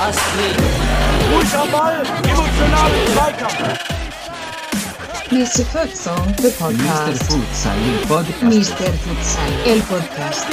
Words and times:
Astrid. 0.00 0.56
Ball, 1.70 2.02
emotionalen 2.24 3.06
Zweikampf. 3.12 3.78
Mr. 5.30 5.64
Futsal, 5.66 6.16
the 6.38 6.50
podcast. 6.58 7.22
Futsal, 7.24 7.76
il 7.84 8.06
podcast. 8.06 8.42
Mr. 8.42 8.92
Futsal, 9.04 9.52
el 9.66 9.80
podcast. 9.82 10.46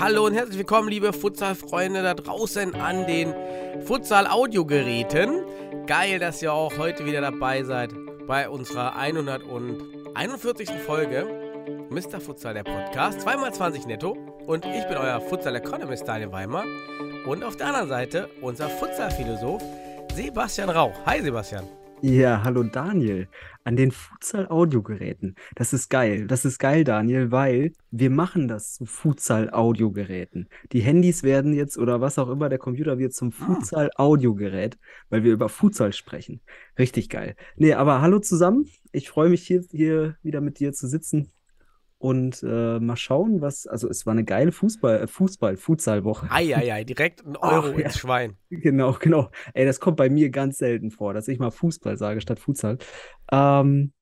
Hallo 0.00 0.26
und 0.26 0.34
herzlich 0.34 0.58
willkommen, 0.58 0.88
liebe 0.88 1.12
Futsal-Freunde 1.12 2.02
da 2.02 2.14
draußen 2.14 2.74
an 2.74 3.06
den 3.06 3.32
Futsal-Audiogeräten. 3.84 5.43
Geil, 5.86 6.18
dass 6.18 6.40
ihr 6.40 6.50
auch 6.50 6.78
heute 6.78 7.04
wieder 7.04 7.20
dabei 7.20 7.62
seid 7.62 7.90
bei 8.26 8.48
unserer 8.48 8.96
141. 8.96 10.70
Folge. 10.86 11.26
Mr. 11.90 12.20
Futsal, 12.20 12.54
der 12.54 12.64
Podcast. 12.64 13.20
2x20 13.20 13.86
netto. 13.86 14.12
Und 14.46 14.64
ich 14.64 14.84
bin 14.86 14.96
euer 14.96 15.20
Futsal-Economist 15.20 16.08
Daniel 16.08 16.32
Weimer. 16.32 16.64
Und 17.26 17.44
auf 17.44 17.56
der 17.56 17.66
anderen 17.66 17.88
Seite 17.88 18.30
unser 18.40 18.70
Futsal-Philosoph 18.70 19.62
Sebastian 20.14 20.70
Rauch. 20.70 20.94
Hi, 21.04 21.20
Sebastian. 21.20 21.68
Ja, 22.06 22.42
hallo 22.44 22.64
Daniel. 22.64 23.28
An 23.64 23.76
den 23.76 23.90
Futsal-Audiogeräten. 23.90 25.36
Das 25.54 25.72
ist 25.72 25.88
geil. 25.88 26.26
Das 26.26 26.44
ist 26.44 26.58
geil, 26.58 26.84
Daniel, 26.84 27.30
weil 27.30 27.72
wir 27.90 28.10
machen 28.10 28.46
das 28.46 28.74
zu 28.74 28.84
Futsal-Audiogeräten. 28.84 30.50
Die 30.72 30.80
Handys 30.80 31.22
werden 31.22 31.54
jetzt 31.54 31.78
oder 31.78 32.02
was 32.02 32.18
auch 32.18 32.28
immer, 32.28 32.50
der 32.50 32.58
Computer 32.58 32.98
wird 32.98 33.14
zum 33.14 33.32
Futsal-Audiogerät, 33.32 34.76
weil 35.08 35.24
wir 35.24 35.32
über 35.32 35.48
Futsal 35.48 35.94
sprechen. 35.94 36.42
Richtig 36.78 37.08
geil. 37.08 37.36
Nee, 37.56 37.72
aber 37.72 38.02
hallo 38.02 38.18
zusammen. 38.18 38.68
Ich 38.92 39.08
freue 39.08 39.30
mich 39.30 39.46
hier, 39.46 39.64
hier 39.70 40.18
wieder 40.22 40.42
mit 40.42 40.58
dir 40.58 40.74
zu 40.74 40.86
sitzen 40.86 41.32
und 42.04 42.42
äh, 42.42 42.78
mal 42.80 42.96
schauen, 42.96 43.40
was. 43.40 43.66
Also, 43.66 43.88
es 43.88 44.04
war 44.04 44.12
eine 44.12 44.24
geile 44.24 44.52
Fußball, 44.52 45.00
äh, 45.00 45.06
Fußball, 45.06 45.56
Futsalwoche. 45.56 46.30
Eieiei, 46.30 46.84
direkt 46.84 47.24
ein 47.24 47.34
Euro 47.38 47.68
Ach, 47.68 47.78
ja. 47.78 47.86
ins 47.86 47.98
Schwein. 47.98 48.36
Genau, 48.50 48.92
genau. 49.00 49.30
Ey, 49.54 49.64
das 49.64 49.80
kommt 49.80 49.96
bei 49.96 50.10
mir 50.10 50.28
ganz 50.28 50.58
selten 50.58 50.90
vor, 50.90 51.14
dass 51.14 51.28
ich 51.28 51.38
mal 51.38 51.50
Fußball 51.50 51.96
sage 51.96 52.20
statt 52.20 52.38
Futsal. 52.38 52.76
Ähm, 53.32 53.94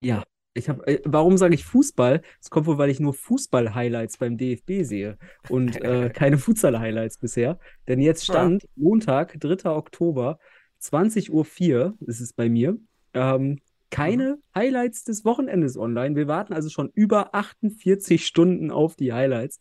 ja, 0.00 0.24
ich 0.54 0.70
habe, 0.70 0.86
äh, 0.86 1.02
warum 1.04 1.36
sage 1.36 1.54
ich 1.54 1.66
Fußball? 1.66 2.22
Es 2.40 2.48
kommt 2.48 2.66
wohl, 2.66 2.78
weil 2.78 2.88
ich 2.88 2.98
nur 2.98 3.12
Fußball-Highlights 3.12 4.16
beim 4.16 4.38
DFB 4.38 4.84
sehe 4.84 5.18
und 5.50 5.78
äh, 5.82 6.08
keine 6.14 6.38
Futsal-Highlights 6.38 7.18
bisher. 7.18 7.58
Denn 7.88 8.00
jetzt 8.00 8.24
stand 8.24 8.66
Montag, 8.74 9.38
3. 9.38 9.68
Oktober, 9.68 10.38
20.04 10.80 11.28
Uhr 11.74 11.94
ist 12.06 12.20
es 12.20 12.32
bei 12.32 12.48
mir. 12.48 12.78
Ähm, 13.12 13.60
keine 13.90 14.38
Highlights 14.54 15.04
des 15.04 15.24
Wochenendes 15.24 15.76
online. 15.76 16.16
Wir 16.16 16.28
warten 16.28 16.52
also 16.52 16.68
schon 16.68 16.90
über 16.94 17.34
48 17.34 18.26
Stunden 18.26 18.70
auf 18.70 18.96
die 18.96 19.12
Highlights. 19.12 19.60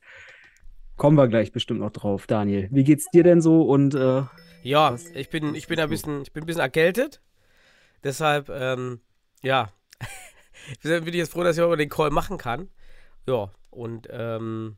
Kommen 0.95 1.17
wir 1.17 1.27
gleich 1.27 1.51
bestimmt 1.51 1.79
noch 1.79 1.91
drauf, 1.91 2.27
Daniel. 2.27 2.67
Wie 2.71 2.83
geht's 2.83 3.09
dir 3.11 3.23
denn 3.23 3.41
so? 3.41 3.61
Und 3.61 3.93
äh, 3.93 4.23
Ja, 4.63 4.95
ich 5.13 5.29
bin, 5.29 5.55
ich 5.55 5.67
bin 5.67 5.79
ein 5.79 5.89
bisschen, 5.89 6.23
ich 6.23 6.33
bin 6.33 6.43
ein 6.43 6.47
bisschen 6.47 6.61
erkältet. 6.61 7.21
Deshalb, 8.03 8.49
ähm, 8.49 8.99
ja, 9.43 9.71
bin 10.83 11.07
ich 11.07 11.15
jetzt 11.15 11.31
froh, 11.31 11.43
dass 11.43 11.57
ich 11.57 11.63
heute 11.63 11.77
den 11.77 11.89
Call 11.89 12.09
machen 12.09 12.37
kann. 12.37 12.69
Ja, 13.27 13.51
und 13.69 14.07
ähm, 14.11 14.77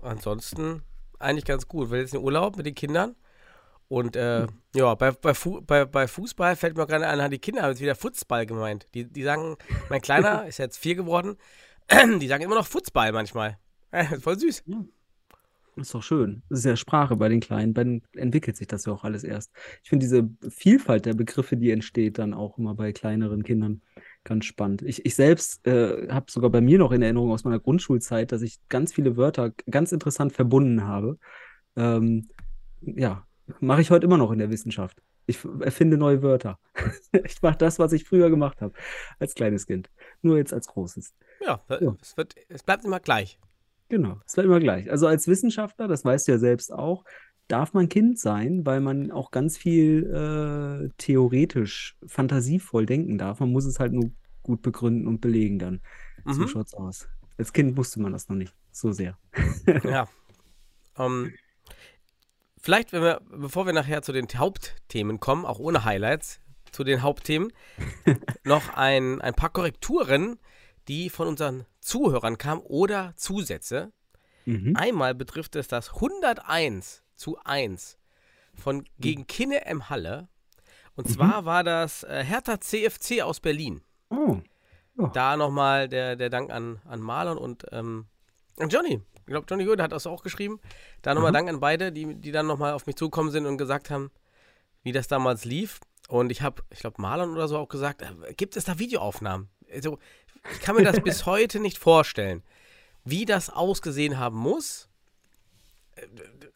ansonsten 0.00 0.82
eigentlich 1.18 1.44
ganz 1.44 1.68
gut. 1.68 1.90
Weil 1.90 2.00
jetzt 2.00 2.14
in 2.14 2.20
Urlaub 2.20 2.56
mit 2.56 2.66
den 2.66 2.74
Kindern. 2.74 3.14
Und 3.88 4.16
äh, 4.16 4.46
ja, 4.74 4.94
bei, 4.94 5.12
bei, 5.12 5.34
Fu 5.34 5.60
bei, 5.60 5.84
bei 5.84 6.08
Fußball 6.08 6.56
fällt 6.56 6.76
mir 6.76 6.86
gerade 6.86 7.06
an, 7.06 7.30
die 7.30 7.38
Kinder 7.38 7.62
haben 7.62 7.70
jetzt 7.70 7.80
wieder 7.80 7.94
Fußball 7.94 8.46
gemeint. 8.46 8.86
Die, 8.94 9.04
die 9.04 9.22
sagen, 9.22 9.56
mein 9.88 10.00
Kleiner 10.00 10.46
ist 10.48 10.58
jetzt 10.58 10.78
vier 10.78 10.96
geworden, 10.96 11.36
die 12.20 12.26
sagen 12.26 12.42
immer 12.42 12.56
noch 12.56 12.66
Fußball 12.66 13.12
manchmal. 13.12 13.58
Voll 14.20 14.38
süß. 14.38 14.64
ist 15.76 15.94
doch 15.94 16.02
schön. 16.02 16.42
Das 16.48 16.60
ist 16.60 16.64
ja 16.64 16.74
Sprache 16.74 17.16
bei 17.16 17.28
den 17.28 17.40
Kleinen. 17.40 17.74
Bei 17.74 17.84
den 17.84 18.02
entwickelt 18.14 18.56
sich 18.56 18.66
das 18.66 18.86
ja 18.86 18.92
auch 18.92 19.04
alles 19.04 19.22
erst. 19.22 19.52
Ich 19.84 19.88
finde 19.88 20.04
diese 20.04 20.28
Vielfalt 20.50 21.06
der 21.06 21.14
Begriffe, 21.14 21.56
die 21.56 21.70
entsteht, 21.70 22.18
dann 22.18 22.34
auch 22.34 22.58
immer 22.58 22.74
bei 22.74 22.92
kleineren 22.92 23.44
Kindern 23.44 23.82
ganz 24.24 24.44
spannend. 24.46 24.82
Ich, 24.82 25.06
ich 25.06 25.14
selbst 25.14 25.64
äh, 25.66 26.08
habe 26.10 26.30
sogar 26.30 26.50
bei 26.50 26.60
mir 26.60 26.78
noch 26.78 26.90
in 26.90 27.02
Erinnerung 27.02 27.30
aus 27.30 27.44
meiner 27.44 27.60
Grundschulzeit, 27.60 28.32
dass 28.32 28.42
ich 28.42 28.58
ganz 28.68 28.92
viele 28.92 29.16
Wörter 29.16 29.52
ganz 29.70 29.92
interessant 29.92 30.32
verbunden 30.32 30.82
habe. 30.82 31.18
Ähm, 31.76 32.28
ja, 32.80 33.24
mache 33.60 33.80
ich 33.80 33.90
heute 33.90 34.06
immer 34.06 34.16
noch 34.18 34.30
in 34.32 34.38
der 34.38 34.50
Wissenschaft. 34.50 35.02
Ich 35.26 35.38
erfinde 35.60 35.96
neue 35.96 36.22
Wörter. 36.22 36.58
Ich 37.24 37.40
mache 37.42 37.56
das, 37.58 37.78
was 37.78 37.92
ich 37.92 38.04
früher 38.04 38.30
gemacht 38.30 38.60
habe, 38.60 38.74
als 39.18 39.34
kleines 39.34 39.66
Kind. 39.66 39.90
Nur 40.22 40.36
jetzt 40.38 40.52
als 40.52 40.66
großes. 40.68 41.14
Ja, 41.40 41.60
Ja. 41.68 41.96
Es, 42.00 42.16
wird, 42.16 42.34
es 42.48 42.62
bleibt 42.62 42.84
immer 42.84 43.00
gleich. 43.00 43.38
Genau, 43.88 44.18
es 44.26 44.34
bleibt 44.34 44.46
immer 44.46 44.60
gleich. 44.60 44.90
Also 44.90 45.06
als 45.06 45.26
Wissenschaftler, 45.28 45.88
das 45.88 46.04
weißt 46.04 46.28
du 46.28 46.32
ja 46.32 46.38
selbst 46.38 46.72
auch, 46.72 47.04
darf 47.48 47.72
man 47.74 47.88
Kind 47.88 48.18
sein, 48.18 48.66
weil 48.66 48.80
man 48.80 49.10
auch 49.12 49.30
ganz 49.30 49.56
viel 49.56 50.04
äh, 50.12 50.88
theoretisch, 50.98 51.96
fantasievoll 52.06 52.86
denken 52.86 53.18
darf. 53.18 53.40
Man 53.40 53.52
muss 53.52 53.64
es 53.64 53.78
halt 53.80 53.92
nur 53.92 54.10
gut 54.42 54.62
begründen 54.62 55.06
und 55.06 55.20
belegen 55.20 55.58
dann. 55.58 55.80
So 56.24 56.42
Mhm. 56.42 56.48
schaut's 56.48 56.74
aus. 56.74 57.08
Als 57.38 57.52
Kind 57.52 57.76
musste 57.76 58.00
man 58.00 58.12
das 58.12 58.28
noch 58.28 58.36
nicht 58.36 58.54
so 58.72 58.92
sehr. 58.92 59.18
Ja. 59.84 60.08
Ähm, 60.98 61.32
vielleicht, 62.66 62.92
wenn 62.92 63.02
wir, 63.02 63.20
bevor 63.30 63.64
wir 63.64 63.72
nachher 63.72 64.02
zu 64.02 64.10
den 64.10 64.26
Hauptthemen 64.26 65.20
kommen, 65.20 65.46
auch 65.46 65.60
ohne 65.60 65.84
Highlights, 65.84 66.40
zu 66.72 66.82
den 66.82 67.00
Hauptthemen, 67.00 67.52
noch 68.44 68.74
ein, 68.74 69.20
ein 69.20 69.34
paar 69.34 69.50
Korrekturen, 69.50 70.40
die 70.88 71.08
von 71.08 71.28
unseren 71.28 71.64
Zuhörern 71.78 72.38
kamen 72.38 72.60
oder 72.62 73.12
Zusätze. 73.14 73.92
Mhm. 74.46 74.74
Einmal 74.74 75.14
betrifft 75.14 75.54
es 75.54 75.68
das 75.68 75.94
101 75.94 77.04
zu 77.14 77.38
1 77.44 77.98
von 78.56 78.84
gegen 78.98 79.28
Kinne 79.28 79.64
M. 79.66 79.88
Halle. 79.88 80.26
Und 80.96 81.08
zwar 81.08 81.44
war 81.44 81.62
das 81.62 82.02
äh, 82.02 82.24
Hertha 82.24 82.60
CFC 82.60 83.22
aus 83.22 83.38
Berlin. 83.38 83.80
Oh, 84.10 84.38
Da 85.12 85.36
nochmal 85.36 85.88
der, 85.88 86.16
der 86.16 86.30
Dank 86.30 86.50
an, 86.50 86.80
an 86.84 86.98
Marlon 86.98 87.38
und 87.38 87.64
ähm, 87.70 88.06
an 88.58 88.70
Johnny. 88.70 89.02
Ich 89.26 89.32
glaube, 89.32 89.46
Johnny 89.48 89.64
Göde 89.64 89.82
hat 89.82 89.92
das 89.92 90.06
auch 90.06 90.22
geschrieben. 90.22 90.60
Da 91.02 91.12
nochmal 91.12 91.30
Aha. 91.30 91.38
Dank 91.38 91.48
an 91.48 91.60
beide, 91.60 91.90
die, 91.90 92.14
die 92.14 92.30
dann 92.30 92.46
nochmal 92.46 92.72
auf 92.72 92.86
mich 92.86 92.94
zugekommen 92.94 93.32
sind 93.32 93.44
und 93.44 93.58
gesagt 93.58 93.90
haben, 93.90 94.10
wie 94.84 94.92
das 94.92 95.08
damals 95.08 95.44
lief. 95.44 95.80
Und 96.08 96.30
ich 96.30 96.42
habe, 96.42 96.62
ich 96.70 96.78
glaube, 96.78 97.02
Marlon 97.02 97.32
oder 97.32 97.48
so 97.48 97.58
auch 97.58 97.68
gesagt, 97.68 98.02
äh, 98.02 98.34
gibt 98.34 98.56
es 98.56 98.64
da 98.64 98.78
Videoaufnahmen? 98.78 99.48
Also, 99.72 99.98
ich 100.52 100.60
kann 100.60 100.76
mir 100.76 100.84
das 100.84 101.00
bis 101.04 101.26
heute 101.26 101.58
nicht 101.58 101.76
vorstellen, 101.76 102.44
wie 103.04 103.24
das 103.24 103.50
ausgesehen 103.50 104.16
haben 104.18 104.36
muss. 104.38 104.88
Äh, 105.96 106.06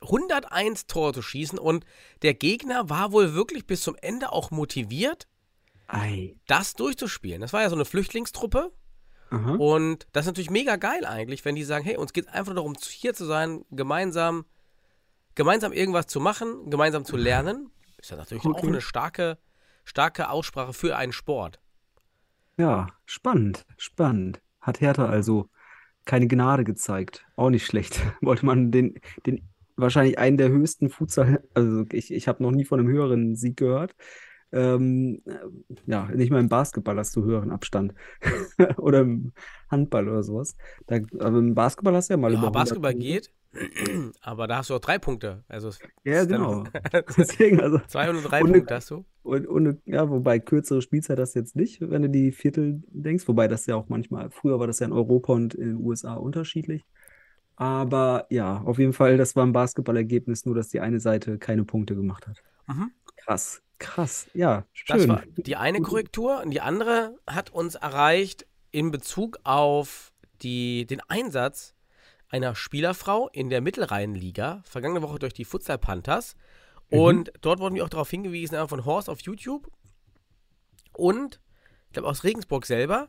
101 0.02 0.86
Tore 0.86 1.12
zu 1.12 1.22
schießen 1.22 1.58
und 1.58 1.84
der 2.22 2.34
Gegner 2.34 2.88
war 2.88 3.10
wohl 3.10 3.34
wirklich 3.34 3.66
bis 3.66 3.82
zum 3.82 3.96
Ende 4.00 4.32
auch 4.32 4.52
motiviert, 4.52 5.26
ei. 5.88 6.36
das 6.46 6.74
durchzuspielen. 6.74 7.40
Das 7.40 7.52
war 7.52 7.62
ja 7.62 7.68
so 7.68 7.74
eine 7.74 7.84
Flüchtlingstruppe. 7.84 8.72
Aha. 9.30 9.54
Und 9.54 10.06
das 10.12 10.22
ist 10.24 10.28
natürlich 10.28 10.50
mega 10.50 10.76
geil 10.76 11.04
eigentlich, 11.04 11.44
wenn 11.44 11.54
die 11.54 11.64
sagen, 11.64 11.84
hey, 11.84 11.96
uns 11.96 12.12
geht 12.12 12.26
es 12.26 12.32
einfach 12.32 12.54
darum, 12.54 12.74
hier 12.80 13.14
zu 13.14 13.24
sein, 13.24 13.64
gemeinsam, 13.70 14.44
gemeinsam 15.34 15.72
irgendwas 15.72 16.06
zu 16.06 16.20
machen, 16.20 16.68
gemeinsam 16.70 17.04
zu 17.04 17.16
lernen. 17.16 17.70
Ist 17.98 18.10
ja 18.10 18.16
natürlich 18.16 18.44
auch 18.44 18.50
Okay. 18.50 18.66
eine 18.66 18.80
starke, 18.80 19.38
starke 19.84 20.30
Aussprache 20.30 20.72
für 20.72 20.96
einen 20.96 21.12
Sport. 21.12 21.60
Ja, 22.58 22.88
spannend, 23.06 23.64
spannend. 23.78 24.42
Hat 24.60 24.80
Hertha 24.80 25.06
also 25.06 25.48
keine 26.04 26.26
Gnade 26.26 26.64
gezeigt. 26.64 27.24
Auch 27.36 27.50
nicht 27.50 27.64
schlecht. 27.66 28.00
Wollte 28.20 28.44
man 28.46 28.70
den, 28.70 29.00
den 29.26 29.48
wahrscheinlich 29.76 30.18
einen 30.18 30.36
der 30.36 30.48
höchsten 30.50 30.90
Futsal, 30.90 31.42
also 31.54 31.84
ich, 31.92 32.12
ich 32.12 32.28
habe 32.28 32.42
noch 32.42 32.50
nie 32.50 32.64
von 32.64 32.80
einem 32.80 32.88
höheren 32.88 33.36
Sieg 33.36 33.56
gehört. 33.56 33.94
Ähm, 34.52 35.22
äh, 35.26 35.32
ja, 35.86 36.06
nicht 36.12 36.30
mal 36.30 36.40
im 36.40 36.48
Basketball 36.48 36.96
hast 36.98 37.14
du 37.16 37.22
höheren 37.24 37.50
Abstand. 37.50 37.94
Oder 38.78 39.00
im 39.00 39.32
Handball 39.68 40.08
oder 40.08 40.24
sowas. 40.24 40.56
Da, 40.88 40.96
aber 41.20 41.38
im 41.38 41.54
Basketball 41.54 41.94
hast 41.94 42.10
du 42.10 42.14
ja 42.14 42.18
mal 42.18 42.32
Ja, 42.32 42.38
über 42.38 42.48
100 42.48 42.52
Basketball 42.52 42.92
Punkte. 42.92 43.06
geht, 43.08 43.30
aber 44.20 44.48
da 44.48 44.58
hast 44.58 44.70
du 44.70 44.74
auch 44.74 44.80
drei 44.80 44.98
Punkte. 44.98 45.44
Also 45.46 45.70
Ja, 46.02 46.24
genau. 46.24 46.64
Deswegen, 47.16 47.60
also. 47.60 47.78
203 47.86 48.42
Und- 48.42 48.52
Punkte 48.52 48.74
hast 48.74 48.90
du. 48.90 49.04
Und, 49.22 49.46
und 49.46 49.82
ja, 49.84 50.08
wobei 50.08 50.38
kürzere 50.40 50.80
Spielzeit 50.82 51.18
hast 51.20 51.34
du 51.34 51.40
jetzt 51.40 51.54
nicht, 51.54 51.80
wenn 51.82 52.02
du 52.02 52.08
die 52.08 52.32
Viertel 52.32 52.82
denkst. 52.88 53.28
Wobei 53.28 53.46
das 53.48 53.66
ja 53.66 53.76
auch 53.76 53.88
manchmal, 53.88 54.30
früher 54.30 54.58
war 54.58 54.66
das 54.66 54.78
ja 54.80 54.86
in 54.86 54.92
Europa 54.92 55.32
und 55.34 55.54
in 55.54 55.68
den 55.68 55.76
USA 55.76 56.14
unterschiedlich. 56.14 56.84
Aber 57.54 58.26
ja, 58.30 58.62
auf 58.62 58.78
jeden 58.78 58.94
Fall, 58.94 59.18
das 59.18 59.36
war 59.36 59.44
ein 59.44 59.52
Basketballergebnis, 59.52 60.46
nur 60.46 60.54
dass 60.54 60.68
die 60.70 60.80
eine 60.80 60.98
Seite 61.00 61.38
keine 61.38 61.64
Punkte 61.64 61.94
gemacht 61.94 62.26
hat. 62.26 62.42
Mhm. 62.66 62.90
Krass, 63.16 63.62
krass. 63.80 64.28
Ja, 64.34 64.64
Das 64.86 65.00
schön. 65.00 65.08
war 65.08 65.22
die 65.36 65.56
eine 65.56 65.80
Korrektur. 65.80 66.40
Und 66.42 66.50
die 66.52 66.60
andere 66.60 67.18
hat 67.26 67.50
uns 67.50 67.74
erreicht 67.74 68.46
in 68.70 68.92
Bezug 68.92 69.38
auf 69.42 70.12
die, 70.42 70.86
den 70.86 71.00
Einsatz 71.08 71.74
einer 72.28 72.54
Spielerfrau 72.54 73.28
in 73.32 73.50
der 73.50 73.60
Mittelrheinliga, 73.60 74.62
vergangene 74.64 75.02
Woche 75.02 75.18
durch 75.18 75.32
die 75.34 75.44
Futsal 75.44 75.78
Panthers. 75.78 76.36
Und 76.90 77.32
dort 77.40 77.58
wurden 77.60 77.74
wir 77.74 77.84
auch 77.84 77.88
darauf 77.88 78.10
hingewiesen, 78.10 78.56
von 78.68 78.84
Horst 78.84 79.08
auf 79.10 79.20
YouTube, 79.20 79.68
Und, 80.92 81.40
ich 81.86 81.92
glaube 81.94 82.08
aus 82.08 82.22
Regensburg 82.24 82.66
selber, 82.66 83.08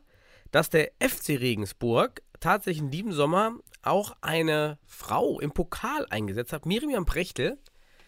dass 0.52 0.70
der 0.70 0.92
FC 1.00 1.30
Regensburg 1.40 2.22
tatsächlich 2.40 2.84
in 2.84 2.92
diesem 2.92 3.12
Sommer 3.12 3.54
auch 3.84 4.16
eine 4.22 4.78
Frau 4.86 5.40
im 5.40 5.52
Pokal 5.52 6.06
eingesetzt 6.10 6.54
hat, 6.54 6.66
Miriam 6.66 7.06
Prechtel. 7.06 7.58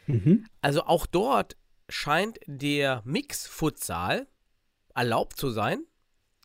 Mhm. 0.08 0.46
Also 0.62 0.84
auch 0.84 1.06
dort 1.06 1.56
scheint 1.94 2.40
der 2.48 3.02
Mix-Futsal 3.06 4.28
erlaubt 4.96 5.38
zu 5.38 5.50
sein 5.52 5.84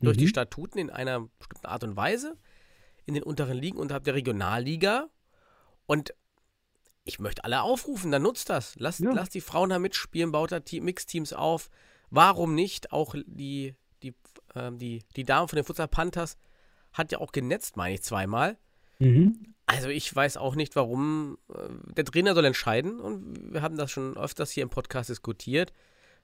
durch 0.00 0.16
die 0.16 0.24
Mhm. 0.24 0.28
Statuten 0.28 0.78
in 0.78 0.90
einer 0.90 1.28
bestimmten 1.38 1.66
Art 1.66 1.84
und 1.84 1.96
Weise 1.96 2.36
in 3.06 3.14
den 3.14 3.22
unteren 3.22 3.56
Ligen 3.56 3.78
unterhalb 3.78 4.04
der 4.04 4.14
Regionalliga. 4.14 5.08
Und 5.86 6.12
ich 7.04 7.18
möchte 7.18 7.44
alle 7.44 7.62
aufrufen, 7.62 8.10
dann 8.10 8.22
nutzt 8.22 8.50
das. 8.50 8.74
Lasst, 8.76 9.00
Ja. 9.00 9.12
lasst 9.12 9.34
die 9.34 9.40
Frauen 9.40 9.70
da 9.70 9.78
mitspielen, 9.78 10.30
baut 10.32 10.52
da 10.52 10.60
Team- 10.60 10.84
Mixteams 10.84 11.32
auf. 11.32 11.70
Warum 12.10 12.54
nicht? 12.54 12.92
Auch 12.92 13.14
die, 13.26 13.74
die, 14.02 14.14
ähm, 14.54 14.78
die, 14.78 15.02
die 15.16 15.24
Dame 15.24 15.48
von 15.48 15.56
den 15.56 15.64
Futsal 15.64 15.88
Panthers 15.88 16.36
hat 16.92 17.10
ja 17.10 17.18
auch 17.18 17.32
genetzt, 17.32 17.76
meine 17.78 17.94
ich, 17.94 18.02
zweimal. 18.02 18.58
Mhm. 18.98 19.54
Also 19.66 19.88
ich 19.88 20.14
weiß 20.14 20.36
auch 20.38 20.54
nicht, 20.54 20.76
warum. 20.76 21.38
äh, 21.54 21.68
Der 21.94 22.04
Trainer 22.04 22.34
soll 22.34 22.44
entscheiden 22.46 23.00
und 23.00 23.52
wir 23.52 23.62
haben 23.62 23.76
das 23.76 23.90
schon 23.90 24.16
öfters 24.16 24.50
hier 24.50 24.62
im 24.62 24.70
Podcast 24.70 25.10
diskutiert. 25.10 25.72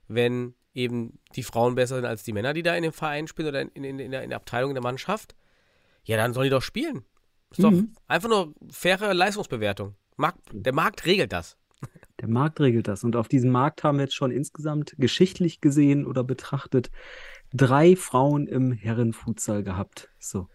Wenn 0.07 0.53
eben 0.73 1.19
die 1.35 1.43
Frauen 1.43 1.75
besser 1.75 1.95
sind 1.95 2.05
als 2.05 2.23
die 2.23 2.33
Männer, 2.33 2.53
die 2.53 2.63
da 2.63 2.75
in 2.75 2.83
dem 2.83 2.91
Verein 2.93 3.27
spielen 3.27 3.47
oder 3.47 3.61
in, 3.61 3.69
in, 3.83 3.99
in, 3.99 4.11
der, 4.11 4.23
in 4.23 4.29
der 4.29 4.37
Abteilung 4.37 4.73
der 4.73 4.83
Mannschaft, 4.83 5.35
ja, 6.03 6.17
dann 6.17 6.33
sollen 6.33 6.45
die 6.45 6.49
doch 6.51 6.61
spielen. 6.61 7.05
Ist 7.51 7.63
doch 7.63 7.71
Mhm. 7.71 7.93
einfach 8.07 8.29
nur 8.29 8.53
faire 8.71 9.13
Leistungsbewertung. 9.13 9.95
Markt, 10.17 10.39
der 10.51 10.73
Markt 10.73 11.05
regelt 11.05 11.31
das. 11.33 11.57
Der 12.19 12.27
Markt 12.27 12.59
regelt 12.61 12.87
das. 12.87 13.03
Und 13.03 13.15
auf 13.15 13.27
diesem 13.27 13.51
Markt 13.51 13.83
haben 13.83 13.97
wir 13.97 14.03
jetzt 14.05 14.15
schon 14.15 14.31
insgesamt 14.31 14.95
geschichtlich 14.97 15.61
gesehen 15.61 16.05
oder 16.05 16.23
betrachtet 16.23 16.89
drei 17.53 17.95
Frauen 17.95 18.47
im 18.47 18.71
Herrenfutsal 18.71 19.63
gehabt. 19.63 20.09
So. 20.19 20.47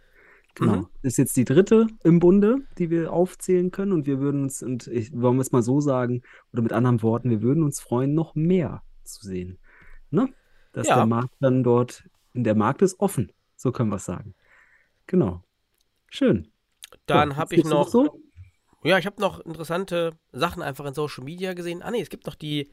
Genau. 0.57 0.77
Mhm. 0.77 0.87
Das 1.03 1.13
ist 1.13 1.17
jetzt 1.19 1.37
die 1.37 1.45
dritte 1.45 1.87
im 2.05 2.19
Bunde, 2.19 2.59
die 2.79 2.91
wir 2.91 3.13
aufzählen 3.13 3.71
können. 3.71 3.93
Und 3.93 4.07
wir 4.07 4.19
würden 4.21 4.43
uns, 4.45 4.63
und 4.63 4.87
ich, 4.89 5.13
wollen 5.13 5.37
wir 5.37 5.43
es 5.43 5.53
mal 5.53 5.63
so 5.63 5.81
sagen, 5.81 6.23
oder 6.53 6.63
mit 6.63 6.73
anderen 6.73 7.03
Worten, 7.03 7.31
wir 7.31 7.41
würden 7.43 7.63
uns 7.63 7.81
freuen, 7.81 8.15
noch 8.15 8.35
mehr 8.35 8.83
zu 9.05 9.25
sehen. 9.25 9.59
Ne? 10.11 10.29
Dass 10.73 10.89
Ja. 10.89 10.97
der 10.97 11.07
Markt 11.07 11.35
dann 11.41 11.63
dort, 11.63 12.05
der 12.35 12.55
Markt 12.55 12.83
ist 12.83 12.99
offen. 13.01 13.33
So 13.57 13.73
können 13.73 13.91
wir 13.91 13.97
es 13.97 14.05
sagen. 14.05 14.35
Genau. 15.07 15.43
Schön. 16.09 16.49
Dann 17.07 17.31
Ja, 17.31 17.37
habe 17.37 17.55
ich 17.55 17.65
noch, 17.65 17.89
so? 17.89 18.21
ja, 18.83 18.99
ich 18.99 19.07
habe 19.07 19.21
noch 19.21 19.39
interessante 19.41 20.19
Sachen 20.33 20.63
einfach 20.63 20.85
in 20.87 20.95
Social 20.95 21.25
Media 21.25 21.55
gesehen. 21.55 21.83
Ah 21.83 21.91
nee, 21.91 22.01
es 22.01 22.11
gibt 22.11 22.27
noch 22.27 22.35
die, 22.35 22.71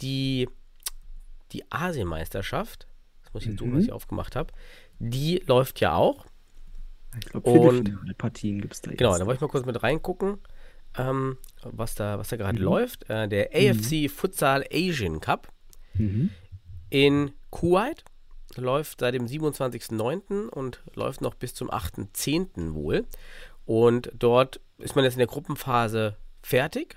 die, 0.00 0.48
die 1.52 1.64
Asienmeisterschaft. 1.72 2.86
Das 3.24 3.32
muss 3.32 3.42
ich 3.42 3.48
jetzt 3.50 3.58
suchen, 3.58 3.72
Mhm. 3.72 3.76
was 3.78 3.84
ich 3.84 3.92
aufgemacht 3.92 4.36
habe. 4.36 4.52
Die 4.98 5.42
läuft 5.46 5.80
ja 5.80 5.94
auch. 5.94 6.26
Ich 7.18 7.26
glaube, 7.26 7.50
Und- 7.50 7.74
Viertelfinalpartien 7.86 8.60
gibt 8.60 8.74
es 8.74 8.80
da 8.82 8.92
Genau, 8.92 9.10
jetzt. 9.10 9.20
da 9.20 9.26
wollte 9.26 9.36
ich 9.38 9.40
mal 9.42 9.48
kurz 9.48 9.66
mit 9.66 9.82
reingucken, 9.82 10.38
ähm, 10.96 11.38
was 11.62 11.94
da, 11.94 12.18
was 12.18 12.28
da 12.28 12.36
gerade 12.36 12.58
Mhm. 12.58 12.64
läuft. 12.64 13.08
Äh, 13.10 13.28
der 13.28 13.50
AFC 13.54 14.08
Futsal 14.08 14.64
Asian 14.72 15.20
Cup 15.20 15.48
Mhm. 15.94 16.30
in 16.88 17.32
Kuwait 17.50 18.04
läuft 18.56 19.00
seit 19.00 19.14
dem 19.14 19.26
27.09. 19.26 20.48
und 20.48 20.82
läuft 20.94 21.20
noch 21.20 21.34
bis 21.34 21.54
zum 21.54 21.70
8.10. 21.70 22.74
wohl. 22.74 23.06
Und 23.64 24.10
dort 24.14 24.60
ist 24.78 24.94
man 24.96 25.04
jetzt 25.04 25.14
in 25.14 25.18
der 25.18 25.26
Gruppenphase 25.28 26.16
fertig. 26.42 26.96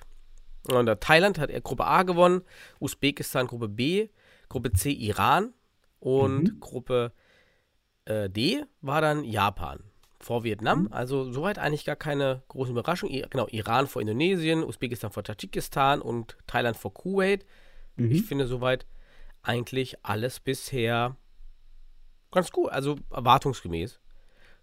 Und 0.72 0.86
Thailand 1.02 1.40
hat 1.40 1.50
äh, 1.50 1.60
Gruppe 1.62 1.86
A 1.86 2.04
gewonnen, 2.04 2.42
Usbekistan 2.80 3.48
Gruppe 3.48 3.68
B, 3.68 4.10
Gruppe 4.50 4.72
C 4.74 4.92
Iran 4.92 5.54
und 6.00 6.44
Mhm. 6.44 6.60
Gruppe 6.60 7.12
äh, 8.06 8.30
D 8.30 8.64
war 8.82 9.02
dann 9.02 9.24
Japan 9.24 9.80
vor 10.26 10.44
Vietnam. 10.44 10.84
Mhm. 10.84 10.94
Also 10.94 11.32
soweit 11.32 11.60
eigentlich 11.60 11.86
gar 11.86 11.96
keine 11.96 12.44
große 12.48 12.72
Überraschung. 12.72 13.10
I 13.10 13.26
genau, 13.30 13.48
Iran 13.48 13.88
vor 13.88 14.02
Indonesien, 14.02 14.64
Usbekistan 14.64 15.12
vor 15.12 15.24
Tadschikistan 15.24 16.02
und 16.02 16.38
Thailand 16.48 16.78
vor 16.78 16.94
Kuwait. 16.94 17.46
Mhm. 17.96 18.12
Ich 18.12 18.24
finde 18.24 18.48
soweit 18.48 18.86
eigentlich 19.42 19.98
alles 20.06 20.40
bisher 20.40 21.18
ganz 22.32 22.52
gut, 22.52 22.72
also 22.72 22.96
erwartungsgemäß. 23.12 24.00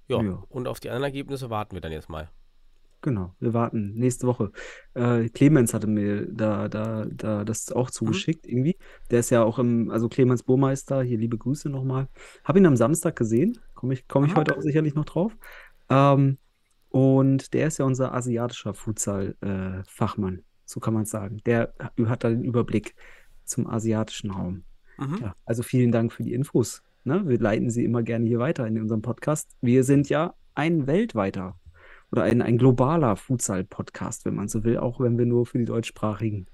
Ja, 0.08 0.20
Ja. 0.22 0.42
und 0.48 0.66
auf 0.66 0.80
die 0.80 0.88
anderen 0.88 1.04
Ergebnisse 1.04 1.50
warten 1.50 1.74
wir 1.76 1.80
dann 1.80 1.92
jetzt 1.92 2.08
mal. 2.08 2.30
Genau, 3.02 3.34
wir 3.40 3.54
warten 3.54 3.94
nächste 3.94 4.26
Woche. 4.26 4.52
Äh, 4.92 5.30
Clemens 5.30 5.72
hatte 5.72 5.86
mir 5.86 6.26
da, 6.26 6.68
da, 6.68 7.06
da 7.06 7.44
das 7.44 7.72
auch 7.72 7.90
zugeschickt, 7.90 8.46
irgendwie. 8.46 8.76
Der 9.10 9.20
ist 9.20 9.30
ja 9.30 9.42
auch 9.42 9.58
im, 9.58 9.90
also 9.90 10.08
Clemens 10.08 10.42
Burmeister, 10.42 11.02
hier 11.02 11.16
liebe 11.16 11.38
Grüße 11.38 11.70
nochmal. 11.70 12.08
Habe 12.44 12.58
ihn 12.58 12.66
am 12.66 12.76
Samstag 12.76 13.16
gesehen, 13.16 13.58
komme 13.74 13.94
ich, 13.94 14.06
komm 14.06 14.26
ich 14.26 14.36
heute 14.36 14.56
auch 14.56 14.60
sicherlich 14.60 14.94
noch 14.94 15.06
drauf. 15.06 15.34
Ähm, 15.88 16.36
und 16.90 17.54
der 17.54 17.68
ist 17.68 17.78
ja 17.78 17.86
unser 17.86 18.12
asiatischer 18.12 18.74
Futsal-Fachmann, 18.74 20.42
so 20.66 20.80
kann 20.80 20.92
man 20.92 21.04
es 21.04 21.10
sagen. 21.10 21.40
Der 21.46 21.72
hat 22.04 22.24
da 22.24 22.28
den 22.28 22.44
Überblick 22.44 22.94
zum 23.44 23.66
asiatischen 23.66 24.30
Raum. 24.30 24.64
Mhm. 24.98 25.18
Ja, 25.22 25.34
also 25.46 25.62
vielen 25.62 25.92
Dank 25.92 26.12
für 26.12 26.22
die 26.22 26.34
Infos. 26.34 26.82
Ne? 27.04 27.26
Wir 27.26 27.38
leiten 27.38 27.70
sie 27.70 27.84
immer 27.84 28.02
gerne 28.02 28.26
hier 28.26 28.40
weiter 28.40 28.66
in 28.66 28.78
unserem 28.78 29.02
Podcast. 29.02 29.48
Wir 29.62 29.84
sind 29.84 30.08
ja 30.08 30.34
ein 30.54 30.86
weltweiter 30.86 31.59
oder 32.12 32.22
ein, 32.24 32.42
ein 32.42 32.58
globaler 32.58 33.16
Futsal-Podcast, 33.16 34.24
wenn 34.24 34.34
man 34.34 34.48
so 34.48 34.64
will, 34.64 34.78
auch 34.78 35.00
wenn 35.00 35.18
wir 35.18 35.26
nur 35.26 35.46
für 35.46 35.58
die 35.58 35.64
Deutschsprachigen 35.64 36.46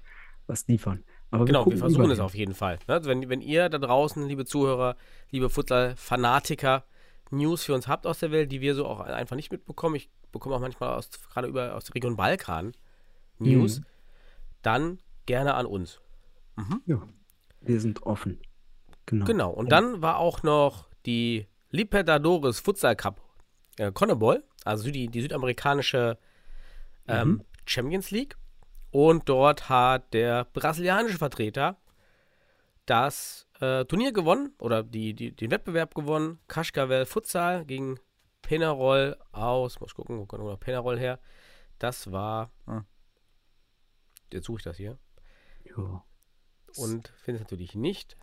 was 0.45 0.67
liefern. 0.67 1.03
Aber 1.31 1.45
Genau, 1.45 1.59
wir 1.59 1.63
gucken 1.65 1.79
versuchen 1.79 2.01
überall 2.01 2.13
es 2.13 2.19
auf 2.19 2.35
jeden 2.35 2.53
Fall. 2.53 2.79
Also 2.87 3.09
wenn, 3.09 3.27
wenn 3.29 3.41
ihr 3.41 3.67
da 3.69 3.77
draußen, 3.79 4.25
liebe 4.25 4.45
Zuhörer, 4.45 4.95
liebe 5.29 5.49
Futsal-Fanatiker, 5.49 6.83
News 7.31 7.63
für 7.65 7.73
uns 7.73 7.87
habt 7.89 8.07
aus 8.07 8.19
der 8.19 8.31
Welt, 8.31 8.51
die 8.51 8.61
wir 8.61 8.73
so 8.75 8.85
auch 8.85 9.01
einfach 9.01 9.35
nicht 9.35 9.51
mitbekommen, 9.51 9.95
ich 9.95 10.09
bekomme 10.31 10.55
auch 10.55 10.61
manchmal 10.61 10.93
aus, 10.95 11.09
gerade 11.33 11.47
über, 11.47 11.75
aus 11.75 11.85
der 11.85 11.95
Region 11.95 12.15
Balkan 12.15 12.71
News, 13.39 13.79
Mhm. 13.81 13.85
dann 14.61 14.99
gerne 15.25 15.55
an 15.55 15.65
uns. 15.65 15.99
Ja, 16.85 17.01
wir 17.61 17.79
sind 17.81 18.03
offen. 18.03 18.39
Genau. 19.05 19.25
Genau, 19.25 19.51
und 19.51 19.71
dann 19.71 20.01
war 20.01 20.17
auch 20.17 20.41
noch 20.43 20.87
die 21.05 21.45
Libertadores 21.69 22.59
Futsal 22.61 22.95
Cup 22.95 23.21
äh, 23.77 23.91
Conmebol, 23.91 24.43
also 24.65 24.89
die, 24.91 25.07
die 25.07 25.21
südamerikanische 25.21 26.17
ähm, 27.07 27.29
Mhm. 27.29 27.45
Champions 27.65 28.11
League. 28.11 28.37
Und 28.91 29.27
dort 29.29 29.69
hat 29.69 30.13
der 30.13 30.45
brasilianische 30.45 31.17
Vertreter 31.17 31.77
das 32.85 33.47
äh, 33.59 33.83
Turnier 33.85 34.13
gewonnen 34.13 34.53
oder 34.59 34.83
die, 34.83 35.13
die, 35.13 35.35
den 35.35 35.51
Wettbewerb 35.51 35.93
gewonnen. 35.93 36.39
Cascavel 36.47 37.05
Futsal 37.05 37.65
gegen 37.65 37.99
Penarol 38.41 39.17
aus, 39.33 39.79
muss 39.81 39.93
gucken, 39.93 40.17
wo 40.19 40.25
kommt 40.25 40.43
noch 40.43 40.59
Penarol 40.59 40.97
her? 40.97 41.19
Das 41.79 42.11
war, 42.11 42.49
hm. 42.65 42.85
jetzt 44.31 44.45
suche 44.45 44.57
ich 44.59 44.63
das 44.63 44.77
hier 44.77 44.97
Ja. 45.65 46.03
und 46.77 47.09
finde 47.17 47.35
es 47.35 47.41
natürlich 47.41 47.75
nicht 47.75 48.15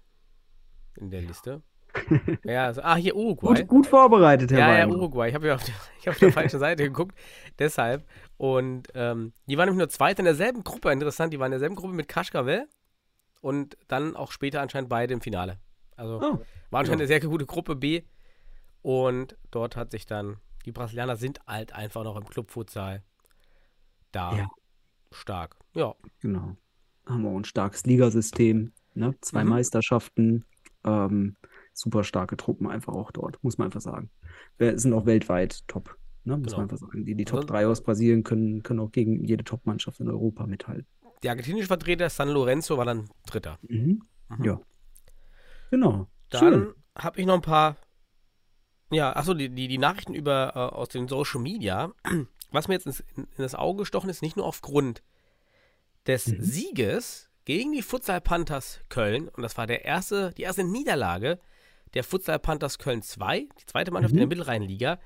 in 0.96 1.10
der 1.10 1.20
Liste. 1.22 1.62
ja, 2.44 2.66
also, 2.66 2.82
ah, 2.82 2.96
hier 2.96 3.14
Uruguay. 3.16 3.54
Gut, 3.60 3.68
gut 3.68 3.86
vorbereitet, 3.86 4.50
Herr 4.52 4.58
Ja, 4.58 4.74
ja, 4.78 4.82
Weimar. 4.84 4.96
Uruguay. 4.96 5.28
Ich 5.28 5.34
habe 5.34 5.46
ja 5.48 5.54
auf 5.54 5.64
der, 5.64 5.74
ich 6.00 6.08
auf 6.08 6.18
der 6.18 6.32
falschen 6.32 6.58
Seite 6.58 6.82
geguckt. 6.84 7.16
Deshalb. 7.58 8.04
Und 8.36 8.88
ähm, 8.94 9.32
die 9.46 9.56
waren 9.56 9.66
nämlich 9.66 9.78
nur 9.78 9.88
Zweite 9.88 10.22
in 10.22 10.26
derselben 10.26 10.64
Gruppe. 10.64 10.90
Interessant, 10.92 11.32
die 11.32 11.38
waren 11.38 11.46
in 11.46 11.52
derselben 11.52 11.76
Gruppe 11.76 11.94
mit 11.94 12.08
Kaschkavel. 12.08 12.66
Und 13.40 13.76
dann 13.88 14.16
auch 14.16 14.32
später 14.32 14.60
anscheinend 14.62 14.88
beide 14.88 15.12
im 15.14 15.20
Finale. 15.20 15.58
Also 15.96 16.16
Oh, 16.16 16.40
war 16.70 16.80
anscheinend 16.80 17.00
ja. 17.00 17.04
eine 17.04 17.06
sehr 17.06 17.20
gute 17.20 17.46
Gruppe 17.46 17.76
B. 17.76 18.02
Und 18.82 19.36
dort 19.50 19.76
hat 19.76 19.90
sich 19.90 20.06
dann, 20.06 20.38
die 20.64 20.72
Brasilianer 20.72 21.16
sind 21.16 21.40
halt 21.46 21.74
einfach 21.74 22.04
noch 22.04 22.16
im 22.16 22.24
Clubfutsal 22.26 23.02
da 24.12 24.34
Ja. 24.36 24.48
stark. 25.12 25.56
Ja, 25.74 25.94
Genau. 26.20 26.56
Haben 27.06 27.22
wir 27.22 27.30
auch 27.30 27.36
ein 27.36 27.44
starkes 27.44 27.84
Ligasystem, 27.84 28.72
ne? 28.94 29.14
Zwei 29.20 29.44
Mhm. 29.44 29.50
Meisterschaften, 29.50 30.44
ähm, 30.84 31.36
super 31.74 32.04
starke 32.04 32.36
Truppen 32.36 32.66
einfach 32.68 32.92
auch 32.94 33.10
dort, 33.10 33.42
muss 33.44 33.58
man 33.58 33.66
einfach 33.66 33.80
sagen. 33.82 34.10
Wir 34.58 34.78
sind 34.78 34.92
auch 34.94 35.04
weltweit 35.06 35.66
top, 35.68 35.98
ne? 36.24 36.36
Muss 36.36 36.46
Genau. 36.46 36.56
man 36.58 36.64
einfach 36.70 36.78
sagen. 36.78 37.04
Die, 37.04 37.14
die 37.14 37.24
Top 37.26 37.38
Also- 37.40 37.48
3 37.48 37.66
aus 37.66 37.82
Brasilien 37.82 38.22
können, 38.22 38.62
können 38.62 38.80
auch 38.80 38.90
gegen 38.92 39.24
jede 39.24 39.44
Top-Mannschaft 39.44 40.00
in 40.00 40.08
Europa 40.08 40.46
mithalten. 40.46 40.86
der 41.22 41.30
argentinische 41.32 41.68
Vertreter 41.68 42.08
San 42.10 42.28
Lorenzo 42.28 42.76
war 42.78 42.84
dann 42.84 43.08
Dritter. 43.26 43.58
Mhm. 43.68 44.02
Mhm. 44.28 44.44
Ja. 44.44 44.60
Genau. 45.70 46.06
Dann 46.30 46.74
habe 46.96 47.20
ich 47.20 47.26
noch 47.26 47.34
ein 47.34 47.40
paar, 47.42 47.76
ja, 48.90 49.14
achso, 49.16 49.34
die, 49.34 49.48
die, 49.48 49.68
die 49.68 49.78
Nachrichten 49.78 50.14
über 50.14 50.52
äh, 50.54 50.58
aus 50.58 50.88
den 50.90 51.08
Social 51.08 51.40
Media. 51.40 51.92
Was 52.50 52.68
mir 52.68 52.74
jetzt 52.74 52.86
ins, 52.86 53.00
in, 53.00 53.24
in 53.24 53.28
das 53.38 53.54
Auge 53.54 53.78
gestochen 53.80 54.08
ist, 54.10 54.22
nicht 54.22 54.36
nur 54.36 54.46
aufgrund 54.46 55.02
des 56.06 56.28
Mhm. 56.28 56.42
Sieges 56.42 57.30
gegen 57.46 57.72
die 57.72 57.82
Futsal 57.82 58.20
Panthers 58.20 58.80
Köln, 58.88 59.28
und 59.28 59.42
das 59.42 59.56
war 59.56 59.66
der 59.66 59.84
erste, 59.84 60.32
die 60.36 60.42
erste 60.42 60.62
Niederlage 60.64 61.40
der 61.94 62.04
Futsal 62.04 62.38
Panthers 62.38 62.78
Köln 62.78 63.02
2, 63.02 63.40
die 63.60 63.66
zweite 63.66 63.90
Mannschaft 63.90 64.14
Mhm. 64.14 64.20
in 64.22 64.28
der 64.28 64.36
Mittelrheinliga, 64.36 64.98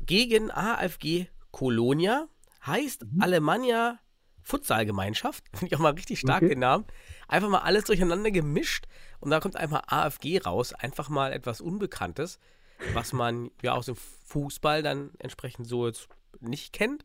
gegen 0.00 0.50
AFG 0.50 1.26
Kolonia, 1.50 2.28
heißt 2.66 3.04
Mhm. 3.04 3.22
Alemannia 3.22 3.98
Futsalgemeinschaft. 4.42 5.44
Finde 5.54 5.66
ich 5.66 5.76
auch 5.76 5.80
mal 5.82 5.92
richtig 5.92 6.20
stark 6.20 6.42
Okay. 6.42 6.50
den 6.50 6.60
Namen. 6.60 6.84
einfach 7.28 7.48
mal 7.48 7.58
alles 7.60 7.84
durcheinander 7.84 8.30
gemischt 8.30 8.86
und 9.20 9.30
da 9.30 9.40
kommt 9.40 9.56
einmal 9.56 9.82
AFG 9.88 10.38
raus, 10.38 10.72
einfach 10.72 11.08
mal 11.08 11.32
etwas 11.32 11.60
Unbekanntes, 11.60 12.38
was 12.94 13.12
man 13.12 13.50
ja 13.62 13.72
aus 13.72 13.86
dem 13.86 13.96
Fußball 13.96 14.82
dann 14.84 15.10
entsprechend 15.18 15.66
so 15.66 15.86
jetzt 15.88 16.08
nicht 16.40 16.72
kennt. 16.72 17.04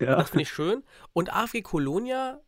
Ja. 0.00 0.16
Das 0.16 0.30
finde 0.30 0.42
ich 0.42 0.50
schön. 0.50 0.82
Und 1.12 1.32
AFG 1.32 1.62
Colonia 1.62 2.40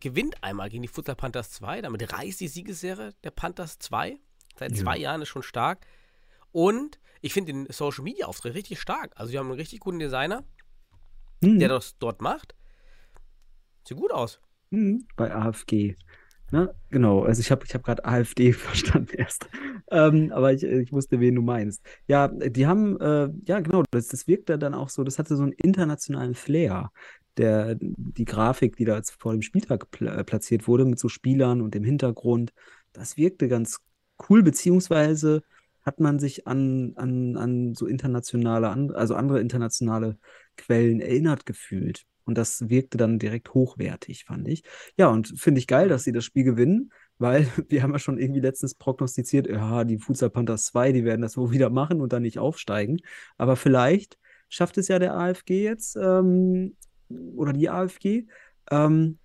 gewinnt 0.00 0.42
einmal 0.42 0.68
gegen 0.70 0.82
die 0.82 0.88
Futsal 0.88 1.14
Panthers 1.14 1.50
2. 1.52 1.82
Damit 1.82 2.12
reißt 2.12 2.40
die 2.40 2.48
Siegesserie 2.48 3.14
der 3.22 3.30
Panthers 3.30 3.78
2. 3.78 4.18
Seit 4.56 4.72
Ja. 4.72 4.82
zwei 4.82 4.98
Jahren 4.98 5.22
ist 5.22 5.28
schon 5.28 5.42
stark. 5.42 5.86
Und 6.52 6.98
ich 7.20 7.32
finde 7.32 7.52
den 7.52 7.66
Social 7.70 8.04
Media 8.04 8.26
Auftritt 8.26 8.54
richtig 8.54 8.80
stark. 8.80 9.12
Also, 9.16 9.32
die 9.32 9.38
haben 9.38 9.46
einen 9.48 9.58
richtig 9.58 9.80
guten 9.80 9.98
Designer, 9.98 10.44
Hm. 11.42 11.58
der 11.58 11.68
das 11.68 11.96
dort 11.98 12.20
macht. 12.20 12.54
Sieht 13.86 13.96
gut 13.98 14.12
aus. 14.12 14.40
Mhm, 14.70 15.06
bei 15.16 15.34
AfG. 15.34 15.96
Ne? 16.52 16.74
Genau, 16.90 17.24
also 17.24 17.40
ich 17.40 17.50
habe 17.50 17.64
ich 17.66 17.74
hab 17.74 17.82
gerade 17.82 18.04
AfD 18.04 18.52
verstanden 18.52 19.16
erst. 19.16 19.48
Ähm, 19.90 20.30
aber 20.32 20.52
ich, 20.52 20.62
ich 20.62 20.92
wusste, 20.92 21.18
wen 21.20 21.34
du 21.34 21.42
meinst. 21.42 21.82
Ja, 22.06 22.28
die 22.28 22.66
haben, 22.66 23.00
äh, 23.00 23.28
ja 23.46 23.60
genau, 23.60 23.82
das, 23.90 24.08
das 24.08 24.26
wirkte 24.26 24.58
dann 24.58 24.74
auch 24.74 24.88
so, 24.88 25.04
das 25.04 25.18
hatte 25.18 25.36
so 25.36 25.42
einen 25.42 25.52
internationalen 25.52 26.34
Flair. 26.34 26.90
Der, 27.36 27.76
die 27.80 28.24
Grafik, 28.24 28.76
die 28.76 28.84
da 28.84 28.96
jetzt 28.96 29.20
vor 29.20 29.32
dem 29.32 29.42
Spieltag 29.42 29.88
äh, 30.00 30.22
platziert 30.22 30.68
wurde, 30.68 30.84
mit 30.84 30.98
so 31.00 31.08
Spielern 31.08 31.60
und 31.60 31.74
dem 31.74 31.82
Hintergrund, 31.82 32.52
das 32.92 33.16
wirkte 33.16 33.48
ganz 33.48 33.80
cool, 34.28 34.42
beziehungsweise 34.42 35.42
hat 35.82 36.00
man 36.00 36.18
sich 36.18 36.46
an, 36.46 36.92
an, 36.96 37.36
an 37.36 37.74
so 37.74 37.86
internationale, 37.86 38.68
an, 38.68 38.90
also 38.92 39.14
andere 39.14 39.40
internationale 39.40 40.18
Quellen 40.56 41.00
erinnert 41.00 41.46
gefühlt. 41.46 42.04
Und 42.24 42.38
das 42.38 42.70
wirkte 42.70 42.96
dann 42.96 43.18
direkt 43.18 43.52
hochwertig, 43.52 44.24
fand 44.24 44.48
ich. 44.48 44.62
Ja, 44.96 45.08
und 45.08 45.38
finde 45.38 45.58
ich 45.58 45.66
geil, 45.66 45.88
dass 45.88 46.04
sie 46.04 46.12
das 46.12 46.24
Spiel 46.24 46.44
gewinnen, 46.44 46.90
weil 47.18 47.46
wir 47.68 47.82
haben 47.82 47.92
ja 47.92 47.98
schon 47.98 48.18
irgendwie 48.18 48.40
letztens 48.40 48.74
prognostiziert, 48.74 49.46
ja, 49.46 49.84
die 49.84 49.98
Futsal 49.98 50.30
Panthers 50.30 50.66
2, 50.66 50.92
die 50.92 51.04
werden 51.04 51.22
das 51.22 51.36
wohl 51.36 51.50
wieder 51.50 51.70
machen 51.70 52.00
und 52.00 52.12
dann 52.12 52.22
nicht 52.22 52.38
aufsteigen. 52.38 53.00
Aber 53.36 53.56
vielleicht 53.56 54.18
schafft 54.48 54.78
es 54.78 54.88
ja 54.88 54.98
der 54.98 55.16
AFG 55.16 55.62
jetzt, 55.62 55.96
ähm, 55.96 56.76
oder 57.36 57.52
die 57.52 57.68
AFG, 57.68 58.24
ähm, 58.70 59.18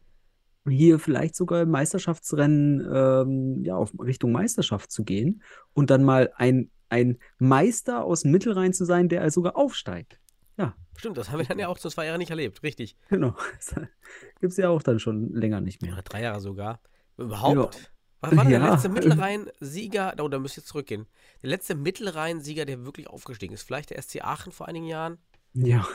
hier 0.70 1.00
vielleicht 1.00 1.36
sogar 1.36 1.64
im 1.64 1.70
Meisterschaftsrennen 1.72 2.88
ähm, 2.94 3.64
ja, 3.66 3.76
auf 3.76 3.92
Richtung 4.00 4.32
Meisterschaft 4.32 4.92
zu 4.92 5.04
gehen 5.04 5.44
und 5.74 5.90
dann 5.90 6.04
mal 6.04 6.32
ein, 6.36 6.70
ein 6.90 7.18
Meister 7.38 8.04
aus 8.04 8.22
dem 8.22 8.32
Mittelrhein 8.32 8.74
zu 8.74 8.86
sein, 8.86 9.10
der 9.10 9.30
sogar 9.32 9.56
aufsteigt. 9.58 10.20
Ja, 10.58 10.76
Stimmt, 10.98 11.18
das 11.18 11.32
haben 11.32 11.40
wir 11.40 11.46
dann 11.46 11.60
ja 11.60 11.70
auch 11.70 11.78
so 11.78 11.90
zwei 11.90 12.06
Jahre 12.08 12.18
nicht 12.18 12.30
erlebt. 12.32 12.62
Richtig. 12.64 12.98
genau. 13.10 13.36
Gibt 14.42 14.52
es 14.52 14.58
ja 14.58 14.68
auch 14.70 14.84
dann 14.84 15.00
schon 15.00 15.34
länger 15.34 15.62
nicht 15.62 15.82
mehr. 15.82 15.94
Oder 15.94 16.02
drei 16.02 16.22
Jahre 16.24 16.42
sogar. 16.42 16.82
Überhaupt. 17.18 17.76
Ja. 17.76 17.82
Was 18.22 18.36
war 18.36 18.44
denn 18.44 18.52
der 18.52 18.60
Ja. 18.60 18.74
letzte 18.74 18.90
Mittelrhein-Sieger? 18.90 20.16
Oh, 20.20 20.28
da 20.28 20.40
müsst 20.40 20.58
ihr 20.58 20.64
zurückgehen. 20.66 21.06
Der 21.42 21.52
letzte 21.52 21.76
Mittelrhein-Sieger, 21.76 22.66
der 22.66 22.84
wirklich 22.84 23.08
aufgestiegen 23.10 23.54
ist. 23.54 23.64
Vielleicht 23.64 23.92
der 23.92 24.02
SC 24.02 24.22
Aachen 24.22 24.52
vor 24.52 24.68
einigen 24.68 24.88
Jahren. 24.88 25.20
Ja. 25.54 25.88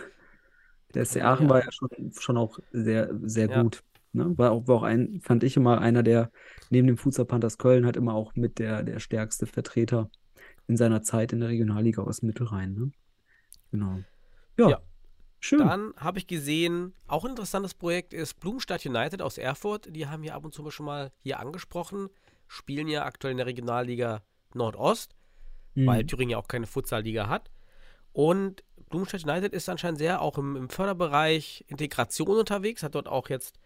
Der 0.94 1.04
SC 1.04 1.16
Ja, 1.16 1.32
Aachen 1.34 1.44
ja. 1.48 1.50
war 1.50 1.62
ja 1.64 1.70
schon, 1.70 1.90
schon 2.18 2.38
auch 2.38 2.58
sehr, 2.72 3.10
sehr 3.24 3.50
Ja. 3.50 3.62
gut. 3.62 3.82
Ne? 4.14 4.32
War 4.38 4.52
auch, 4.52 4.66
war 4.68 4.76
auch 4.76 4.82
ein, 4.84 5.20
fand 5.20 5.42
ich 5.44 5.56
immer 5.56 5.80
einer 5.80 6.02
der, 6.02 6.30
neben 6.70 6.86
dem 6.86 6.96
Futsal 6.96 7.24
Panthers 7.24 7.58
Köln, 7.58 7.84
halt 7.84 7.96
immer 7.96 8.14
auch 8.14 8.34
mit 8.36 8.58
der, 8.58 8.82
der 8.82 9.00
stärkste 9.00 9.46
Vertreter 9.46 10.08
in 10.66 10.76
seiner 10.76 11.02
Zeit 11.02 11.32
in 11.32 11.40
der 11.40 11.48
Regionalliga 11.48 12.02
aus 12.02 12.22
Mittelrhein. 12.22 12.74
Ne? 12.74 12.90
Genau. 13.70 13.98
Ja, 14.58 14.68
Ja. 14.70 14.80
schön. 15.40 15.58
Dann 15.58 15.92
habe 15.96 16.18
ich 16.18 16.26
gesehen, 16.26 16.94
auch 17.06 17.24
ein 17.24 17.30
interessantes 17.30 17.74
Projekt 17.74 18.14
ist 18.14 18.40
Blumenstadt 18.40 18.86
United 18.86 19.20
aus 19.20 19.36
Erfurt. 19.36 19.94
Die 19.94 20.06
haben 20.06 20.22
wir 20.22 20.34
ab 20.34 20.44
und 20.44 20.54
zu 20.54 20.70
schon 20.70 20.86
mal 20.86 21.12
hier 21.20 21.40
angesprochen. 21.40 22.08
Spielen 22.46 22.88
ja 22.88 23.04
aktuell 23.04 23.32
in 23.32 23.38
der 23.38 23.46
Regionalliga 23.46 24.22
Nordost, 24.54 25.16
Mhm. 25.74 25.86
weil 25.86 26.06
Thüringen 26.06 26.30
ja 26.30 26.38
auch 26.38 26.46
keine 26.48 26.66
Futsalliga 26.66 27.28
hat. 27.28 27.50
Und 28.12 28.62
Blumenstadt 28.90 29.24
United 29.24 29.52
ist 29.52 29.68
anscheinend 29.68 29.98
sehr 29.98 30.22
auch 30.22 30.38
im, 30.38 30.54
im 30.54 30.68
Förderbereich 30.68 31.64
Integration 31.66 32.38
unterwegs, 32.38 32.84
hat 32.84 32.94
dort 32.94 33.08
auch 33.08 33.28
jetzt 33.28 33.58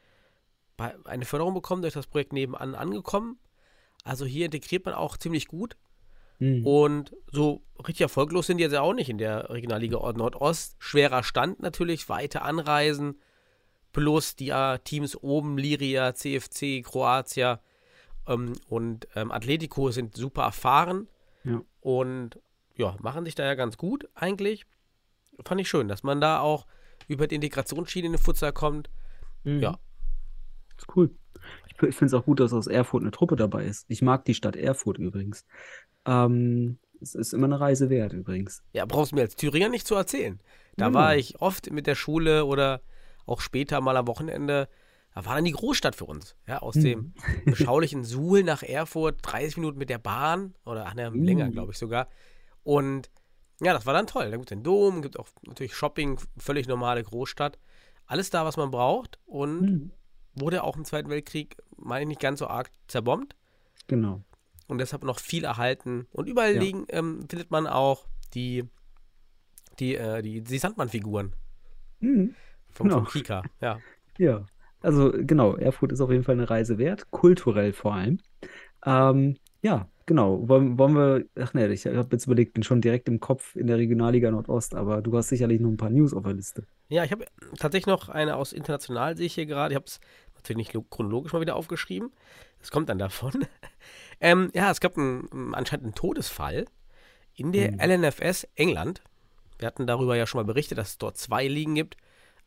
eine 0.78 1.24
Förderung 1.24 1.54
bekommen, 1.54 1.82
durch 1.82 1.94
das 1.94 2.06
Projekt 2.06 2.32
nebenan 2.32 2.74
angekommen. 2.74 3.38
Also 4.04 4.24
hier 4.24 4.46
integriert 4.46 4.84
man 4.84 4.94
auch 4.94 5.16
ziemlich 5.16 5.48
gut. 5.48 5.76
Mhm. 6.38 6.64
Und 6.66 7.16
so 7.32 7.62
richtig 7.78 8.02
erfolglos 8.02 8.46
sind 8.46 8.58
die 8.58 8.62
jetzt 8.64 8.72
ja 8.72 8.80
auch 8.82 8.94
nicht 8.94 9.10
in 9.10 9.18
der 9.18 9.50
Regionalliga 9.50 9.96
Nordost. 10.12 10.76
Schwerer 10.78 11.22
Stand 11.24 11.60
natürlich, 11.60 12.08
weite 12.08 12.42
Anreisen, 12.42 13.18
plus 13.92 14.36
die 14.36 14.50
äh, 14.50 14.78
Teams 14.78 15.16
oben, 15.16 15.58
Liria, 15.58 16.14
CFC, 16.14 16.82
Kroatia 16.84 17.60
ähm, 18.28 18.52
und 18.68 19.08
ähm, 19.16 19.32
Atletico 19.32 19.90
sind 19.90 20.16
super 20.16 20.42
erfahren 20.42 21.08
Ja. 21.42 21.60
und 21.80 22.38
ja, 22.76 22.96
machen 23.00 23.24
sich 23.24 23.34
da 23.34 23.44
ja 23.44 23.54
ganz 23.56 23.76
gut 23.76 24.08
eigentlich. 24.14 24.64
Fand 25.44 25.60
ich 25.60 25.68
schön, 25.68 25.88
dass 25.88 26.04
man 26.04 26.20
da 26.20 26.38
auch 26.40 26.66
über 27.08 27.26
die 27.26 27.34
Integrationsschiene 27.34 28.06
in 28.06 28.12
den 28.12 28.20
Futsal 28.20 28.52
kommt. 28.52 28.88
Mhm. 29.42 29.60
Ja. 29.60 29.78
Ist 30.78 30.86
cool. 30.96 31.10
Ich, 31.68 31.76
finde 31.96 32.06
es 32.06 32.14
auch 32.14 32.24
gut, 32.24 32.40
dass 32.40 32.52
aus 32.52 32.66
Erfurt 32.66 33.02
eine 33.02 33.10
Truppe 33.12 33.36
dabei 33.36 33.64
ist. 33.64 33.84
Ich 33.88 34.02
mag 34.02 34.24
die 34.24 34.34
Stadt 34.34 34.56
Erfurt 34.56 34.98
übrigens. 34.98 35.44
Ähm, 36.06 36.78
es 37.00 37.14
ist 37.14 37.32
immer 37.32 37.46
eine 37.46 37.60
Reise 37.60 37.90
wert 37.90 38.12
übrigens. 38.12 38.62
Ja, 38.72 38.84
brauchst 38.86 39.12
du 39.12 39.16
mir 39.16 39.22
als 39.22 39.36
Thüringer 39.36 39.68
nicht 39.68 39.86
zu 39.86 39.94
erzählen. 39.94 40.40
Da 40.76 40.86
Ja. 40.88 40.94
war 40.94 41.16
ich 41.16 41.40
oft 41.40 41.70
mit 41.70 41.86
der 41.86 41.94
Schule 41.94 42.44
oder 42.44 42.80
auch 43.26 43.40
später 43.40 43.80
mal 43.80 43.96
am 43.96 44.06
Wochenende. 44.08 44.68
Da 45.14 45.24
war 45.26 45.34
dann 45.36 45.44
die 45.44 45.52
Großstadt 45.52 45.94
für 45.96 46.04
uns. 46.06 46.36
Ja, 46.46 46.58
aus 46.58 46.74
dem 46.74 47.14
beschaulichen 47.44 48.04
Suhl 48.04 48.42
nach 48.42 48.62
Erfurt, 48.62 49.18
30 49.22 49.56
Minuten 49.58 49.78
mit 49.78 49.90
der 49.90 49.98
Bahn 49.98 50.54
oder 50.64 50.86
ach, 50.86 50.94
ne, 50.94 51.10
länger, 51.10 51.46
Mhm. 51.46 51.52
glaube 51.52 51.72
ich 51.72 51.78
sogar. 51.78 52.08
Und 52.62 53.10
ja, 53.60 53.72
das 53.72 53.86
war 53.86 53.94
dann 53.94 54.06
toll. 54.06 54.24
Da 54.30 54.36
gibt 54.36 54.44
es 54.50 54.56
den 54.56 54.62
Dom, 54.62 55.02
gibt 55.02 55.18
auch 55.18 55.28
natürlich 55.46 55.74
Shopping, 55.74 56.18
völlig 56.36 56.68
normale 56.68 57.02
Großstadt. 57.02 57.58
Alles 58.06 58.30
da, 58.30 58.44
was 58.44 58.56
man 58.56 58.70
braucht 58.70 59.18
und 59.26 59.60
Mhm. 59.62 59.90
Wurde 60.40 60.62
auch 60.64 60.76
im 60.76 60.84
Zweiten 60.84 61.10
Weltkrieg, 61.10 61.56
meine 61.76 62.02
ich, 62.02 62.08
nicht 62.08 62.20
ganz 62.20 62.38
so 62.40 62.46
arg 62.48 62.70
zerbombt 62.88 63.34
Genau. 63.86 64.22
und 64.66 64.78
deshalb 64.78 65.04
noch 65.04 65.18
viel 65.18 65.44
erhalten. 65.44 66.06
Und 66.12 66.28
überall 66.28 66.54
Ja. 66.54 66.60
liegen, 66.60 66.86
ähm, 66.90 67.26
findet 67.28 67.50
man 67.50 67.66
auch 67.66 68.06
die, 68.34 68.64
die, 69.78 69.94
äh, 69.96 70.22
die, 70.22 70.42
die 70.42 70.58
Sandmann-Figuren 70.58 71.34
Mhm. 72.00 72.34
vom, 72.70 72.88
Genau. 72.88 72.98
vom 73.04 73.08
Kika. 73.08 73.42
Ja. 73.60 73.80
Ja, 74.18 74.46
also 74.80 75.12
genau, 75.16 75.54
Erfurt 75.56 75.92
ist 75.92 76.00
auf 76.00 76.10
jeden 76.10 76.24
Fall 76.24 76.34
eine 76.34 76.50
Reise 76.50 76.78
wert, 76.78 77.10
kulturell 77.10 77.72
vor 77.72 77.94
allem. 77.94 78.18
Ähm, 78.84 79.36
ja, 79.62 79.88
genau. 80.06 80.48
Wollen, 80.48 80.78
wollen 80.78 80.94
wir, 80.94 81.24
ach 81.40 81.54
ne, 81.54 81.68
ich 81.72 81.86
habe 81.86 82.08
jetzt 82.12 82.26
überlegt, 82.26 82.54
bin 82.54 82.62
schon 82.62 82.80
direkt 82.80 83.08
im 83.08 83.20
Kopf 83.20 83.54
in 83.56 83.66
der 83.68 83.76
Regionalliga 83.78 84.30
Nordost, 84.30 84.74
aber 84.74 85.02
du 85.02 85.16
hast 85.16 85.28
sicherlich 85.28 85.60
noch 85.60 85.70
ein 85.70 85.76
paar 85.76 85.90
News 85.90 86.12
auf 86.14 86.24
der 86.24 86.34
Liste. 86.34 86.64
ja, 86.88 87.04
ich 87.04 87.12
habe 87.12 87.26
tatsächlich 87.58 87.86
noch 87.86 88.08
eine 88.08 88.36
aus 88.36 88.52
international, 88.52 89.16
sehe 89.16 89.26
ich 89.26 89.34
hier 89.34 89.46
gerade. 89.46 89.72
Ich 89.72 89.76
habe 89.76 89.86
es 89.86 90.00
natürlich 90.38 90.56
nicht 90.58 90.72
lo- 90.74 90.82
chronologisch 90.88 91.32
mal 91.32 91.40
wieder 91.40 91.56
aufgeschrieben. 91.56 92.10
Das 92.60 92.70
kommt 92.70 92.88
dann 92.88 92.98
davon. 92.98 93.32
ähm, 94.20 94.50
ja, 94.54 94.70
es 94.70 94.80
gab 94.80 94.96
einen, 94.96 95.54
anscheinend 95.54 95.84
einen 95.84 95.94
Todesfall 95.94 96.64
in 97.34 97.52
der 97.52 97.72
Mhm. 97.72 97.78
LNFS 98.04 98.48
England. 98.56 99.02
Wir 99.58 99.66
hatten 99.66 99.86
darüber 99.86 100.16
ja 100.16 100.26
schon 100.26 100.38
mal 100.40 100.44
berichtet, 100.44 100.78
dass 100.78 100.90
es 100.90 100.98
dort 100.98 101.16
zwei 101.18 101.46
Ligen 101.46 101.74
gibt. 101.74 101.96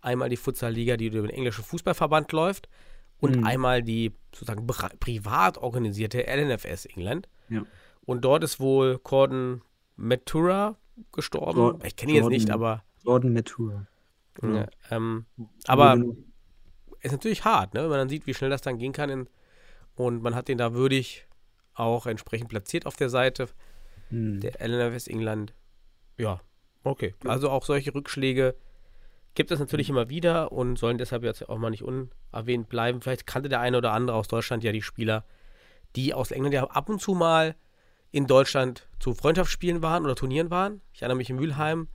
Einmal 0.02 0.30
die 0.30 0.38
Futsal-Liga, 0.38 0.98
die 0.98 1.08
über 1.08 1.22
den 1.28 1.30
englischen 1.36 1.64
Fußballverband 1.64 2.32
läuft 2.32 2.68
und 3.20 3.38
Mhm. 3.38 3.46
einmal 3.46 3.84
die 3.84 4.14
sozusagen 4.34 4.66
privat 5.00 5.58
organisierte 5.60 6.26
LNFS 6.26 6.86
England. 6.86 7.28
Ja. 7.50 7.64
Und 8.06 8.22
dort 8.26 8.44
ist 8.44 8.60
wohl 8.60 8.98
Corden 8.98 9.62
Matura 9.96 10.76
gestorben. 11.12 11.60
Jor- 11.60 11.80
ich 11.86 11.96
kenne 11.96 12.12
ihn 12.14 12.18
jetzt 12.18 12.30
nicht, 12.30 12.50
aber 12.50 12.84
Jordan 13.04 13.34
Matura. 13.34 13.88
Genau. 14.34 14.60
ja, 14.60 14.68
ähm, 14.90 15.26
aber 15.68 15.96
Genau. 15.98 16.16
Ist 17.02 17.12
natürlich 17.12 17.44
hart, 17.44 17.74
ne? 17.74 17.82
wenn 17.84 17.90
man 17.90 18.00
dann 18.00 18.10
sieht, 18.10 18.28
wie 18.28 18.34
schnell 18.34 18.50
das 18.50 18.62
dann 18.62 18.78
gehen 18.78 18.94
kann. 18.94 19.10
In, 19.10 19.30
und 19.96 20.22
man 20.22 20.36
hat 20.36 20.48
den 20.48 20.58
da 20.58 20.74
würdig 20.74 21.28
auch 21.74 22.06
entsprechend 22.06 22.50
platziert 22.50 22.86
auf 22.86 22.96
der 22.96 23.10
Seite 23.10 23.48
Hm. 24.10 24.42
der 24.42 24.60
LNFS 24.60 25.08
England. 25.08 25.54
Ja, 26.18 26.42
okay. 26.84 27.16
Also 27.26 27.50
auch 27.50 27.66
solche 27.66 27.96
Rückschläge 27.96 28.56
gibt 29.34 29.52
es 29.52 29.60
natürlich 29.60 29.90
immer 29.90 30.10
wieder 30.10 30.52
und 30.52 30.78
sollen 30.78 30.98
deshalb 30.98 31.24
jetzt 31.24 31.48
auch 31.48 31.58
mal 31.58 31.70
nicht 31.70 31.84
unerwähnt 31.84 32.68
bleiben. 32.68 33.02
Vielleicht 33.02 33.26
kannte 33.26 33.48
der 33.48 33.62
eine 33.62 33.78
oder 33.78 33.94
andere 33.94 34.18
aus 34.18 34.28
Deutschland 34.28 34.64
ja 34.64 34.74
die 34.74 34.82
Spieler, 34.82 35.24
die 35.96 36.14
aus 36.14 36.32
England 36.32 36.54
ja 36.54 36.66
ab 36.66 36.90
und 36.90 37.00
zu 37.00 37.14
mal 37.14 37.56
in 38.12 38.28
Deutschland 38.28 38.90
zu 39.00 39.14
Freundschaftsspielen 39.14 39.82
waren 39.82 40.04
oder 40.04 40.16
Turnieren 40.16 40.52
waren. 40.52 40.82
Ich 40.92 41.02
erinnere 41.02 41.18
mich 41.18 41.30
in 41.30 41.38
Mülheim 41.38 41.88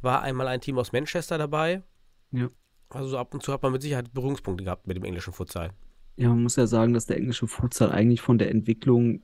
war 0.00 0.22
einmal 0.22 0.48
ein 0.48 0.60
Team 0.60 0.78
aus 0.78 0.92
Manchester 0.92 1.38
dabei. 1.38 1.82
Ja. 2.30 2.48
Also 2.94 3.08
so 3.08 3.18
ab 3.18 3.34
und 3.34 3.42
zu 3.42 3.52
hat 3.52 3.62
man 3.62 3.72
mit 3.72 3.82
Sicherheit 3.82 4.12
Berührungspunkte 4.12 4.64
gehabt 4.64 4.86
mit 4.86 4.96
dem 4.96 5.04
englischen 5.04 5.32
Futsal. 5.32 5.70
Ja, 6.16 6.28
man 6.28 6.44
muss 6.44 6.56
ja 6.56 6.66
sagen, 6.66 6.94
dass 6.94 7.06
der 7.06 7.16
englische 7.16 7.48
Futsal 7.48 7.90
eigentlich 7.90 8.20
von 8.20 8.38
der 8.38 8.50
Entwicklung 8.50 9.22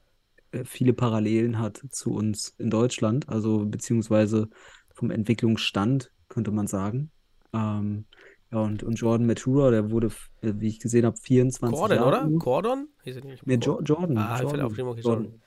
äh, 0.50 0.64
viele 0.64 0.92
Parallelen 0.92 1.58
hat 1.58 1.80
zu 1.90 2.12
uns 2.12 2.54
in 2.58 2.70
Deutschland, 2.70 3.28
also 3.28 3.64
beziehungsweise 3.66 4.48
vom 4.92 5.10
Entwicklungsstand, 5.10 6.10
könnte 6.28 6.50
man 6.50 6.66
sagen. 6.66 7.10
Ähm, 7.52 8.06
Ja, 8.52 8.58
und, 8.58 8.82
und 8.82 8.94
Jordan 8.94 9.26
Matura, 9.28 9.70
der 9.70 9.92
wurde, 9.92 10.08
äh, 10.42 10.52
wie 10.56 10.66
ich 10.66 10.80
gesehen 10.80 11.06
habe, 11.06 11.16
24 11.16 11.78
Gordon, 11.78 11.96
Jahre 11.96 12.08
oder? 12.08 12.22
alt. 12.22 12.38
Gordon? 12.40 12.88
Hieß 13.04 13.16
er 13.16 13.24
nicht? 13.24 13.46
Nee, 13.46 13.58
jo 13.62 13.80
Jordan. 13.80 14.18
Ah, 14.18 14.40
Jordan, 14.42 14.60
auf 14.62 14.76
Jordan, 14.76 15.02
Jordan. 15.02 15.42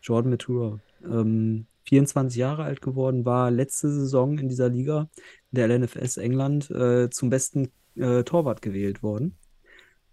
Jordan 0.00 0.30
Matura. 0.30 0.80
Ähm, 1.04 1.66
24 1.86 2.36
Jahre 2.36 2.64
alt 2.64 2.80
geworden, 2.80 3.24
war 3.24 3.50
letzte 3.50 3.90
Saison 3.90 4.38
in 4.38 4.48
dieser 4.48 4.68
Liga, 4.68 5.08
der 5.50 5.68
LNFS 5.68 6.16
England, 6.16 6.70
äh, 6.70 7.08
zum 7.10 7.30
besten 7.30 7.70
äh, 7.94 8.24
Torwart 8.24 8.62
gewählt 8.62 9.02
worden. 9.02 9.36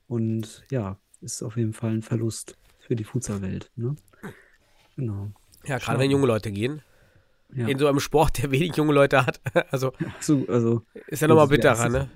Und 0.08 0.64
ja, 0.70 0.98
ist 1.22 1.42
auf 1.42 1.58
jeden 1.58 1.74
Fall 1.74 1.92
ein 1.92 2.02
Verlust 2.02 2.58
für 2.80 2.96
die 2.96 3.04
Futsal-Welt. 3.04 3.72
Ne? 3.76 3.96
Genau. 4.96 5.32
Ja, 5.66 5.78
gerade 5.78 6.00
wenn 6.00 6.12
junge 6.12 6.28
Leute 6.28 6.52
gehen. 6.52 6.82
Ja. 7.56 7.68
In 7.68 7.78
so 7.78 7.88
einem 7.88 8.00
Sport, 8.00 8.42
der 8.42 8.52
wenig 8.52 8.76
junge 8.76 8.94
Leute 8.94 9.26
hat. 9.26 9.40
Also 9.72 9.94
So, 10.20 10.46
also, 10.48 10.82
ist 11.08 11.22
ja 11.22 11.28
nochmal 11.28 11.48
bitterer, 11.48 11.90
ne? 11.90 12.10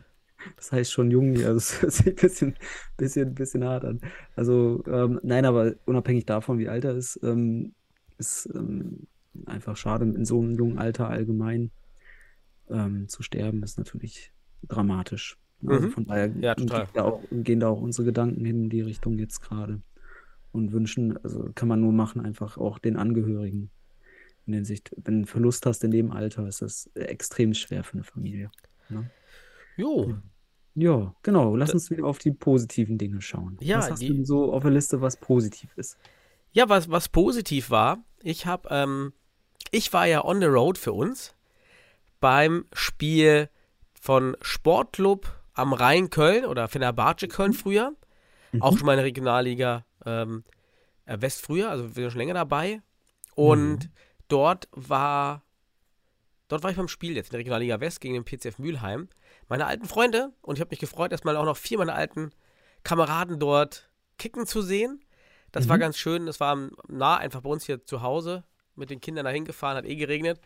das 0.55 0.71
heißt 0.71 0.91
schon 0.91 1.11
jung, 1.11 1.35
also 1.43 1.57
es 1.57 1.81
hört 1.81 1.93
sich 1.93 2.07
ein 2.07 2.15
bisschen, 2.15 2.55
bisschen, 2.95 3.35
bisschen 3.35 3.63
hart 3.63 3.85
an. 3.85 4.01
Also, 4.35 4.83
ähm, 4.87 5.19
nein, 5.23 5.45
aber 5.45 5.73
unabhängig 5.85 6.25
davon, 6.25 6.59
wie 6.59 6.69
alt 6.69 6.85
er 6.85 6.95
ist, 6.95 7.19
ähm, 7.23 7.73
ist 8.17 8.49
ähm, 8.53 9.07
einfach 9.45 9.77
schade, 9.77 10.05
in 10.05 10.25
so 10.25 10.41
einem 10.41 10.55
jungen 10.55 10.77
Alter 10.77 11.09
allgemein 11.09 11.71
ähm, 12.69 13.07
zu 13.07 13.23
sterben, 13.23 13.63
ist 13.63 13.77
natürlich 13.77 14.31
dramatisch. 14.67 15.37
Also 15.65 15.87
Mhm. 15.87 15.91
von 15.91 16.05
daher 16.05 16.27
Ja, 16.39 16.55
total. 16.55 16.85
geht 16.85 16.95
da 16.95 17.03
auch, 17.03 17.23
gehen 17.31 17.59
da 17.59 17.69
auch 17.69 17.81
unsere 17.81 18.05
Gedanken 18.05 18.43
hin 18.45 18.63
in 18.63 18.69
die 18.69 18.81
Richtung 18.81 19.17
jetzt 19.17 19.41
gerade. 19.41 19.81
Und 20.51 20.71
wünschen, 20.71 21.17
also 21.23 21.51
kann 21.55 21.67
man 21.67 21.81
nur 21.81 21.91
machen, 21.91 22.21
einfach 22.21 22.57
auch 22.57 22.79
den 22.79 22.95
Angehörigen. 22.97 23.69
In 24.45 24.53
der 24.53 24.59
Hinsicht, 24.59 24.91
wenn 25.03 25.21
du 25.21 25.27
Verlust 25.27 25.65
hast 25.65 25.83
in 25.83 25.91
dem 25.91 26.11
Alter, 26.11 26.47
ist 26.47 26.61
das 26.61 26.89
extrem 26.95 27.53
schwer 27.53 27.83
für 27.83 27.93
eine 27.93 28.03
Familie. 28.03 28.49
Ne? 28.89 29.09
Jo. 29.75 30.15
Ja, 30.73 31.13
genau. 31.23 31.55
Lass 31.55 31.73
uns 31.73 31.89
wieder 31.89 32.05
auf 32.05 32.17
die 32.19 32.31
positiven 32.31 32.97
Dinge 32.97 33.21
schauen. 33.21 33.57
Ja, 33.61 33.79
Was 33.79 33.91
hast 33.91 34.01
die- 34.01 34.07
du 34.15 34.23
so 34.23 34.53
auf 34.53 34.63
der 34.63 34.71
Liste, 34.71 35.01
was 35.01 35.17
positiv 35.17 35.69
ist? 35.75 35.97
Ja, 36.53 36.69
was, 36.69 36.89
was 36.89 37.09
positiv 37.09 37.69
war, 37.69 38.03
ich 38.21 38.45
habe, 38.45 38.69
ähm, 38.71 39.13
ich 39.71 39.91
war 39.93 40.05
ja 40.07 40.23
on 40.23 40.39
the 40.39 40.47
road 40.47 40.77
für 40.77 40.93
uns 40.93 41.33
beim 42.19 42.65
Spiel 42.73 43.49
von 44.01 44.35
Sportclub 44.41 45.31
am 45.53 45.73
Rhein 45.73 46.09
Köln 46.09 46.45
oder 46.45 46.67
Fenerbahce 46.67 47.27
Köln 47.27 47.53
früher. 47.53 47.93
Auch 48.59 48.77
schon 48.77 48.85
mal 48.85 48.93
in 48.93 48.97
der 48.97 49.05
Regionalliga 49.05 49.85
ähm, 50.05 50.43
äh, 51.05 51.19
West 51.19 51.41
früher, 51.41 51.69
also 51.69 51.83
wir 51.95 52.03
sind 52.03 52.11
schon 52.11 52.19
länger 52.19 52.33
dabei. 52.33 52.81
Und 53.35 53.89
dort 54.29 54.67
war, 54.71 55.43
dort 56.47 56.63
war 56.63 56.71
ich 56.71 56.77
beim 56.77 56.87
Spiel 56.87 57.15
jetzt 57.15 57.27
in 57.27 57.31
der 57.31 57.39
Regionalliga 57.39 57.79
West 57.81 57.99
gegen 58.01 58.13
den 58.15 58.23
PCF 58.25 58.57
Mülheim. 58.57 59.09
Meine 59.49 59.65
alten 59.67 59.85
Freunde 59.85 60.31
und 60.41 60.55
ich 60.55 60.61
habe 60.61 60.69
mich 60.71 60.79
gefreut, 60.79 61.11
erstmal 61.11 61.35
auch 61.35 61.45
noch 61.45 61.57
vier 61.57 61.77
meiner 61.77 61.93
alten 61.95 62.31
Kameraden 62.83 63.37
dort 63.39 63.89
kicken 64.17 64.47
zu 64.47 64.61
sehen. 64.61 65.03
Das 65.51 65.67
war 65.69 65.75
Mhm. 65.77 65.81
ganz 65.81 65.97
schön. 65.97 66.25
Das 66.25 66.39
war 66.39 66.57
nah 66.87 67.17
einfach 67.17 67.41
bei 67.41 67.49
uns 67.49 67.65
hier 67.65 67.83
zu 67.85 68.01
Hause 68.01 68.43
mit 68.77 68.89
den 68.89 69.01
Kindern 69.01 69.25
dahin 69.25 69.45
gefahren, 69.45 69.77
hat 69.77 69.85
eh 69.85 69.95
geregnet. 69.95 70.39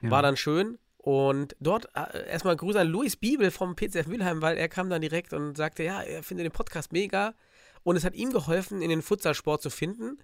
Ja. 0.00 0.10
War 0.10 0.22
dann 0.22 0.36
schön. 0.36 0.78
Und 0.96 1.56
dort 1.60 1.88
äh, 1.94 2.28
erstmal 2.28 2.56
Grüße 2.56 2.78
an 2.78 2.88
Luis 2.88 3.16
Biebel 3.16 3.50
vom 3.50 3.74
PCF 3.74 4.06
Mülheim, 4.06 4.42
weil 4.42 4.58
er 4.58 4.68
kam 4.68 4.90
dann 4.90 5.00
direkt 5.00 5.32
und 5.32 5.56
sagte, 5.56 5.82
ja, 5.82 6.02
er 6.02 6.22
findet 6.22 6.44
den 6.44 6.52
Podcast 6.52 6.92
mega. 6.92 7.34
Und 7.82 7.96
es 7.96 8.04
hat 8.04 8.14
ihm 8.14 8.30
geholfen, 8.30 8.82
in 8.82 8.90
den 8.90 9.00
Futsalsport 9.00 9.62
zu 9.62 9.70
finden. 9.70 10.18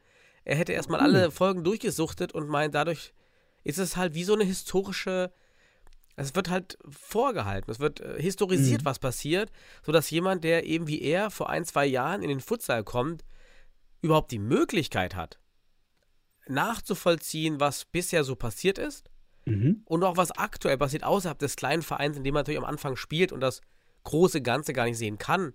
Er 0.45 0.57
hätte 0.57 0.73
erstmal 0.73 1.01
alle 1.01 1.31
Folgen 1.31 1.65
durchgesuchtet 1.65 2.33
und 2.33 2.49
meint, 2.49 2.75
dadurch 2.75 3.15
ist 3.65 3.79
es 3.79 3.97
halt 3.97 4.15
wie 4.15 4.25
so 4.25 4.35
eine 4.35 4.45
historische, 4.45 5.33
es 6.15 6.35
wird 6.35 6.51
halt 6.51 6.79
vorgehalten, 6.89 7.71
es 7.71 7.81
wird 7.81 8.01
äh, 8.01 8.21
historisiert, 8.21 8.85
was 8.85 8.99
passiert, 8.99 9.51
sodass 9.85 10.11
jemand, 10.11 10.45
der 10.45 10.65
eben 10.65 10.87
wie 10.87 11.03
er 11.03 11.31
vor 11.31 11.51
ein, 11.51 11.65
zwei 11.65 11.87
Jahren 11.87 12.23
in 12.23 12.29
den 12.29 12.41
Futsal 12.41 12.85
kommt, 12.85 13.25
überhaupt 14.03 14.31
die 14.31 14.39
Möglichkeit 14.39 15.17
hat, 15.17 15.41
nachzuvollziehen, 16.49 17.61
was 17.61 17.85
bisher 17.85 18.25
so 18.25 18.37
passiert 18.37 18.79
ist 18.79 19.11
Mhm. 19.45 19.83
und 19.85 20.03
auch 20.03 20.17
was 20.17 20.33
aktuell 20.33 20.77
passiert 20.77 21.05
außerhalb 21.05 21.39
des 21.39 21.55
kleinen 21.57 21.83
Vereins, 21.83 22.17
in 22.17 22.25
dem 22.25 22.35
man 22.35 22.41
natürlich 22.41 22.59
am 22.59 22.65
Anfang 22.65 22.97
spielt 22.97 23.31
und 23.33 23.41
das 23.41 23.61
große 24.05 24.43
Ganze 24.43 24.73
gar 24.73 24.85
nicht 24.87 24.99
sehen 24.99 25.19
kann, 25.19 25.55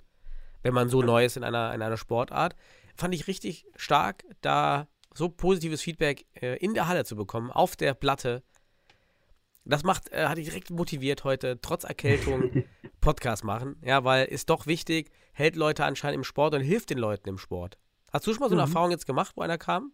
wenn 0.63 0.73
man 0.73 0.87
so 0.89 1.01
neu 1.01 1.25
ist 1.25 1.35
in 1.37 1.43
einer, 1.43 1.73
in 1.73 1.81
einer 1.81 1.97
Sportart, 1.97 2.55
fand 2.95 3.13
ich 3.13 3.27
richtig 3.27 3.65
stark, 3.75 4.23
da 4.41 4.87
so 5.13 5.27
positives 5.27 5.81
Feedback 5.81 6.25
äh, 6.35 6.57
in 6.57 6.73
der 6.73 6.87
Halle 6.87 7.03
zu 7.03 7.15
bekommen, 7.17 7.51
auf 7.51 7.75
der 7.75 7.93
Platte. 7.93 8.43
Das 9.65 9.83
macht, 9.83 10.09
äh, 10.11 10.27
hat 10.27 10.37
ich 10.37 10.45
direkt 10.47 10.69
motiviert 10.69 11.23
heute, 11.23 11.59
trotz 11.61 11.83
Erkältung 11.83 12.63
Podcast 13.01 13.43
machen, 13.43 13.75
ja, 13.83 14.03
weil 14.03 14.25
ist 14.25 14.49
doch 14.49 14.67
wichtig, 14.67 15.11
hält 15.33 15.55
Leute 15.55 15.83
anscheinend 15.85 16.15
im 16.17 16.23
Sport 16.23 16.53
und 16.55 16.61
hilft 16.61 16.89
den 16.91 16.97
Leuten 16.97 17.27
im 17.29 17.37
Sport. 17.37 17.77
Hast 18.13 18.25
du 18.27 18.31
schon 18.33 18.39
mal 18.41 18.49
so 18.49 18.55
eine 18.55 18.63
Mhm. 18.63 18.69
Erfahrung 18.69 18.91
jetzt 18.91 19.05
gemacht, 19.05 19.33
wo 19.35 19.41
einer 19.41 19.57
kam? 19.57 19.91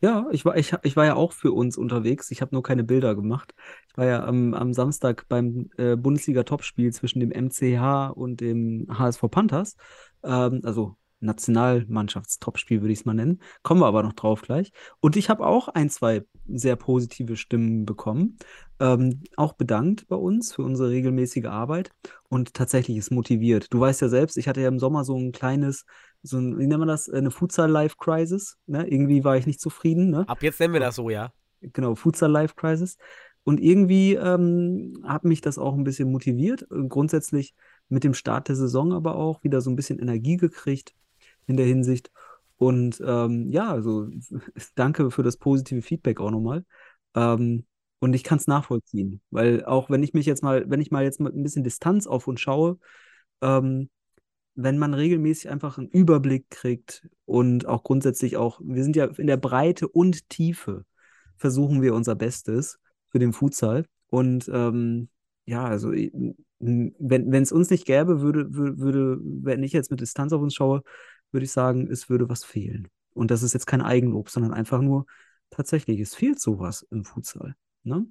Ja, 0.00 0.26
ich 0.32 0.44
war, 0.44 0.56
ich, 0.56 0.74
ich 0.82 0.96
war 0.96 1.06
ja 1.06 1.14
auch 1.14 1.32
für 1.32 1.52
uns 1.52 1.78
unterwegs. 1.78 2.30
Ich 2.30 2.42
habe 2.42 2.54
nur 2.54 2.62
keine 2.62 2.84
Bilder 2.84 3.14
gemacht. 3.14 3.54
Ich 3.88 3.96
war 3.96 4.04
ja 4.04 4.24
am, 4.24 4.52
am 4.52 4.74
Samstag 4.74 5.26
beim 5.28 5.70
äh, 5.78 5.96
Bundesliga-Topspiel 5.96 6.92
zwischen 6.92 7.20
dem 7.20 7.30
MCH 7.30 8.10
und 8.14 8.40
dem 8.40 8.86
HSV 8.90 9.22
Panthers. 9.30 9.76
Ähm, 10.22 10.60
also 10.62 10.96
Nationalmannschaftstopspiel 11.20 12.82
würde 12.82 12.92
ich 12.92 13.00
es 13.00 13.04
mal 13.04 13.14
nennen. 13.14 13.40
Kommen 13.62 13.80
wir 13.80 13.86
aber 13.86 14.02
noch 14.02 14.12
drauf 14.12 14.42
gleich. 14.42 14.72
Und 15.00 15.16
ich 15.16 15.30
habe 15.30 15.46
auch 15.46 15.68
ein, 15.68 15.90
zwei 15.90 16.24
sehr 16.46 16.76
positive 16.76 17.36
Stimmen 17.36 17.86
bekommen. 17.86 18.38
Ähm, 18.78 19.22
auch 19.36 19.54
bedankt 19.54 20.06
bei 20.08 20.16
uns 20.16 20.54
für 20.54 20.62
unsere 20.62 20.90
regelmäßige 20.90 21.46
Arbeit. 21.46 21.90
Und 22.28 22.54
tatsächlich 22.54 22.98
ist 22.98 23.10
motiviert. 23.10 23.72
Du 23.72 23.80
weißt 23.80 24.02
ja 24.02 24.08
selbst, 24.08 24.36
ich 24.36 24.48
hatte 24.48 24.60
ja 24.60 24.68
im 24.68 24.78
Sommer 24.78 25.04
so 25.04 25.16
ein 25.16 25.32
kleines, 25.32 25.86
so 26.24 26.38
ein, 26.38 26.58
wie 26.58 26.66
nennt 26.66 26.78
man 26.78 26.88
das, 26.88 27.08
eine 27.10 27.30
Futsal-Life-Crisis. 27.30 28.56
Ne? 28.66 28.88
Irgendwie 28.88 29.24
war 29.24 29.36
ich 29.36 29.46
nicht 29.46 29.60
zufrieden. 29.60 30.10
Ne? 30.10 30.26
Ab 30.26 30.42
jetzt 30.42 30.58
nennen 30.58 30.72
wir 30.72 30.80
das 30.80 30.96
so, 30.96 31.10
ja. 31.10 31.32
genau, 31.60 31.94
Futsal 31.94 32.30
Life 32.30 32.54
Crisis. 32.56 32.96
Und 33.44 33.60
irgendwie 33.60 34.14
ähm, 34.14 35.04
hat 35.04 35.24
mich 35.24 35.42
das 35.42 35.58
auch 35.58 35.74
ein 35.74 35.84
bisschen 35.84 36.10
motiviert. 36.10 36.62
Äh, 36.62 36.88
Grundsätzlich 36.88 37.54
mit 37.88 38.04
dem 38.04 38.14
Start 38.14 38.48
der 38.48 38.56
Saison 38.56 38.94
aber 38.94 39.16
auch 39.16 39.44
wieder 39.44 39.60
so 39.60 39.68
ein 39.70 39.76
bisschen 39.76 39.98
Energie 39.98 40.38
gekriegt 40.38 40.94
in 41.46 41.58
der 41.58 41.66
Hinsicht. 41.66 42.10
Und 42.56 43.02
ähm, 43.06 43.50
ja, 43.50 43.70
also 43.70 44.08
danke 44.74 45.10
für 45.10 45.22
das 45.22 45.36
positive 45.36 45.82
Feedback 45.82 46.20
auch 46.20 46.30
nochmal. 46.30 46.64
Ähm, 47.14 47.66
und 47.98 48.14
ich 48.14 48.24
kann 48.24 48.38
es 48.38 48.46
nachvollziehen, 48.46 49.20
weil 49.30 49.64
auch 49.64 49.90
wenn 49.90 50.02
ich 50.02 50.14
mich 50.14 50.26
jetzt 50.26 50.42
mal, 50.42 50.68
wenn 50.68 50.80
ich 50.80 50.90
mal 50.90 51.04
jetzt 51.04 51.20
mit 51.20 51.34
ein 51.34 51.42
bisschen 51.42 51.64
Distanz 51.64 52.06
auf 52.06 52.26
uns 52.26 52.40
schaue, 52.40 52.78
ähm, 53.42 53.90
wenn 54.54 54.78
man 54.78 54.94
regelmäßig 54.94 55.50
einfach 55.50 55.78
einen 55.78 55.88
Überblick 55.88 56.50
kriegt 56.50 57.08
und 57.24 57.66
auch 57.66 57.82
grundsätzlich 57.82 58.36
auch, 58.36 58.60
wir 58.62 58.82
sind 58.82 58.96
ja 58.96 59.06
in 59.06 59.26
der 59.26 59.36
Breite 59.36 59.88
und 59.88 60.28
Tiefe, 60.28 60.84
versuchen 61.36 61.82
wir 61.82 61.94
unser 61.94 62.14
Bestes 62.14 62.78
für 63.08 63.18
den 63.18 63.32
Futsal. 63.32 63.86
Und 64.08 64.48
ähm, 64.52 65.08
ja, 65.46 65.64
also 65.64 65.90
wenn 65.90 67.34
es 67.34 67.52
uns 67.52 67.70
nicht 67.70 67.86
gäbe, 67.86 68.20
würde, 68.20 68.54
würde, 68.54 68.78
würde, 68.78 69.18
wenn 69.20 69.62
ich 69.62 69.72
jetzt 69.72 69.90
mit 69.90 70.00
Distanz 70.00 70.32
auf 70.32 70.40
uns 70.40 70.54
schaue, 70.54 70.82
würde 71.32 71.44
ich 71.44 71.52
sagen, 71.52 71.88
es 71.90 72.08
würde 72.08 72.28
was 72.28 72.44
fehlen. 72.44 72.88
Und 73.12 73.30
das 73.30 73.42
ist 73.42 73.52
jetzt 73.52 73.66
kein 73.66 73.82
Eigenlob, 73.82 74.30
sondern 74.30 74.52
einfach 74.52 74.80
nur 74.80 75.06
tatsächlich, 75.50 76.00
es 76.00 76.14
fehlt 76.14 76.40
sowas 76.40 76.86
im 76.90 77.04
Futsal. 77.04 77.54
Ne? 77.82 78.06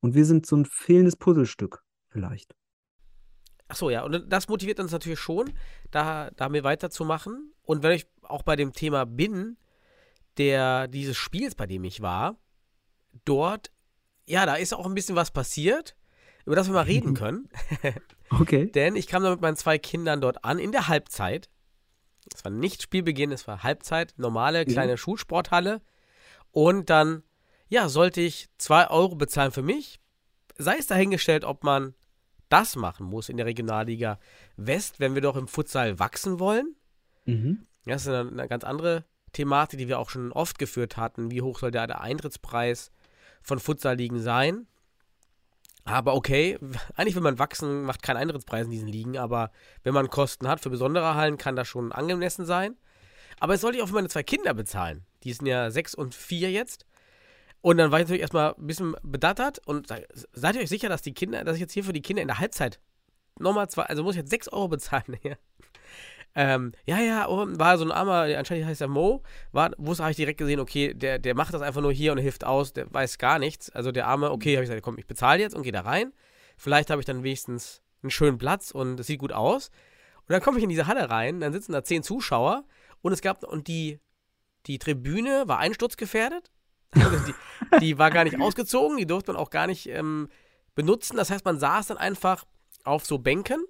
Und 0.00 0.14
wir 0.14 0.24
sind 0.24 0.46
so 0.46 0.56
ein 0.56 0.64
fehlendes 0.64 1.16
Puzzlestück 1.16 1.82
vielleicht. 2.08 2.54
Ach 3.68 3.76
so, 3.76 3.90
ja, 3.90 4.02
und 4.02 4.32
das 4.32 4.48
motiviert 4.48 4.80
uns 4.80 4.92
natürlich 4.92 5.20
schon, 5.20 5.52
da, 5.90 6.30
da 6.36 6.48
mir 6.48 6.64
weiterzumachen. 6.64 7.52
Und 7.62 7.82
wenn 7.82 7.92
ich 7.92 8.06
auch 8.22 8.42
bei 8.42 8.56
dem 8.56 8.72
Thema 8.72 9.04
bin, 9.04 9.58
der 10.38 10.88
dieses 10.88 11.16
Spiels, 11.16 11.54
bei 11.54 11.66
dem 11.66 11.84
ich 11.84 12.00
war, 12.00 12.36
dort, 13.24 13.70
ja, 14.26 14.46
da 14.46 14.54
ist 14.54 14.72
auch 14.72 14.86
ein 14.86 14.94
bisschen 14.94 15.16
was 15.16 15.30
passiert, 15.30 15.96
über 16.46 16.56
das 16.56 16.66
wir 16.66 16.74
mal 16.74 16.82
reden 16.82 17.12
können. 17.14 17.50
Okay. 18.30 18.66
Denn 18.74 18.96
ich 18.96 19.06
kam 19.06 19.22
da 19.22 19.30
mit 19.30 19.42
meinen 19.42 19.56
zwei 19.56 19.78
Kindern 19.78 20.22
dort 20.22 20.44
an 20.44 20.58
in 20.58 20.72
der 20.72 20.88
Halbzeit. 20.88 21.50
Es 22.34 22.44
war 22.44 22.52
nicht 22.52 22.82
Spielbeginn, 22.82 23.32
es 23.32 23.46
war 23.46 23.62
Halbzeit, 23.62 24.14
normale 24.16 24.64
kleine 24.64 24.96
Schulsporthalle. 24.96 25.82
Und 26.52 26.90
dann, 26.90 27.22
ja, 27.68 27.88
sollte 27.88 28.20
ich 28.20 28.48
zwei 28.58 28.88
Euro 28.88 29.14
bezahlen 29.16 29.52
für 29.52 29.62
mich. 29.62 30.00
Sei 30.56 30.76
es 30.76 30.86
dahingestellt, 30.86 31.44
ob 31.44 31.64
man 31.64 31.94
das 32.48 32.76
machen 32.76 33.06
muss 33.06 33.28
in 33.28 33.36
der 33.36 33.46
Regionalliga 33.46 34.18
West, 34.56 35.00
wenn 35.00 35.14
wir 35.14 35.22
doch 35.22 35.36
im 35.36 35.48
Futsal 35.48 35.98
wachsen 35.98 36.38
wollen. 36.40 36.74
Mhm. 37.24 37.66
Das 37.84 38.02
ist 38.02 38.08
eine, 38.08 38.30
eine 38.30 38.48
ganz 38.48 38.64
andere 38.64 39.04
Thematik, 39.32 39.78
die 39.78 39.88
wir 39.88 39.98
auch 39.98 40.10
schon 40.10 40.32
oft 40.32 40.58
geführt 40.58 40.96
hatten. 40.96 41.30
Wie 41.30 41.42
hoch 41.42 41.58
soll 41.58 41.70
der, 41.70 41.86
der 41.86 42.00
Eintrittspreis 42.00 42.90
von 43.42 43.58
Futsal-Ligen 43.58 44.20
sein? 44.20 44.66
Aber 45.84 46.14
okay, 46.14 46.58
eigentlich 46.96 47.14
will 47.14 47.22
man 47.22 47.38
wachsen, 47.38 47.82
macht 47.82 48.02
keinen 48.02 48.18
Eintrittspreis 48.18 48.66
in 48.66 48.70
diesen 48.70 48.88
Ligen, 48.88 49.18
aber 49.18 49.50
wenn 49.82 49.94
man 49.94 50.10
Kosten 50.10 50.48
hat 50.48 50.60
für 50.60 50.70
besondere 50.70 51.14
Hallen, 51.14 51.38
kann 51.38 51.56
das 51.56 51.68
schon 51.68 51.92
angemessen 51.92 52.44
sein. 52.44 52.76
Aber 53.40 53.54
es 53.54 53.60
sollte 53.60 53.78
ich 53.78 53.84
auch 53.84 53.88
für 53.88 53.94
meine 53.94 54.08
zwei 54.08 54.22
Kinder 54.22 54.54
bezahlen. 54.54 55.04
Die 55.22 55.32
sind 55.32 55.46
ja 55.46 55.70
sechs 55.70 55.94
und 55.94 56.14
vier 56.14 56.50
jetzt. 56.50 56.86
Und 57.60 57.76
dann 57.78 57.90
war 57.90 57.98
ich 57.98 58.04
natürlich 58.04 58.22
erstmal 58.22 58.54
ein 58.54 58.66
bisschen 58.66 58.94
bedattert 59.02 59.60
und 59.66 59.88
se- 59.88 60.06
seid 60.32 60.54
ihr 60.54 60.62
euch 60.62 60.68
sicher, 60.68 60.88
dass 60.88 61.02
die 61.02 61.12
Kinder, 61.14 61.42
dass 61.44 61.56
ich 61.56 61.60
jetzt 61.60 61.72
hier 61.72 61.84
für 61.84 61.92
die 61.92 62.02
Kinder 62.02 62.22
in 62.22 62.28
der 62.28 62.38
Halbzeit 62.38 62.78
nochmal 63.38 63.68
zwei, 63.68 63.82
also 63.82 64.02
muss 64.04 64.14
ich 64.14 64.20
jetzt 64.20 64.30
6 64.30 64.48
Euro 64.48 64.68
bezahlen 64.68 65.16
hier. 65.22 65.38
Ähm, 66.34 66.72
ja, 66.86 67.00
ja, 67.00 67.26
war 67.28 67.78
so 67.78 67.84
ein 67.84 67.90
armer, 67.90 68.22
anscheinend 68.38 68.66
heißt 68.66 68.80
er 68.80 68.86
Mo, 68.88 69.22
war, 69.50 69.72
wusste, 69.76 70.04
habe 70.04 70.12
ich 70.12 70.16
direkt 70.16 70.38
gesehen, 70.38 70.60
okay, 70.60 70.94
der, 70.94 71.18
der 71.18 71.34
macht 71.34 71.52
das 71.52 71.62
einfach 71.62 71.80
nur 71.80 71.92
hier 71.92 72.12
und 72.12 72.18
hilft 72.18 72.44
aus, 72.44 72.72
der 72.72 72.92
weiß 72.92 73.18
gar 73.18 73.38
nichts. 73.40 73.70
Also 73.70 73.90
der 73.90 74.06
arme, 74.06 74.30
okay, 74.30 74.54
habe 74.54 74.62
ich 74.62 74.68
gesagt, 74.68 74.84
komm, 74.84 74.98
ich 74.98 75.06
bezahle 75.06 75.40
jetzt 75.40 75.56
und 75.56 75.62
gehe 75.62 75.72
da 75.72 75.80
rein. 75.80 76.12
Vielleicht 76.56 76.90
habe 76.90 77.00
ich 77.00 77.06
dann 77.06 77.24
wenigstens 77.24 77.82
einen 78.02 78.10
schönen 78.10 78.38
Platz 78.38 78.70
und 78.70 79.00
es 79.00 79.06
sieht 79.08 79.18
gut 79.18 79.32
aus. 79.32 79.70
Und 80.28 80.32
dann 80.32 80.42
komme 80.42 80.58
ich 80.58 80.62
in 80.62 80.68
diese 80.70 80.86
Halle 80.86 81.10
rein, 81.10 81.40
dann 81.40 81.52
sitzen 81.52 81.72
da 81.72 81.82
zehn 81.82 82.02
Zuschauer 82.04 82.64
und 83.00 83.12
es 83.12 83.22
gab, 83.22 83.42
und 83.42 83.66
die, 83.66 83.98
die 84.66 84.78
Tribüne 84.78 85.44
war 85.46 85.58
einsturzgefährdet. 85.58 86.50
Also 86.94 87.18
die, 87.26 87.78
die 87.80 87.98
war 87.98 88.10
gar 88.10 88.24
nicht 88.24 88.40
ausgezogen, 88.40 88.96
die 88.96 89.06
durfte 89.06 89.32
man 89.32 89.40
auch 89.40 89.50
gar 89.50 89.66
nicht 89.66 89.88
ähm, 89.88 90.28
benutzen. 90.74 91.16
Das 91.16 91.30
heißt, 91.30 91.44
man 91.44 91.58
saß 91.58 91.88
dann 91.88 91.98
einfach 91.98 92.44
auf 92.84 93.04
so 93.04 93.18
Bänken, 93.18 93.64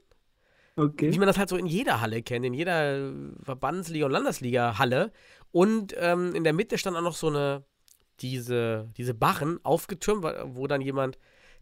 Okay. 0.76 1.12
wie 1.12 1.18
man 1.18 1.26
das 1.26 1.38
halt 1.38 1.48
so 1.48 1.56
in 1.56 1.66
jeder 1.66 2.00
Halle 2.00 2.22
kennt, 2.22 2.44
in 2.46 2.54
jeder 2.54 3.12
Verbandsliga 3.42 4.06
und 4.06 4.12
Landesliga-Halle. 4.12 5.10
Und 5.50 5.92
ähm, 5.98 6.34
in 6.36 6.44
der 6.44 6.52
Mitte 6.52 6.78
stand 6.78 6.96
auch 6.96 7.02
noch 7.02 7.16
so 7.16 7.26
eine, 7.28 7.64
diese, 8.20 8.88
diese 8.96 9.14
Barren 9.14 9.58
aufgetürmt, 9.64 10.22
wo- 10.22 10.54
wo 10.56 10.66
dann 10.68 10.80
jemand 10.80 11.18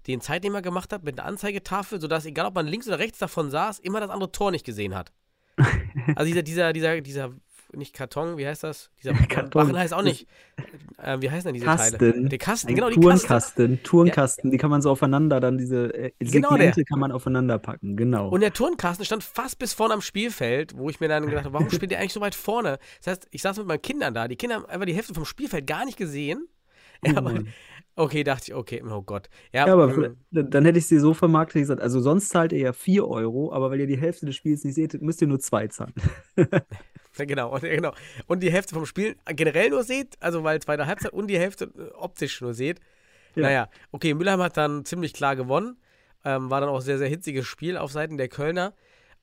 den 0.07 0.21
Zeitnehmer 0.21 0.61
gemacht 0.61 0.93
hat 0.93 1.03
mit 1.03 1.19
einer 1.19 1.27
Anzeigetafel, 1.29 1.99
sodass 2.01 2.27
egal 2.27 2.47
ob 2.47 2.55
man 2.55 2.67
links 2.67 2.87
oder 2.87 2.99
rechts 2.99 3.19
davon 3.19 3.51
saß, 3.51 3.79
immer 3.79 4.01
das 4.01 4.11
andere 4.11 4.31
Tor 4.33 4.51
nicht 4.51 4.67
gesehen 4.67 4.95
hat. 4.95 5.13
Also 6.15 6.27
dieser, 6.27 6.43
dieser, 6.43 6.73
dieser, 6.75 7.01
dieser, 7.01 7.31
nicht 7.77 7.95
Karton, 7.95 8.37
wie 8.37 8.47
heißt 8.47 8.65
das? 8.65 8.91
Dieser 9.03 9.13
Karton. 9.29 9.51
Barren 9.51 9.79
heißt 9.79 9.95
auch 9.95 10.03
nicht. 10.03 10.27
Äh, 10.99 11.21
wie 11.21 11.31
heißen 11.31 11.49
denn 11.49 11.53
diese 11.55 11.67
Teile? 11.67 11.99
Kasten. 11.99 12.29
Der 12.31 12.39
Kasten, 12.39 12.69
Ein 12.69 12.75
genau, 12.75 12.89
die 12.89 12.97
Kasten. 12.99 13.29
Turnkasten, 13.29 13.83
Turnkasten, 13.83 14.51
die 14.51 14.57
kann 14.57 14.71
man 14.71 14.81
so 14.81 14.91
aufeinander, 14.91 15.41
dann 15.41 15.59
diese 15.59 15.93
äh, 15.95 16.11
Genau 16.19 16.49
Segmente 16.53 16.77
der. 16.77 16.85
kann 16.87 16.99
man 16.99 17.13
aufeinander 17.13 17.59
packen, 17.59 17.99
genau. 17.99 18.31
Und 18.31 18.41
der 18.41 18.55
Turnkasten 18.55 19.05
stand 19.05 19.23
fast 19.23 19.59
bis 19.59 19.75
vorne 19.75 19.93
am 19.93 20.01
Spielfeld, 20.01 20.75
wo 20.75 20.89
ich 20.89 20.99
mir 20.99 21.09
dann 21.09 21.27
gedacht 21.27 21.45
habe, 21.45 21.53
warum 21.53 21.69
spielt 21.71 21.91
der 21.91 21.99
eigentlich 21.99 22.15
so 22.15 22.23
weit 22.23 22.35
vorne? 22.35 22.79
Das 23.05 23.09
heißt, 23.09 23.29
ich 23.31 23.43
saß 23.43 23.59
mit 23.59 23.67
meinen 23.67 23.83
Kindern 23.83 24.15
da, 24.15 24.27
die 24.27 24.37
Kinder 24.37 24.57
haben 24.57 24.65
einfach 24.65 24.87
die 24.87 24.95
Hälfte 24.95 25.13
vom 25.13 25.27
Spielfeld 25.27 25.67
gar 25.67 25.85
nicht 25.85 25.99
gesehen. 25.99 26.49
Oh 27.07 27.11
aber, 27.15 27.43
okay, 27.95 28.25
dachte 28.25 28.45
ich, 28.49 28.55
okay, 28.55 28.83
oh 28.83 29.03
Gott. 29.03 29.29
Ja, 29.53 29.67
Ja, 29.67 29.75
aber 29.75 29.93
ähm, 29.93 30.17
dann 30.31 30.51
dann 30.51 30.65
hätte 30.65 30.79
ich 30.79 30.87
sie 30.87 30.99
so 30.99 31.13
vermarktet 31.13 31.61
gesagt, 31.61 31.83
also 31.83 32.01
sonst 32.01 32.31
zahlt 32.31 32.53
ihr 32.53 32.59
ja 32.59 32.73
4 32.73 33.07
Euro, 33.07 33.53
aber 33.53 33.71
weil 33.71 33.81
ihr 33.81 33.87
die 33.87 33.99
Hälfte 33.99 34.25
des 34.25 34.35
Spiels 34.35 34.65
nicht 34.65 34.77
seht, 34.77 35.01
müsst 35.03 35.21
ihr 35.21 35.29
nur 35.29 35.39
2 35.41 35.69
zahlen. 35.69 35.93
genau, 37.27 37.59
genau. 37.61 37.93
Und 38.27 38.41
die 38.41 38.51
Hälfte 38.53 38.75
vom 38.75 38.87
Spiel 38.87 39.17
generell 39.27 39.71
nur 39.71 39.85
seht, 39.85 40.17
also 40.21 40.45
weil 40.45 40.61
zweite 40.61 40.87
Halbzeit 40.87 41.13
und 41.13 41.29
die 41.29 41.39
Hälfte 41.39 41.71
äh, 41.77 41.93
optisch 41.95 42.41
nur 42.41 42.55
seht. 42.55 42.81
Ja. 43.35 43.43
Naja, 43.43 43.69
okay, 43.93 44.15
Mülheim 44.15 44.41
hat 44.41 44.57
dann 44.57 44.85
ziemlich 44.85 45.13
klar 45.13 45.37
gewonnen. 45.37 45.77
Ähm, 46.25 46.51
war 46.51 46.61
dann 46.61 46.71
auch 46.71 46.81
sehr, 46.81 46.99
sehr 46.99 47.09
hitziges 47.09 47.47
Spiel 47.47 47.77
auf 47.77 47.93
Seiten 47.93 48.17
der 48.17 48.29
Kölner. 48.29 48.75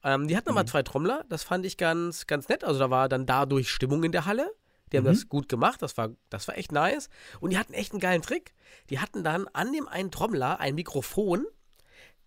Ähm, 0.03 0.27
die 0.27 0.35
hatten 0.37 0.45
Mhm. 0.49 0.51
nochmal 0.55 0.65
zwei 0.67 0.83
Trommler, 0.83 1.25
das 1.29 1.43
fand 1.43 1.65
ich 1.65 1.77
ganz, 1.77 2.27
ganz 2.27 2.47
nett. 2.49 2.63
Also 2.63 2.79
da 2.79 2.89
war 2.89 3.09
dann 3.09 3.25
dadurch 3.25 3.69
Stimmung 3.69 4.03
in 4.03 4.11
der 4.11 4.25
Halle. 4.25 4.51
Die 4.91 4.97
haben 4.97 5.03
Mhm. 5.05 5.09
das 5.09 5.27
gut 5.27 5.49
gemacht, 5.49 5.81
das 5.81 5.97
war, 5.97 6.09
das 6.29 6.47
war 6.47 6.57
echt 6.57 6.71
nice. 6.71 7.09
Und 7.39 7.49
die 7.51 7.57
hatten 7.57 7.73
echt 7.73 7.91
einen 7.93 7.99
geilen 7.99 8.21
Trick. 8.21 8.53
Die 8.89 8.99
hatten 8.99 9.23
dann 9.23 9.47
an 9.53 9.73
dem 9.73 9.87
einen 9.87 10.11
Trommler 10.11 10.59
ein 10.59 10.75
Mikrofon. 10.75 11.45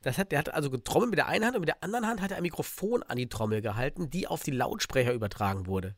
Das 0.07 0.19
hat, 0.19 0.31
der 0.31 0.39
hat 0.39 0.55
also 0.55 0.71
getrommelt 0.71 1.11
mit 1.11 1.19
der 1.19 1.27
einen 1.27 1.45
Hand 1.45 1.57
und 1.57 1.63
mit 1.63 1.69
der 1.69 1.83
anderen 1.83 2.07
Hand 2.07 2.23
hat 2.23 2.31
er 2.31 2.37
ein 2.37 2.45
Mikrofon 2.45 3.03
an 3.03 3.17
die 3.17 3.29
Trommel 3.29 3.61
gehalten, 3.61 4.09
die 4.09 4.29
auf 4.29 4.45
die 4.45 4.53
Lautsprecher 4.53 5.13
übertragen 5.13 5.67
wurde. 5.67 5.97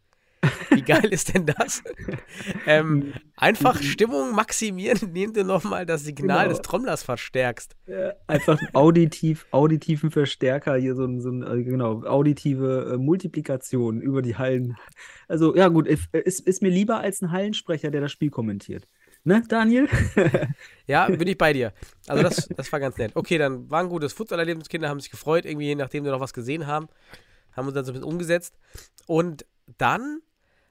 Wie 0.71 0.81
geil 0.81 1.05
ist 1.11 1.35
denn 1.35 1.45
das? 1.45 1.83
ähm, 2.67 3.13
einfach 3.37 3.83
Stimmung 3.83 4.35
maximieren, 4.35 4.99
indem 5.03 5.35
du 5.35 5.45
nochmal 5.45 5.85
das 5.85 6.05
Signal 6.05 6.45
Genau. 6.45 6.57
des 6.57 6.63
Trommlers 6.63 7.03
verstärkst. 7.03 7.77
Ja, 7.87 8.15
einfach 8.27 8.59
einen 8.59 8.75
auditiv, 8.75 9.47
auditiven 9.51 10.11
Verstärker, 10.11 10.77
hier 10.77 10.95
so 10.95 11.05
ein, 11.05 11.21
so 11.21 11.29
ein 11.29 11.43
äh, 11.43 11.63
genau, 11.65 12.03
auditive 12.05 12.93
äh, 12.95 12.97
Multiplikation 12.97 14.01
über 14.01 14.23
die 14.23 14.37
Hallen. 14.37 14.79
Also, 15.27 15.55
ja, 15.55 15.69
gut, 15.69 15.87
ist, 15.87 16.15
ist, 16.15 16.47
ist 16.47 16.63
mir 16.63 16.71
lieber 16.71 17.01
als 17.01 17.21
ein 17.21 17.31
Hallensprecher, 17.31 17.91
der 17.91 18.01
das 18.01 18.13
Spiel 18.13 18.31
kommentiert. 18.31 18.89
Ne, 19.25 19.43
Daniel? 19.49 19.89
Ja, 20.89 21.07
bin 21.07 21.29
ich 21.29 21.37
bei 21.37 21.53
dir. 21.53 21.75
Also 22.07 22.23
das, 22.23 22.49
das 22.57 22.73
war 22.73 22.81
ganz 22.81 22.97
nett. 22.97 23.13
Okay, 23.15 23.37
dann 23.37 23.71
war 23.71 23.81
ein 23.81 23.91
gutes 23.91 24.15
Futsalerlebnis. 24.15 24.71
Kinder 24.71 24.89
haben 24.89 25.01
sich 25.01 25.11
gefreut, 25.11 25.45
irgendwie, 25.45 25.75
nachdem 25.75 26.05
wir 26.05 26.13
noch 26.13 26.21
was 26.21 26.33
gesehen 26.33 26.67
haben. 26.67 26.89
Haben 27.53 27.67
uns 27.67 27.75
dann 27.75 27.85
so 27.85 27.93
ein 27.93 27.95
bisschen 27.95 28.11
umgesetzt. 28.11 28.55
Und 29.07 29.45
dann 29.77 30.23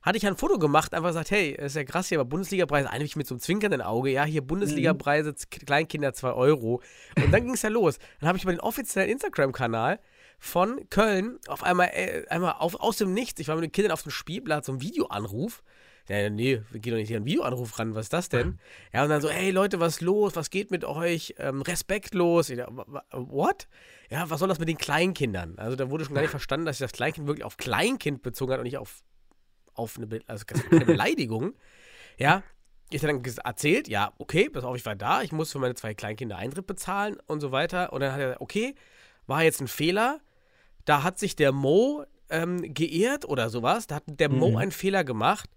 hatte 0.02 0.18
ich 0.18 0.26
ein 0.26 0.36
Foto 0.36 0.58
gemacht, 0.58 0.96
einfach 0.96 1.10
gesagt, 1.10 1.30
hey, 1.30 1.52
ist 1.52 1.76
ja 1.76 1.84
krass 1.84 2.08
hier, 2.08 2.20
aber 2.20 2.28
Bundesliga-Preise, 2.28 2.90
eigentlich 2.90 3.16
mit 3.16 3.28
so 3.28 3.36
einem 3.36 3.42
zwinkernden 3.42 3.82
Auge, 3.82 4.10
ja, 4.10 4.24
hier 4.24 4.42
Bundesliga-Preise, 4.42 5.36
Kleinkinder 5.50 6.14
2 6.14 6.32
Euro. 6.32 6.82
Und 7.16 7.32
dann 7.32 7.44
ging 7.44 7.54
es 7.54 7.62
ja 7.62 7.70
los. 7.70 8.00
Dann 8.20 8.30
habe 8.30 8.40
ich 8.40 8.44
über 8.44 8.54
den 8.54 8.62
offiziellen 8.62 9.12
Instagram-Kanal 9.12 10.00
von 10.40 10.90
Köln 10.90 11.38
auf 11.48 11.62
einmal, 11.62 11.90
äh, 11.94 12.26
einmal 12.30 12.56
auf, 12.58 12.80
aus 12.80 12.98
dem 12.98 13.14
Nichts, 13.14 13.40
ich 13.40 13.50
war 13.50 13.56
mit 13.56 13.66
den 13.66 13.72
Kindern 13.72 13.92
auf 13.92 14.02
dem 14.02 14.12
Spielplatz, 14.12 14.66
so 14.66 14.72
ein 14.72 14.82
Videoanruf. 14.82 15.62
Ja, 16.10 16.30
nee, 16.30 16.62
wir 16.72 16.80
gehen 16.80 16.92
doch 16.94 16.98
nicht 16.98 17.10
hier 17.10 17.18
einen 17.18 17.26
Videoanruf 17.26 17.78
ran, 17.80 17.94
was 17.96 18.06
ist 18.06 18.14
das 18.14 18.30
denn? 18.30 18.60
Ja, 18.94 19.04
und 19.04 19.10
dann 19.10 19.22
so, 19.22 19.30
hey 19.30 19.52
Leute, 19.52 19.80
was 19.82 19.96
ist 19.96 20.02
los? 20.02 20.36
Was 20.38 20.50
geht 20.50 20.72
mit 20.72 20.86
euch? 20.86 21.36
Ähm, 21.38 21.62
respektlos. 21.62 22.50
Wa- 22.50 23.04
what? 23.12 23.68
Ja, 24.10 24.30
was 24.30 24.40
soll 24.40 24.48
das 24.48 24.60
mit 24.60 24.70
den 24.70 24.78
Kleinkindern? 24.78 25.58
Also 25.58 25.76
da 25.76 25.90
wurde 25.90 26.06
schon 26.06 26.16
gar 26.16 26.22
nicht 26.22 26.32
verstanden, 26.40 26.66
dass 26.66 26.78
sich 26.78 26.86
das 26.86 26.94
Kleinkind 26.94 27.28
wirklich 27.28 27.44
auf 27.44 27.58
Kleinkind 27.58 28.22
bezogen 28.22 28.54
hat 28.54 28.60
und 28.60 28.64
nicht 28.64 28.78
auf, 28.78 29.04
auf 29.74 29.98
eine, 29.98 30.08
Be 30.08 30.22
also 30.28 30.46
eine 30.72 30.86
Beleidigung. 30.86 31.54
Ja, 32.18 32.42
ich 32.90 33.04
habe 33.04 33.20
dann 33.20 33.36
erzählt, 33.44 33.90
ja, 33.90 34.14
okay, 34.18 34.50
pass 34.50 34.64
auf, 34.64 34.78
ich 34.78 34.86
war 34.86 34.96
da, 34.96 35.22
ich 35.24 35.34
muss 35.34 35.52
für 35.52 35.60
meine 35.60 35.76
zwei 35.76 35.94
Kleinkinder 35.94 36.38
Eintritt 36.38 36.68
bezahlen 36.68 37.18
und 37.28 37.42
so 37.42 37.52
weiter. 37.52 37.92
Und 37.92 38.00
dann 38.00 38.14
hat 38.14 38.20
er 38.20 38.26
gesagt, 38.28 38.42
okay, 38.42 38.76
war 39.26 39.44
jetzt 39.44 39.60
ein 39.60 39.68
Fehler. 39.68 40.22
Da 40.86 41.04
hat 41.04 41.20
sich 41.20 41.36
der 41.36 41.52
Mo 41.52 42.06
ähm, 42.30 42.74
geehrt 42.74 43.26
oder 43.26 43.50
sowas. 43.50 43.88
Da 43.88 43.96
hat 43.96 44.04
der 44.08 44.30
Mo 44.30 44.52
Mhm. 44.52 44.56
einen 44.58 44.72
Fehler 44.72 45.04
gemacht. 45.04 45.50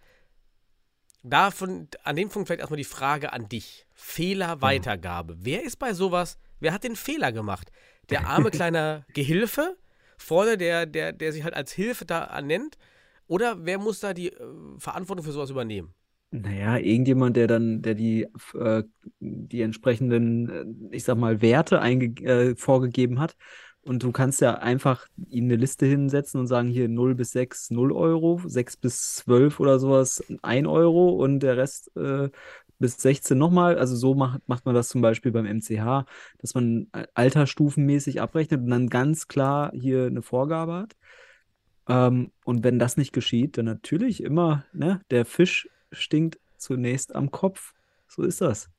Davon, 1.22 1.88
an 2.02 2.16
dem 2.16 2.28
Punkt 2.28 2.48
vielleicht 2.48 2.60
erstmal 2.60 2.78
die 2.78 2.84
Frage 2.84 3.32
an 3.32 3.48
dich. 3.48 3.86
Fehlerweitergabe. 3.94 5.36
Wer 5.40 5.64
ist 5.64 5.76
bei 5.78 5.92
sowas, 5.92 6.38
wer 6.60 6.72
hat 6.72 6.84
den 6.84 6.96
Fehler 6.96 7.32
gemacht? 7.32 7.70
Der 8.08 8.26
arme 8.26 8.50
kleine 8.50 9.04
Gehilfe, 9.12 9.76
vorne, 10.16 10.56
der, 10.56 10.86
der, 10.86 11.12
der 11.12 11.32
sich 11.32 11.44
halt 11.44 11.54
als 11.54 11.72
Hilfe 11.72 12.04
da 12.04 12.40
nennt? 12.40 12.78
Oder 13.26 13.64
wer 13.64 13.78
muss 13.78 14.00
da 14.00 14.14
die 14.14 14.32
äh, 14.32 14.40
Verantwortung 14.78 15.24
für 15.24 15.32
sowas 15.32 15.50
übernehmen? 15.50 15.94
Naja, 16.32 16.78
irgendjemand, 16.78 17.36
der 17.36 17.48
dann, 17.48 17.82
der 17.82 17.94
die, 17.94 18.26
äh, 18.54 18.84
die 19.18 19.62
entsprechenden, 19.62 20.48
äh, 20.90 20.96
ich 20.96 21.04
sag 21.04 21.16
mal, 21.16 21.42
Werte 21.42 21.80
äh, 21.80 22.54
vorgegeben 22.56 23.18
hat. 23.18 23.36
Und 23.82 24.02
du 24.02 24.12
kannst 24.12 24.40
ja 24.42 24.54
einfach 24.58 25.06
ihnen 25.30 25.50
eine 25.50 25.60
Liste 25.60 25.86
hinsetzen 25.86 26.38
und 26.38 26.46
sagen, 26.46 26.68
hier 26.68 26.88
0 26.88 27.14
bis 27.14 27.32
6, 27.32 27.70
0 27.70 27.92
Euro, 27.92 28.40
6 28.44 28.76
bis 28.76 29.14
12 29.16 29.58
oder 29.58 29.78
sowas, 29.78 30.22
1 30.42 30.68
Euro 30.68 31.10
und 31.10 31.40
der 31.40 31.56
Rest 31.56 31.90
äh, 31.96 32.28
bis 32.78 33.00
16 33.00 33.38
nochmal. 33.38 33.78
Also 33.78 33.96
so 33.96 34.14
macht, 34.14 34.46
macht 34.48 34.66
man 34.66 34.74
das 34.74 34.88
zum 34.88 35.00
Beispiel 35.00 35.32
beim 35.32 35.46
MCH, 35.46 36.04
dass 36.38 36.54
man 36.54 36.88
äh, 36.92 37.06
altersstufenmäßig 37.14 38.20
abrechnet 38.20 38.60
und 38.60 38.70
dann 38.70 38.88
ganz 38.88 39.28
klar 39.28 39.72
hier 39.74 40.06
eine 40.06 40.22
Vorgabe 40.22 40.74
hat. 40.74 40.96
Ähm, 41.88 42.32
und 42.44 42.64
wenn 42.64 42.78
das 42.78 42.96
nicht 42.96 43.12
geschieht, 43.12 43.58
dann 43.58 43.66
natürlich 43.66 44.22
immer, 44.22 44.64
ne, 44.72 45.00
der 45.10 45.24
Fisch 45.24 45.68
stinkt 45.92 46.38
zunächst 46.56 47.14
am 47.14 47.30
Kopf. 47.30 47.74
So 48.08 48.22
ist 48.22 48.40
das. 48.40 48.70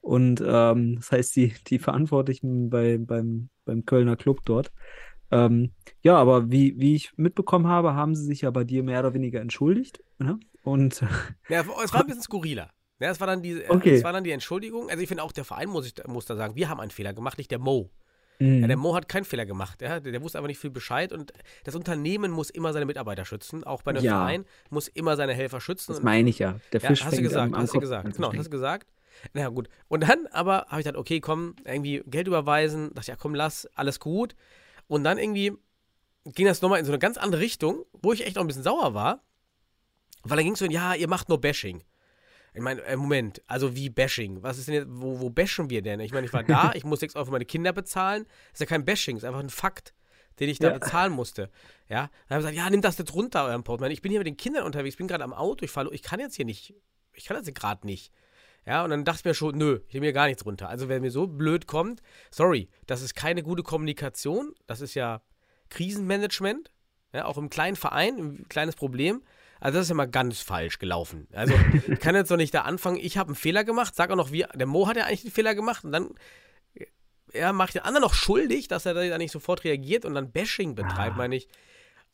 Und 0.00 0.42
ähm, 0.46 0.96
das 0.96 1.12
heißt, 1.12 1.36
die, 1.36 1.54
die 1.66 1.78
Verantwortlichen 1.78 2.70
bei, 2.70 2.98
beim, 2.98 3.48
beim 3.68 3.84
Kölner 3.84 4.16
Club 4.16 4.40
dort. 4.44 4.72
Ähm, 5.30 5.72
ja, 6.02 6.16
aber 6.16 6.50
wie, 6.50 6.74
wie 6.80 6.94
ich 6.96 7.12
mitbekommen 7.16 7.66
habe, 7.68 7.94
haben 7.94 8.14
sie 8.14 8.24
sich 8.24 8.40
ja 8.40 8.50
bei 8.50 8.64
dir 8.64 8.82
mehr 8.82 9.00
oder 9.00 9.14
weniger 9.14 9.40
entschuldigt. 9.40 10.02
Ne? 10.18 10.40
Und 10.62 11.00
Ja, 11.48 11.60
es 11.84 11.92
war 11.92 12.00
ein 12.00 12.06
bisschen 12.06 12.22
skurriler. 12.22 12.70
Ja, 12.98 13.10
es 13.10 13.20
war 13.20 13.26
dann 13.28 13.42
die, 13.42 13.62
Okay. 13.68 13.94
es 13.96 14.04
war 14.04 14.12
dann 14.12 14.24
die 14.24 14.32
Entschuldigung. 14.32 14.88
Also 14.90 15.00
ich 15.02 15.08
finde 15.08 15.22
auch, 15.22 15.30
der 15.32 15.44
Verein 15.44 15.68
muss, 15.68 15.86
ich, 15.86 15.94
muss 16.08 16.24
da 16.24 16.34
sagen, 16.34 16.56
wir 16.56 16.68
haben 16.68 16.80
einen 16.80 16.90
Fehler 16.90 17.12
gemacht, 17.12 17.38
nicht 17.38 17.50
der 17.50 17.58
Mo. 17.60 17.90
Mhm. 18.40 18.60
Ja, 18.62 18.66
der 18.68 18.76
Mo 18.76 18.94
hat 18.94 19.08
keinen 19.08 19.24
Fehler 19.24 19.44
gemacht. 19.46 19.82
Ja? 19.82 20.00
Der, 20.00 20.12
der 20.12 20.22
wusste 20.22 20.38
aber 20.38 20.46
nicht 20.48 20.58
viel 20.58 20.70
Bescheid 20.70 21.12
und 21.12 21.32
das 21.64 21.74
Unternehmen 21.74 22.30
muss 22.32 22.48
immer 22.50 22.72
seine 22.72 22.86
Mitarbeiter 22.86 23.24
schützen. 23.24 23.64
Auch 23.64 23.82
bei 23.82 23.90
einem 23.90 24.02
Ja. 24.02 24.12
Verein 24.18 24.44
muss 24.70 24.88
immer 24.88 25.16
seine 25.16 25.34
Helfer 25.34 25.60
schützen. 25.60 25.92
das 25.92 26.02
meine 26.02 26.30
ich 26.30 26.38
ja. 26.38 26.58
Der 26.72 26.80
ja, 26.80 26.88
Fisch 26.88 27.04
hast 27.04 27.12
du 27.12 27.16
fängt 27.16 27.28
gesagt, 27.28 27.48
am, 27.48 27.54
am 27.54 27.62
hast 27.62 27.74
du 27.74 27.80
gesagt. 27.80 28.16
Genau, 28.16 28.32
hast 28.32 28.46
du 28.46 28.50
gesagt. 28.50 28.86
Na 29.32 29.42
ja, 29.42 29.48
gut. 29.48 29.68
Und 29.88 30.08
dann 30.08 30.26
aber 30.28 30.66
habe 30.68 30.80
ich 30.80 30.86
gedacht, 30.86 31.00
okay, 31.00 31.20
komm, 31.20 31.56
irgendwie 31.64 32.02
Geld 32.06 32.26
überweisen. 32.26 32.92
Dachte, 32.94 33.10
ja, 33.10 33.16
komm, 33.16 33.34
lass, 33.34 33.66
alles 33.74 34.00
gut. 34.00 34.34
Und 34.86 35.04
dann 35.04 35.18
irgendwie 35.18 35.52
ging 36.24 36.46
das 36.46 36.60
nochmal 36.62 36.78
in 36.80 36.84
so 36.84 36.92
eine 36.92 36.98
ganz 36.98 37.16
andere 37.16 37.40
Richtung, 37.40 37.84
wo 37.92 38.12
ich 38.12 38.26
echt 38.26 38.36
auch 38.38 38.42
ein 38.42 38.46
bisschen 38.46 38.62
sauer 38.62 38.94
war. 38.94 39.22
Weil 40.22 40.36
da 40.36 40.42
ging 40.42 40.52
es 40.52 40.58
so, 40.58 40.66
ja, 40.66 40.94
ihr 40.94 41.08
macht 41.08 41.28
nur 41.28 41.40
Bashing. 41.40 41.82
Ich 42.54 42.60
meine, 42.62 42.82
äh, 42.82 42.96
Moment, 42.96 43.42
also 43.46 43.76
wie 43.76 43.88
Bashing? 43.88 44.42
Was 44.42 44.58
ist 44.58 44.68
denn 44.68 44.74
jetzt, 44.74 44.86
wo, 44.90 45.20
wo 45.20 45.30
bashen 45.30 45.70
wir 45.70 45.82
denn? 45.82 46.00
Ich 46.00 46.12
meine, 46.12 46.26
ich 46.26 46.32
war 46.32 46.42
da, 46.42 46.72
ich 46.74 46.84
muss 46.84 47.00
6 47.00 47.14
Euro 47.16 47.26
für 47.26 47.32
meine 47.32 47.44
Kinder 47.44 47.72
bezahlen. 47.72 48.26
ist 48.52 48.60
ja 48.60 48.66
kein 48.66 48.84
Bashing, 48.84 49.16
ist 49.16 49.24
einfach 49.24 49.40
ein 49.40 49.50
Fakt, 49.50 49.94
den 50.40 50.48
ich 50.48 50.58
da 50.58 50.68
Ja. 50.68 50.74
bezahlen 50.78 51.12
musste. 51.12 51.50
Ja, 51.88 52.10
dann 52.28 52.36
habe 52.36 52.40
ich 52.40 52.50
gesagt, 52.50 52.56
ja, 52.56 52.70
nimm 52.70 52.80
das 52.82 52.98
jetzt 52.98 53.14
runter, 53.14 53.44
euren 53.44 53.62
Portemonnaie. 53.64 53.92
Ich 53.92 54.02
bin 54.02 54.10
hier 54.10 54.20
mit 54.20 54.26
den 54.26 54.36
Kindern 54.36 54.64
unterwegs, 54.64 54.94
ich 54.94 54.98
bin 54.98 55.06
gerade 55.08 55.24
am 55.24 55.32
Auto, 55.32 55.64
ich, 55.64 55.70
fahr, 55.70 55.84
lo- 55.84 55.92
ich 55.92 56.02
kann 56.02 56.20
jetzt 56.20 56.34
hier 56.34 56.44
nicht, 56.46 56.74
ich 57.12 57.24
kann 57.26 57.36
das 57.36 57.44
hier 57.44 57.54
gerade 57.54 57.86
nicht. 57.86 58.12
Ja, 58.68 58.84
und 58.84 58.90
dann 58.90 59.04
dachte 59.06 59.20
ich 59.20 59.24
mir 59.24 59.34
schon, 59.34 59.56
nö, 59.56 59.80
ich 59.88 59.94
nehme 59.94 60.06
mir 60.06 60.12
gar 60.12 60.26
nichts 60.26 60.44
runter. 60.44 60.68
Also, 60.68 60.90
wer 60.90 61.00
mir 61.00 61.10
so 61.10 61.26
blöd 61.26 61.66
kommt, 61.66 62.02
sorry, 62.30 62.68
das 62.86 63.00
ist 63.00 63.14
keine 63.14 63.42
gute 63.42 63.62
Kommunikation. 63.62 64.54
Das 64.66 64.82
ist 64.82 64.92
ja 64.94 65.22
Krisenmanagement. 65.70 66.70
Ja, 67.14 67.24
auch 67.24 67.38
im 67.38 67.48
kleinen 67.48 67.76
Verein, 67.76 68.16
ein 68.18 68.46
kleines 68.50 68.76
Problem. 68.76 69.22
Also 69.60 69.78
das 69.78 69.86
ist 69.86 69.88
ja 69.88 69.94
mal 69.94 70.06
ganz 70.06 70.40
falsch 70.40 70.78
gelaufen. 70.78 71.26
Also 71.32 71.54
ich 71.88 71.98
kann 71.98 72.14
jetzt 72.14 72.30
doch 72.30 72.36
nicht 72.36 72.52
da 72.52 72.60
anfangen, 72.62 72.98
ich 73.00 73.16
habe 73.16 73.28
einen 73.28 73.36
Fehler 73.36 73.64
gemacht, 73.64 73.94
sag 73.96 74.10
auch 74.10 74.16
noch, 74.16 74.30
wie, 74.30 74.44
der 74.54 74.66
Mo 74.66 74.86
hat 74.86 74.96
ja 74.98 75.04
eigentlich 75.06 75.24
einen 75.24 75.32
Fehler 75.32 75.54
gemacht 75.54 75.84
und 75.84 75.92
dann 75.92 76.10
er 77.32 77.52
macht 77.52 77.74
den 77.74 77.82
anderen 77.82 78.02
noch 78.02 78.14
schuldig, 78.14 78.68
dass 78.68 78.86
er 78.86 78.94
da 78.94 79.18
nicht 79.18 79.32
sofort 79.32 79.64
reagiert 79.64 80.04
und 80.04 80.14
dann 80.14 80.30
Bashing 80.30 80.74
betreibt, 80.74 81.14
Ah. 81.14 81.18
meine 81.18 81.36
ich. 81.36 81.48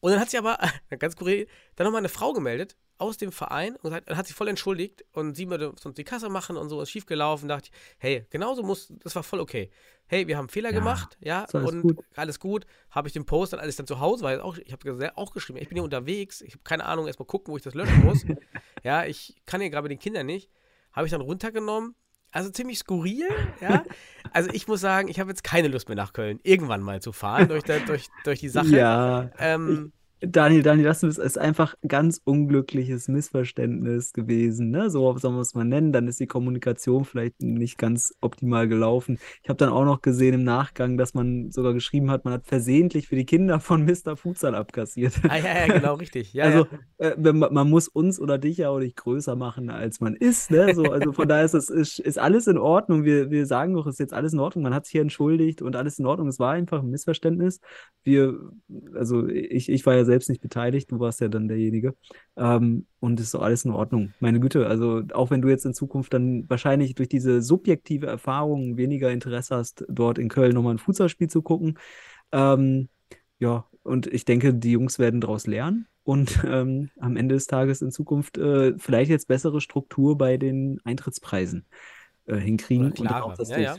Und 0.00 0.12
dann 0.12 0.20
hat 0.20 0.30
sich 0.30 0.38
aber, 0.38 0.58
ganz 0.98 1.16
kurios, 1.16 1.46
dann 1.76 1.86
nochmal 1.86 2.00
eine 2.00 2.08
Frau 2.08 2.32
gemeldet 2.32 2.76
aus 2.98 3.16
dem 3.16 3.32
Verein 3.32 3.76
und 3.76 3.92
hat, 3.92 4.08
hat 4.08 4.26
sich 4.26 4.36
voll 4.36 4.48
entschuldigt 4.48 5.04
und 5.12 5.34
sie 5.34 5.50
würde 5.50 5.72
sonst 5.80 5.98
die 5.98 6.04
Kasse 6.04 6.28
machen 6.28 6.56
und 6.56 6.68
so 6.68 6.80
ist 6.80 6.90
schief 6.90 7.06
gelaufen. 7.06 7.48
Dachte 7.48 7.70
ich, 7.72 7.78
hey, 7.98 8.26
genauso 8.30 8.62
muss, 8.62 8.92
das 9.02 9.16
war 9.16 9.22
voll 9.22 9.40
okay. 9.40 9.70
Hey, 10.06 10.28
wir 10.28 10.36
haben 10.36 10.48
Fehler 10.48 10.70
Ja, 10.70 10.78
gemacht, 10.78 11.16
ja, 11.20 11.44
alles 11.52 11.70
und 11.70 11.82
gut. 11.82 11.98
alles 12.14 12.38
gut. 12.38 12.66
Habe 12.90 13.08
ich 13.08 13.14
den 13.14 13.24
Post 13.24 13.52
dann 13.52 13.60
alles 13.60 13.76
dann 13.76 13.86
zu 13.86 14.00
Hause, 14.00 14.22
weil 14.22 14.40
auch, 14.40 14.58
ich 14.58 14.72
habe 14.72 15.16
auch 15.16 15.32
geschrieben, 15.32 15.58
ich 15.60 15.68
bin 15.68 15.76
hier 15.76 15.82
unterwegs, 15.84 16.40
ich 16.42 16.52
habe 16.52 16.62
keine 16.62 16.84
Ahnung, 16.84 17.06
erstmal 17.06 17.26
gucken, 17.26 17.52
wo 17.52 17.56
ich 17.56 17.62
das 17.62 17.74
löschen 17.74 18.04
muss. 18.04 18.24
ja, 18.84 19.04
ich 19.06 19.34
kann 19.46 19.60
hier 19.60 19.70
gerade 19.70 19.84
mit 19.88 19.92
den 19.92 19.98
Kindern 19.98 20.26
nicht. 20.26 20.50
Habe 20.92 21.06
ich 21.06 21.10
dann 21.10 21.22
runtergenommen. 21.22 21.96
Also 22.34 22.50
ziemlich 22.50 22.78
skurril, 22.80 23.28
ja. 23.60 23.84
Also 24.32 24.50
ich 24.52 24.66
muss 24.66 24.80
sagen, 24.80 25.06
ich 25.06 25.20
habe 25.20 25.30
jetzt 25.30 25.44
keine 25.44 25.68
Lust 25.68 25.88
mehr 25.88 25.94
nach 25.94 26.12
Köln 26.12 26.40
irgendwann 26.42 26.82
mal 26.82 27.00
zu 27.00 27.12
fahren 27.12 27.46
durch, 27.48 27.62
der, 27.62 27.78
durch, 27.78 28.08
durch 28.24 28.40
die 28.40 28.48
Sache. 28.48 28.76
Ja, 28.76 29.30
Ähm, 29.38 29.92
Daniel, 30.26 30.62
Daniel, 30.62 30.86
das 30.86 31.02
ist 31.02 31.38
einfach 31.38 31.74
ganz 31.86 32.20
unglückliches 32.24 33.08
Missverständnis 33.08 34.12
gewesen, 34.12 34.70
ne? 34.70 34.90
So 34.90 35.16
soll 35.18 35.32
man 35.32 35.40
es 35.40 35.54
mal 35.54 35.64
nennen. 35.64 35.92
Dann 35.92 36.08
ist 36.08 36.20
die 36.20 36.26
Kommunikation 36.26 37.04
vielleicht 37.04 37.42
nicht 37.42 37.78
ganz 37.78 38.14
optimal 38.20 38.68
gelaufen. 38.68 39.18
Ich 39.42 39.48
habe 39.48 39.56
dann 39.56 39.70
auch 39.70 39.84
noch 39.84 40.02
gesehen 40.02 40.34
im 40.34 40.44
Nachgang, 40.44 40.96
dass 40.96 41.14
man 41.14 41.50
sogar 41.50 41.72
geschrieben 41.72 42.10
hat, 42.10 42.24
man 42.24 42.34
hat 42.34 42.46
versehentlich 42.46 43.08
für 43.08 43.16
die 43.16 43.26
Kinder 43.26 43.60
von 43.60 43.84
Mr. 43.84 44.16
Futsal 44.16 44.54
abkassiert. 44.54 45.14
ah, 45.28 45.36
ja, 45.36 45.66
ja, 45.66 45.74
genau, 45.74 45.94
richtig. 45.94 46.32
Ja, 46.32 46.44
Also, 46.44 46.66
ja. 47.00 47.08
äh, 47.10 47.32
man, 47.32 47.52
man 47.52 47.70
muss 47.70 47.88
uns 47.88 48.20
oder 48.20 48.38
dich 48.38 48.58
ja 48.58 48.70
auch 48.70 48.78
nicht 48.78 48.96
größer 48.96 49.36
machen, 49.36 49.70
als 49.70 50.00
man 50.00 50.14
ist, 50.14 50.50
ne? 50.50 50.74
So, 50.74 50.84
also 50.84 51.12
von 51.12 51.28
daher 51.28 51.44
ist 51.44 51.54
es 51.54 51.70
ist, 51.70 51.98
ist 51.98 52.18
alles 52.18 52.46
in 52.46 52.58
Ordnung. 52.58 53.04
Wir, 53.04 53.30
wir 53.30 53.46
sagen 53.46 53.74
doch, 53.74 53.86
es 53.86 53.94
ist 53.94 54.00
jetzt 54.00 54.14
alles 54.14 54.32
in 54.32 54.40
Ordnung. 54.40 54.62
Man 54.64 54.74
hat 54.74 54.86
sich 54.86 54.92
hier 54.92 55.02
entschuldigt 55.02 55.62
und 55.62 55.76
alles 55.76 55.98
in 55.98 56.06
Ordnung. 56.06 56.28
Es 56.28 56.38
war 56.38 56.52
einfach 56.52 56.80
ein 56.82 56.90
Missverständnis. 56.90 57.60
Wir, 58.02 58.38
also 58.94 59.26
ich, 59.28 59.68
ich 59.68 59.84
war 59.86 59.94
ja 59.94 60.04
selbst 60.14 60.28
nicht 60.28 60.40
beteiligt, 60.40 60.92
du 60.92 61.00
warst 61.00 61.20
ja 61.20 61.28
dann 61.28 61.48
derjenige. 61.48 61.96
Ähm, 62.36 62.86
und 63.00 63.18
ist 63.18 63.34
doch 63.34 63.42
alles 63.42 63.64
in 63.64 63.72
Ordnung. 63.72 64.14
Meine 64.20 64.38
Güte, 64.38 64.66
also 64.68 65.02
auch 65.12 65.30
wenn 65.30 65.42
du 65.42 65.48
jetzt 65.48 65.66
in 65.66 65.74
Zukunft 65.74 66.14
dann 66.14 66.48
wahrscheinlich 66.48 66.94
durch 66.94 67.08
diese 67.08 67.42
subjektive 67.42 68.06
Erfahrung 68.06 68.76
weniger 68.76 69.10
Interesse 69.10 69.56
hast, 69.56 69.84
dort 69.88 70.18
in 70.18 70.28
Köln 70.28 70.54
nochmal 70.54 70.74
ein 70.74 70.78
Futsalspiel 70.78 71.28
zu 71.28 71.42
gucken, 71.42 71.78
ähm, 72.32 72.88
ja, 73.40 73.66
und 73.82 74.06
ich 74.06 74.24
denke, 74.24 74.54
die 74.54 74.72
Jungs 74.72 74.98
werden 74.98 75.20
daraus 75.20 75.46
lernen 75.48 75.88
und 76.04 76.44
ähm, 76.48 76.90
am 77.00 77.16
Ende 77.16 77.34
des 77.34 77.46
Tages 77.48 77.82
in 77.82 77.90
Zukunft 77.90 78.38
äh, 78.38 78.78
vielleicht 78.78 79.10
jetzt 79.10 79.26
bessere 79.26 79.60
Struktur 79.60 80.16
bei 80.16 80.36
den 80.36 80.80
Eintrittspreisen 80.84 81.66
äh, 82.26 82.36
hinkriegen. 82.36 82.92
Oder 82.92 83.26
Und 83.26 83.38
auch 83.38 83.48
ja, 83.48 83.58
ja. 83.58 83.76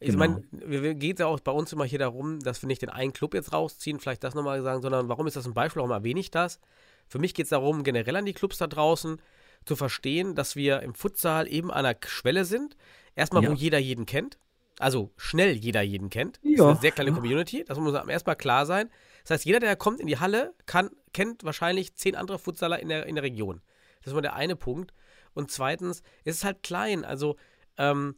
Ich 0.00 0.08
Genau. 0.08 0.18
meine, 0.18 0.44
wir 0.50 0.94
geht 0.94 1.18
ja 1.20 1.26
auch 1.26 1.40
bei 1.40 1.52
uns 1.52 1.72
immer 1.72 1.84
hier 1.84 1.98
darum, 1.98 2.40
dass 2.40 2.62
wir 2.62 2.66
nicht 2.66 2.82
den 2.82 2.90
einen 2.90 3.12
Club 3.12 3.34
jetzt 3.34 3.52
rausziehen, 3.52 4.00
vielleicht 4.00 4.24
das 4.24 4.34
nochmal 4.34 4.62
sagen, 4.62 4.82
sondern 4.82 5.08
warum 5.08 5.26
ist 5.26 5.36
das 5.36 5.46
ein 5.46 5.54
Beispiel, 5.54 5.80
warum 5.80 5.92
erwähne 5.92 6.20
ich 6.20 6.30
das? 6.30 6.60
Für 7.08 7.18
mich 7.18 7.34
geht 7.34 7.44
es 7.44 7.50
darum, 7.50 7.84
generell 7.84 8.16
an 8.16 8.24
die 8.24 8.32
Clubs 8.32 8.58
da 8.58 8.66
draußen 8.66 9.20
zu 9.64 9.76
verstehen, 9.76 10.34
dass 10.34 10.56
wir 10.56 10.80
im 10.80 10.94
Futsal 10.94 11.46
eben 11.48 11.70
an 11.70 11.78
einer 11.86 11.94
Quelle 11.94 12.44
sind. 12.44 12.76
Erstmal, 13.14 13.42
wo 13.46 13.50
Ja. 13.50 13.54
jeder 13.54 13.78
jeden 13.78 14.06
kennt. 14.06 14.38
Also 14.80 15.12
schnell 15.16 15.52
jeder 15.52 15.82
jeden 15.82 16.10
kennt. 16.10 16.38
Das 16.42 16.50
ist 16.52 16.58
Ja, 16.58 16.68
eine 16.70 16.80
sehr 16.80 16.90
kleine 16.90 17.10
ja. 17.10 17.16
Community. 17.16 17.64
Das 17.64 17.78
muss 17.78 17.94
am 17.94 18.08
erstmal 18.08 18.36
klar 18.36 18.66
sein. 18.66 18.90
Das 19.22 19.30
heißt, 19.30 19.44
jeder, 19.44 19.60
der 19.60 19.76
kommt 19.76 20.00
in 20.00 20.06
die 20.08 20.18
Halle, 20.18 20.52
kann, 20.66 20.90
kennt 21.12 21.44
wahrscheinlich 21.44 21.94
zehn 21.94 22.16
andere 22.16 22.38
Futsaler 22.38 22.80
in 22.80 22.88
der, 22.88 23.06
in 23.06 23.14
der 23.14 23.22
Region. 23.24 23.62
Das 24.00 24.08
ist 24.08 24.14
mal 24.14 24.20
der 24.20 24.34
eine 24.34 24.56
Punkt. 24.56 24.92
Und 25.32 25.50
zweitens, 25.50 26.02
es 26.24 26.36
ist 26.36 26.44
halt 26.44 26.62
klein. 26.62 27.04
Also, 27.04 27.36
ähm, 27.78 28.16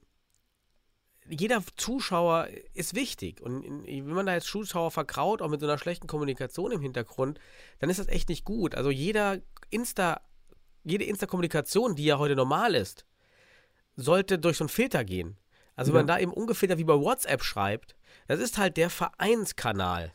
jeder 1.28 1.60
Zuschauer 1.76 2.46
ist 2.72 2.94
wichtig. 2.94 3.40
Und 3.40 3.64
wenn 3.86 4.06
man 4.14 4.26
da 4.26 4.34
jetzt 4.34 4.46
Zuschauer 4.46 4.90
verkraut, 4.92 5.42
auch 5.42 5.48
mit 5.48 5.60
so 5.60 5.66
einer 5.66 5.78
schlechten 5.78 6.06
Kommunikation 6.06 6.70
im 6.70 6.80
Hintergrund, 6.80 7.40
dann 7.80 7.90
ist 7.90 7.98
das 7.98 8.06
echt 8.08 8.28
nicht 8.28 8.44
gut. 8.44 8.74
Also 8.76 8.90
jeder 8.90 9.38
Insta, 9.70 10.20
jede 10.84 11.04
Insta-Kommunikation, 11.04 11.96
die 11.96 12.04
ja 12.04 12.18
heute 12.18 12.36
normal 12.36 12.76
ist, 12.76 13.06
sollte 13.96 14.38
durch 14.38 14.58
so 14.58 14.64
einen 14.64 14.68
Filter 14.68 15.04
gehen. 15.04 15.36
Also 15.74 15.92
wenn 15.92 15.96
Ja. 15.96 16.00
man 16.02 16.06
da 16.06 16.18
eben 16.20 16.32
ungefiltert 16.32 16.78
wie 16.78 16.84
bei 16.84 16.94
WhatsApp 16.94 17.42
schreibt, 17.42 17.96
das 18.28 18.38
ist 18.38 18.56
halt 18.56 18.76
der 18.76 18.88
Vereinskanal. 18.90 20.12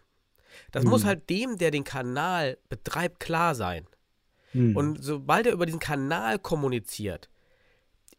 Das 0.71 0.84
Mhm. 0.86 0.89
muss 0.91 1.04
halt 1.04 1.30
dem, 1.30 1.58
der 1.58 1.71
den 1.71 1.84
Kanal 1.84 2.58
betreibt, 2.69 3.19
klar 3.19 3.54
sein. 3.56 3.86
Hm. 4.51 4.75
Und 4.75 5.04
sobald 5.04 5.45
er 5.45 5.54
über 5.54 5.65
diesen 5.65 5.80
Kanal 5.80 6.39
kommuniziert, 6.39 7.30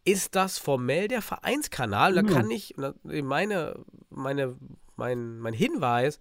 ist 0.04 0.34
das 0.34 0.58
formell 0.58 1.08
der 1.08 1.22
Vereinskanal. 1.22 2.16
Und 2.18 2.24
da 2.26 2.30
Ja. 2.32 2.36
kann 2.40 2.50
ich, 2.50 2.74
meine, 2.76 3.74
meine, 4.10 4.56
mein, 4.96 5.38
mein 5.38 5.54
Hinweis, 5.54 6.18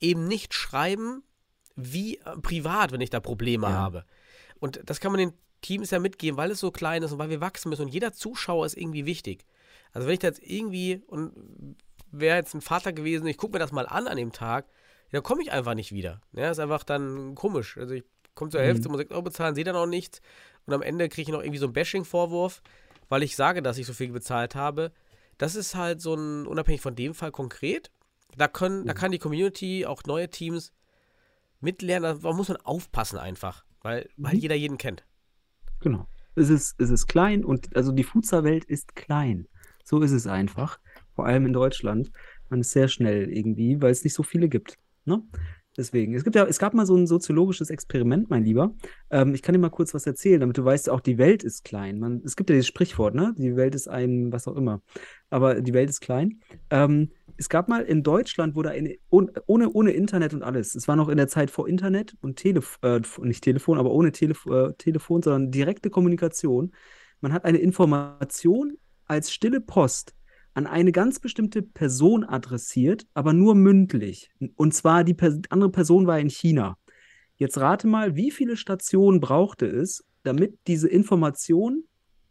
eben 0.00 0.26
nicht 0.28 0.54
schreiben, 0.54 1.22
wie 1.76 2.16
äh, 2.18 2.36
privat, 2.42 2.92
wenn 2.92 3.00
ich 3.00 3.10
da 3.10 3.20
Probleme 3.20 3.66
Ja. 3.66 3.72
habe. 3.72 4.04
Und 4.60 4.80
das 4.86 5.00
kann 5.00 5.12
man 5.12 5.18
den 5.20 5.32
Teams 5.60 5.90
ja 5.90 5.98
mitgeben, 5.98 6.36
weil 6.36 6.50
es 6.50 6.60
so 6.60 6.70
klein 6.70 7.02
ist 7.02 7.12
und 7.12 7.18
weil 7.18 7.30
wir 7.30 7.40
wachsen 7.40 7.68
müssen. 7.68 7.82
Und 7.82 7.88
jeder 7.88 8.12
Zuschauer 8.12 8.64
ist 8.66 8.76
irgendwie 8.76 9.06
wichtig. 9.06 9.44
Also 9.92 10.06
wenn 10.06 10.14
ich 10.14 10.20
da 10.20 10.28
jetzt 10.28 10.42
irgendwie, 10.42 11.02
und 11.06 11.76
wäre 12.10 12.36
jetzt 12.36 12.54
ein 12.54 12.60
Vater 12.60 12.92
gewesen, 12.92 13.26
ich 13.26 13.36
gucke 13.36 13.52
mir 13.54 13.58
das 13.58 13.72
mal 13.72 13.86
an 13.86 14.06
an 14.08 14.16
dem 14.16 14.32
Tag, 14.32 14.66
dann 15.10 15.22
komme 15.22 15.42
ich 15.42 15.52
einfach 15.52 15.74
nicht 15.74 15.92
wieder. 15.92 16.20
Ja, 16.32 16.50
ist 16.50 16.58
einfach 16.60 16.84
dann 16.84 17.34
komisch. 17.34 17.76
Also 17.78 17.94
ich 17.94 18.04
komme 18.34 18.50
zur 18.50 18.60
Hälfte, 18.60 18.88
Mhm. 18.88 18.92
muss 18.92 18.98
6 19.00 19.10
Euro 19.12 19.22
bezahlen, 19.22 19.54
sehe 19.54 19.64
dann 19.64 19.76
auch 19.76 19.86
nichts. 19.86 20.20
Und 20.66 20.74
am 20.74 20.82
Ende 20.82 21.08
kriege 21.08 21.22
ich 21.22 21.28
noch 21.34 21.40
irgendwie 21.40 21.58
so 21.58 21.66
einen 21.66 21.72
Bashing-Vorwurf, 21.72 22.62
weil 23.08 23.22
ich 23.22 23.36
sage, 23.36 23.62
dass 23.62 23.78
ich 23.78 23.86
so 23.86 23.92
viel 23.92 24.12
bezahlt 24.12 24.54
habe. 24.54 24.92
Das 25.38 25.54
ist 25.54 25.74
halt 25.74 26.00
so 26.00 26.14
ein, 26.14 26.46
unabhängig 26.46 26.80
von 26.80 26.96
dem 26.96 27.14
Fall 27.14 27.30
konkret. 27.30 27.90
Da, 28.36 28.48
können, 28.48 28.86
da 28.86 28.94
kann 28.94 29.12
die 29.12 29.18
Community, 29.18 29.86
auch 29.86 30.02
neue 30.04 30.28
Teams 30.30 30.72
mitlernen. 31.60 32.20
Da 32.22 32.32
muss 32.32 32.48
man 32.48 32.58
aufpassen 32.58 33.18
einfach, 33.18 33.64
weil, 33.82 34.08
weil 34.16 34.34
Mhm. 34.34 34.40
jeder 34.40 34.54
jeden 34.54 34.78
kennt. 34.78 35.04
Genau. 35.80 36.06
Es 36.34 36.50
ist, 36.50 36.80
es 36.80 36.90
ist 36.90 37.06
klein 37.06 37.44
und 37.44 37.74
also 37.74 37.90
die 37.92 38.04
Futsal-Welt 38.04 38.64
ist 38.64 38.94
klein. 38.94 39.48
So 39.84 40.00
ist 40.02 40.12
es 40.12 40.26
einfach. 40.26 40.78
Vor 41.14 41.26
allem 41.26 41.46
in 41.46 41.52
Deutschland. 41.52 42.12
Man 42.48 42.60
ist 42.60 42.70
sehr 42.70 42.88
schnell 42.88 43.28
irgendwie, 43.30 43.80
weil 43.82 43.90
es 43.90 44.04
nicht 44.04 44.14
so 44.14 44.22
viele 44.22 44.48
gibt. 44.48 44.78
Ne? 45.04 45.22
Deswegen. 45.78 46.14
Es 46.14 46.24
gibt 46.24 46.34
ja, 46.34 46.44
es 46.44 46.58
gab 46.58 46.74
mal 46.74 46.86
so 46.86 46.96
ein 46.96 47.06
soziologisches 47.06 47.70
Experiment, 47.70 48.28
mein 48.30 48.42
Lieber. 48.42 48.74
Ähm, 49.10 49.32
ich 49.32 49.42
kann 49.42 49.52
dir 49.52 49.60
mal 49.60 49.70
kurz 49.70 49.94
was 49.94 50.06
erzählen, 50.06 50.40
damit 50.40 50.58
du 50.58 50.64
weißt, 50.64 50.90
auch 50.90 51.00
die 51.00 51.18
Welt 51.18 51.44
ist 51.44 51.62
klein. 51.62 52.00
Man, 52.00 52.20
es 52.24 52.34
gibt 52.34 52.50
ja 52.50 52.54
dieses 52.54 52.66
Sprichwort, 52.66 53.14
ne? 53.14 53.32
Die 53.38 53.54
Welt 53.54 53.76
ist 53.76 53.86
ein, 53.86 54.32
was 54.32 54.48
auch 54.48 54.56
immer. 54.56 54.82
Aber 55.30 55.60
die 55.60 55.72
Welt 55.72 55.88
ist 55.88 56.00
klein. 56.00 56.40
Ähm, 56.70 57.12
es 57.36 57.48
gab 57.48 57.68
mal 57.68 57.82
in 57.82 58.02
Deutschland, 58.02 58.56
wurde 58.56 58.70
eine, 58.70 58.96
ohne, 59.08 59.30
ohne, 59.46 59.70
ohne 59.70 59.92
Internet 59.92 60.34
und 60.34 60.42
alles. 60.42 60.74
Es 60.74 60.88
war 60.88 60.96
noch 60.96 61.08
in 61.08 61.16
der 61.16 61.28
Zeit 61.28 61.48
vor 61.48 61.68
Internet 61.68 62.16
und 62.22 62.34
Telef 62.34 62.80
äh, 62.82 63.00
nicht 63.20 63.44
Telefon, 63.44 63.78
aber 63.78 63.92
ohne 63.92 64.10
Telef 64.10 64.46
äh, 64.46 64.72
Telefon, 64.78 65.22
sondern 65.22 65.52
direkte 65.52 65.90
Kommunikation. 65.90 66.72
Man 67.20 67.32
hat 67.32 67.44
eine 67.44 67.58
Information 67.58 68.78
als 69.04 69.32
stille 69.32 69.60
Post 69.60 70.16
an 70.58 70.66
eine 70.66 70.90
ganz 70.90 71.20
bestimmte 71.20 71.62
Person 71.62 72.24
adressiert, 72.24 73.06
aber 73.14 73.32
nur 73.32 73.54
mündlich. 73.54 74.32
Und 74.56 74.74
zwar 74.74 75.04
die 75.04 75.14
per 75.14 75.38
andere 75.50 75.70
Person 75.70 76.08
war 76.08 76.18
in 76.18 76.30
China. 76.30 76.76
Jetzt 77.36 77.58
rate 77.58 77.86
mal, 77.86 78.16
wie 78.16 78.32
viele 78.32 78.56
Stationen 78.56 79.20
brauchte 79.20 79.66
es, 79.66 80.04
damit 80.24 80.58
diese 80.66 80.88
Information 80.88 81.84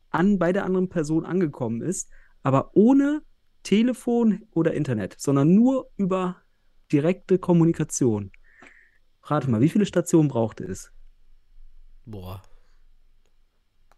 an 0.09 0.39
bei 0.39 0.51
der 0.51 0.65
anderen 0.65 0.89
Person 0.89 1.25
angekommen 1.25 1.81
ist, 1.81 2.09
aber 2.43 2.71
ohne 2.75 3.21
Telefon 3.63 4.43
oder 4.51 4.73
Internet, 4.73 5.15
sondern 5.17 5.55
nur 5.55 5.89
über 5.95 6.41
direkte 6.91 7.39
Kommunikation. 7.39 8.33
Rate 9.23 9.49
mal, 9.49 9.61
wie 9.61 9.69
viele 9.69 9.85
Stationen 9.85 10.27
brauchte 10.27 10.65
es? 10.65 10.91
Boah. 12.03 12.41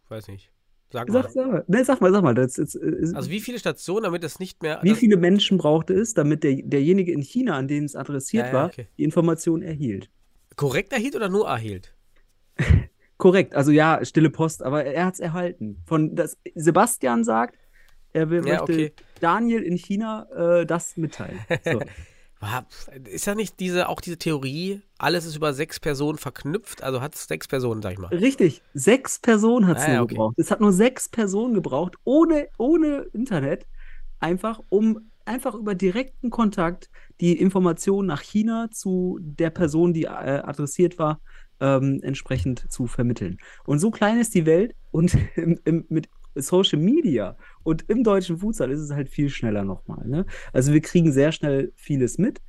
Weiß 0.07 0.27
nicht. 0.27 0.51
Sag 0.91 1.07
mal. 1.09 1.21
Sag, 1.23 1.31
sag 1.31 1.47
mal, 1.47 1.63
nee, 1.67 1.83
sag 1.83 2.01
mal, 2.01 2.11
sag 2.11 2.23
mal. 2.23 2.33
Das, 2.33 2.57
ist, 2.57 2.75
ist, 2.75 3.13
Also 3.15 3.29
wie 3.29 3.39
viele 3.39 3.59
Stationen, 3.59 4.03
damit 4.03 4.23
es 4.23 4.39
nicht 4.39 4.61
mehr. 4.63 4.79
wie 4.81 4.89
das, 4.89 4.97
viele 4.97 5.17
Menschen 5.17 5.57
brauchte 5.57 5.93
es, 5.93 6.13
damit 6.15 6.43
der, 6.43 6.55
derjenige 6.63 7.11
in 7.11 7.21
China, 7.21 7.57
an 7.57 7.67
den 7.67 7.85
es 7.85 7.95
adressiert 7.95 8.47
Ja, 8.47 8.51
ja, 8.51 8.57
war, 8.57 8.65
okay. 8.67 8.87
die 8.97 9.03
Information 9.03 9.61
erhielt? 9.61 10.09
korrekt 10.55 10.91
erhielt 10.91 11.15
oder 11.15 11.29
nur 11.29 11.47
erhielt? 11.47 11.95
Korrekt, 13.17 13.53
also 13.55 13.71
ja, 13.71 14.03
stille 14.03 14.29
Post, 14.29 14.61
aber 14.63 14.83
er 14.83 15.05
hat 15.05 15.13
es 15.13 15.19
erhalten. 15.21 15.81
Von 15.85 16.15
das 16.15 16.37
Sebastian 16.55 17.23
sagt, 17.23 17.57
er 18.13 18.29
will, 18.29 18.45
Ja, 18.45 18.57
möchte 18.59 18.73
okay. 18.73 18.93
Daniel 19.21 19.61
in 19.61 19.77
China 19.77 20.27
äh, 20.59 20.65
das 20.65 20.97
mitteilen. 20.97 21.39
So. 21.63 21.79
Ist 23.05 23.25
ja 23.25 23.35
nicht 23.35 23.59
diese, 23.59 23.89
auch 23.89 24.01
diese 24.01 24.17
Theorie, 24.17 24.81
alles 24.97 25.25
ist 25.25 25.35
über 25.35 25.53
sechs 25.53 25.79
Personen 25.79 26.17
verknüpft, 26.17 26.83
also 26.83 27.01
hat 27.01 27.15
es 27.15 27.25
sechs 27.25 27.47
Personen, 27.47 27.81
sag 27.81 27.93
ich 27.93 27.99
mal. 27.99 28.07
Richtig, 28.07 28.61
sechs 28.73 29.19
Personen 29.19 29.67
hat 29.67 29.77
es 29.77 29.83
Ah, 29.83 29.93
nur 29.95 30.03
okay. 30.03 30.13
gebraucht. 30.15 30.35
Es 30.37 30.51
hat 30.51 30.61
nur 30.61 30.71
sechs 30.71 31.09
Personen 31.09 31.53
gebraucht, 31.53 31.95
ohne, 32.05 32.47
ohne 32.57 33.07
Internet, 33.13 33.65
einfach 34.19 34.61
um 34.69 35.11
einfach 35.25 35.53
über 35.53 35.75
direkten 35.75 36.29
Kontakt 36.31 36.89
die 37.21 37.37
Information 37.39 38.05
nach 38.07 38.21
China 38.21 38.69
zu 38.71 39.19
der 39.21 39.51
Person, 39.51 39.93
die 39.93 40.05
äh, 40.05 40.07
adressiert 40.07 40.97
war, 40.97 41.19
ähm, 41.59 41.99
entsprechend 42.01 42.71
zu 42.71 42.87
vermitteln. 42.87 43.37
Und 43.65 43.79
so 43.79 43.91
klein 43.91 44.19
ist 44.19 44.33
die 44.33 44.45
Welt 44.45 44.73
und 44.91 45.13
im, 45.35 45.59
im, 45.65 45.85
mit 45.89 46.09
Social 46.41 46.79
Media 46.79 47.37
und 47.63 47.89
im 47.89 48.03
deutschen 48.03 48.37
Futsal 48.37 48.71
ist 48.71 48.79
es 48.79 48.91
halt 48.91 49.09
viel 49.09 49.29
schneller 49.29 49.63
nochmal. 49.63 50.07
Ne? 50.07 50.25
Also 50.53 50.73
wir 50.73 50.81
kriegen 50.81 51.11
sehr 51.11 51.31
schnell 51.31 51.71
vieles 51.75 52.17
mit, 52.17 52.41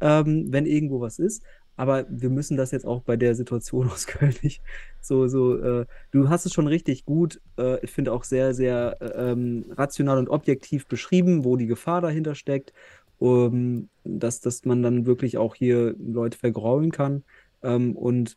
ähm, 0.00 0.46
wenn 0.50 0.66
irgendwo 0.66 1.00
was 1.00 1.18
ist. 1.18 1.42
Aber 1.76 2.06
wir 2.10 2.28
müssen 2.28 2.56
das 2.56 2.72
jetzt 2.72 2.84
auch 2.84 3.02
bei 3.02 3.16
der 3.16 3.36
Situation 3.36 3.88
aus 3.92 4.06
Köln 4.06 4.34
nicht 4.42 4.62
so, 5.00 5.28
so, 5.28 5.56
äh, 5.58 5.86
du 6.10 6.28
hast 6.28 6.44
es 6.44 6.52
schon 6.52 6.66
richtig 6.66 7.04
gut, 7.04 7.40
äh, 7.56 7.82
ich 7.84 7.92
finde 7.92 8.12
auch 8.12 8.24
sehr, 8.24 8.52
sehr 8.52 8.96
äh, 9.00 9.30
ähm, 9.30 9.64
rational 9.70 10.18
und 10.18 10.28
objektiv 10.28 10.88
beschrieben, 10.88 11.44
wo 11.44 11.56
die 11.56 11.68
Gefahr 11.68 12.00
dahinter 12.00 12.34
steckt, 12.34 12.72
um, 13.18 13.88
dass, 14.04 14.40
dass 14.40 14.64
man 14.64 14.82
dann 14.82 15.06
wirklich 15.06 15.38
auch 15.38 15.54
hier 15.54 15.94
Leute 15.98 16.36
vergraulen 16.36 16.90
kann. 16.90 17.22
Ähm, 17.62 17.96
und 17.96 18.36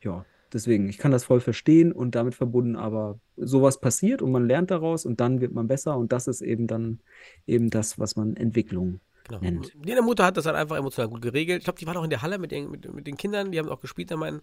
ja, 0.00 0.24
deswegen, 0.52 0.88
ich 0.88 0.98
kann 0.98 1.12
das 1.12 1.24
voll 1.24 1.40
verstehen 1.40 1.92
und 1.92 2.14
damit 2.14 2.34
verbunden, 2.34 2.76
aber 2.76 3.18
sowas 3.36 3.80
passiert 3.80 4.22
und 4.22 4.32
man 4.32 4.46
lernt 4.46 4.70
daraus 4.70 5.06
und 5.06 5.20
dann 5.20 5.40
wird 5.40 5.52
man 5.52 5.68
besser 5.68 5.96
und 5.96 6.12
das 6.12 6.26
ist 6.26 6.40
eben 6.40 6.66
dann 6.66 7.00
eben 7.46 7.70
das, 7.70 7.98
was 7.98 8.16
man 8.16 8.36
Entwicklung 8.36 9.00
Genau. 9.28 9.40
nennt. 9.42 9.72
Die 9.74 9.94
Mutter 10.00 10.24
hat 10.24 10.36
das 10.36 10.46
halt 10.46 10.56
einfach 10.56 10.76
emotional 10.76 11.08
gut 11.10 11.20
geregelt. 11.20 11.58
Ich 11.58 11.64
glaube, 11.64 11.78
die 11.78 11.86
waren 11.86 11.96
auch 11.98 12.04
in 12.04 12.10
der 12.10 12.22
Halle 12.22 12.38
mit 12.38 12.50
den, 12.50 12.70
mit, 12.70 12.92
mit 12.92 13.06
den 13.06 13.16
Kindern, 13.16 13.52
die 13.52 13.58
haben 13.58 13.68
auch 13.68 13.80
gespielt, 13.80 14.10
dann 14.10 14.18
meinen, 14.18 14.40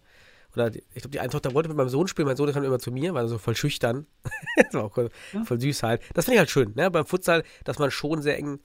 oder 0.54 0.70
die, 0.70 0.84
ich 0.94 1.02
glaube, 1.02 1.10
die 1.10 1.20
eine 1.20 1.30
Tochter 1.30 1.54
wollte 1.54 1.70
mit 1.70 1.78
meinem 1.78 1.90
Sohn 1.90 2.08
spielen, 2.08 2.28
mein 2.28 2.38
Sohn 2.38 2.52
kam 2.52 2.64
immer 2.64 2.80
zu 2.80 2.92
mir, 2.92 3.14
war 3.14 3.28
so 3.28 3.38
voll 3.40 3.56
schüchtern. 3.56 4.06
das 4.58 4.74
war 4.74 4.86
auch 4.86 4.94
voll, 4.94 5.10
voll 5.44 5.60
süß 5.60 5.84
halt. 5.84 6.02
Das 6.14 6.26
finde 6.26 6.36
ich 6.36 6.40
halt 6.40 6.52
schön, 6.52 6.74
ne? 6.76 6.92
Beim 6.92 7.06
Futsal, 7.06 7.44
dass 7.64 7.80
man 7.80 7.90
schon 7.90 8.22
sehr 8.22 8.38
eng, 8.38 8.60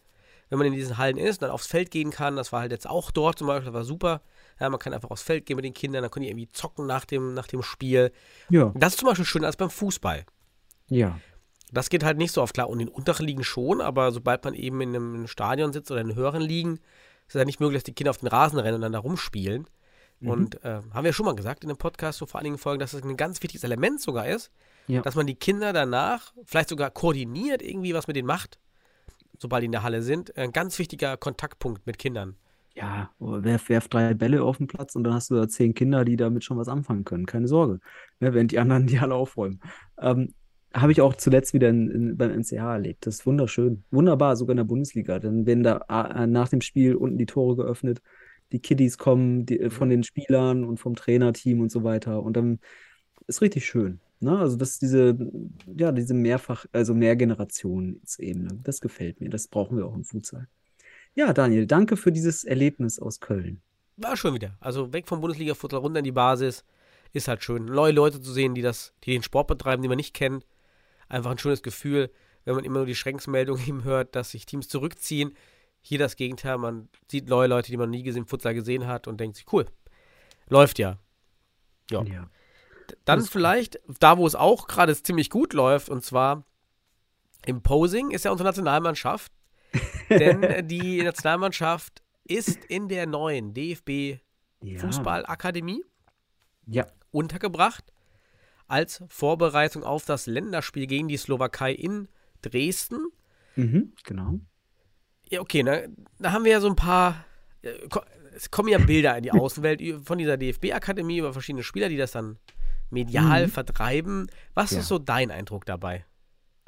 wenn 0.51 0.59
man 0.59 0.67
in 0.67 0.75
diesen 0.75 0.99
Hallen 0.99 1.17
ist, 1.17 1.41
dann 1.43 1.51
aufs 1.51 1.67
Feld 1.67 1.91
gehen 1.91 2.11
kann. 2.11 2.37
Das 2.37 2.53
war 2.53 2.61
halt 2.61 2.73
jetzt 2.73 2.89
auch 2.89 3.11
dort 3.11 3.39
zum 3.39 3.47
Beispiel, 3.47 3.67
das 3.67 3.75
war 3.75 3.85
super. 3.85 4.21
Ja, 4.61 4.69
man 4.69 4.79
kann 4.79 4.93
einfach 4.93 5.11
aufs 5.11 5.23
Feld 5.23 5.47
gehen 5.47 5.57
mit 5.57 5.65
den 5.65 5.75
Kindern, 5.75 6.03
dann 6.03 6.11
können 6.11 6.25
die 6.25 6.29
irgendwie 6.31 6.51
zocken 6.53 6.87
nach 6.87 7.05
dem, 7.07 7.35
nach 7.35 7.47
dem 7.47 7.63
Spiel. 7.63 8.13
Ja, 8.51 8.73
Das 8.77 8.93
ist 8.95 8.99
zum 9.01 9.09
Beispiel 9.09 9.25
schöner 9.25 9.47
als 9.47 9.57
beim 9.57 9.71
Fußball. 9.71 10.25
ja. 10.89 11.19
Das 11.73 11.89
geht 11.89 12.03
halt 12.03 12.19
nicht 12.19 12.33
so 12.33 12.43
oft 12.43 12.53
klar. 12.53 12.69
Und 12.69 12.81
in 12.81 12.89
unteren 12.89 13.25
Ligen 13.25 13.45
schon, 13.45 13.81
aber 13.81 14.11
sobald 14.11 14.43
man 14.45 14.55
eben 14.55 14.81
in 14.81 14.89
einem 14.97 15.29
Stadion 15.29 15.73
sitzt 15.73 15.89
oder 15.93 16.01
in 16.01 16.17
höheren 16.17 16.43
Ligen, 16.43 16.79
ist 17.29 17.37
es 17.37 17.39
ja 17.39 17.45
nicht 17.45 17.61
möglich, 17.61 17.77
dass 17.77 17.85
die 17.85 17.93
Kinder 17.95 18.11
auf 18.11 18.19
den 18.19 18.27
Rasen 18.27 18.59
rennen 18.59 18.75
und 18.75 18.81
dann 18.81 18.93
da 18.93 18.99
rumspielen. 18.99 19.67
Und 20.21 20.65
äh, 20.65 20.81
haben 20.93 21.05
wir 21.05 21.13
schon 21.13 21.27
mal 21.27 21.37
gesagt 21.37 21.63
in 21.63 21.69
dem 21.69 21.77
Podcast, 21.79 22.19
so 22.19 22.27
vor 22.27 22.41
einigen 22.41 22.59
Folgen, 22.59 22.81
dass 22.81 22.91
das 22.91 23.03
ein 23.05 23.17
ganz 23.17 23.41
wichtiges 23.45 23.63
Element 23.63 24.01
sogar 24.01 24.27
ist, 24.27 24.51
Ja. 24.89 25.01
dass 25.03 25.15
man 25.15 25.29
die 25.29 25.37
Kinder 25.37 25.73
danach 25.73 26.33
vielleicht 26.45 26.71
sogar 26.71 26.91
koordiniert, 26.91 27.63
irgendwie 27.63 27.95
was 27.95 28.09
mit 28.09 28.17
denen 28.17 28.27
macht, 28.27 28.59
sobald 29.39 29.63
die 29.63 29.67
in 29.67 29.73
der 29.73 29.85
Halle 29.85 30.03
sind. 30.03 30.37
Ein 30.37 30.51
ganz 30.51 30.77
wichtiger 30.81 31.17
Kontaktpunkt 31.17 31.87
mit 31.87 31.99
Kindern. 31.99 32.35
Ja, 32.75 33.11
werf, 33.19 33.69
werf 33.69 33.89
drei 33.89 34.15
Bälle 34.15 34.43
auf 34.43 34.59
den 34.59 34.67
Platz 34.69 34.95
und 34.95 35.05
dann 35.05 35.15
hast 35.15 35.31
du 35.31 35.35
da 35.35 35.49
zehn 35.49 35.75
Kinder, 35.75 36.05
die 36.05 36.17
damit 36.17 36.45
schon 36.45 36.57
was 36.57 36.69
anfangen 36.69 37.05
können. 37.05 37.27
Keine 37.27 37.49
Sorge. 37.49 37.81
Ne, 38.21 38.33
während 38.33 38.53
die 38.53 38.59
anderen 38.59 38.87
die 38.89 38.99
alle 38.99 39.15
aufräumen. 39.15 39.61
Ähm, 39.99 40.35
habe 40.73 40.93
ich 40.93 41.01
auch 41.01 41.15
zuletzt 41.15 41.53
wieder 41.53 41.69
in, 41.69 41.91
in, 41.91 42.17
beim 42.17 42.31
NCH 42.31 42.53
erlebt. 42.53 43.07
Das 43.07 43.17
ist 43.17 43.27
wunderschön. 43.27 43.85
Wunderbar, 43.91 44.37
sogar 44.37 44.53
in 44.53 44.59
der 44.59 44.65
Bundesliga. 44.65 45.19
Dann 45.19 45.47
werden 45.47 45.65
da 45.65 45.85
äh, 45.89 46.27
nach 46.27 46.49
dem 46.49 46.61
Spiel 46.61 46.95
unten 46.95 47.19
die 47.19 47.27
Tore 47.27 47.57
geöffnet. 47.57 48.01
Die 48.53 48.61
Kiddies 48.61 48.99
kommen 48.99 49.47
die, 49.47 49.61
äh, 49.61 49.71
von 49.71 49.89
den 49.91 50.05
Spielern 50.05 50.65
und 50.65 50.79
vom 50.79 50.95
Trainerteam 50.95 51.61
und 51.61 51.71
so 51.73 51.83
weiter. 51.85 52.23
Und 52.23 52.37
dann 52.37 52.61
ist 53.27 53.43
richtig 53.43 53.67
schön. 53.67 54.01
Ne? 54.21 54.39
Also, 54.39 54.57
das 54.57 54.79
diese, 54.79 55.17
ja, 55.77 55.93
diese 55.93 56.15
Mehrfach, 56.15 56.67
also 56.73 56.95
Mehrgenerationsebene. 56.95 58.61
Das 58.63 58.81
gefällt 58.81 59.21
mir. 59.21 59.31
Das 59.31 59.49
brauchen 59.49 59.77
wir 59.77 59.87
auch 59.87 59.95
im 59.95 60.05
Futsal. 60.05 60.49
Ja, 61.15 61.33
Daniel, 61.33 61.67
danke 61.67 61.97
für 61.97 62.13
dieses 62.13 62.45
Erlebnis 62.45 62.99
aus 62.99 63.21
Köln. 63.21 63.61
War 63.97 64.17
schön 64.17 64.35
wieder. 64.35 64.57
Also 64.61 64.93
weg 64.93 65.07
vom 65.09 65.21
Bundesliga-Futsal 65.21 65.81
runter 65.81 65.99
in 65.99 66.05
die 66.05 66.13
Basis. 66.13 66.65
Ist 67.13 67.29
halt 67.29 67.43
schön. 67.43 67.65
Neue 67.65 67.93
Leute 67.93 68.21
zu 68.21 68.33
sehen, 68.33 68.55
die 68.55 68.63
das, 68.63 68.95
die 69.05 69.13
den 69.13 69.23
Sport 69.23 69.49
betreiben, 69.49 69.83
die 69.83 69.89
man 69.89 69.97
nicht 69.97 70.15
kennt. 70.15 70.47
Einfach 71.09 71.31
ein 71.31 71.39
schönes 71.39 71.63
Gefühl, 71.63 72.11
wenn 72.45 72.55
man 72.55 72.65
immer 72.65 72.79
nur 72.79 72.87
die 72.87 72.95
Schränkensmeldung 72.95 73.59
eben 73.67 73.85
hört, 73.85 74.15
dass 74.15 74.31
sich 74.31 74.47
Teams 74.47 74.69
zurückziehen. 74.69 75.35
Hier 75.83 75.99
das 75.99 76.17
Gegenteil, 76.17 76.59
man 76.59 76.89
sieht 77.11 77.29
neue 77.29 77.49
Leute, 77.49 77.71
die 77.71 77.77
man 77.77 77.91
nie 77.91 78.03
gesehen, 78.03 78.23
im 78.23 78.29
Futsal 78.29 78.55
gesehen 78.55 78.87
hat 78.87 79.09
und 79.09 79.19
denkt 79.19 79.37
sich, 79.37 79.47
cool, 79.53 79.67
läuft 80.49 80.79
ja. 80.79 80.99
Ja. 81.91 82.03
Ja. 82.05 82.31
Dann 83.05 83.23
vielleicht, 83.23 83.81
da 83.99 84.19
wo 84.19 84.27
es 84.27 84.35
auch 84.35 84.67
gerade 84.67 84.95
ziemlich 85.01 85.31
gut 85.31 85.53
läuft, 85.53 85.89
und 85.89 86.05
zwar 86.05 86.45
im 87.47 87.63
Posing 87.63 88.11
ist 88.11 88.25
ja 88.25 88.31
unsere 88.31 88.49
Nationalmannschaft. 88.49 89.33
Denn 90.09 90.43
äh, 90.43 90.65
die 90.65 91.03
Nationalmannschaft 91.03 92.03
ist 92.25 92.65
in 92.67 92.89
der 92.89 93.07
neuen 93.07 93.55
DFB 93.55 94.19
Ja. 94.63 94.79
Fußballakademie 94.81 95.83
Ja. 96.67 96.87
untergebracht 97.11 97.93
als 98.69 99.03
Vorbereitung 99.09 99.83
auf 99.83 100.05
das 100.05 100.27
Länderspiel 100.27 100.87
gegen 100.87 101.09
die 101.09 101.17
Slowakei 101.17 101.73
in 101.73 102.09
Dresden. 102.43 103.07
Mhm, 103.57 103.93
genau. 104.05 104.39
Ja, 105.29 105.41
okay, 105.41 105.63
ne? 105.63 105.89
Da 106.19 106.33
haben 106.33 106.45
wir 106.45 106.53
ja 106.53 106.61
so 106.61 106.69
ein 106.69 106.77
paar. 106.77 107.25
äh, 107.63 107.73
Es 108.35 108.51
kommen 108.53 108.69
ja 108.69 108.79
Bilder 108.79 109.17
in 109.17 109.25
die 109.25 109.33
Außenwelt 109.33 109.83
von 110.07 110.19
dieser 110.19 110.37
DFB-Akademie 110.37 111.19
über 111.19 111.33
verschiedene 111.33 111.65
Spieler, 111.65 111.89
die 111.89 111.97
das 111.97 112.13
dann 112.13 112.39
medial 112.91 113.47
Mhm. 113.47 113.51
vertreiben. 113.51 114.31
Was 114.55 114.71
Ja. 114.71 114.81
ist 114.81 114.89
so 114.89 114.99
dein 115.01 115.31
Eindruck 115.33 115.67
dabei? 115.67 116.05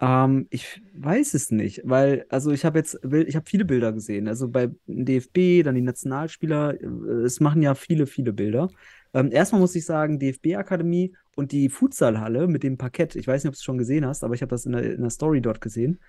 Ähm, 0.02 0.48
ich 0.50 0.82
weiß 0.94 1.34
es 1.34 1.52
nicht, 1.52 1.82
weil, 1.84 2.26
also 2.28 2.50
ich 2.50 2.64
habe 2.64 2.78
jetzt, 2.78 2.98
ich 3.04 3.36
habe 3.36 3.48
viele 3.48 3.64
Bilder 3.64 3.92
gesehen. 3.92 4.26
Also 4.26 4.48
bei 4.48 4.68
DFB, 4.86 5.62
dann 5.64 5.76
die 5.76 5.80
Nationalspieler, 5.80 6.74
äh, 6.80 6.86
es 7.24 7.38
machen 7.38 7.62
ja 7.62 7.76
viele, 7.76 8.06
viele 8.06 8.32
Bilder. 8.32 8.68
Ähm, 9.14 9.30
erstmal 9.30 9.60
muss 9.60 9.76
ich 9.76 9.86
sagen, 9.86 10.18
DFB-Akademie 10.18 11.14
und 11.36 11.52
die 11.52 11.68
Futsalhalle 11.68 12.48
mit 12.48 12.64
dem 12.64 12.78
Parkett, 12.78 13.14
ich 13.14 13.28
weiß 13.28 13.44
nicht, 13.44 13.50
ob 13.50 13.54
du 13.54 13.58
es 13.58 13.62
schon 13.62 13.78
gesehen 13.78 14.04
hast, 14.04 14.24
aber 14.24 14.34
ich 14.34 14.42
habe 14.42 14.50
das 14.50 14.66
in 14.66 14.72
der, 14.72 14.94
in 14.94 15.02
der 15.02 15.10
Story 15.10 15.40
dort 15.40 15.60
gesehen. 15.60 16.00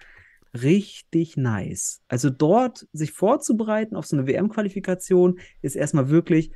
Richtig 0.55 1.37
nice. 1.37 2.01
Also 2.07 2.29
dort 2.31 2.87
sich 2.93 3.11
vorzubereiten 3.11 3.95
auf 3.95 4.07
so 4.07 4.17
eine 4.17 4.27
WM-Qualifikation 4.27 5.39
ist 5.61 5.75
erstmal 5.75 6.09
wirklich, 6.09 6.51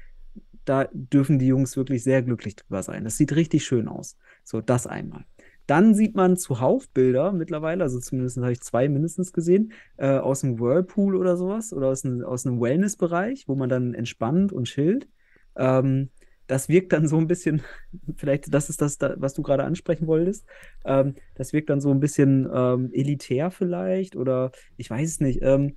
da 0.66 0.90
dürfen 0.92 1.40
die 1.40 1.48
Jungs 1.48 1.78
wirklich 1.78 2.04
sehr 2.04 2.24
glücklich 2.24 2.56
drüber 2.56 2.82
sein. 2.84 3.04
Das 3.04 3.18
sieht 3.18 3.36
richtig 3.36 3.64
schön 3.66 3.88
aus. 3.88 4.18
So, 4.44 4.62
das 4.62 4.88
einmal. 4.88 5.26
Dann 5.68 5.94
sieht 5.94 6.16
man 6.16 6.38
zuhauf 6.38 6.90
Bilder 6.90 7.32
mittlerweile, 7.34 7.84
also 7.84 8.00
zumindest 8.00 8.38
habe 8.38 8.54
ich 8.54 8.62
zwei 8.62 8.88
mindestens 8.90 9.34
gesehen, 9.34 9.74
äh, 9.98 10.18
aus 10.18 10.42
dem 10.42 10.60
Whirlpool 10.60 11.16
oder 11.16 11.38
sowas 11.38 11.74
oder 11.74 11.88
aus, 11.90 12.06
einem- 12.06 12.24
aus 12.24 12.46
einem 12.48 12.62
Wellness-Bereich, 12.62 13.48
wo 13.48 13.56
man 13.56 13.70
dann 13.70 13.94
entspannt 13.94 14.54
und 14.54 14.66
chillt. 14.66 15.08
Ähm, 15.56 16.10
das 16.48 16.70
wirkt 16.70 16.94
dann 16.94 17.08
so 17.08 17.18
ein 17.18 17.28
bisschen, 17.28 17.62
vielleicht 18.18 18.54
das 18.54 18.70
ist 18.70 18.82
das, 18.82 18.98
da, 18.98 19.16
was 19.18 19.34
du 19.34 19.42
gerade 19.42 19.64
ansprechen 19.66 20.08
wolltest. 20.08 20.46
Ähm, 20.86 21.16
das 21.36 21.52
wirkt 21.54 21.70
dann 21.70 21.82
so 21.82 21.92
ein 21.92 22.00
bisschen 22.00 22.48
ähm, 22.54 22.90
elitär 22.94 23.52
vielleicht 23.52 24.16
oder 24.16 24.52
ich 24.78 24.90
weiß 24.90 25.10
es 25.10 25.20
nicht. 25.20 25.40
Ähm, 25.42 25.76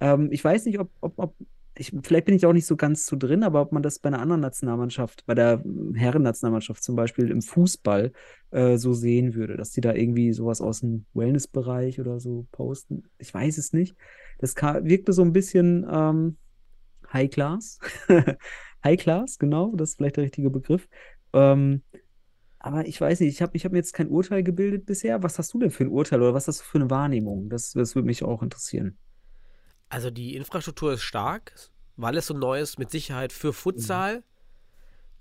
ähm, 0.00 0.28
ich 0.32 0.42
weiß 0.44 0.66
nicht, 0.66 0.78
ob, 0.78 0.90
ob, 1.00 1.14
ob 1.18 1.34
ich, 1.78 1.92
vielleicht 2.02 2.24
bin 2.24 2.34
ich 2.34 2.46
auch 2.46 2.52
nicht 2.52 2.66
so 2.66 2.76
ganz 2.76 3.06
so 3.06 3.16
drin, 3.16 3.42
aber 3.42 3.60
ob 3.60 3.72
man 3.72 3.82
das 3.82 3.98
bei 3.98 4.08
einer 4.08 4.20
anderen 4.20 4.40
Nationalmannschaft, 4.40 5.24
bei 5.26 5.34
der 5.34 5.62
Herrennationalmannschaft 5.94 6.82
zum 6.82 6.96
Beispiel 6.96 7.30
im 7.30 7.42
Fußball 7.42 8.12
äh, 8.50 8.76
so 8.78 8.94
sehen 8.94 9.34
würde, 9.34 9.56
dass 9.56 9.70
die 9.70 9.80
da 9.80 9.92
irgendwie 9.92 10.32
sowas 10.32 10.60
aus 10.60 10.80
dem 10.80 11.06
Wellnessbereich 11.14 12.00
oder 12.00 12.18
so 12.18 12.46
posten. 12.52 13.04
Ich 13.18 13.32
weiß 13.32 13.58
es 13.58 13.72
nicht. 13.72 13.94
Das 14.38 14.54
wirkte 14.56 15.12
so 15.12 15.22
ein 15.22 15.32
bisschen 15.32 15.86
ähm, 15.90 16.36
High 17.12 17.30
Class. 17.30 17.78
High 18.84 18.98
Class, 18.98 19.38
genau, 19.38 19.74
das 19.76 19.90
ist 19.90 19.96
vielleicht 19.96 20.16
der 20.16 20.24
richtige 20.24 20.50
Begriff. 20.50 20.88
Ähm, 21.32 21.82
aber 22.58 22.86
ich 22.86 23.00
weiß 23.00 23.20
nicht, 23.20 23.34
ich 23.34 23.42
habe 23.42 23.56
ich 23.56 23.64
hab 23.64 23.72
mir 23.72 23.78
jetzt 23.78 23.92
kein 23.92 24.08
Urteil 24.08 24.42
gebildet 24.42 24.86
bisher. 24.86 25.22
Was 25.22 25.38
hast 25.38 25.54
du 25.54 25.58
denn 25.58 25.70
für 25.70 25.84
ein 25.84 25.90
Urteil 25.90 26.20
oder 26.20 26.34
was 26.34 26.48
hast 26.48 26.60
du 26.60 26.64
für 26.64 26.78
eine 26.78 26.90
Wahrnehmung? 26.90 27.48
Das, 27.48 27.72
das 27.72 27.94
würde 27.94 28.06
mich 28.06 28.24
auch 28.24 28.42
interessieren. 28.42 28.98
Also 29.88 30.10
die 30.10 30.34
Infrastruktur 30.36 30.92
ist 30.94 31.02
stark, 31.02 31.52
weil 31.96 32.16
es 32.16 32.26
so 32.26 32.34
neu 32.34 32.60
ist, 32.60 32.78
mit 32.78 32.90
Sicherheit 32.90 33.32
für 33.32 33.52
Futsal 33.52 34.22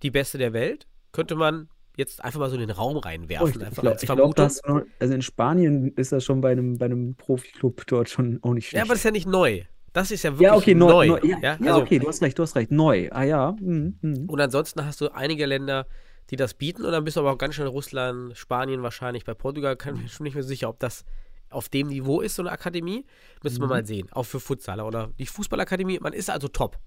die 0.01 0.11
beste 0.11 0.37
der 0.37 0.53
Welt. 0.53 0.87
Könnte 1.11 1.35
man 1.35 1.69
jetzt 1.97 2.23
einfach 2.23 2.39
mal 2.39 2.49
so 2.49 2.55
in 2.55 2.61
den 2.61 2.71
Raum 2.71 2.97
Oh, 2.97 2.99
reinwerfen, 2.99 3.61
ich 3.61 3.65
einfach 3.67 4.15
glaub, 4.15 4.35
das, 4.35 4.61
also 4.63 5.13
in 5.13 5.21
Spanien 5.21 5.93
ist 5.95 6.11
das 6.11 6.25
schon 6.25 6.41
bei 6.41 6.51
einem, 6.51 6.77
bei 6.77 6.85
einem 6.85 7.15
Profiklub 7.15 7.87
dort 7.87 8.09
schon 8.09 8.39
auch 8.43 8.53
nicht 8.53 8.65
ja, 8.65 8.69
schlecht. 8.71 8.83
aber 8.83 8.89
das 8.93 8.99
ist 8.99 9.05
ja 9.05 9.11
nicht 9.11 9.27
neu. 9.27 9.63
Das 9.93 10.11
ist 10.11 10.23
ja 10.23 10.31
wirklich 10.31 10.41
Ja, 10.45 10.55
okay, 10.55 10.75
neu. 10.75 11.07
neu. 11.07 11.19
ja, 11.23 11.37
ja? 11.39 11.57
ja, 11.61 11.71
Also, 11.71 11.81
okay, 11.83 11.99
du 11.99 12.07
hast 12.09 12.21
recht, 12.21 12.37
du 12.37 12.43
hast 12.43 12.55
recht. 12.57 12.69
Neu. 12.69 13.07
Ah 13.11 13.23
ja. 13.23 13.55
Mhm, 13.61 13.97
mhm. 14.01 14.29
Und 14.29 14.41
ansonsten 14.41 14.85
hast 14.85 14.99
du 14.99 15.07
einige 15.15 15.45
Länder, 15.45 15.87
die 16.31 16.35
das 16.35 16.53
bieten. 16.53 16.83
Und 16.83 16.91
dann 16.91 17.05
bist 17.05 17.15
du 17.15 17.21
aber 17.21 17.31
auch 17.31 17.37
ganz 17.37 17.55
schnell 17.55 17.67
Russland, 17.67 18.35
Spanien 18.37 18.83
wahrscheinlich, 18.83 19.23
bei 19.23 19.33
Portugal 19.33 19.77
kann 19.77 19.95
ich 19.95 20.01
mir 20.01 20.09
schon 20.09 20.25
nicht 20.25 20.33
mehr 20.33 20.43
sicher, 20.43 20.67
ob 20.67 20.79
das 20.79 21.05
auf 21.49 21.69
dem 21.69 21.87
Niveau 21.87 22.21
ist, 22.21 22.35
so 22.35 22.41
eine 22.41 22.51
Akademie. 22.51 23.05
Müssen 23.43 23.59
wir 23.59 23.65
Mhm. 23.67 23.69
mal 23.69 23.85
sehen. 23.85 24.07
Auch 24.11 24.23
für 24.23 24.39
Futsaler 24.39 24.85
oder 24.85 25.11
die 25.19 25.25
Fußballakademie. 25.25 25.99
Man 25.99 26.13
ist 26.13 26.29
also 26.29 26.47
top. 26.47 26.77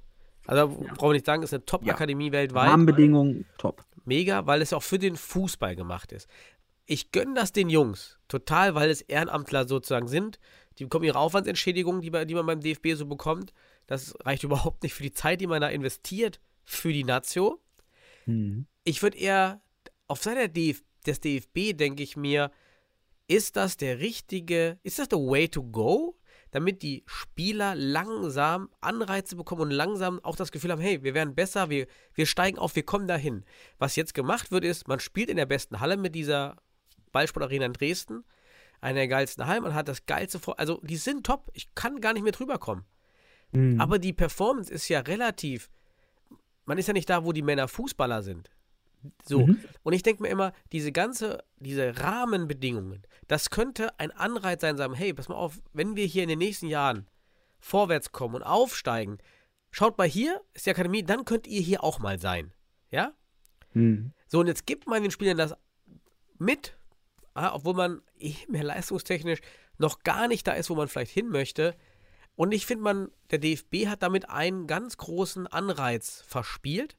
Also 0.46 0.68
brauchen 0.68 1.10
wir 1.10 1.12
nicht 1.14 1.26
sagen, 1.26 1.42
ist 1.42 1.52
eine 1.52 1.64
Top-Akademie 1.64 2.32
weltweit. 2.32 2.70
Rahmenbedingungen 2.70 3.44
top. 3.58 3.84
Mega, 4.04 4.46
weil 4.46 4.62
es 4.62 4.72
auch 4.72 4.82
für 4.82 4.98
den 4.98 5.16
Fußball 5.16 5.76
gemacht 5.76 6.12
ist. 6.12 6.28
Ich 6.86 7.12
gönne 7.12 7.34
das 7.34 7.52
den 7.52 7.68
Jungs 7.68 8.18
total, 8.28 8.74
weil 8.74 8.88
es 8.88 9.02
Ehrenamtler 9.02 9.68
sozusagen 9.68 10.08
sind. 10.08 10.38
Die 10.78 10.84
bekommen 10.84 11.04
ihre 11.04 11.18
Aufwandsentschädigung, 11.18 12.00
die, 12.00 12.10
die 12.26 12.34
man 12.34 12.46
beim 12.46 12.60
DFB 12.60 12.94
so 12.94 13.04
bekommt. 13.04 13.52
Das 13.86 14.14
reicht 14.24 14.42
überhaupt 14.44 14.82
nicht 14.82 14.94
für 14.94 15.02
die 15.02 15.12
Zeit, 15.12 15.40
die 15.42 15.46
man 15.46 15.60
da 15.60 15.68
investiert 15.68 16.40
für 16.64 16.92
die 16.92 17.04
Nazio. 17.04 17.60
Mhm. 18.24 18.66
Ich 18.84 19.02
würde 19.02 19.18
eher 19.18 19.60
auf 20.06 20.22
Seite 20.22 20.48
DF 20.48 20.82
des 21.06 21.20
DFB 21.20 21.74
denke 21.76 22.02
ich 22.02 22.16
mir, 22.16 22.50
ist 23.28 23.56
das 23.56 23.76
der 23.76 24.00
richtige, 24.00 24.78
ist 24.82 24.98
das 24.98 25.08
der 25.08 25.18
way 25.18 25.48
to 25.48 25.62
go, 25.62 26.18
damit 26.50 26.82
die 26.82 27.04
Spieler 27.06 27.74
langsam 27.74 28.70
Anreize 28.80 29.36
bekommen 29.36 29.62
und 29.62 29.70
langsam 29.70 30.18
auch 30.24 30.34
das 30.34 30.50
Gefühl 30.50 30.72
haben, 30.72 30.80
hey, 30.80 31.02
wir 31.02 31.14
werden 31.14 31.34
besser, 31.34 31.68
wir, 31.68 31.86
wir 32.14 32.26
steigen 32.26 32.58
auf, 32.58 32.74
wir 32.74 32.84
kommen 32.84 33.06
dahin. 33.06 33.44
Was 33.78 33.96
jetzt 33.96 34.14
gemacht 34.14 34.50
wird, 34.50 34.64
ist, 34.64 34.88
man 34.88 34.98
spielt 34.98 35.28
in 35.28 35.36
der 35.36 35.46
besten 35.46 35.80
Halle 35.80 35.98
mit 35.98 36.14
dieser 36.14 36.56
Ballsportarena 37.12 37.66
in 37.66 37.72
Dresden, 37.74 38.24
einer 38.80 39.00
der 39.00 39.08
geilsten 39.08 39.46
Hallen, 39.46 39.62
man 39.62 39.74
hat 39.74 39.88
das 39.88 40.06
geilste, 40.06 40.38
Vor 40.38 40.58
also 40.58 40.80
die 40.82 40.96
sind 40.96 41.26
top, 41.26 41.50
ich 41.52 41.74
kann 41.74 42.00
gar 42.00 42.14
nicht 42.14 42.22
mehr 42.22 42.32
drüber 42.32 42.58
kommen. 42.58 42.84
Mhm. 43.52 43.80
Aber 43.80 43.98
die 43.98 44.12
Performance 44.12 44.72
ist 44.72 44.88
ja 44.88 45.00
relativ. 45.00 45.70
Man 46.64 46.78
ist 46.78 46.86
ja 46.86 46.92
nicht 46.92 47.10
da, 47.10 47.24
wo 47.24 47.32
die 47.32 47.42
Männer 47.42 47.66
Fußballer 47.66 48.22
sind. 48.22 48.50
So. 49.24 49.46
Mhm. 49.46 49.60
Und 49.82 49.92
ich 49.92 50.02
denke 50.02 50.22
mir 50.22 50.28
immer, 50.28 50.52
diese 50.72 50.92
ganze, 50.92 51.44
diese 51.58 51.98
Rahmenbedingungen, 52.00 53.02
das 53.26 53.50
könnte 53.50 53.98
ein 53.98 54.10
Anreiz 54.10 54.60
sein, 54.60 54.76
sagen, 54.76 54.94
hey, 54.94 55.12
pass 55.14 55.28
mal 55.28 55.36
auf, 55.36 55.60
wenn 55.72 55.96
wir 55.96 56.06
hier 56.06 56.22
in 56.22 56.28
den 56.28 56.38
nächsten 56.38 56.66
Jahren 56.66 57.06
vorwärts 57.60 58.12
kommen 58.12 58.36
und 58.36 58.42
aufsteigen, 58.42 59.18
schaut 59.70 59.98
mal 59.98 60.08
hier, 60.08 60.40
ist 60.54 60.66
die 60.66 60.70
Akademie, 60.70 61.02
dann 61.02 61.24
könnt 61.24 61.46
ihr 61.46 61.60
hier 61.60 61.84
auch 61.84 61.98
mal 61.98 62.18
sein. 62.18 62.52
Ja? 62.90 63.12
Mhm. 63.74 64.12
So, 64.26 64.40
und 64.40 64.46
jetzt 64.46 64.66
gibt 64.66 64.86
man 64.86 65.02
den 65.02 65.10
Spielern 65.10 65.36
das 65.36 65.54
mit, 66.38 66.76
ah, 67.34 67.54
obwohl 67.54 67.74
man 67.74 68.02
eh 68.18 68.34
mehr 68.48 68.64
leistungstechnisch 68.64 69.40
noch 69.78 70.00
gar 70.00 70.28
nicht 70.28 70.46
da 70.46 70.52
ist, 70.52 70.70
wo 70.70 70.74
man 70.74 70.88
vielleicht 70.88 71.12
hin 71.12 71.28
möchte. 71.28 71.76
Und 72.34 72.52
ich 72.52 72.66
finde, 72.66 72.84
man, 72.84 73.10
der 73.30 73.38
DFB 73.38 73.86
hat 73.86 74.02
damit 74.02 74.28
einen 74.30 74.66
ganz 74.66 74.96
großen 74.96 75.46
Anreiz 75.46 76.22
verspielt, 76.26 76.96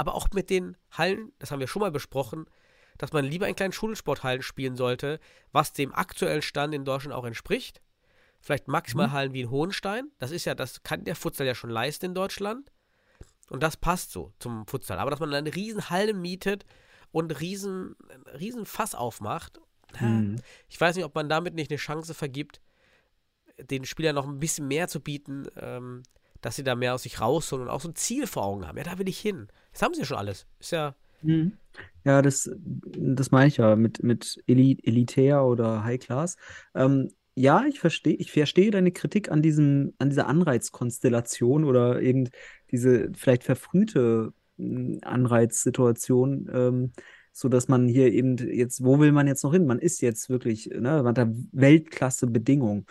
aber 0.00 0.14
auch 0.14 0.28
mit 0.32 0.48
den 0.48 0.78
Hallen, 0.90 1.30
das 1.38 1.50
haben 1.50 1.60
wir 1.60 1.68
schon 1.68 1.80
mal 1.80 1.90
besprochen, 1.90 2.46
dass 2.96 3.12
man 3.12 3.24
lieber 3.26 3.46
in 3.46 3.54
kleinen 3.54 3.74
Schulsporthallen 3.74 4.40
spielen 4.40 4.74
sollte, 4.74 5.20
was 5.52 5.74
dem 5.74 5.94
aktuellen 5.94 6.40
Stand 6.40 6.74
in 6.74 6.86
Deutschland 6.86 7.14
auch 7.14 7.24
entspricht. 7.24 7.82
Vielleicht 8.40 8.66
maximal 8.66 9.12
Hallen 9.12 9.34
wie 9.34 9.42
in 9.42 9.50
Hohenstein. 9.50 10.10
Das 10.18 10.30
ist 10.30 10.46
ja, 10.46 10.54
das 10.54 10.82
kann 10.82 11.04
der 11.04 11.16
Futsal 11.16 11.46
ja 11.46 11.54
schon 11.54 11.68
leisten 11.68 12.06
in 12.06 12.14
Deutschland. 12.14 12.72
Und 13.50 13.62
das 13.62 13.76
passt 13.76 14.10
so 14.12 14.32
zum 14.38 14.66
Futsal. 14.66 14.98
Aber 14.98 15.10
dass 15.10 15.20
man 15.20 15.34
eine 15.34 15.54
riesen 15.54 15.90
Halle 15.90 16.14
mietet 16.14 16.64
und 17.12 17.38
riesen, 17.40 17.94
riesen 18.38 18.64
Fass 18.64 18.94
aufmacht, 18.94 19.60
Mhm. 19.98 20.36
ich 20.68 20.80
weiß 20.80 20.96
nicht, 20.96 21.04
ob 21.04 21.14
man 21.14 21.28
damit 21.28 21.54
nicht 21.54 21.70
eine 21.70 21.78
Chance 21.78 22.14
vergibt, 22.14 22.60
den 23.58 23.84
Spielern 23.84 24.14
noch 24.14 24.26
ein 24.26 24.38
bisschen 24.38 24.68
mehr 24.68 24.88
zu 24.88 25.00
bieten, 25.00 25.48
ähm, 25.56 26.04
dass 26.40 26.56
sie 26.56 26.64
da 26.64 26.74
mehr 26.74 26.94
aus 26.94 27.02
sich 27.04 27.20
rausholen 27.20 27.66
und 27.66 27.70
auch 27.70 27.80
so 27.80 27.88
ein 27.88 27.96
Ziel 27.96 28.26
vor 28.26 28.44
Augen 28.44 28.66
haben. 28.66 28.78
Ja, 28.78 28.84
da 28.84 28.98
will 28.98 29.08
ich 29.08 29.18
hin. 29.20 29.48
Das 29.72 29.82
haben 29.82 29.94
sie 29.94 30.00
ja 30.00 30.06
schon 30.06 30.18
alles. 30.18 30.46
Ist 30.58 30.72
ja, 30.72 30.94
Mhm. 31.22 31.58
Ja, 32.04 32.22
das, 32.22 32.50
das 32.56 33.30
meine 33.30 33.48
ich 33.48 33.58
ja 33.58 33.76
mit, 33.76 34.02
mit 34.02 34.42
Eli 34.46 34.78
Elitär 34.82 35.44
oder 35.44 35.84
High 35.84 36.00
Class. 36.00 36.36
Ähm, 36.74 37.10
ja, 37.34 37.64
ich 37.66 37.78
verstehe, 37.80 38.14
ich 38.14 38.32
verstehe 38.32 38.70
deine 38.70 38.90
Kritik 38.92 39.30
an 39.30 39.42
diesem, 39.42 39.94
an 39.98 40.10
dieser 40.10 40.26
Anreizkonstellation 40.26 41.64
oder 41.64 42.00
eben 42.02 42.28
diese 42.70 43.10
vielleicht 43.14 43.44
verfrühte 43.44 44.32
mh, 44.56 44.98
Anreizsituation, 45.02 46.48
ähm, 46.52 46.92
so 47.32 47.48
dass 47.48 47.68
man 47.68 47.86
hier 47.88 48.12
eben 48.12 48.36
jetzt, 48.36 48.82
wo 48.84 48.98
will 48.98 49.12
man 49.12 49.26
jetzt 49.26 49.44
noch 49.44 49.52
hin? 49.52 49.66
Man 49.66 49.78
ist 49.78 50.00
jetzt 50.00 50.28
wirklich, 50.28 50.66
ne, 50.68 50.80
man 51.02 51.08
hat 51.08 51.18
da 51.18 51.28
Weltklasse-Bedingungen. 51.52 52.86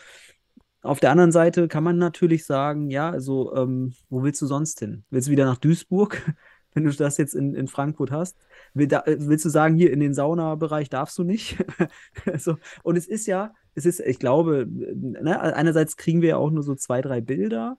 Auf 0.82 1.00
der 1.00 1.12
anderen 1.12 1.32
Seite 1.32 1.68
kann 1.68 1.84
man 1.84 1.98
natürlich 1.98 2.46
sagen, 2.46 2.90
ja, 2.90 3.10
also, 3.10 3.54
ähm, 3.56 3.94
wo 4.10 4.24
willst 4.24 4.42
du 4.42 4.46
sonst 4.46 4.80
hin? 4.80 5.04
Willst 5.10 5.28
du 5.28 5.32
wieder 5.32 5.46
nach 5.46 5.58
Duisburg? 5.58 6.22
wenn 6.74 6.84
du 6.84 6.92
das 6.92 7.18
jetzt 7.18 7.34
in, 7.34 7.56
in 7.56 7.68
Frankfurt 7.68 8.12
hast. 8.12 8.38
Will 8.74 8.88
da, 8.88 9.02
äh, 9.06 9.18
willst 9.20 9.46
du 9.46 9.50
sagen, 9.50 9.76
hier 9.76 9.92
in 9.92 10.00
den 10.00 10.14
Saunabereich 10.14 10.90
darfst 10.90 11.18
du 11.18 11.24
nicht? 11.24 11.58
so, 12.38 12.58
und 12.84 12.98
es 12.98 13.08
ist 13.08 13.28
ja, 13.28 13.54
es 13.76 13.86
ist, 13.86 14.00
ich 14.00 14.20
glaube, 14.20 14.68
ne, 14.68 15.40
einerseits 15.40 15.98
kriegen 15.98 16.22
wir 16.22 16.30
ja 16.30 16.38
auch 16.38 16.52
nur 16.52 16.64
so 16.64 16.76
zwei, 16.76 17.02
drei 17.02 17.22
Bilder. 17.22 17.78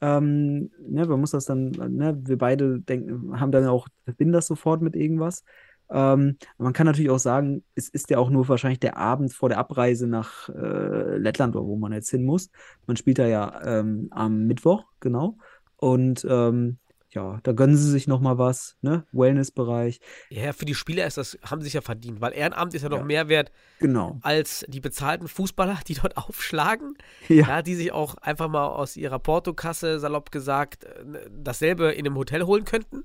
Ähm, 0.00 0.70
ne, 0.78 1.06
man 1.06 1.20
muss 1.20 1.32
das 1.32 1.44
dann, 1.46 1.70
ne, 1.70 2.18
wir 2.24 2.38
beide 2.38 2.80
denken, 2.80 3.40
haben 3.40 3.52
dann 3.52 3.66
auch, 3.66 3.88
verbinden 4.04 4.32
das 4.32 4.46
sofort 4.46 4.82
mit 4.82 4.94
irgendwas. 4.94 5.44
Ähm, 5.90 6.36
man 6.58 6.72
kann 6.72 6.86
natürlich 6.86 7.10
auch 7.10 7.18
sagen, 7.18 7.64
es 7.74 7.88
ist 7.88 8.10
ja 8.10 8.18
auch 8.18 8.30
nur 8.30 8.48
wahrscheinlich 8.48 8.80
der 8.80 8.96
Abend 8.96 9.32
vor 9.32 9.48
der 9.48 9.58
Abreise 9.58 10.06
nach 10.06 10.48
äh, 10.50 11.16
Lettland, 11.16 11.54
wo 11.54 11.76
man 11.76 11.92
jetzt 11.92 12.10
hin 12.10 12.24
muss. 12.24 12.50
Man 12.86 12.96
spielt 12.96 13.18
da 13.18 13.26
ja 13.26 13.60
ähm, 13.64 14.08
am 14.10 14.44
Mittwoch, 14.46 14.84
genau. 15.00 15.38
Und 15.76 16.26
ähm, 16.28 16.78
ja, 17.10 17.38
da 17.42 17.52
gönnen 17.52 17.74
sie 17.76 17.90
sich 17.90 18.06
noch 18.06 18.20
mal 18.20 18.36
was, 18.36 18.76
ne? 18.82 19.06
Wellnessbereich. 19.12 19.98
ja, 20.28 20.52
für 20.52 20.66
die 20.66 20.74
Spieler 20.74 21.06
ist 21.06 21.16
das, 21.16 21.38
haben 21.42 21.62
sie 21.62 21.66
sich 21.66 21.72
ja 21.72 21.80
verdient, 21.80 22.20
weil 22.20 22.34
Ehrenamt 22.34 22.74
ist 22.74 22.82
ja 22.82 22.90
noch 22.90 22.98
Ja. 22.98 23.04
mehr 23.04 23.28
wert 23.30 23.50
Genau. 23.78 24.18
als 24.20 24.66
die 24.68 24.80
bezahlten 24.80 25.26
Fußballer, 25.26 25.78
die 25.88 25.94
dort 25.94 26.16
aufschlagen. 26.18 26.98
Ja. 27.28 27.48
Ja, 27.48 27.62
die 27.62 27.76
sich 27.76 27.92
auch 27.92 28.16
einfach 28.16 28.48
mal 28.48 28.66
aus 28.66 28.94
ihrer 28.98 29.18
Portokasse, 29.20 29.98
salopp 30.00 30.30
gesagt, 30.30 30.84
äh, 30.84 31.30
dasselbe 31.30 31.92
in 31.92 32.04
einem 32.06 32.16
Hotel 32.16 32.42
holen 32.44 32.66
könnten. 32.66 33.04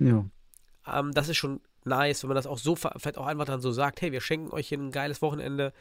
Ja. 0.00 0.24
Ähm, 0.92 1.12
das 1.12 1.28
ist 1.28 1.36
schon 1.36 1.60
nice, 1.84 2.22
wenn 2.22 2.28
man 2.28 2.36
das 2.36 2.46
auch 2.46 2.58
so, 2.58 2.76
vielleicht 2.76 3.18
auch 3.18 3.26
einfach 3.26 3.44
dann 3.44 3.60
so 3.60 3.72
sagt, 3.72 4.02
hey, 4.02 4.12
wir 4.12 4.20
schenken 4.20 4.52
euch 4.52 4.68
hier 4.68 4.78
ein 4.78 4.90
geiles 4.90 5.22
Wochenende. 5.22 5.72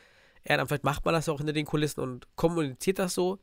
Ehrenamt, 0.43 0.70
vielleicht 0.70 0.84
macht 0.84 1.06
man 1.06 1.14
das 1.14 1.28
ja 1.28 1.34
auch 1.34 1.38
hinter 1.38 1.54
den 1.54 1.66
Kulissen 1.66 2.01
und 2.01 2.28
kommuniziert 2.36 2.99
das 2.99 3.14
so. 3.14 3.39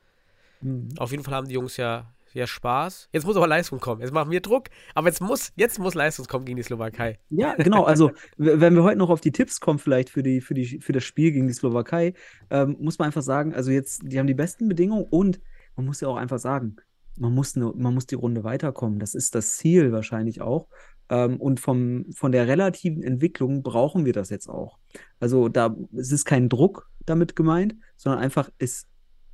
Mhm. 0.61 0.89
Auf 0.99 1.11
jeden 1.11 1.25
Fall 1.25 1.35
haben 1.35 1.49
die 1.49 1.55
Jungs 1.55 1.77
ja, 1.77 2.13
ja 2.33 2.47
Spaß. 2.47 3.09
Jetzt 3.13 3.25
muss 3.25 3.37
aber 3.37 3.47
Leistung 3.47 3.81
kommen. 3.81 4.03
Jetzt 4.03 4.13
machen 4.13 4.31
wir 4.31 4.41
Druck, 4.41 4.69
aber 4.95 5.09
jetzt 5.09 5.21
muss, 5.21 5.53
jetzt 5.57 5.79
muss 5.79 5.95
Leistung 5.95 6.27
kommen 6.27 6.45
gegen 6.45 6.57
die 6.57 6.63
Slowakei. 6.63 7.19
Ja, 7.31 7.55
genau. 7.55 7.85
Also, 7.85 8.13
wenn 8.37 8.75
wir 8.75 8.83
heute 8.83 8.99
noch 8.99 9.11
auf 9.11 9.21
die 9.21 9.33
Tipps 9.33 9.61
kommen, 9.61 9.79
vielleicht 9.79 10.11
für 10.11 10.23
die, 10.23 10.41
für 10.41 10.55
die, 10.55 10.81
für 10.81 10.93
das 10.93 11.05
Spiel 11.05 11.33
gegen 11.33 11.47
die 11.47 11.55
Slowakei, 11.55 12.15
ähm, 12.51 12.77
muss 12.81 12.99
man 12.99 13.07
einfach 13.07 13.23
sagen, 13.23 13.55
also 13.55 13.71
jetzt, 13.71 14.03
die 14.05 14.19
haben 14.19 14.27
die 14.27 14.35
besten 14.35 14.69
Bedingungen 14.69 15.07
und 15.09 15.41
man 15.77 15.87
muss 15.87 16.01
ja 16.01 16.09
auch 16.09 16.17
einfach 16.17 16.39
sagen, 16.39 16.77
man 17.19 17.35
muss, 17.35 17.57
ne, 17.57 17.73
man 17.77 17.95
muss 17.95 18.07
die 18.07 18.15
Runde 18.15 18.45
weiterkommen. 18.45 18.99
Das 18.99 19.15
ist 19.15 19.35
das 19.35 19.57
Ziel 19.57 19.93
wahrscheinlich 19.93 20.41
auch. 20.41 20.69
Ähm, 21.11 21.39
und 21.39 21.61
vom, 21.61 22.07
von 22.15 22.33
der 22.33 22.49
relativen 22.49 23.03
Entwicklung 23.03 23.63
brauchen 23.63 24.07
wir 24.07 24.13
das 24.15 24.31
jetzt 24.31 24.49
auch. 24.49 24.79
Also 25.19 25.49
da, 25.49 25.77
es 25.95 26.13
ist 26.13 26.25
kein 26.25 26.49
Druck 26.49 26.89
damit 27.05 27.37
gemeint, 27.37 27.75
sondern 27.97 28.23
einfach, 28.23 28.49
es, 28.59 28.87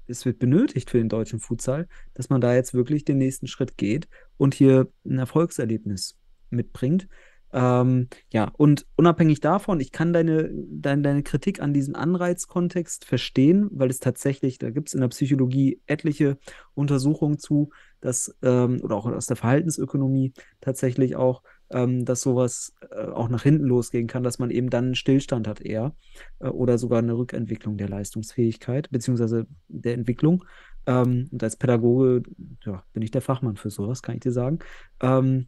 es 0.09 0.25
wird 0.25 0.39
benötigt 0.39 0.91
für 0.91 0.99
den 0.99 1.11
deutschen 1.11 1.39
Futsal, 1.39 1.87
dass 2.15 2.31
man 2.31 2.41
da 2.41 2.55
jetzt 2.55 2.75
wirklich 2.75 3.05
den 3.05 3.19
nächsten 3.19 3.47
Schritt 3.47 3.77
geht 3.77 4.09
und 4.39 4.55
hier 4.55 4.89
ein 5.05 5.19
Erfolgserlebnis 5.19 6.19
mitbringt. 6.51 7.09
Ähm, 7.53 8.09
ja, 8.33 8.51
und 8.57 8.87
unabhängig 8.97 9.41
davon, 9.41 9.81
ich 9.81 9.93
kann 9.93 10.13
deine, 10.13 10.51
deine, 10.53 11.03
deine 11.03 11.23
Kritik 11.23 11.61
an 11.61 11.73
diesem 11.73 11.95
Anreizkontext 11.95 13.05
verstehen, 13.05 13.69
weil 13.71 13.89
es 13.89 14.01
tatsächlich, 14.01 14.59
da 14.59 14.71
gibt 14.71 14.89
es 14.89 14.95
in 14.95 15.01
der 15.01 15.09
Psychologie 15.09 15.81
etliche 15.87 16.39
Untersuchungen 16.75 17.39
zu, 17.39 17.71
dass, 18.01 18.35
ähm, 18.43 18.81
oder 18.83 18.97
auch 18.97 19.07
aus 19.07 19.27
der 19.27 19.37
Verhaltensökonomie 19.37 20.33
tatsächlich 20.61 21.17
auch, 21.17 21.43
ähm, 21.71 22.05
dass 22.05 22.21
sowas 22.21 22.75
äh, 22.91 23.07
auch 23.07 23.29
nach 23.29 23.43
hinten 23.43 23.65
losgehen 23.65 24.07
kann, 24.07 24.23
dass 24.23 24.39
man 24.39 24.51
eben 24.51 24.71
dann 24.71 24.87
einen 24.87 24.95
Stillstand 24.95 25.49
hat 25.49 25.61
eher 25.61 25.95
äh, 26.39 26.49
oder 26.49 26.79
sogar 26.79 27.01
eine 27.01 27.17
Rückentwicklung 27.17 27.77
der 27.77 27.89
Leistungsfähigkeit 27.89 28.91
beziehungsweise 28.91 29.47
der 29.69 29.95
Entwicklung. 29.95 30.45
Ähm, 30.87 31.29
und 31.33 31.43
als 31.43 31.57
Pädagoge, 31.57 32.23
ja, 32.65 32.85
bin 32.93 33.03
ich 33.03 33.11
der 33.11 33.23
Fachmann 33.23 33.57
für 33.57 33.71
sowas, 33.71 34.03
kann 34.03 34.17
ich 34.17 34.21
dir 34.21 34.33
sagen. 34.33 34.61
Ähm, 35.01 35.47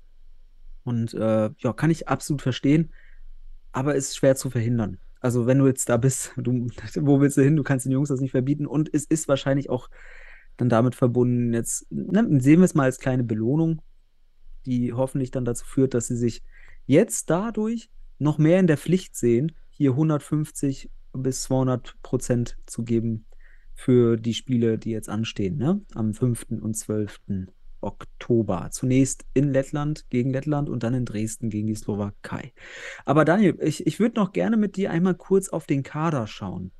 und 0.84 1.14
äh, 1.14 1.50
ja, 1.58 1.72
kann 1.72 1.90
ich 1.90 2.08
absolut 2.08 2.42
verstehen, 2.42 2.92
aber 3.72 3.94
ist 3.94 4.16
schwer 4.16 4.36
zu 4.36 4.50
verhindern. 4.50 4.98
Also, 5.20 5.46
wenn 5.46 5.58
du 5.58 5.66
jetzt 5.66 5.88
da 5.88 5.96
bist, 5.96 6.32
du, 6.36 6.68
wo 7.00 7.20
willst 7.20 7.36
du 7.36 7.42
hin? 7.42 7.56
Du 7.56 7.62
kannst 7.62 7.86
den 7.86 7.92
Jungs 7.92 8.08
das 8.08 8.20
nicht 8.20 8.30
verbieten. 8.32 8.66
Und 8.66 8.92
es 8.92 9.04
ist 9.04 9.28
wahrscheinlich 9.28 9.70
auch 9.70 9.88
dann 10.56 10.68
damit 10.68 10.94
verbunden, 10.94 11.54
jetzt 11.54 11.86
ne, 11.90 12.26
sehen 12.40 12.60
wir 12.60 12.64
es 12.64 12.74
mal 12.74 12.84
als 12.84 12.98
kleine 12.98 13.22
Belohnung, 13.22 13.80
die 14.68 14.92
hoffentlich 14.92 15.30
dann 15.30 15.44
dazu 15.44 15.64
führt, 15.64 15.94
dass 15.94 16.06
sie 16.08 16.16
sich 16.16 16.42
jetzt 16.86 17.30
dadurch 17.30 17.90
noch 18.18 18.38
mehr 18.38 18.60
in 18.60 18.66
der 18.66 18.78
Pflicht 18.78 19.16
sehen, 19.16 19.52
hier 19.70 19.92
150 19.92 20.90
bis 21.12 21.42
200 21.44 21.96
Prozent 22.02 22.58
zu 22.66 22.84
geben 22.84 23.26
für 23.74 24.16
die 24.16 24.34
Spiele, 24.34 24.78
die 24.78 24.90
jetzt 24.90 25.08
anstehen, 25.08 25.56
ne? 25.56 25.80
Am 25.94 26.12
5. 26.12 26.46
und 26.60 26.74
12. 26.74 27.20
Oktober. 27.80 28.70
Zunächst 28.72 29.24
in 29.34 29.52
Lettland 29.52 30.10
gegen 30.10 30.30
Lettland 30.30 30.68
und 30.68 30.82
dann 30.82 30.94
in 30.94 31.04
Dresden 31.04 31.48
gegen 31.48 31.68
die 31.68 31.76
Slowakei. 31.76 32.52
Aber 33.04 33.24
Daniel, 33.24 33.56
ich, 33.60 33.86
ich 33.86 34.00
würde 34.00 34.18
noch 34.18 34.32
gerne 34.32 34.56
mit 34.56 34.76
dir 34.76 34.90
einmal 34.90 35.14
kurz 35.14 35.48
auf 35.48 35.66
den 35.66 35.84
Kader 35.84 36.26
schauen. 36.26 36.72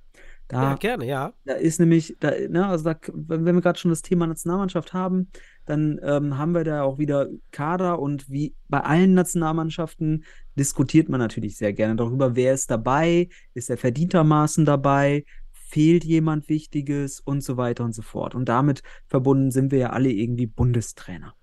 Da, 0.48 0.62
Ja, 0.62 0.74
gerne, 0.76 1.06
ja. 1.06 1.32
da 1.44 1.54
ist 1.54 1.78
nämlich, 1.78 2.16
da, 2.20 2.30
ne, 2.48 2.66
also 2.66 2.84
da, 2.84 2.96
wenn 3.12 3.54
wir 3.54 3.60
gerade 3.60 3.78
schon 3.78 3.90
das 3.90 4.00
Thema 4.00 4.26
Nationalmannschaft 4.26 4.94
haben, 4.94 5.30
dann 5.66 6.00
ähm, 6.02 6.38
haben 6.38 6.52
wir 6.52 6.64
da 6.64 6.82
auch 6.82 6.98
wieder 6.98 7.28
Kader 7.50 7.98
und 7.98 8.30
wie 8.30 8.54
bei 8.68 8.80
allen 8.80 9.12
Nationalmannschaften 9.12 10.24
diskutiert 10.56 11.10
man 11.10 11.20
natürlich 11.20 11.58
sehr 11.58 11.74
gerne 11.74 11.96
darüber, 11.96 12.34
wer 12.34 12.54
ist 12.54 12.70
dabei, 12.70 13.28
ist 13.52 13.68
er 13.68 13.76
verdientermaßen 13.76 14.64
dabei, 14.64 15.24
fehlt 15.52 16.04
jemand 16.04 16.48
Wichtiges 16.48 17.20
und 17.20 17.42
so 17.42 17.58
weiter 17.58 17.84
und 17.84 17.94
so 17.94 18.00
fort. 18.00 18.34
Und 18.34 18.48
damit 18.48 18.82
verbunden 19.06 19.50
sind 19.50 19.70
wir 19.70 19.78
ja 19.78 19.90
alle 19.90 20.10
irgendwie 20.10 20.46
Bundestrainer. 20.46 21.34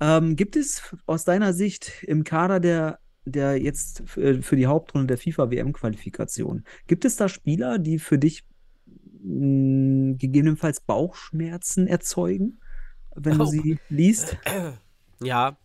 Ähm, 0.00 0.34
gibt 0.34 0.56
es 0.56 0.96
aus 1.04 1.24
deiner 1.24 1.52
Sicht 1.52 2.04
im 2.04 2.24
Kader 2.24 2.58
der, 2.58 3.00
der 3.30 3.60
jetzt 3.60 4.02
für, 4.06 4.42
für 4.42 4.56
die 4.56 4.66
Hauptrunde 4.66 5.06
der 5.06 5.18
FIFA-WM-Qualifikation, 5.18 6.64
gibt 6.86 7.04
es 7.04 7.16
da 7.16 7.28
Spieler, 7.28 7.78
die 7.78 7.98
für 7.98 8.18
dich 8.18 8.44
mh, 9.22 10.16
gegebenenfalls 10.18 10.80
Bauchschmerzen 10.80 11.86
erzeugen, 11.86 12.60
wenn 13.14 13.38
du 13.38 13.44
Oh. 13.44 13.46
sie 13.46 13.78
liest? 13.88 14.36
Ja, 15.20 15.58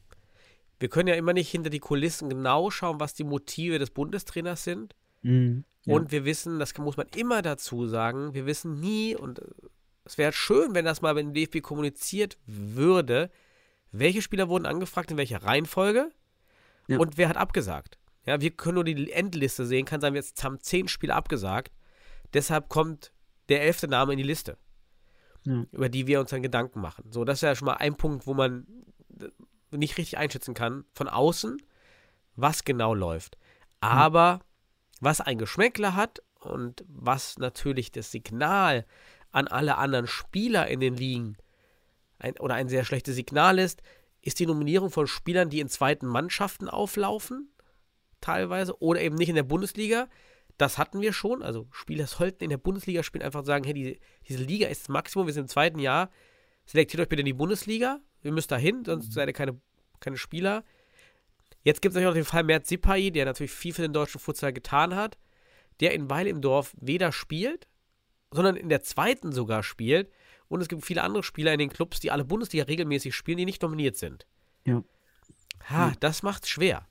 wir 0.79 0.89
können 0.89 1.07
ja 1.07 1.13
immer 1.13 1.33
nicht 1.33 1.51
hinter 1.51 1.69
die 1.69 1.77
Kulissen 1.79 2.27
genau 2.27 2.71
schauen, 2.71 2.99
was 2.99 3.13
die 3.13 3.23
Motive 3.23 3.77
des 3.77 3.91
Bundestrainers 3.91 4.63
sind. 4.63 4.95
Mhm. 5.21 5.63
Ja. 5.85 5.93
Und 5.95 6.11
wir 6.11 6.25
wissen, 6.25 6.57
das 6.57 6.75
muss 6.79 6.97
man 6.97 7.05
immer 7.15 7.43
dazu 7.43 7.85
sagen, 7.85 8.33
wir 8.33 8.47
wissen 8.47 8.79
nie, 8.79 9.15
und 9.15 9.39
äh, 9.39 9.45
es 10.05 10.17
wäre 10.17 10.33
schön, 10.33 10.73
wenn 10.73 10.85
das 10.85 11.03
mal 11.03 11.13
beim 11.13 11.33
DFB 11.33 11.61
kommuniziert 11.61 12.39
würde, 12.47 13.29
welche 13.91 14.23
Spieler 14.23 14.49
wurden 14.49 14.65
angefragt, 14.65 15.11
in 15.11 15.17
welcher 15.17 15.43
Reihenfolge 15.43 16.09
Ja. 16.87 16.97
und 16.99 17.17
wer 17.17 17.29
hat 17.29 17.37
abgesagt. 17.37 17.97
Ja, 18.25 18.39
wir 18.41 18.51
können 18.51 18.75
nur 18.75 18.83
die 18.83 19.11
Endliste 19.11 19.65
sehen, 19.65 19.85
kann 19.85 20.01
sein, 20.01 20.15
jetzt 20.15 20.43
haben 20.43 20.59
zehn 20.59 20.87
Spieler 20.87 21.15
abgesagt. 21.15 21.71
Deshalb 22.33 22.69
kommt 22.69 23.11
der 23.49 23.61
elfte 23.63 23.87
Name 23.87 24.13
in 24.13 24.17
die 24.17 24.23
Liste, 24.23 24.57
Ja. 25.45 25.65
über 25.71 25.89
die 25.89 26.07
wir 26.07 26.19
uns 26.19 26.29
dann 26.29 26.41
Gedanken 26.41 26.79
machen. 26.81 27.11
So, 27.11 27.25
das 27.25 27.39
ist 27.39 27.41
ja 27.41 27.55
schon 27.55 27.65
mal 27.65 27.75
ein 27.75 27.95
Punkt, 27.95 28.25
wo 28.27 28.33
man 28.33 28.65
äh, 29.19 29.27
nicht 29.75 29.97
richtig 29.97 30.17
einschätzen 30.17 30.53
kann 30.53 30.85
von 30.93 31.07
außen, 31.09 31.61
was 32.35 32.63
genau 32.63 32.93
läuft. 32.93 33.37
Aber 33.81 34.39
was 35.01 35.19
ein 35.19 35.37
Geschmäckler 35.37 35.95
hat 35.95 36.21
und 36.39 36.85
was 36.87 37.37
natürlich 37.37 37.91
das 37.91 38.11
Signal 38.11 38.85
an 39.31 39.47
alle 39.47 39.77
anderen 39.77 40.07
Spieler 40.07 40.67
in 40.67 40.79
den 40.79 40.95
Ligen 40.95 41.35
ein, 42.19 42.37
oder 42.39 42.55
ein 42.55 42.69
sehr 42.69 42.85
schlechtes 42.85 43.15
Signal 43.15 43.59
ist, 43.59 43.81
ist 44.23 44.39
die 44.39 44.45
Nominierung 44.45 44.89
von 44.89 45.05
Spielern, 45.05 45.49
die 45.49 45.59
in 45.59 45.67
zweiten 45.67 46.07
Mannschaften 46.07 46.69
auflaufen, 46.69 47.53
teilweise, 48.21 48.81
oder 48.81 49.01
eben 49.01 49.15
nicht 49.15 49.29
in 49.29 49.35
der 49.35 49.43
Bundesliga. 49.43 50.07
Das 50.57 50.77
hatten 50.77 51.01
wir 51.01 51.11
schon. 51.11 51.43
Also 51.43 51.67
Spieler 51.71 52.07
sollten 52.07 52.43
in 52.43 52.49
der 52.49 52.57
Bundesliga 52.57 53.03
spielen, 53.03 53.23
einfach 53.23 53.43
sagen, 53.43 53.65
hey, 53.65 53.73
die, 53.73 53.99
diese 54.27 54.41
Liga 54.41 54.67
ist 54.67 54.83
das 54.83 54.89
Maximum, 54.89 55.27
wir 55.27 55.33
sind 55.33 55.43
im 55.43 55.49
zweiten 55.49 55.77
Jahr. 55.77 56.09
Selektiert 56.65 57.01
euch 57.01 57.09
bitte 57.09 57.19
in 57.19 57.25
die 57.25 57.33
Bundesliga. 57.33 57.99
Wir 58.21 58.31
müssen 58.31 58.47
da 58.47 58.57
hin, 58.57 58.83
sonst 58.85 59.11
seid 59.11 59.27
ihr 59.27 59.33
keine, 59.33 59.59
keine 59.99 60.15
Spieler. 60.15 60.63
Jetzt 61.63 61.81
gibt 61.81 61.91
es 61.91 61.95
natürlich 61.95 62.11
auch 62.11 62.15
den 62.15 62.25
Fall 62.25 62.43
Mert 62.43 62.65
Sipai, 62.65 63.09
der 63.09 63.25
natürlich 63.25 63.51
viel 63.51 63.73
für 63.73 63.81
den 63.81 63.93
deutschen 63.93 64.19
Futsal 64.19 64.53
getan 64.53 64.95
hat, 64.95 65.17
der 65.81 65.93
in 65.93 66.09
Weil 66.09 66.27
im 66.27 66.39
Dorf 66.39 66.73
weder 66.79 67.11
spielt, 67.11 67.67
sondern 68.31 68.55
in 68.55 68.69
der 68.69 68.83
zweiten 68.83 69.33
sogar 69.33 69.63
spielt. 69.63 70.09
Und 70.47 70.61
es 70.61 70.67
gibt 70.67 70.85
viele 70.85 71.03
andere 71.03 71.23
Spieler 71.23 71.53
in 71.53 71.59
den 71.59 71.69
Clubs, 71.69 71.99
die 71.99 72.11
alle 72.11 72.25
Bundesliga 72.25 72.65
regelmäßig 72.65 73.15
spielen, 73.15 73.37
die 73.37 73.45
nicht 73.45 73.61
nominiert 73.61 73.95
sind. 73.97 74.25
Ja. 74.65 74.83
Ha, 75.69 75.87
Ja. 75.89 75.93
das 75.99 76.23
macht's 76.23 76.49
schwer. 76.49 76.85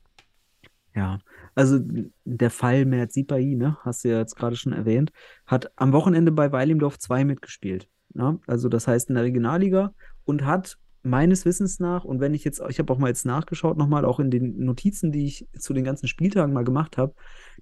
Ja, 0.95 1.19
also 1.55 1.79
der 2.23 2.51
Fall 2.51 2.85
Mert 2.85 3.11
Sipai, 3.11 3.55
ne, 3.55 3.77
hast 3.81 4.03
du 4.03 4.09
ja 4.09 4.19
jetzt 4.19 4.35
gerade 4.35 4.55
schon 4.55 4.73
erwähnt, 4.73 5.11
hat 5.47 5.71
am 5.75 5.91
Wochenende 5.91 6.31
bei 6.31 6.51
Weil 6.51 6.69
im 6.69 6.77
Dorf 6.79 6.99
2 6.99 7.25
mitgespielt. 7.25 7.87
Ne? 8.13 8.39
Also 8.45 8.69
das 8.69 8.87
heißt 8.87 9.09
in 9.09 9.15
der 9.15 9.23
Regionalliga 9.23 9.93
und 10.23 10.45
hat 10.45 10.77
meines 11.03 11.45
Wissens 11.45 11.79
nach, 11.79 12.05
und 12.05 12.21
wenn 12.21 12.33
ich 12.33 12.43
jetzt, 12.45 12.61
ich 12.69 12.79
habe 12.79 12.91
auch 12.91 12.97
mal 12.97 13.09
jetzt 13.09 13.25
nachgeschaut, 13.25 13.77
nochmal 13.77 14.05
auch 14.05 14.19
in 14.19 14.31
den 14.31 14.57
Notizen, 14.59 15.11
die 15.11 15.25
ich 15.25 15.47
zu 15.57 15.73
den 15.73 15.83
ganzen 15.83 16.07
Spieltagen 16.07 16.53
mal 16.53 16.63
gemacht 16.63 16.97
habe, 16.97 17.13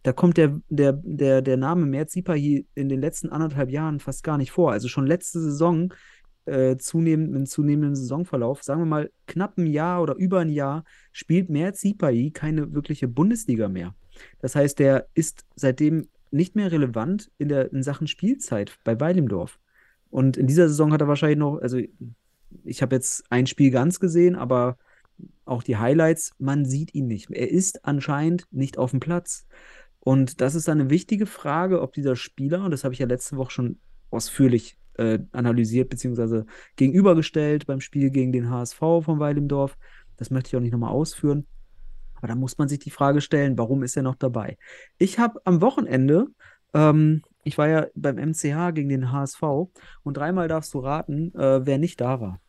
da 0.04 0.14
kommt 0.14 0.38
der, 0.38 0.62
der, 0.70 0.94
der, 0.94 1.42
der 1.42 1.58
Name 1.58 1.86
Mert 1.88 2.12
Sipai 2.12 2.66
in 2.76 2.89
den 2.89 3.02
letzten 3.02 3.30
anderthalb 3.30 3.72
Jahren 3.72 4.00
fast 4.00 4.24
gar 4.24 4.38
nicht 4.38 4.52
vor. 4.52 4.72
Also 4.72 4.88
schon 4.88 5.08
letzte 5.08 5.39
Saison, 5.39 5.94
äh, 6.46 6.78
zunehmend, 6.78 7.32
mit 7.32 7.50
zunehmendem 7.50 7.96
Saisonverlauf, 7.96 8.64
sagen 8.64 8.82
wir 8.82 8.86
mal 8.86 9.12
knapp 9.28 9.58
ein 9.58 9.68
Jahr 9.68 10.02
oder 10.02 10.16
über 10.16 10.39
ein 10.39 10.50
Jahr, 10.50 10.84
spielt 11.12 11.50
Mert 11.50 11.78
keine 12.34 12.74
wirkliche 12.74 13.08
Bundesliga 13.08 13.70
mehr. 13.70 13.96
Das 14.39 14.56
heißt, 14.56 14.80
der 14.80 15.08
ist 15.14 15.46
seitdem 15.56 16.08
nicht 16.30 16.56
mehr 16.56 16.72
relevant 16.72 17.32
in, 17.38 17.50
der, 17.50 17.72
in 17.72 17.84
Sachen 17.84 18.08
Spielzeit 18.08 18.78
bei 18.84 19.00
Weil 19.00 19.18
im 19.18 19.28
Dorf. 19.28 19.60
Und 20.10 20.38
in 20.38 20.48
dieser 20.48 20.68
Saison 20.68 20.92
hat 20.92 21.02
er 21.02 21.08
wahrscheinlich 21.08 21.39
noch, 21.39 21.58
also 21.60 21.80
ich 22.64 22.82
habe 22.82 22.95
jetzt 22.95 23.24
ein 23.30 23.47
Spiel 23.47 23.72
ganz 23.72 23.99
gesehen, 23.99 24.36
aber 24.36 24.78
auch 25.45 25.64
die 25.64 25.78
Highlights, 25.78 26.34
man 26.39 26.66
sieht 26.66 26.93
ihn 26.93 27.08
nicht. 27.08 27.30
Er 27.32 27.49
ist 27.49 27.86
anscheinend 27.86 28.47
nicht 28.52 28.78
auf 28.78 28.91
dem 28.91 28.99
Platz. 28.99 29.45
Und 29.99 30.41
das 30.41 30.56
ist 30.56 30.68
dann 30.68 30.82
eine 30.82 30.89
wichtige 30.89 31.26
Frage, 31.26 31.82
ob 31.82 31.93
dieser 31.93 32.16
Spieler, 32.16 32.64
und 32.64 32.72
das 32.72 32.84
habe 32.84 32.93
ich 32.93 32.99
ja 32.99 33.06
letzte 33.06 33.38
Woche 33.38 33.52
schon 33.52 33.80
ausführlich 34.10 34.78
äh, 34.97 35.20
analysiert 35.32 35.89
bzw. 35.89 36.43
gegenübergestellt 36.76 37.66
beim 37.68 37.82
Spiel 37.82 38.10
gegen 38.10 38.32
den 38.32 38.49
HSV 38.49 38.78
von 38.80 39.20
Weil 39.20 39.38
im 39.38 39.47
Dorf, 39.47 39.78
das 40.18 40.32
möchte 40.32 40.49
ich 40.49 40.56
auch 40.56 40.62
nicht 40.62 40.72
nochmal 40.72 40.91
ausführen. 40.91 41.45
Aber 42.16 42.28
da 42.28 42.36
muss 42.36 42.58
man 42.58 42.68
sich 42.68 42.80
die 42.80 42.91
Frage 42.91 43.22
stellen, 43.22 43.58
warum 43.58 43.84
ist 43.84 43.97
er 43.97 44.04
noch 44.04 44.16
dabei? 44.16 44.58
Ich 44.97 45.18
habe 45.18 45.41
am 45.43 45.62
Wochenende, 45.62 46.28
ähm, 46.74 47.24
ich 47.44 47.58
war 47.58 47.68
ja 47.68 47.88
beim 47.96 48.18
MCH 48.18 48.74
gegen 48.74 48.89
den 48.89 49.12
HSV 49.12 49.42
und 50.04 50.18
dreimal 50.18 50.48
darfst 50.48 50.74
du 50.74 50.80
raten, 50.80 51.34
äh, 51.36 51.66
wer 51.66 51.78
nicht 51.78 52.02
da 52.02 52.20
war. 52.22 52.39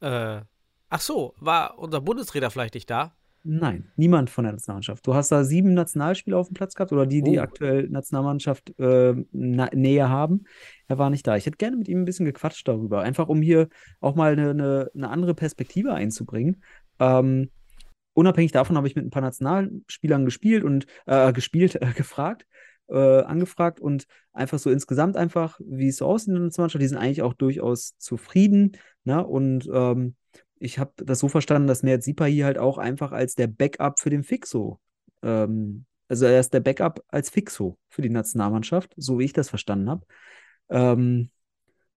Äh, 0.00 0.42
ach 0.88 1.00
so, 1.00 1.34
war 1.38 1.78
unser 1.78 2.00
Bundestrainer 2.00 2.50
vielleicht 2.50 2.74
nicht 2.74 2.90
da? 2.90 3.14
Nein, 3.46 3.92
niemand 3.96 4.30
von 4.30 4.44
der 4.44 4.54
Nationalmannschaft. 4.54 5.06
Du 5.06 5.14
hast 5.14 5.30
da 5.30 5.44
sieben 5.44 5.74
Nationalspieler 5.74 6.38
auf 6.38 6.48
dem 6.48 6.54
Platz 6.54 6.74
gehabt 6.74 6.92
oder 6.92 7.04
die, 7.04 7.22
die 7.22 7.38
Oh. 7.38 7.42
aktuell 7.42 7.88
Nationalmannschaft 7.90 8.78
äh, 8.78 9.14
na, 9.32 9.68
Nähe 9.74 10.08
haben. 10.08 10.44
Er 10.88 10.96
war 10.96 11.10
nicht 11.10 11.26
da. 11.26 11.36
Ich 11.36 11.44
hätte 11.44 11.58
gerne 11.58 11.76
mit 11.76 11.86
ihm 11.88 12.00
ein 12.00 12.04
bisschen 12.06 12.24
gequatscht 12.24 12.66
darüber, 12.66 13.02
einfach 13.02 13.28
um 13.28 13.42
hier 13.42 13.68
auch 14.00 14.14
mal 14.14 14.32
eine, 14.32 14.50
eine, 14.50 14.90
eine 14.94 15.10
andere 15.10 15.34
Perspektive 15.34 15.92
einzubringen. 15.92 16.62
Ähm, 16.98 17.50
unabhängig 18.14 18.52
davon 18.52 18.78
habe 18.78 18.86
ich 18.86 18.96
mit 18.96 19.04
ein 19.04 19.10
paar 19.10 19.20
Nationalspielern 19.20 20.24
gespielt 20.24 20.64
und 20.64 20.86
äh, 21.04 21.30
gespielt, 21.34 21.74
äh, 21.82 21.92
gefragt, 21.94 22.46
äh, 22.88 23.22
angefragt 23.22 23.80
und 23.80 24.06
einfach 24.32 24.58
so 24.58 24.70
insgesamt 24.70 25.16
einfach, 25.16 25.60
wie 25.64 25.88
es 25.88 25.98
so 25.98 26.06
aussieht 26.06 26.28
in 26.28 26.34
der 26.34 26.42
Nationalmannschaft. 26.44 26.82
Die 26.82 26.88
sind 26.88 26.98
eigentlich 26.98 27.22
auch 27.22 27.34
durchaus 27.34 27.96
zufrieden. 27.98 28.76
Ne? 29.04 29.24
Und 29.24 29.68
ähm, 29.72 30.16
ich 30.58 30.78
habe 30.78 30.92
das 30.96 31.18
so 31.18 31.28
verstanden, 31.28 31.68
dass 31.68 31.82
Mert 31.82 32.02
Sipahi 32.02 32.40
halt 32.40 32.58
auch 32.58 32.78
einfach 32.78 33.12
als 33.12 33.34
der 33.34 33.46
Backup 33.46 34.00
für 34.00 34.10
den 34.10 34.22
Fixo, 34.22 34.80
ähm, 35.22 35.86
also 36.08 36.26
er 36.26 36.40
ist 36.40 36.52
der 36.52 36.60
Backup 36.60 37.02
als 37.08 37.30
Fixo 37.30 37.78
für 37.88 38.02
die 38.02 38.10
Nationalmannschaft, 38.10 38.92
so 38.96 39.18
wie 39.18 39.24
ich 39.24 39.32
das 39.32 39.48
verstanden 39.48 39.90
habe. 39.90 40.06
Ähm, 40.68 41.30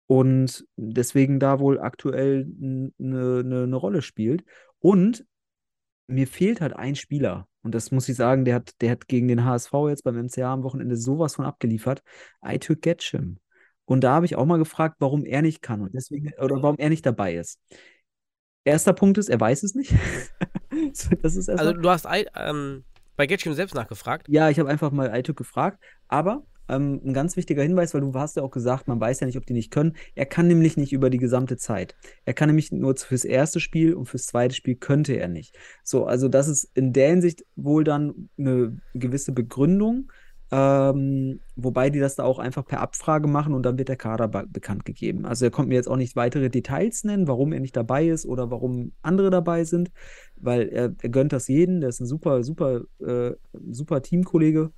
und 0.07 0.65
deswegen 0.77 1.41
da 1.41 1.59
wohl 1.59 1.81
aktuell 1.81 2.47
eine 2.61 2.93
ne, 2.99 3.67
ne 3.67 3.77
Rolle 3.77 4.03
spielt. 4.03 4.45
Und 4.79 5.27
mir 6.07 6.29
fehlt 6.29 6.61
halt 6.61 6.75
ein 6.75 6.95
Spieler. 6.95 7.49
Und 7.67 7.75
das 7.75 7.91
muss 7.91 8.09
ich 8.09 8.15
sagen, 8.15 8.45
der 8.45 8.55
hat, 8.55 8.81
der 8.81 8.93
hat 8.93 9.09
gegen 9.09 9.27
den 9.27 9.45
HSV 9.45 9.73
jetzt 9.89 10.05
beim 10.05 10.17
MCA 10.17 10.53
am 10.53 10.63
Wochenende 10.63 10.97
sowas 10.97 11.35
von 11.35 11.45
abgeliefert. 11.45 12.01
Aytürk 12.41 12.81
Getschim. 12.81 13.41
Und 13.87 14.05
da 14.05 14.15
habe 14.15 14.25
ich 14.25 14.37
auch 14.37 14.47
mal 14.47 14.59
gefragt, 14.59 14.97
warum 15.01 15.25
er 15.25 15.43
nicht 15.43 15.63
kann 15.63 15.83
und 15.83 15.93
deswegen, 15.93 16.33
oder 16.41 16.63
warum 16.63 16.79
er 16.79 16.91
nicht 16.91 17.05
dabei 17.05 17.35
ist. 17.35 17.59
Erster 18.65 18.93
Punkt 18.93 19.19
ist, 19.19 19.29
er 19.29 19.41
weiß 19.41 19.65
es 19.65 19.75
nicht. 19.75 19.93
das 21.23 21.35
ist 21.35 21.49
erstmal. 21.49 21.59
Also 21.59 21.73
du 21.73 21.91
hast 21.91 22.07
ähm, 22.37 22.85
bei 23.17 23.27
Getschim 23.27 23.53
selbst 23.55 23.75
nachgefragt. 23.75 24.29
Ja, 24.29 24.49
ich 24.49 24.61
habe 24.61 24.71
einfach 24.71 24.93
mal 24.93 25.11
Aytürk 25.11 25.37
gefragt, 25.37 25.83
aber 26.07 26.45
ähm, 26.69 27.01
ein 27.05 27.13
ganz 27.13 27.37
wichtiger 27.37 27.63
Hinweis, 27.63 27.95
weil 27.95 28.01
du 28.01 28.13
hast 28.15 28.37
ja 28.37 28.43
auch 28.43 28.51
gesagt, 28.51 28.89
man 28.89 29.01
weiß 29.01 29.21
ja 29.21 29.27
nicht, 29.27 29.39
ob 29.39 29.47
die 29.47 29.53
nicht 29.53 29.71
können. 29.71 29.95
Er 30.15 30.27
kann 30.27 30.47
nämlich 30.49 30.77
nicht 30.77 30.93
über 30.93 31.11
die 31.11 31.19
gesamte 31.19 31.57
Zeit. 31.57 31.97
Er 32.25 32.35
kann 32.35 32.49
nämlich 32.49 32.73
nur 32.73 32.97
fürs 32.97 33.25
erste 33.25 33.61
Spiel 33.61 33.95
und 33.95 34.07
fürs 34.07 34.27
zweite 34.27 34.55
Spiel 34.55 34.77
könnte 34.77 35.15
er 35.15 35.29
nicht. 35.29 35.57
So, 35.83 36.07
also 36.07 36.29
das 36.29 36.49
ist 36.49 36.71
in 36.75 36.93
der 36.93 37.11
Hinsicht 37.11 37.45
wohl 37.57 37.85
dann 37.85 38.29
eine 38.39 38.81
gewisse 38.95 39.33
Begründung, 39.33 40.11
ähm, 40.53 41.41
wobei 41.57 41.91
die 41.91 41.99
das 41.99 42.15
da 42.15 42.23
auch 42.23 42.39
einfach 42.39 42.65
per 42.65 42.81
Abfrage 42.81 43.27
machen 43.27 43.53
und 43.53 43.65
dann 43.65 43.79
wird 43.79 43.89
der 43.89 43.97
Kader 43.97 44.29
be 44.29 44.47
bekannt 44.49 44.85
gegeben. 44.85 45.27
Also 45.27 45.45
er 45.45 45.51
konnte 45.51 45.71
mir 45.71 45.75
jetzt 45.75 45.89
auch 45.89 45.97
nicht 45.97 46.15
weitere 46.15 46.51
Details 46.51 47.03
nennen, 47.03 47.27
warum 47.27 47.53
er 47.53 47.59
nicht 47.59 47.77
dabei 47.77 48.07
ist 48.07 48.27
oder 48.27 48.51
warum 48.51 48.93
andere 49.03 49.31
dabei 49.31 49.65
sind, 49.65 49.91
weil 50.37 50.69
er, 50.69 50.95
er 51.03 51.09
gönnt 51.09 51.33
das 51.33 51.49
jeden, 51.49 51.81
der 51.81 51.89
ist 51.89 52.01
ein 52.01 52.07
super, 52.07 52.45
super, 52.45 52.83
äh, 53.01 53.33
super 53.71 54.03
Teamkollege. 54.03 54.71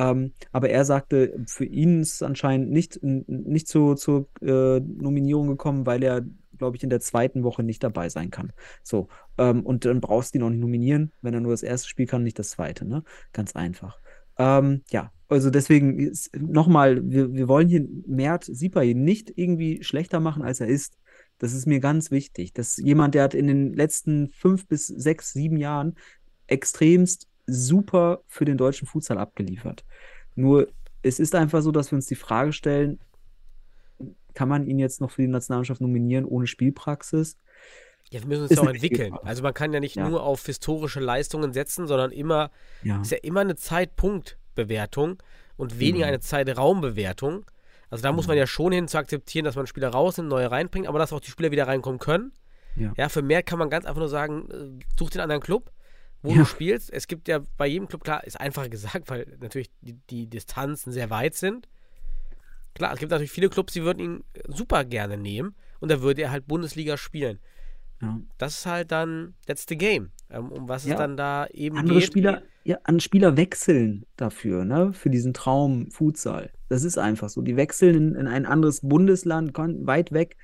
Ähm, 0.00 0.32
aber 0.50 0.70
er 0.70 0.86
sagte, 0.86 1.38
für 1.46 1.66
ihn 1.66 2.00
ist 2.00 2.14
es 2.14 2.22
anscheinend 2.22 2.70
nicht, 2.70 3.00
nicht 3.02 3.68
zu, 3.68 3.94
zur 3.94 4.28
äh, 4.40 4.80
Nominierung 4.80 5.48
gekommen, 5.48 5.84
weil 5.84 6.02
er, 6.02 6.24
glaube 6.56 6.78
ich, 6.78 6.82
in 6.82 6.90
der 6.90 7.00
zweiten 7.00 7.42
Woche 7.42 7.62
nicht 7.62 7.82
dabei 7.82 8.08
sein 8.08 8.30
kann. 8.30 8.52
So, 8.82 9.08
ähm, 9.36 9.64
und 9.66 9.84
dann 9.84 10.00
brauchst 10.00 10.32
du 10.34 10.38
ihn 10.38 10.44
auch 10.44 10.48
nicht 10.50 10.60
nominieren, 10.60 11.12
wenn 11.20 11.34
er 11.34 11.40
nur 11.40 11.52
das 11.52 11.62
erste 11.62 11.88
Spiel 11.88 12.06
kann, 12.06 12.22
nicht 12.22 12.38
das 12.38 12.50
zweite, 12.50 12.86
ne? 12.86 13.02
Ganz 13.34 13.54
einfach. 13.54 13.98
Ähm, 14.38 14.82
ja, 14.90 15.12
also 15.28 15.50
deswegen 15.50 16.10
nochmal, 16.38 17.02
wir, 17.10 17.34
wir 17.34 17.46
wollen 17.46 17.68
hier 17.68 17.86
Mert 18.06 18.44
Sipahi 18.44 18.94
nicht 18.94 19.32
irgendwie 19.36 19.82
schlechter 19.82 20.18
machen, 20.18 20.42
als 20.42 20.60
er 20.60 20.68
ist. 20.68 20.96
Das 21.38 21.52
ist 21.52 21.66
mir 21.66 21.80
ganz 21.80 22.10
wichtig. 22.10 22.54
Dass 22.54 22.78
jemand, 22.78 23.14
der 23.14 23.24
hat 23.24 23.34
in 23.34 23.46
den 23.46 23.74
letzten 23.74 24.30
fünf 24.30 24.66
bis 24.66 24.86
sechs, 24.86 25.32
sieben 25.34 25.58
Jahren 25.58 25.94
extremst 26.46 27.29
super 27.50 28.20
für 28.26 28.44
den 28.44 28.56
deutschen 28.56 28.86
Futsal 28.86 29.18
abgeliefert. 29.18 29.84
Nur 30.34 30.68
es 31.02 31.18
ist 31.18 31.34
einfach 31.34 31.62
so, 31.62 31.72
dass 31.72 31.90
wir 31.90 31.96
uns 31.96 32.06
die 32.06 32.14
Frage 32.14 32.52
stellen, 32.52 32.98
kann 34.34 34.48
man 34.48 34.66
ihn 34.66 34.78
jetzt 34.78 35.00
noch 35.00 35.10
für 35.10 35.22
die 35.22 35.28
Nationalmannschaft 35.28 35.80
nominieren 35.80 36.24
ohne 36.24 36.46
Spielpraxis? 36.46 37.36
Ja, 38.10 38.20
wir 38.20 38.26
müssen 38.28 38.42
uns 38.42 38.50
ja 38.52 38.60
auch 38.62 38.68
entwickeln. 38.68 39.14
Also 39.24 39.42
man 39.42 39.54
kann 39.54 39.72
ja 39.72 39.80
nicht 39.80 39.96
Ja. 39.96 40.08
nur 40.08 40.22
auf 40.22 40.44
historische 40.46 41.00
Leistungen 41.00 41.52
setzen, 41.52 41.86
sondern 41.86 42.10
immer, 42.12 42.50
Ja. 42.82 43.00
ist 43.02 43.10
ja 43.12 43.18
immer 43.22 43.40
eine 43.40 43.56
Zeitpunktbewertung 43.56 45.22
und 45.56 45.78
weniger 45.78 46.06
Genau. 46.06 46.08
eine 46.08 46.20
Zeitraumbewertung. 46.20 47.44
Also 47.88 48.02
da 48.02 48.12
muss 48.12 48.28
man 48.28 48.36
ja 48.36 48.46
schon 48.46 48.72
hin 48.72 48.88
zu 48.88 48.98
akzeptieren, 48.98 49.44
dass 49.44 49.56
man 49.56 49.66
Spieler 49.66 49.88
rausnimmt, 49.88 50.28
neue 50.28 50.50
reinbringt, 50.50 50.86
aber 50.86 50.98
dass 50.98 51.12
auch 51.12 51.20
die 51.20 51.30
Spieler 51.30 51.50
wieder 51.50 51.66
reinkommen 51.66 51.98
können. 51.98 52.32
Ja. 52.76 52.92
Ja, 52.96 53.08
für 53.08 53.22
mehr 53.22 53.42
kann 53.42 53.58
man 53.58 53.68
ganz 53.68 53.84
einfach 53.84 53.98
nur 53.98 54.08
sagen, 54.08 54.48
äh, 54.50 54.84
such 54.98 55.10
den 55.10 55.20
anderen 55.20 55.42
Club, 55.42 55.72
wo 56.22 56.30
Ja. 56.30 56.38
du 56.38 56.44
spielst. 56.44 56.92
Es 56.92 57.06
gibt 57.06 57.28
ja 57.28 57.40
bei 57.56 57.66
jedem 57.66 57.88
Club, 57.88 58.04
klar, 58.04 58.24
ist 58.24 58.40
einfacher 58.40 58.68
gesagt, 58.68 59.08
weil 59.10 59.26
natürlich 59.40 59.70
die, 59.80 59.94
die 60.10 60.26
Distanzen 60.26 60.92
sehr 60.92 61.10
weit 61.10 61.34
sind. 61.34 61.68
Klar, 62.74 62.92
es 62.92 62.98
gibt 63.00 63.10
natürlich 63.10 63.32
viele 63.32 63.48
Clubs, 63.48 63.72
die 63.72 63.82
würden 63.82 63.98
ihn 64.00 64.24
super 64.48 64.84
gerne 64.84 65.16
nehmen 65.16 65.54
und 65.80 65.90
da 65.90 66.02
würde 66.02 66.22
er 66.22 66.30
halt 66.30 66.46
Bundesliga 66.46 66.96
spielen. 66.96 67.38
Ja. 68.00 68.18
Das 68.38 68.58
ist 68.60 68.66
halt 68.66 68.92
dann, 68.92 69.34
that's 69.46 69.66
the 69.68 69.76
game. 69.76 70.10
Ähm, 70.30 70.50
um 70.52 70.68
was 70.68 70.86
Ja. 70.86 70.92
es 70.94 70.98
dann 70.98 71.16
da 71.16 71.46
eben 71.48 71.76
Andere 71.76 71.98
geht. 71.98 72.06
Spieler, 72.08 72.42
ja, 72.64 72.78
an 72.84 73.00
Spieler 73.00 73.36
wechseln 73.36 74.06
dafür, 74.16 74.64
ne, 74.64 74.92
für 74.92 75.10
diesen 75.10 75.34
Traum 75.34 75.90
Futsal. 75.90 76.50
Das 76.68 76.84
ist 76.84 76.96
einfach 76.98 77.28
so. 77.28 77.42
Die 77.42 77.56
wechseln 77.56 77.94
in, 77.96 78.14
in 78.14 78.26
ein 78.28 78.46
anderes 78.46 78.80
Bundesland, 78.82 79.52
weit 79.58 80.12
weg, 80.12 80.36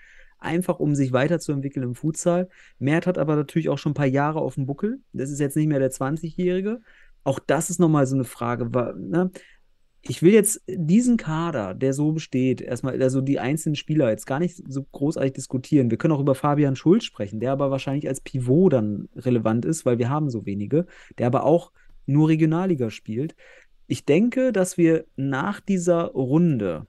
einfach 0.47 0.79
um 0.81 0.95
sich 0.95 1.13
weiterzuentwickeln 1.13 1.85
im 1.85 1.95
Futsal. 1.95 2.49
Mert 2.79 3.07
hat 3.07 3.19
aber 3.19 3.37
natürlich 3.37 3.69
auch 3.69 3.79
schon 3.79 3.93
ein 3.93 3.97
paar 3.97 4.07
Jahre 4.07 4.41
auf 4.41 4.55
dem 4.55 4.67
Buckel. 4.67 5.01
Das 5.13 5.31
ist 5.31 5.41
jetzt 5.41 5.57
nicht 5.57 5.67
mehr 5.67 5.79
der 5.79 5.91
20-Jährige. 5.91 6.81
Auch 7.25 7.39
das 7.39 7.69
ist 7.71 7.81
nochmal 7.81 8.07
so 8.07 8.15
eine 8.15 8.25
Frage. 8.25 8.71
Ne? 8.97 9.31
Ich 10.03 10.23
will 10.23 10.33
jetzt 10.33 10.63
diesen 10.69 11.17
Kader, 11.17 11.75
der 11.75 11.93
so 11.93 12.13
besteht, 12.13 12.61
erstmal, 12.61 13.03
also 13.03 13.21
die 13.21 13.41
einzelnen 13.41 13.75
Spieler, 13.75 14.09
jetzt 14.09 14.27
gar 14.27 14.39
nicht 14.39 14.63
so 14.69 14.85
großartig 14.85 15.33
diskutieren. 15.33 15.91
Wir 15.91 15.99
können 15.99 16.15
auch 16.15 16.21
über 16.21 16.37
Fabian 16.37 16.77
Schulz 16.77 17.05
sprechen, 17.05 17.41
der 17.41 17.51
aber 17.53 17.73
wahrscheinlich 17.73 18.07
als 18.07 18.21
Pivot 18.21 18.73
dann 18.73 19.09
relevant 19.17 19.65
ist, 19.65 19.85
weil 19.85 19.99
wir 19.99 20.09
haben 20.09 20.31
so 20.31 20.47
wenige, 20.47 20.87
der 21.19 21.27
aber 21.27 21.45
auch 21.45 21.73
nur 22.07 22.29
Regionalliga 22.29 22.91
spielt. 22.91 23.35
Ich 23.89 24.05
denke, 24.05 24.53
dass 24.53 24.79
wir 24.79 25.05
nach 25.17 25.61
dieser 25.61 26.05
Runde, 26.07 26.87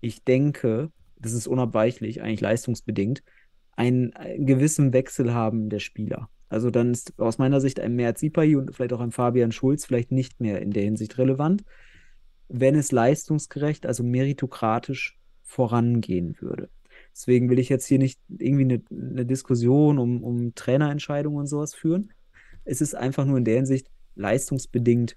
ich 0.00 0.22
denke, 0.22 0.90
das 1.24 1.32
ist 1.32 1.46
unabweichlich, 1.46 2.22
eigentlich 2.22 2.42
leistungsbedingt, 2.42 3.22
einen, 3.72 4.12
einen 4.12 4.46
gewissen 4.46 4.92
Wechsel 4.92 5.34
haben 5.34 5.70
der 5.70 5.80
Spieler. 5.80 6.28
Also 6.48 6.70
dann 6.70 6.92
ist 6.92 7.18
aus 7.18 7.38
meiner 7.38 7.60
Sicht 7.60 7.80
ein 7.80 7.96
Mert 7.96 8.18
Sipahi 8.18 8.56
und 8.56 8.74
vielleicht 8.74 8.92
auch 8.92 9.00
ein 9.00 9.10
Fabian 9.10 9.50
Schulz 9.50 9.86
vielleicht 9.86 10.12
nicht 10.12 10.40
mehr 10.40 10.60
in 10.60 10.70
der 10.70 10.84
Hinsicht 10.84 11.18
relevant, 11.18 11.64
wenn 12.48 12.76
es 12.76 12.92
leistungsgerecht, 12.92 13.86
also 13.86 14.04
meritokratisch 14.04 15.18
vorangehen 15.42 16.36
würde. 16.40 16.68
Deswegen 17.12 17.48
will 17.48 17.58
ich 17.58 17.70
jetzt 17.70 17.86
hier 17.86 17.98
nicht 17.98 18.20
irgendwie 18.28 18.64
eine, 18.64 18.82
eine 18.90 19.26
Diskussion 19.26 19.98
um, 19.98 20.22
um 20.22 20.54
Trainerentscheidungen 20.54 21.40
und 21.40 21.46
sowas 21.46 21.74
führen. 21.74 22.12
Es 22.64 22.80
ist 22.80 22.94
einfach 22.94 23.24
nur 23.24 23.38
in 23.38 23.44
der 23.44 23.56
Hinsicht 23.56 23.90
leistungsbedingt 24.14 25.16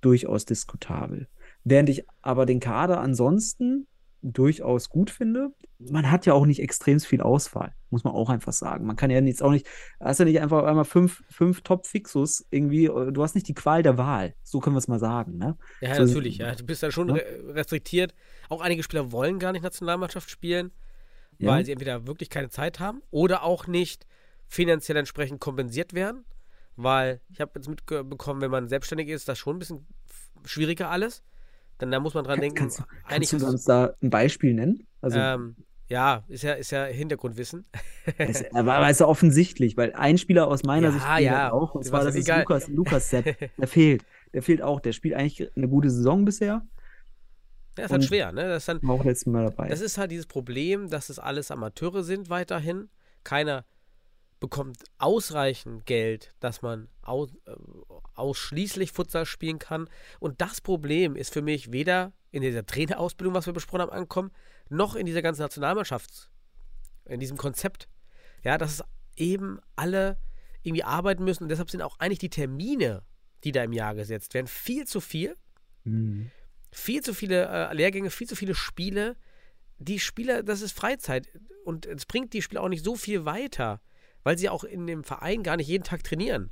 durchaus 0.00 0.44
diskutabel. 0.44 1.28
Während 1.64 1.88
ich 1.88 2.04
aber 2.22 2.46
den 2.46 2.60
Kader 2.60 3.00
ansonsten 3.00 3.86
durchaus 4.26 4.88
gut 4.88 5.10
finde, 5.10 5.50
man 5.78 6.10
hat 6.10 6.24
ja 6.24 6.32
auch 6.32 6.46
nicht 6.46 6.60
extrem 6.60 6.98
viel 6.98 7.20
Auswahl, 7.20 7.74
muss 7.90 8.04
man 8.04 8.14
auch 8.14 8.30
einfach 8.30 8.54
sagen. 8.54 8.86
Man 8.86 8.96
kann 8.96 9.10
ja 9.10 9.20
jetzt 9.20 9.42
auch 9.42 9.50
nicht, 9.50 9.66
hast 10.00 10.18
ja 10.18 10.24
nicht 10.24 10.40
einfach 10.40 10.64
einmal 10.64 10.86
fünf, 10.86 11.22
fünf 11.28 11.60
Top-Fixus 11.60 12.46
irgendwie, 12.50 12.86
du 12.86 13.22
hast 13.22 13.34
nicht 13.34 13.46
die 13.48 13.54
Qual 13.54 13.82
der 13.82 13.98
Wahl, 13.98 14.34
so 14.42 14.60
können 14.60 14.74
wir 14.76 14.78
es 14.78 14.88
mal 14.88 14.98
sagen, 14.98 15.36
ne? 15.36 15.58
Ja, 15.82 15.94
So- 15.96 16.04
natürlich. 16.06 16.38
Ja. 16.38 16.54
Du 16.54 16.64
bist 16.64 16.82
dann 16.82 16.90
schon 16.90 17.08
Ja. 17.10 17.16
re- 17.16 17.54
restriktiert. 17.54 18.14
Auch 18.48 18.62
einige 18.62 18.82
Spieler 18.82 19.12
wollen 19.12 19.38
gar 19.38 19.52
nicht 19.52 19.62
Nationalmannschaft 19.62 20.30
spielen, 20.30 20.72
Ja. 21.38 21.50
weil 21.50 21.64
sie 21.66 21.72
entweder 21.72 22.06
wirklich 22.06 22.30
keine 22.30 22.48
Zeit 22.48 22.80
haben 22.80 23.02
oder 23.10 23.42
auch 23.42 23.66
nicht 23.66 24.06
finanziell 24.46 24.96
entsprechend 24.96 25.40
kompensiert 25.40 25.92
werden. 25.92 26.24
Weil 26.76 27.20
ich 27.28 27.40
habe 27.40 27.52
jetzt 27.56 27.68
mitbekommen, 27.68 28.40
wenn 28.40 28.50
man 28.50 28.68
selbstständig 28.68 29.08
ist, 29.08 29.22
ist 29.22 29.28
das 29.28 29.38
schon 29.38 29.56
ein 29.56 29.58
bisschen 29.58 29.86
schwieriger 30.44 30.88
alles. 30.90 31.22
Denn 31.80 31.90
da 31.90 32.00
muss 32.00 32.14
man 32.14 32.24
dran 32.24 32.40
denken, 32.40 32.56
Kannst, 32.56 32.82
kannst 33.08 33.32
du 33.32 33.46
uns 33.46 33.64
da 33.64 33.94
ein 34.02 34.10
Beispiel 34.10 34.54
nennen? 34.54 34.86
Also, 35.00 35.18
ähm, 35.18 35.56
ja, 35.88 36.24
ist 36.28 36.42
ja, 36.42 36.54
ist 36.54 36.70
ja 36.70 36.84
Hintergrundwissen. 36.84 37.66
es, 38.16 38.44
aber, 38.54 38.74
aber 38.74 38.90
ist 38.90 39.00
ja 39.00 39.06
offensichtlich, 39.06 39.76
weil 39.76 39.92
ein 39.94 40.16
Spieler 40.18 40.46
aus 40.48 40.62
meiner 40.62 40.88
Ja, 40.88 40.92
Sicht 40.92 41.20
ja. 41.26 41.52
auch, 41.52 41.74
und 41.74 41.84
zwar 41.84 42.04
das 42.04 42.14
ist 42.14 42.24
egal. 42.24 42.40
Lukas, 42.40 42.68
Lukas 42.68 43.10
Sepp. 43.10 43.36
Der 43.58 43.68
fehlt. 43.68 44.04
Der 44.32 44.42
fehlt 44.42 44.62
auch. 44.62 44.80
Der 44.80 44.92
spielt 44.92 45.14
eigentlich 45.14 45.50
eine 45.56 45.68
gute 45.68 45.90
Saison 45.90 46.24
bisher. 46.24 46.62
Ja, 47.76 47.84
ist 47.84 47.90
halt 47.90 48.04
schwer, 48.04 48.32
ne? 48.32 48.48
Das 48.48 48.62
ist 48.62 48.68
dann, 48.68 48.78
War 48.82 48.94
auch 48.94 49.04
letztes 49.04 49.26
Mal 49.26 49.44
dabei. 49.46 49.68
Das 49.68 49.80
ist 49.80 49.98
halt 49.98 50.10
dieses 50.10 50.26
Problem, 50.26 50.90
dass 50.90 51.10
es 51.10 51.18
alles 51.18 51.50
Amateure 51.50 52.02
sind 52.04 52.30
weiterhin. 52.30 52.88
Keiner 53.24 53.64
bekommt 54.40 54.84
ausreichend 54.98 55.86
Geld, 55.86 56.34
dass 56.40 56.62
man 56.62 56.88
aus, 57.02 57.30
äh, 57.46 57.52
ausschließlich 58.14 58.92
Futsal 58.92 59.26
spielen 59.26 59.58
kann. 59.58 59.88
Und 60.20 60.40
das 60.40 60.60
Problem 60.60 61.16
ist 61.16 61.32
für 61.32 61.42
mich 61.42 61.72
weder 61.72 62.12
in 62.30 62.42
dieser 62.42 62.66
Trainerausbildung, 62.66 63.34
was 63.34 63.46
wir 63.46 63.52
besprochen 63.52 63.82
haben, 63.82 63.92
ankommen, 63.92 64.30
noch 64.68 64.96
in 64.96 65.06
dieser 65.06 65.22
ganzen 65.22 65.42
Nationalmannschafts-, 65.42 66.28
in 67.06 67.20
diesem 67.20 67.36
Konzept. 67.36 67.88
Ja, 68.42 68.58
dass 68.58 68.72
es 68.72 68.84
eben 69.16 69.60
alle 69.76 70.18
irgendwie 70.62 70.84
arbeiten 70.84 71.24
müssen 71.24 71.44
und 71.44 71.48
deshalb 71.48 71.70
sind 71.70 71.82
auch 71.82 71.98
eigentlich 71.98 72.18
die 72.18 72.30
Termine, 72.30 73.02
die 73.44 73.52
da 73.52 73.62
im 73.62 73.72
Jahr 73.72 73.94
gesetzt 73.94 74.34
werden, 74.34 74.46
viel 74.46 74.86
zu 74.86 75.00
viel 75.00 75.36
Mhm. 75.84 76.30
viel 76.70 77.02
zu 77.02 77.14
viele 77.14 77.46
äh, 77.46 77.74
Lehrgänge, 77.74 78.10
viel 78.10 78.26
zu 78.26 78.36
viele 78.36 78.54
Spiele. 78.54 79.16
Die 79.78 80.00
Spieler, 80.00 80.42
das 80.42 80.62
ist 80.62 80.72
Freizeit 80.72 81.28
und 81.64 81.86
es 81.86 82.06
bringt 82.06 82.32
die 82.32 82.42
Spieler 82.42 82.62
auch 82.62 82.68
nicht 82.68 82.84
so 82.84 82.96
viel 82.96 83.24
weiter, 83.24 83.80
weil 84.24 84.36
sie 84.36 84.48
auch 84.48 84.64
in 84.64 84.86
dem 84.88 85.04
Verein 85.04 85.42
gar 85.44 85.56
nicht 85.56 85.68
jeden 85.68 85.84
Tag 85.84 86.02
trainieren. 86.02 86.48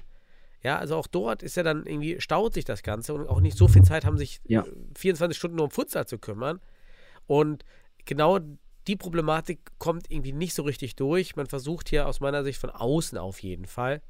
Ja, 0.62 0.78
also 0.78 0.94
auch 0.96 1.08
dort 1.08 1.42
ist 1.42 1.56
ja 1.56 1.64
dann 1.64 1.84
irgendwie, 1.86 2.20
staut 2.20 2.54
sich 2.54 2.64
das 2.64 2.84
Ganze 2.84 3.12
und 3.14 3.26
auch 3.28 3.40
nicht 3.40 3.56
so 3.58 3.66
viel 3.66 3.82
Zeit 3.82 4.04
haben, 4.04 4.16
sich 4.16 4.40
Ja. 4.46 4.62
äh, 4.62 4.72
24 4.96 5.36
Stunden 5.36 5.56
nur 5.56 5.64
um 5.64 5.70
Futsal 5.72 6.06
zu 6.06 6.18
kümmern. 6.18 6.60
Und 7.26 7.64
genau 8.04 8.38
die 8.86 8.96
Problematik 8.96 9.58
kommt 9.78 10.08
irgendwie 10.10 10.32
nicht 10.32 10.54
so 10.54 10.62
richtig 10.62 10.94
durch. 10.94 11.34
Man 11.34 11.46
versucht 11.46 11.88
hier 11.88 12.06
aus 12.06 12.20
meiner 12.20 12.44
Sicht 12.44 12.60
von 12.60 12.70
außen 12.70 13.18
auf 13.18 13.42
jeden 13.42 13.64
Fall, 13.64 14.02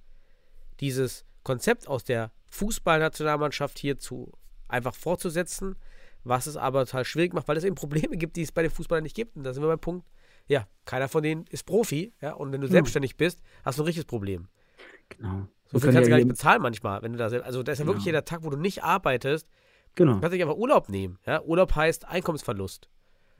dieses 0.80 1.24
Konzept 1.42 1.88
aus 1.88 2.04
der 2.04 2.30
Fußballnationalmannschaft 2.50 3.78
hier 3.78 3.98
zu 3.98 4.32
einfach 4.68 4.94
fortzusetzen, 4.94 5.76
was 6.24 6.46
es 6.46 6.56
aber 6.56 6.84
total 6.86 7.04
schwierig 7.04 7.32
macht, 7.34 7.48
weil 7.48 7.56
es 7.56 7.64
eben 7.64 7.74
Probleme 7.74 8.16
gibt, 8.16 8.36
die 8.36 8.42
es 8.42 8.52
bei 8.52 8.62
den 8.62 8.70
Fußballern 8.70 9.02
nicht 9.02 9.16
gibt. 9.16 9.36
Und 9.36 9.44
da 9.44 9.52
sind 9.52 9.62
wir 9.62 9.68
beim 9.68 9.78
Punkt, 9.80 10.06
ja, 10.52 10.66
keiner 10.84 11.08
von 11.08 11.22
denen 11.22 11.44
ist 11.50 11.64
Profi, 11.66 12.12
ja, 12.20 12.32
und 12.34 12.52
wenn 12.52 12.60
du 12.60 12.66
Ja. 12.66 12.72
selbstständig 12.72 13.16
bist, 13.16 13.40
hast 13.64 13.78
du 13.78 13.82
ein 13.82 13.86
richtiges 13.86 14.06
Problem. 14.06 14.48
Genau. 15.08 15.46
So 15.66 15.78
viel 15.78 15.92
kannst 15.92 16.06
du 16.06 16.10
gar 16.10 16.16
nicht 16.18 16.28
bezahlen 16.28 16.60
manchmal, 16.62 17.02
wenn 17.02 17.12
du 17.12 17.18
da 17.18 17.30
selbst, 17.30 17.46
also 17.46 17.62
da 17.62 17.72
ist 17.72 17.78
ja 17.78 17.86
wirklich 17.86 18.04
Genau. 18.04 18.08
jeder 18.16 18.24
Tag, 18.24 18.44
wo 18.44 18.50
du 18.50 18.56
nicht 18.58 18.82
arbeitest, 18.84 19.48
Genau. 19.94 20.14
du 20.14 20.20
kannst 20.20 20.34
dich 20.34 20.42
einfach 20.42 20.56
Urlaub 20.56 20.88
nehmen, 20.88 21.18
ja, 21.26 21.42
Urlaub 21.42 21.74
heißt 21.74 22.06
Einkommensverlust. 22.06 22.88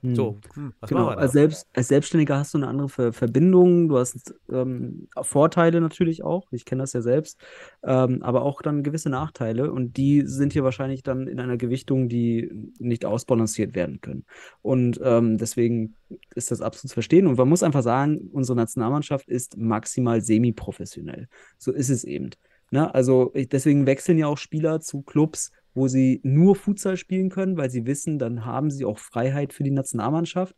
Mhm. 0.03 0.15
So, 0.17 0.41
hm, 0.55 0.75
was 0.81 0.91
Genau, 0.91 1.03
machen 1.03 1.13
wir 1.13 1.17
da? 1.17 1.23
als, 1.23 1.33
Selbst, 1.33 1.69
als 1.75 1.89
Selbstständiger 1.89 2.37
hast 2.39 2.55
du 2.55 2.59
eine 2.59 2.67
andere 2.67 2.89
Ver 2.89 3.13
Verbindung, 3.13 3.89
du 3.89 3.99
hast 3.99 4.35
ähm, 4.51 5.09
Vorteile 5.23 5.81
natürlich 5.81 6.25
auch, 6.25 6.47
ich 6.51 6.65
kenne 6.65 6.83
das 6.83 6.93
ja 6.93 7.01
selbst, 7.03 7.41
ähm, 7.85 8.23
aber 8.23 8.43
auch 8.43 8.63
dann 8.63 8.83
gewisse 8.83 9.11
Nachteile 9.11 9.71
und 9.73 9.97
die 9.97 10.23
sind 10.27 10.53
hier 10.53 10.65
wahrscheinlich 10.65 11.03
dann 11.05 11.29
in 11.29 11.39
einer 11.39 11.57
Gewichtung, 11.57 12.09
die 12.09 12.51
nicht 12.79 13.05
ausbalanciert 13.05 13.75
werden 13.77 14.01
können. 14.01 14.25
Und 14.61 15.01
ähm, 15.05 15.39
deswegen 15.39 15.97
ist 16.35 16.51
das 16.51 16.61
absolut 16.63 16.91
zu 16.91 16.95
verstehen 16.95 17.27
und 17.29 17.39
man 17.39 17.49
muss 17.49 17.63
einfach 17.63 17.83
sagen, 17.83 18.29
unsere 18.33 18.57
Nationalmannschaft 18.57 19.29
ist 19.29 19.57
maximal 19.57 20.21
semi-professionell. 20.21 21.29
So 21.59 21.73
ist 21.73 21.91
es 21.91 22.03
eben. 22.05 22.31
Ne? 22.71 22.93
Also 22.95 23.31
ich, 23.35 23.49
deswegen 23.49 23.87
wechseln 23.87 24.19
ja 24.19 24.27
auch 24.27 24.39
Spieler 24.39 24.81
zu 24.81 25.03
Clubs, 25.03 25.53
wo 25.75 25.89
sie 25.89 26.21
nur 26.23 26.57
Futsal 26.57 26.97
spielen 26.97 27.31
können, 27.31 27.57
weil 27.57 27.71
sie 27.71 27.87
wissen, 27.87 28.19
dann 28.19 28.45
haben 28.45 28.71
sie 28.71 28.85
auch 28.85 28.99
Freiheit 28.99 29.53
für 29.53 29.63
die 29.63 29.71
Nationalmannschaft. 29.71 30.55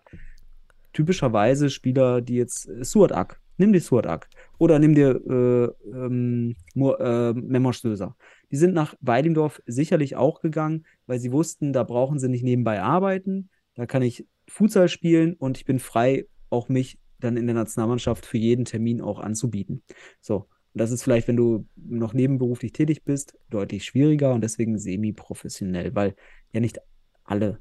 Typischerweise 0.93 1.71
Spieler, 1.71 2.21
die 2.21 2.37
jetzt 2.37 2.69
äh, 2.69 2.85
Suat 2.85 3.13
Ak, 3.13 3.41
nimm 3.57 3.73
dir 3.73 3.81
Suat 3.81 4.07
Ak 4.07 4.29
oder 4.59 4.79
nimm 4.79 4.95
dir 4.95 5.21
äh, 5.27 5.89
ähm, 5.91 6.55
äh, 6.77 7.33
Memos 7.33 7.77
Stöser. 7.77 8.17
Die 8.51 8.57
sind 8.57 8.75
nach 8.75 8.95
Weidendorf 9.01 9.61
sicherlich 9.67 10.17
auch 10.17 10.41
gegangen, 10.41 10.87
weil 11.07 11.19
sie 11.19 11.33
wussten, 11.33 11.73
da 11.73 11.83
brauchen 11.83 12.19
sie 12.19 12.29
nicht 12.29 12.45
nebenbei 12.45 12.81
arbeiten, 12.81 13.51
da 13.75 13.87
kann 13.87 14.03
ich 14.03 14.27
Futsal 14.49 14.89
spielen 14.89 15.35
und 15.35 15.57
ich 15.57 15.65
bin 15.65 15.79
frei, 15.79 16.27
auch 16.51 16.69
mich 16.69 16.99
dann 17.19 17.37
in 17.37 17.47
der 17.47 17.55
Nationalmannschaft 17.55 18.27
für 18.27 18.39
jeden 18.39 18.65
Termin 18.65 19.01
auch 19.01 19.19
anzubieten. 19.19 19.83
So, 20.21 20.47
das 20.75 20.91
ist 20.91 21.03
vielleicht, 21.03 21.29
wenn 21.29 21.37
du 21.37 21.67
noch 21.77 22.15
nebenberuflich 22.15 22.73
tätig 22.73 23.05
bist, 23.05 23.39
deutlich 23.51 23.85
schwieriger 23.85 24.35
und 24.35 24.43
deswegen 24.43 24.79
semi-professionell, 24.79 25.95
weil 25.95 26.15
ja 26.53 26.61
nicht 26.61 26.79
alle 27.25 27.61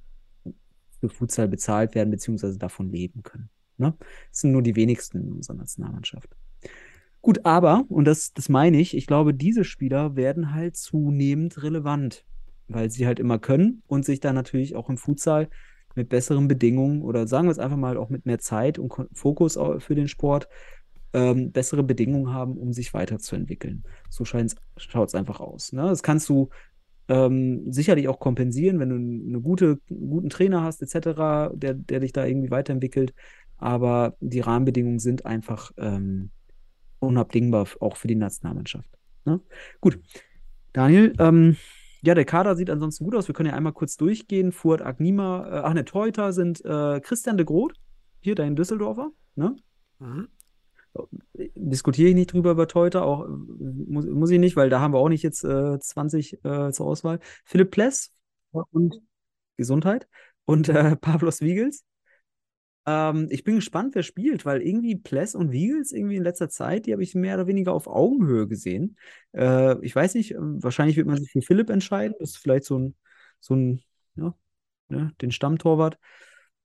für 1.00 1.10
Futsal 1.10 1.48
bezahlt 1.48 1.96
werden, 1.96 2.10
beziehungsweise 2.10 2.58
davon 2.58 2.90
leben 2.90 3.24
können. 3.24 3.50
Ne? 3.78 3.96
Das 4.30 4.42
sind 4.42 4.52
nur 4.52 4.64
die 4.64 4.76
wenigsten 4.76 5.20
in 5.20 5.32
unserer 5.32 5.58
Nationalmannschaft. 5.58 6.30
Gut, 7.22 7.46
aber, 7.46 7.86
und 7.88 8.06
das, 8.06 8.34
das 8.34 8.50
meine 8.50 8.80
ich, 8.80 8.98
ich 8.98 9.08
glaube, 9.08 9.34
diese 9.34 9.64
Spieler 9.64 10.16
werden 10.16 10.54
halt 10.54 10.76
zunehmend 10.76 11.62
relevant, 11.64 12.26
weil 12.68 12.90
sie 12.90 13.06
halt 13.06 13.20
immer 13.20 13.40
können 13.40 13.82
und 13.88 14.06
sich 14.06 14.20
dann 14.20 14.36
natürlich 14.36 14.76
auch 14.76 14.90
im 14.90 14.98
Futsal 14.98 15.50
mit 15.96 16.10
besseren 16.10 16.48
Bedingungen 16.48 17.02
oder 17.02 17.28
sagen 17.28 17.48
wir 17.48 17.52
es 17.52 17.60
einfach 17.60 17.78
mal 17.78 17.98
auch 17.98 18.10
mit 18.10 18.26
mehr 18.26 18.40
Zeit 18.40 18.80
und 18.80 18.92
Fokus 19.14 19.58
für 19.80 19.96
den 19.96 20.08
Sport 20.08 20.50
ähm, 21.14 21.52
bessere 21.52 21.84
Bedingungen 21.84 22.34
haben, 22.34 22.58
um 22.58 22.74
sich 22.74 22.94
weiterzuentwickeln. 22.94 23.84
So 24.10 24.26
schaut 24.26 25.08
es 25.08 25.16
einfach 25.16 25.40
aus. 25.40 25.72
Ne? 25.72 25.82
Das 25.84 26.04
kannst 26.04 26.28
du 26.30 26.50
ähm, 27.08 27.72
sicherlich 27.72 28.08
auch 28.08 28.20
kompensieren, 28.20 28.80
wenn 28.80 28.90
du 28.90 28.96
eine 28.96 29.42
gute, 29.42 29.80
einen 29.90 30.10
guten 30.10 30.30
Trainer 30.30 30.64
hast, 30.64 30.82
etc., 30.82 31.52
der, 31.54 31.74
der 31.74 32.00
dich 32.00 32.14
da 32.14 32.26
irgendwie 32.26 32.52
weiterentwickelt. 32.52 33.14
Aber 33.58 34.16
die 34.20 34.40
Rahmenbedingungen 34.40 35.00
sind 35.00 35.26
einfach 35.26 35.72
ähm, 35.78 36.32
unabdingbar, 37.00 37.68
auch 37.80 37.98
für 37.98 38.08
die 38.08 38.16
Nationalmannschaft. 38.16 38.90
Ne? 39.26 39.40
Gut. 39.80 40.00
Daniel, 40.74 41.14
ähm, 41.20 41.58
ja, 42.02 42.16
der 42.16 42.26
Kader 42.26 42.56
sieht 42.56 42.70
ansonsten 42.70 43.06
gut 43.06 43.16
aus. 43.16 43.28
Wir 43.28 43.36
können 43.36 43.50
ja 43.50 43.56
einmal 43.56 43.74
kurz 43.74 43.96
durchgehen. 43.96 44.52
Fuad 44.52 44.82
Agnima, 44.82 45.48
äh, 45.48 45.62
ach 45.64 45.74
ne, 45.74 45.86
Torhüter 45.86 46.34
sind 46.34 46.64
äh, 46.66 47.00
Christian 47.00 47.38
de 47.38 47.46
Groot, 47.46 47.74
hier 48.20 48.36
dein 48.36 48.56
Düsseldorfer, 48.56 49.12
ne? 49.36 49.56
Mhm. 50.00 50.28
Diskutiere 51.56 52.10
ich 52.10 52.16
nicht 52.16 52.34
drüber 52.34 52.52
über 52.52 52.68
Torhüter, 52.68 53.04
auch 53.06 53.26
äh, 53.26 53.30
muss, 53.30 54.06
muss 54.06 54.30
ich 54.32 54.40
nicht, 54.40 54.56
weil 54.56 54.70
da 54.70 54.80
haben 54.80 54.94
wir 54.94 55.00
auch 55.00 55.10
nicht 55.10 55.24
jetzt 55.24 55.44
äh, 55.44 55.80
20 55.80 56.44
äh, 56.44 56.72
zur 56.72 56.86
Auswahl. 56.86 57.20
Philipp 57.46 57.72
Pless 57.72 58.12
und 58.52 59.02
Gesundheit 59.58 60.08
und 60.46 60.70
äh, 60.70 60.96
Pavlos 61.02 61.42
Wiegels. 61.42 61.86
Ähm, 62.86 63.28
ich 63.32 63.44
bin 63.44 63.56
gespannt, 63.56 63.96
wer 63.96 64.04
spielt, 64.04 64.46
weil 64.46 64.62
irgendwie 64.62 64.96
Pless 64.96 65.36
und 65.36 65.52
Wiegels 65.52 65.92
irgendwie 65.92 66.18
in 66.18 66.24
letzter 66.24 66.50
Zeit, 66.50 66.86
die 66.86 66.94
habe 66.94 67.04
ich 67.04 67.16
mehr 67.16 67.36
oder 67.36 67.48
weniger 67.48 67.74
auf 67.74 67.88
Augenhöhe 67.88 68.48
gesehen. 68.48 68.98
Äh, 69.34 69.80
ich 69.86 69.96
weiß 69.96 70.16
nicht, 70.16 70.32
äh, 70.32 70.38
wahrscheinlich 70.40 70.98
wird 70.98 71.08
man 71.08 71.18
sich 71.18 71.32
für 71.32 71.42
Philipp 71.42 71.70
entscheiden. 71.70 72.16
Das 72.20 72.32
ist 72.32 72.38
vielleicht 72.38 72.66
so 72.66 72.78
ein, 72.78 72.96
so 73.40 73.56
ein, 73.56 73.82
ja, 74.16 74.36
ne, 74.90 75.14
den 75.22 75.32
Stammtorwart. 75.32 75.98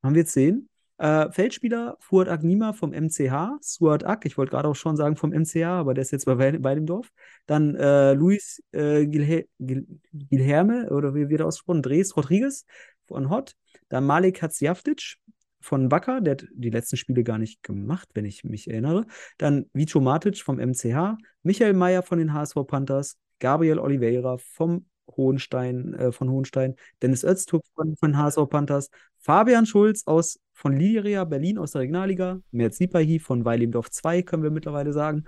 Haben 0.03 0.14
wir 0.14 0.22
jetzt 0.22 0.33
sehen. 0.33 0.68
Äh, 0.99 1.31
Feldspieler 1.31 1.97
Fuad 2.01 2.29
Agnima 2.29 2.73
vom 2.73 2.93
MCH, 2.93 3.59
Suat 3.61 4.05
Ak, 4.05 4.25
ich 4.27 4.37
wollte 4.37 4.51
gerade 4.51 4.69
auch 4.69 4.75
schon 4.77 4.97
sagen 4.97 5.17
vom 5.17 5.33
MCH, 5.33 5.65
aber 5.65 5.95
der 5.95 6.03
ist 6.03 6.11
jetzt 6.11 6.25
bei, 6.27 6.39
Wei- 6.39 6.59
bei 6.59 6.75
dem 6.75 6.87
Dorf. 6.87 7.11
Dann 7.47 7.75
äh, 7.77 8.15
Luis 8.15 8.63
äh, 8.73 9.07
Gilhe 9.07 9.47
Gil 9.61 9.87
Gilherme, 10.13 10.91
oder 10.91 11.15
wie 11.15 11.29
wird 11.29 11.41
er 11.41 11.47
ausgesprochen? 11.47 11.83
Dres 11.83 12.17
Rodriguez 12.17 12.65
von 13.07 13.31
Hot. 13.31 13.55
Dann 13.89 14.07
Malik 14.07 14.43
Hatzjaftic 14.43 15.17
von 15.61 15.91
Wacker, 15.91 16.21
der 16.21 16.33
hat 16.33 16.47
die 16.53 16.71
letzten 16.71 16.97
Spiele 16.97 17.23
gar 17.25 17.39
nicht 17.39 17.63
gemacht, 17.63 18.09
wenn 18.15 18.25
ich 18.25 18.45
mich 18.45 18.69
erinnere. 18.71 19.07
Dann 19.39 19.67
Vico 19.73 20.01
Matic 20.01 20.39
vom 20.39 20.59
MCH, 20.59 21.17
Michael 21.43 21.75
Meyer 21.75 22.03
von 22.03 22.19
den 22.19 22.33
HSV 22.33 22.57
Panthers, 22.67 23.17
Gabriel 23.39 23.79
Oliveira 23.79 24.37
vom 24.39 24.87
Hohenstein, 25.17 25.95
äh, 25.95 26.13
von 26.13 26.29
Hohenstein, 26.31 26.75
Dennis 27.03 27.25
Öztürk 27.25 27.63
von, 27.75 27.97
von 27.97 28.17
HSV 28.17 28.49
Panthers, 28.49 28.91
Fabian 29.21 29.67
Schulz 29.67 30.03
aus 30.07 30.39
von 30.59 30.77
Liria 30.77 31.23
Berlin 31.23 31.57
aus 31.57 31.71
der 31.71 31.83
Regionalliga, 31.83 32.41
Mert 32.51 32.75
Sipahi 32.75 33.21
von 33.21 33.45
Weilimdorf 33.45 33.91
2, 33.91 34.23
können 34.23 34.43
wir 34.43 34.51
mittlerweile 34.51 34.93
sagen. 34.93 35.25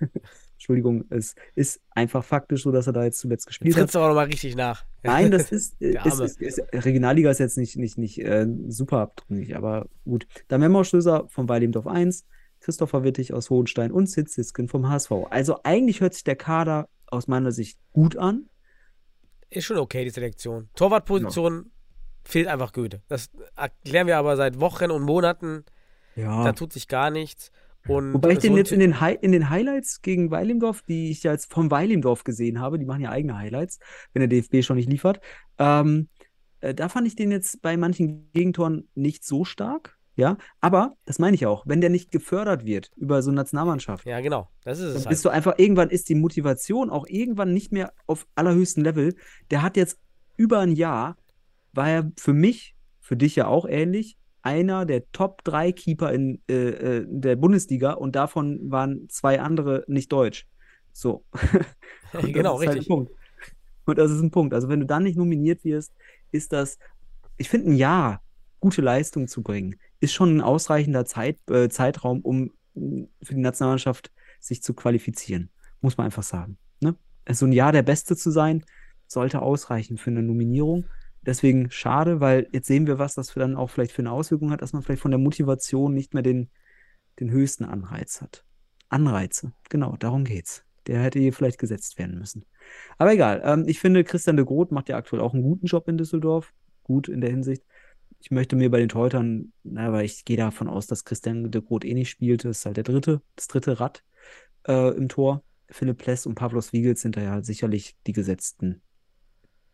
Entschuldigung, 0.54 1.04
es 1.10 1.36
ist 1.54 1.80
einfach 1.90 2.24
faktisch 2.24 2.64
so, 2.64 2.72
dass 2.72 2.88
er 2.88 2.92
da 2.92 3.04
jetzt 3.04 3.20
zuletzt 3.20 3.46
gespielt 3.46 3.72
hat. 3.76 3.82
Trittst 3.82 3.94
du 3.94 4.00
auch 4.00 4.08
nochmal 4.08 4.26
richtig 4.26 4.56
nach. 4.56 4.84
Nein, 5.04 5.30
das 5.30 5.52
ist, 5.52 5.76
ist, 5.80 6.18
ist, 6.18 6.40
ist 6.40 6.84
Regionalliga 6.84 7.30
ist 7.30 7.38
jetzt 7.38 7.56
nicht, 7.56 7.76
nicht, 7.76 7.98
nicht 7.98 8.18
äh, 8.18 8.48
super 8.66 8.98
abdringlich, 8.98 9.54
aber 9.54 9.86
gut. 10.04 10.26
Dann 10.48 10.60
Memo 10.60 10.82
Stößer 10.82 11.28
von 11.28 11.48
Weilimdorf 11.48 11.86
1, 11.86 12.26
Christopher 12.58 13.04
Wittig 13.04 13.32
aus 13.32 13.50
Hohenstein 13.50 13.92
und 13.92 14.08
Sid 14.08 14.28
Siskin 14.28 14.66
vom 14.66 14.88
HSV. 14.88 15.12
Also 15.30 15.60
eigentlich 15.62 16.00
hört 16.00 16.14
sich 16.14 16.24
der 16.24 16.34
Kader 16.34 16.88
aus 17.06 17.28
meiner 17.28 17.52
Sicht 17.52 17.78
gut 17.92 18.16
an. 18.16 18.48
Ist 19.50 19.66
schon 19.66 19.78
okay, 19.78 20.02
die 20.02 20.10
Selektion. 20.10 20.68
Torwartposition 20.74 21.70
fehlt 22.24 22.48
einfach 22.48 22.72
Goethe. 22.72 23.02
Das 23.08 23.30
erklären 23.56 24.06
wir 24.06 24.18
aber 24.18 24.36
seit 24.36 24.60
Wochen 24.60 24.90
und 24.90 25.02
Monaten. 25.02 25.64
Ja. 26.16 26.44
Da 26.44 26.52
tut 26.52 26.72
sich 26.72 26.88
gar 26.88 27.10
nichts. 27.10 27.50
Und 27.86 28.14
Wobei 28.14 28.32
ich 28.32 28.38
den 28.38 28.56
jetzt 28.56 28.72
in 28.72 28.80
den, 28.80 29.00
Hi 29.00 29.16
in 29.20 29.32
den 29.32 29.50
Highlights 29.50 30.00
gegen 30.00 30.30
Weilimdorf, 30.30 30.82
die 30.82 31.10
ich 31.10 31.22
ja 31.22 31.32
jetzt 31.32 31.52
vom 31.52 31.70
Weilimdorf 31.70 32.24
gesehen 32.24 32.60
habe, 32.60 32.78
die 32.78 32.86
machen 32.86 33.02
ja 33.02 33.10
eigene 33.10 33.36
Highlights, 33.36 33.78
wenn 34.14 34.20
der 34.20 34.28
DFB 34.28 34.64
schon 34.64 34.76
nicht 34.76 34.88
liefert, 34.88 35.20
ähm, 35.58 36.08
äh, 36.60 36.74
da 36.74 36.88
fand 36.88 37.06
ich 37.06 37.14
den 37.14 37.30
jetzt 37.30 37.60
bei 37.60 37.76
manchen 37.76 38.32
Gegentoren 38.32 38.88
nicht 38.94 39.24
so 39.24 39.44
stark. 39.44 39.98
Ja, 40.16 40.36
aber 40.60 40.96
das 41.06 41.18
meine 41.18 41.34
ich 41.34 41.44
auch, 41.44 41.64
wenn 41.66 41.80
der 41.80 41.90
nicht 41.90 42.12
gefördert 42.12 42.64
wird 42.64 42.92
über 42.96 43.20
so 43.20 43.30
eine 43.30 43.36
Nationalmannschaft, 43.36 44.06
Ja, 44.06 44.20
genau. 44.20 44.48
Das 44.62 44.78
ist 44.78 44.84
es 44.84 44.92
dann 44.92 45.02
halt. 45.02 45.08
bist 45.08 45.24
du 45.24 45.28
einfach, 45.28 45.58
irgendwann 45.58 45.90
ist 45.90 46.08
die 46.08 46.14
Motivation 46.14 46.88
auch 46.88 47.04
irgendwann 47.08 47.52
nicht 47.52 47.72
mehr 47.72 47.92
auf 48.06 48.24
allerhöchstem 48.36 48.84
Level. 48.84 49.16
Der 49.50 49.62
hat 49.62 49.76
jetzt 49.76 49.98
über 50.36 50.60
ein 50.60 50.70
Jahr, 50.70 51.16
war 51.74 51.88
er 51.88 52.12
für 52.18 52.32
mich, 52.32 52.74
für 53.00 53.16
dich 53.16 53.36
ja 53.36 53.46
auch 53.46 53.66
ähnlich, 53.66 54.16
einer 54.42 54.84
der 54.84 55.10
Top 55.12 55.42
3 55.44 55.72
Keeper 55.72 56.12
in 56.12 56.40
äh, 56.48 56.68
äh, 56.68 57.06
der 57.08 57.36
Bundesliga 57.36 57.92
und 57.92 58.14
davon 58.14 58.70
waren 58.70 59.08
zwei 59.08 59.40
andere 59.40 59.84
nicht 59.86 60.12
deutsch. 60.12 60.46
So. 60.92 61.24
Genau, 62.22 62.60
halt 62.60 62.68
richtig. 62.68 62.86
Punkt. 62.86 63.10
Und 63.86 63.98
das 63.98 64.12
ist 64.12 64.20
ein 64.20 64.30
Punkt. 64.30 64.54
Also 64.54 64.68
wenn 64.68 64.78
du 64.78 64.86
dann 64.86 65.02
nicht 65.02 65.16
nominiert 65.16 65.64
wirst, 65.64 65.92
ist 66.30 66.52
das, 66.52 66.78
ich 67.36 67.48
finde, 67.48 67.70
ein 67.70 67.76
Jahr 67.76 68.22
gute 68.60 68.82
Leistung 68.82 69.26
zu 69.26 69.42
bringen, 69.42 69.74
ist 69.98 70.12
schon 70.12 70.36
ein 70.36 70.40
ausreichender 70.40 71.04
Zeit, 71.04 71.38
äh, 71.50 71.68
Zeitraum, 71.68 72.20
um 72.20 72.52
mh, 72.74 73.08
für 73.22 73.34
die 73.34 73.40
Nationalmannschaft 73.40 74.12
sich 74.38 74.62
zu 74.62 74.74
qualifizieren. 74.74 75.50
Muss 75.80 75.96
man 75.96 76.06
einfach 76.06 76.22
sagen. 76.22 76.56
Ne? 76.80 76.94
Also 77.24 77.46
ein 77.46 77.52
Jahr 77.52 77.72
der 77.72 77.82
Beste 77.82 78.16
zu 78.16 78.30
sein, 78.30 78.64
sollte 79.06 79.42
ausreichen 79.42 79.98
für 79.98 80.10
eine 80.10 80.22
Nominierung. 80.22 80.86
Deswegen 81.26 81.70
schade, 81.70 82.20
weil 82.20 82.48
jetzt 82.52 82.66
sehen 82.66 82.86
wir, 82.86 82.98
was 82.98 83.14
das 83.14 83.30
für 83.30 83.40
dann 83.40 83.56
auch 83.56 83.70
vielleicht 83.70 83.92
für 83.92 84.02
eine 84.02 84.12
Auswirkung 84.12 84.50
hat, 84.50 84.62
dass 84.62 84.72
man 84.72 84.82
vielleicht 84.82 85.02
von 85.02 85.10
der 85.10 85.18
Motivation 85.18 85.94
nicht 85.94 86.14
mehr 86.14 86.22
den, 86.22 86.50
den 87.18 87.30
höchsten 87.30 87.64
Anreiz 87.64 88.20
hat. 88.20 88.44
Anreize, 88.88 89.52
genau, 89.70 89.96
darum 89.96 90.24
geht's. 90.24 90.64
Der 90.86 91.02
hätte 91.02 91.18
hier 91.18 91.32
vielleicht 91.32 91.58
gesetzt 91.58 91.98
werden 91.98 92.18
müssen. 92.18 92.44
Aber 92.98 93.12
egal, 93.12 93.40
ähm, 93.44 93.64
ich 93.66 93.80
finde, 93.80 94.04
Christian 94.04 94.36
de 94.36 94.44
Groot 94.44 94.70
macht 94.70 94.90
ja 94.90 94.96
aktuell 94.96 95.22
auch 95.22 95.32
einen 95.32 95.42
guten 95.42 95.66
Job 95.66 95.88
in 95.88 95.96
Düsseldorf. 95.96 96.52
Gut 96.82 97.08
in 97.08 97.22
der 97.22 97.30
Hinsicht. 97.30 97.64
Ich 98.20 98.30
möchte 98.30 98.56
mir 98.56 98.70
bei 98.70 98.78
den 98.78 98.90
Torhütern, 98.90 99.52
na, 99.62 99.92
weil 99.92 100.04
ich 100.04 100.26
gehe 100.26 100.36
davon 100.36 100.68
aus, 100.68 100.86
dass 100.86 101.04
Christian 101.04 101.50
de 101.50 101.62
Groot 101.62 101.86
eh 101.86 101.94
nicht 101.94 102.10
spielt. 102.10 102.44
Das 102.44 102.58
ist 102.58 102.66
halt 102.66 102.76
der 102.76 102.84
dritte, 102.84 103.22
das 103.36 103.48
dritte 103.48 103.80
Rad 103.80 104.04
äh, 104.68 104.94
im 104.94 105.08
Tor. 105.08 105.42
Philipp 105.70 105.98
Pless 105.98 106.26
und 106.26 106.34
Pavlos 106.34 106.74
Wiegels 106.74 107.00
sind 107.00 107.16
da 107.16 107.22
ja 107.22 107.42
sicherlich 107.42 107.96
die 108.06 108.12
gesetzten 108.12 108.82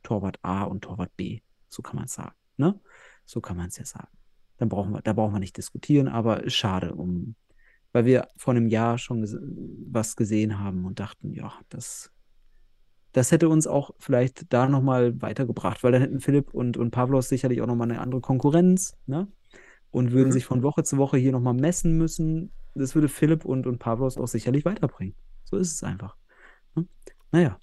Torwart 0.02 0.38
A 0.42 0.64
und 0.64 0.82
Torwart 0.82 1.14
B. 1.16 1.40
So 1.68 1.82
kann 1.82 1.96
man 1.96 2.06
es 2.06 2.14
sagen. 2.14 2.34
Ne? 2.56 2.78
So 3.24 3.40
kann 3.40 3.56
man 3.56 3.68
es 3.68 3.78
ja 3.78 3.84
sagen. 3.84 4.08
Dann 4.58 4.68
brauchen 4.68 4.92
wir, 4.92 5.02
da 5.02 5.12
brauchen 5.12 5.32
wir 5.32 5.40
nicht 5.40 5.56
diskutieren, 5.56 6.08
aber 6.08 6.48
schade, 6.50 6.94
um, 6.94 7.34
weil 7.92 8.04
wir 8.04 8.28
vor 8.36 8.52
einem 8.54 8.68
Jahr 8.68 8.98
schon 8.98 9.24
was 9.90 10.16
gesehen 10.16 10.58
haben 10.58 10.84
und 10.84 11.00
dachten, 11.00 11.32
ja, 11.32 11.52
das, 11.70 12.10
das 13.12 13.32
hätte 13.32 13.48
uns 13.48 13.66
auch 13.66 13.92
vielleicht 13.98 14.52
da 14.52 14.68
nochmal 14.68 15.20
weitergebracht, 15.22 15.82
weil 15.82 15.92
dann 15.92 16.02
hätten 16.02 16.20
Philipp 16.20 16.52
und, 16.54 16.76
und 16.76 16.90
Pavlos 16.90 17.28
sicherlich 17.28 17.62
auch 17.62 17.66
nochmal 17.66 17.90
eine 17.90 18.00
andere 18.00 18.20
Konkurrenz, 18.20 18.96
ne? 19.06 19.28
Und 19.90 20.12
würden 20.12 20.28
Mhm. 20.28 20.32
sich 20.32 20.44
von 20.44 20.62
Woche 20.62 20.84
zu 20.84 20.98
Woche 20.98 21.16
hier 21.16 21.32
nochmal 21.32 21.54
messen 21.54 21.98
müssen. 21.98 22.52
Das 22.74 22.94
würde 22.94 23.08
Philipp 23.08 23.44
und, 23.44 23.66
und 23.66 23.78
Pavlos 23.80 24.18
auch 24.18 24.28
sicherlich 24.28 24.64
weiterbringen. 24.64 25.16
So 25.42 25.56
ist 25.56 25.72
es 25.72 25.82
einfach. 25.82 26.16
Ne? 26.76 26.86
Naja, 27.32 27.58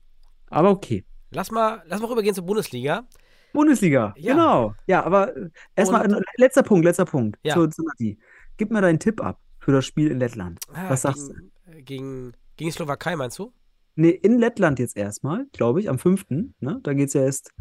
aber 0.50 0.72
okay. 0.72 1.06
Lass 1.32 1.52
mal, 1.52 1.84
lass 1.88 2.00
mal 2.02 2.08
rübergehen 2.08 2.34
zur 2.36 2.46
Bundesliga. 2.46 3.08
Bundesliga, 3.54 4.14
Ja. 4.18 4.34
genau. 4.34 4.76
Ja, 4.88 5.04
aber 5.04 5.34
erstmal, 5.76 6.22
letzter 6.38 6.64
Punkt, 6.64 6.86
letzter 6.86 7.06
Punkt. 7.06 7.38
Ja. 7.44 7.56
Zu, 7.56 7.68
zu 7.68 7.84
Nati. 7.84 8.20
Gib 8.58 8.72
mir 8.72 8.82
deinen 8.82 9.00
Tipp 9.00 9.22
ab 9.22 9.40
für 9.60 9.72
das 9.72 9.86
Spiel 9.86 10.12
in 10.12 10.20
Lettland. 10.20 10.60
Ah, 10.74 10.90
Was 10.90 11.02
sagst 11.04 11.30
du? 11.30 11.34
gegen, 11.34 11.52
äh, 11.80 11.82
gegen, 11.82 12.32
gegen 12.56 12.72
Slowakei, 12.72 13.16
meinst 13.16 13.40
du? 13.40 13.52
Nee, 13.96 14.10
in 14.12 14.38
Lettland 14.40 14.80
jetzt 14.80 14.96
erstmal, 14.96 15.48
glaube 15.54 15.80
ich, 15.80 15.90
am 15.90 15.98
5. 15.98 16.26
Ne? 16.60 16.80
Da 16.84 16.94
geht 16.94 17.08
es 17.08 17.14
ja 17.14 17.22
erst, 17.24 17.52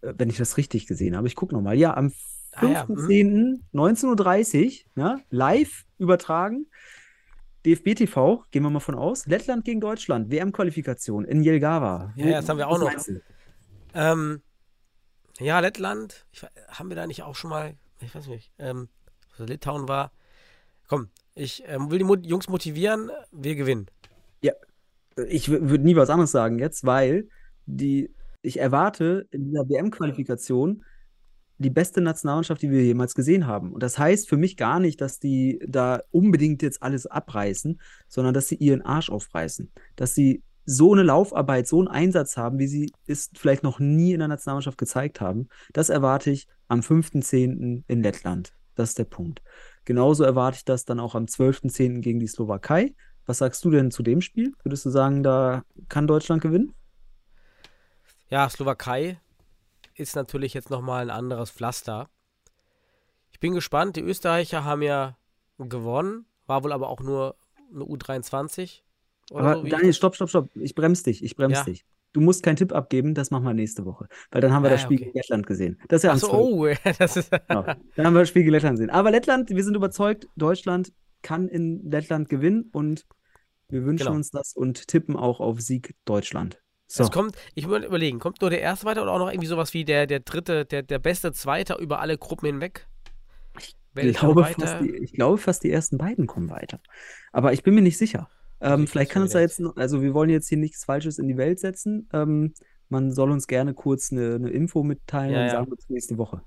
äh, 0.00 0.14
wenn 0.16 0.30
ich 0.30 0.38
das 0.38 0.56
richtig 0.56 0.86
gesehen 0.86 1.16
habe. 1.16 1.26
Ich 1.26 1.34
gucke 1.36 1.54
nochmal. 1.54 1.76
Ja, 1.76 1.94
am 1.94 2.12
Ah 2.58 2.66
ja, 2.66 2.84
5.10. 2.84 3.60
19.30 3.74 4.84
Uhr, 4.96 5.04
ne? 5.04 5.20
live 5.28 5.84
übertragen. 5.98 6.66
DFB 7.66 7.96
TV, 7.96 8.44
gehen 8.52 8.62
wir 8.62 8.70
mal 8.70 8.80
von 8.80 8.94
aus. 8.94 9.26
Lettland 9.26 9.64
gegen 9.64 9.80
Deutschland, 9.80 10.30
WM-Qualifikation 10.30 11.24
in 11.24 11.42
Jelgava. 11.42 12.12
Ja, 12.14 12.40
das 12.40 12.48
haben 12.48 12.58
wir 12.58 12.68
auch 12.68 12.78
noch. 12.78 12.92
Ähm, 13.92 14.40
ja, 15.40 15.58
Lettland. 15.58 16.26
Ich, 16.30 16.46
haben 16.68 16.88
wir 16.88 16.96
da 16.96 17.06
nicht 17.06 17.24
auch 17.24 17.34
schon 17.34 17.50
mal, 17.50 17.74
ich 18.00 18.14
weiß 18.14 18.28
nicht, 18.28 18.52
ähm, 18.58 18.88
Litauen 19.38 19.88
war. 19.88 20.12
Komm, 20.86 21.08
ich 21.34 21.64
ähm, 21.66 21.90
will 21.90 21.98
die 21.98 22.04
Mut 22.04 22.24
Jungs 22.24 22.48
motivieren, 22.48 23.10
wir 23.32 23.56
gewinnen. 23.56 23.86
Ich 25.28 25.48
würde 25.48 25.82
nie 25.82 25.96
was 25.96 26.10
anderes 26.10 26.30
sagen 26.30 26.58
jetzt, 26.58 26.84
weil 26.84 27.28
die, 27.64 28.14
ich 28.42 28.58
erwarte 28.60 29.26
in 29.30 29.46
dieser 29.46 29.66
WM-Qualifikation 29.66 30.84
die 31.58 31.70
beste 31.70 32.00
Nationalmannschaft, 32.00 32.62
die 32.62 32.70
wir 32.70 32.84
jemals 32.84 33.14
gesehen 33.14 33.46
haben. 33.46 33.72
Und 33.72 33.82
das 33.82 33.98
heißt 33.98 34.28
für 34.28 34.36
mich 34.36 34.56
gar 34.56 34.80
nicht, 34.80 35.00
dass 35.00 35.18
die 35.18 35.58
da 35.66 36.00
unbedingt 36.10 36.62
jetzt 36.62 36.82
alles 36.82 37.06
abreißen, 37.06 37.80
sondern 38.08 38.34
dass 38.34 38.48
sie 38.48 38.56
ihren 38.56 38.82
Arsch 38.82 39.10
aufreißen. 39.10 39.70
Dass 39.96 40.14
sie 40.14 40.42
so 40.66 40.92
eine 40.92 41.02
Laufarbeit, 41.02 41.66
so 41.68 41.78
einen 41.78 41.88
Einsatz 41.88 42.36
haben, 42.36 42.58
wie 42.58 42.66
sie 42.66 42.92
es 43.06 43.30
vielleicht 43.34 43.62
noch 43.62 43.78
nie 43.78 44.12
in 44.12 44.18
der 44.18 44.28
Nationalmannschaft 44.28 44.78
gezeigt 44.78 45.20
haben. 45.20 45.48
Das 45.72 45.88
erwarte 45.88 46.30
ich 46.30 46.48
am 46.68 46.80
5.10. 46.80 47.84
in 47.86 48.02
Lettland. 48.02 48.52
Das 48.74 48.90
ist 48.90 48.98
der 48.98 49.04
Punkt. 49.04 49.42
Genauso 49.84 50.24
erwarte 50.24 50.58
ich 50.58 50.64
das 50.64 50.84
dann 50.84 51.00
auch 51.00 51.14
am 51.14 51.24
12.10. 51.24 52.00
gegen 52.00 52.18
die 52.18 52.26
Slowakei. 52.26 52.94
Was 53.24 53.38
sagst 53.38 53.64
du 53.64 53.70
denn 53.70 53.90
zu 53.90 54.02
dem 54.02 54.20
Spiel? 54.20 54.52
Würdest 54.62 54.84
du 54.84 54.90
sagen, 54.90 55.22
da 55.22 55.62
kann 55.88 56.06
Deutschland 56.06 56.42
gewinnen? 56.42 56.74
Ja, 58.28 58.48
Slowakei 58.48 59.20
ist 59.96 60.14
natürlich 60.16 60.54
jetzt 60.54 60.70
nochmal 60.70 61.02
ein 61.04 61.10
anderes 61.10 61.50
Pflaster. 61.50 62.08
Ich 63.30 63.40
bin 63.40 63.54
gespannt. 63.54 63.96
Die 63.96 64.02
Österreicher 64.02 64.64
haben 64.64 64.82
ja 64.82 65.16
gewonnen, 65.58 66.26
war 66.46 66.62
wohl 66.64 66.72
aber 66.72 66.88
auch 66.88 67.00
nur 67.00 67.36
eine 67.74 67.84
U23. 67.84 68.82
Oder 69.30 69.44
Aber 69.44 69.60
so, 69.62 69.66
Daniel, 69.66 69.90
ich- 69.90 69.96
stopp, 69.96 70.14
stopp, 70.14 70.28
stopp. 70.28 70.48
Ich 70.56 70.74
bremse 70.74 71.04
dich. 71.04 71.22
Ich 71.24 71.36
bremse 71.36 71.58
Ja. 71.60 71.64
dich. 71.64 71.84
Du 72.12 72.20
musst 72.22 72.42
keinen 72.42 72.56
Tipp 72.56 72.72
abgeben, 72.72 73.12
das 73.14 73.30
machen 73.30 73.44
wir 73.44 73.52
nächste 73.52 73.84
Woche. 73.84 74.08
Weil 74.30 74.40
dann 74.40 74.52
haben 74.52 74.62
wir 74.62 74.68
Ah, 74.70 74.74
das 74.74 74.82
Spiel 74.82 74.96
okay. 74.96 75.06
gegen 75.06 75.18
Lettland 75.18 75.46
gesehen. 75.46 75.78
Das 75.88 75.98
ist 75.98 76.04
ja 76.04 76.12
Achso, 76.12 76.28
12. 76.28 76.78
oh, 76.86 76.90
das 76.98 77.16
ist. 77.16 77.30
Genau. 77.30 77.62
Dann 77.62 78.06
haben 78.06 78.14
wir 78.14 78.20
das 78.20 78.28
Spiel 78.30 78.42
gegen 78.42 78.52
Lettland 78.52 78.76
gesehen. 78.78 78.90
Aber 78.90 79.10
Lettland, 79.10 79.50
wir 79.50 79.62
sind 79.64 79.74
überzeugt, 79.74 80.26
Deutschland 80.36 80.92
kann 81.22 81.48
in 81.48 81.90
Lettland 81.90 82.28
gewinnen 82.28 82.70
und 82.72 83.04
wir 83.68 83.84
wünschen 83.84 84.04
Genau. 84.06 84.16
uns 84.16 84.30
das 84.30 84.54
und 84.54 84.86
tippen 84.88 85.16
auch 85.16 85.40
auf 85.40 85.60
Sieg 85.60 85.94
Deutschland. 86.04 86.62
So. 86.88 87.02
Es 87.02 87.10
kommt, 87.10 87.36
ich 87.54 87.66
muss 87.66 87.84
überlegen, 87.84 88.20
kommt 88.20 88.40
nur 88.40 88.50
der 88.50 88.60
erste 88.60 88.86
weiter 88.86 89.02
oder 89.02 89.12
auch 89.12 89.18
noch 89.18 89.30
irgendwie 89.30 89.48
sowas 89.48 89.74
wie 89.74 89.84
der, 89.84 90.06
der 90.06 90.20
dritte, 90.20 90.64
der, 90.64 90.82
der 90.82 90.98
beste 90.98 91.32
Zweiter 91.32 91.78
über 91.78 92.00
alle 92.00 92.16
Gruppen 92.16 92.46
hinweg? 92.46 92.86
Ich, 93.94 94.16
glaube 94.16 94.44
fast 94.44 94.80
die, 94.80 94.94
ich 94.94 95.12
glaube 95.12 95.38
fast 95.38 95.64
die 95.64 95.70
ersten 95.70 95.98
beiden 95.98 96.26
kommen 96.26 96.50
weiter. 96.50 96.80
Aber 97.32 97.52
ich 97.52 97.62
bin 97.62 97.74
mir 97.74 97.82
nicht 97.82 97.98
sicher. 97.98 98.28
Ähm, 98.60 98.84
ich 98.84 98.90
vielleicht 98.90 99.10
kann 99.10 99.22
uns 99.22 99.32
da 99.32 99.40
jetzt, 99.40 99.60
also 99.76 100.02
wir 100.02 100.14
wollen 100.14 100.30
jetzt 100.30 100.48
hier 100.48 100.58
nichts 100.58 100.84
Falsches 100.84 101.18
in 101.18 101.28
die 101.28 101.36
Welt 101.36 101.58
setzen. 101.58 102.08
Ähm, 102.12 102.54
man 102.88 103.12
soll 103.12 103.30
uns 103.30 103.46
gerne 103.46 103.74
kurz 103.74 104.12
eine, 104.12 104.36
eine 104.36 104.50
Info 104.50 104.82
mitteilen 104.82 105.32
Ja, 105.32 105.40
und 105.40 105.46
ja. 105.46 105.50
sagen 105.52 105.66
wir 105.66 105.72
uns 105.72 105.88
nächste 105.88 106.18
Woche. 106.18 106.42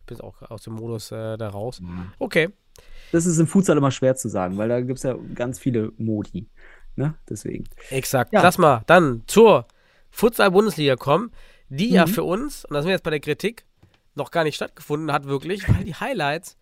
Ich 0.00 0.06
bin 0.06 0.20
auch 0.20 0.42
aus 0.42 0.62
dem 0.62 0.74
Modus 0.74 1.10
äh, 1.12 1.38
da 1.38 1.48
raus. 1.48 1.80
Okay. 2.18 2.50
Das 3.12 3.26
ist 3.26 3.38
im 3.38 3.46
Futsal 3.46 3.76
immer 3.76 3.90
schwer 3.90 4.16
zu 4.16 4.28
sagen, 4.28 4.58
weil 4.58 4.68
da 4.68 4.80
gibt 4.80 4.98
es 4.98 5.04
ja 5.04 5.16
ganz 5.34 5.58
viele 5.58 5.92
Modi. 5.96 6.48
Ne? 6.96 7.14
Deswegen. 7.28 7.64
Exakt. 7.90 8.32
Ja. 8.32 8.42
Lass 8.42 8.58
mal 8.58 8.82
dann 8.86 9.22
zur 9.26 9.66
Futsal-Bundesliga 10.10 10.96
kommen, 10.96 11.32
die 11.68 11.90
ja 11.90 12.06
Mhm. 12.06 12.10
für 12.10 12.22
uns, 12.24 12.64
und 12.64 12.74
da 12.74 12.80
sind 12.82 12.88
wir 12.88 12.94
jetzt 12.94 13.02
bei 13.04 13.10
der 13.10 13.20
Kritik, 13.20 13.64
noch 14.14 14.30
gar 14.30 14.44
nicht 14.44 14.54
stattgefunden 14.54 15.12
hat, 15.12 15.26
wirklich, 15.26 15.68
weil 15.68 15.84
die 15.84 15.94
Highlights 15.94 16.56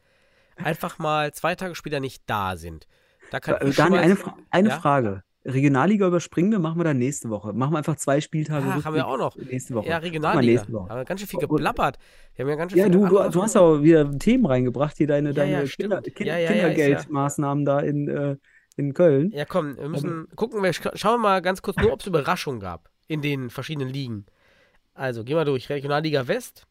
einfach 0.57 0.99
mal 0.99 1.33
zwei 1.33 1.55
Tage 1.55 1.75
später 1.75 2.01
nicht 2.01 2.23
da 2.27 2.57
sind. 2.57 2.87
Da 3.31 3.41
kann 3.41 3.57
Äh, 3.57 3.71
Daniel, 3.73 4.01
eine, 4.01 4.17
Fra 4.17 4.37
eine 4.51 4.69
Ja? 4.71 4.79
Frage. 4.81 5.23
Regionalliga 5.45 6.07
überspringen 6.07 6.53
wir, 6.53 6.61
machen 6.61 6.79
wir 6.79 6.85
dann 6.85 6.99
nächste 6.99 7.29
Woche. 7.29 7.53
Machen 7.53 7.73
wir 7.75 7.79
einfach 7.79 7.97
zwei 7.97 8.21
Spieltage. 8.21 8.65
Ach, 8.71 8.85
haben 8.85 8.95
wir 8.95 9.07
auch 9.09 9.19
noch. 9.19 9.37
Nächste 9.37 9.75
Woche. 9.75 9.89
Ja, 9.89 9.97
Regionalliga. 9.99 10.53
nächste 10.53 10.73
Woche. 10.73 10.89
Haben 10.89 10.99
wir 11.01 11.05
ganz 11.05 11.21
schön 11.21 11.29
viel 11.29 11.41
geplappert. 11.41 11.99
Wir 12.37 12.45
haben 12.45 12.51
ja 12.51 12.55
ganz 12.57 12.71
schön 12.73 12.79
Ja, 12.81 12.89
du, 12.89 13.07
du, 13.09 13.29
du 13.29 13.43
hast 13.43 13.57
auch 13.57 13.83
wieder 13.83 14.09
Themen 14.19 14.47
reingebracht, 14.47 14.97
hier 14.97 15.09
deine, 15.09 15.31
Ja, 15.31 15.35
deine 15.35 15.65
ja, 15.65 15.65
Kinder. 15.65 16.01
Kind, 16.01 16.21
Ja, 16.21 16.37
ja, 16.39 16.53
ja, 16.53 16.57
ja- 16.69 16.69
Kindergeldmaßnahmen 16.69 17.65
da 17.65 17.81
in, 17.81 18.09
äh, 18.09 18.37
in 18.79 18.95
Köln. 18.95 19.31
Ja, 19.33 19.45
komm, 19.45 19.77
wir 19.77 19.89
müssen 19.89 20.29
gucken, 20.37 20.63
wir 20.63 20.73
sch- 20.73 20.97
schauen 20.97 21.15
wir 21.21 21.29
mal 21.29 21.43
ganz 21.43 21.63
kurz 21.63 21.77
nur, 21.77 21.93
ob 21.93 22.01
es 22.01 22.07
Überraschungen 22.07 22.61
gab 22.61 22.91
in 23.09 23.23
den 23.23 23.51
verschiedenen 23.51 23.89
Ligen. 23.89 24.27
Also, 24.95 25.25
gehen 25.25 25.37
wir 25.37 25.45
durch. 25.45 25.71
Regionalliga 25.71 26.29
West. 26.29 26.67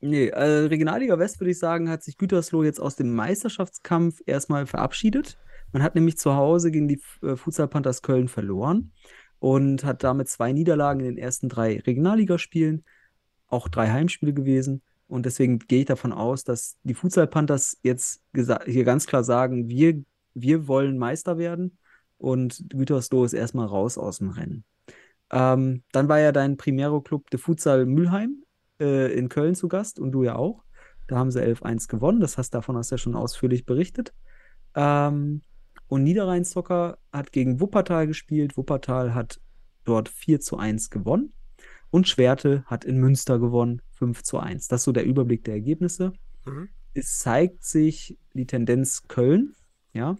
Nee, 0.00 0.28
äh, 0.28 0.66
Regionalliga 0.66 1.18
West 1.18 1.40
würde 1.40 1.50
ich 1.50 1.58
sagen, 1.58 1.90
hat 1.90 2.02
sich 2.02 2.16
Gütersloh 2.16 2.62
jetzt 2.62 2.80
aus 2.80 2.96
dem 2.96 3.14
Meisterschaftskampf 3.14 4.22
erstmal 4.24 4.66
verabschiedet. 4.66 5.36
Man 5.72 5.82
hat 5.82 5.94
nämlich 5.94 6.16
zu 6.16 6.34
Hause 6.34 6.70
gegen 6.70 6.88
die 6.88 7.00
äh, 7.22 7.36
Futsal 7.36 7.68
Panthers 7.68 8.00
Köln 8.02 8.28
verloren 8.28 8.92
und 9.38 9.84
hat 9.84 10.02
damit 10.02 10.28
zwei 10.28 10.52
Niederlagen 10.52 11.00
in 11.00 11.06
den 11.06 11.18
ersten 11.18 11.48
drei 11.48 11.78
Regionalligaspielen, 11.80 12.84
auch 13.48 13.68
drei 13.68 13.90
Heimspiele 13.90 14.32
gewesen. 14.32 14.82
Und 15.06 15.26
deswegen 15.26 15.58
gehe 15.58 15.80
ich 15.80 15.86
davon 15.86 16.12
aus, 16.12 16.44
dass 16.44 16.76
die 16.84 16.94
Futsal 16.94 17.26
Panthers 17.26 17.76
jetzt 17.82 18.22
hier 18.32 18.84
ganz 18.84 19.06
klar 19.06 19.24
sagen, 19.24 19.68
wir, 19.68 20.02
wir 20.34 20.68
wollen 20.68 20.98
Meister 20.98 21.38
werden 21.38 21.78
und 22.18 22.64
Gütersloh 22.68 23.24
ist 23.24 23.32
erstmal 23.32 23.66
raus 23.66 23.98
aus 23.98 24.18
dem 24.18 24.30
Rennen. 24.30 24.64
Ähm, 25.30 25.82
dann 25.92 26.08
war 26.08 26.18
ja 26.18 26.32
dein 26.32 26.56
Primero-Club, 26.56 27.30
der 27.30 27.38
Futsal 27.38 27.86
Mülheim, 27.86 28.42
äh, 28.80 29.12
in 29.16 29.28
Köln 29.28 29.54
zu 29.54 29.68
Gast 29.68 29.98
und 29.98 30.12
du 30.12 30.24
ja 30.24 30.36
auch. 30.36 30.64
Da 31.06 31.16
haben 31.16 31.30
sie 31.30 31.40
11-1 31.40 31.88
gewonnen. 31.88 32.20
Das 32.20 32.38
hast, 32.38 32.50
davon 32.50 32.76
hast 32.76 32.90
du 32.90 32.94
ja 32.94 32.98
schon 32.98 33.14
ausführlich 33.14 33.64
berichtet. 33.64 34.12
Ähm, 34.74 35.42
und 35.88 36.04
Niederrhein-Soccer 36.04 36.98
hat 37.12 37.32
gegen 37.32 37.60
Wuppertal 37.60 38.06
gespielt. 38.06 38.56
Wuppertal 38.56 39.14
hat 39.14 39.40
dort 39.84 40.08
4 40.08 40.40
zu 40.40 40.56
1 40.56 40.90
gewonnen. 40.90 41.32
Und 41.90 42.08
Schwerte 42.08 42.62
hat 42.66 42.84
in 42.84 42.98
Münster 42.98 43.40
gewonnen, 43.40 43.82
5 43.94 44.22
zu 44.22 44.38
1. 44.38 44.68
Das 44.68 44.82
ist 44.82 44.84
so 44.84 44.92
der 44.92 45.04
Überblick 45.04 45.44
der 45.44 45.54
Ergebnisse. 45.54 46.12
Mhm. 46.46 46.68
Es 46.94 47.18
zeigt 47.18 47.64
sich 47.64 48.16
die 48.34 48.46
Tendenz 48.46 49.08
Köln, 49.08 49.54
ja. 49.92 50.16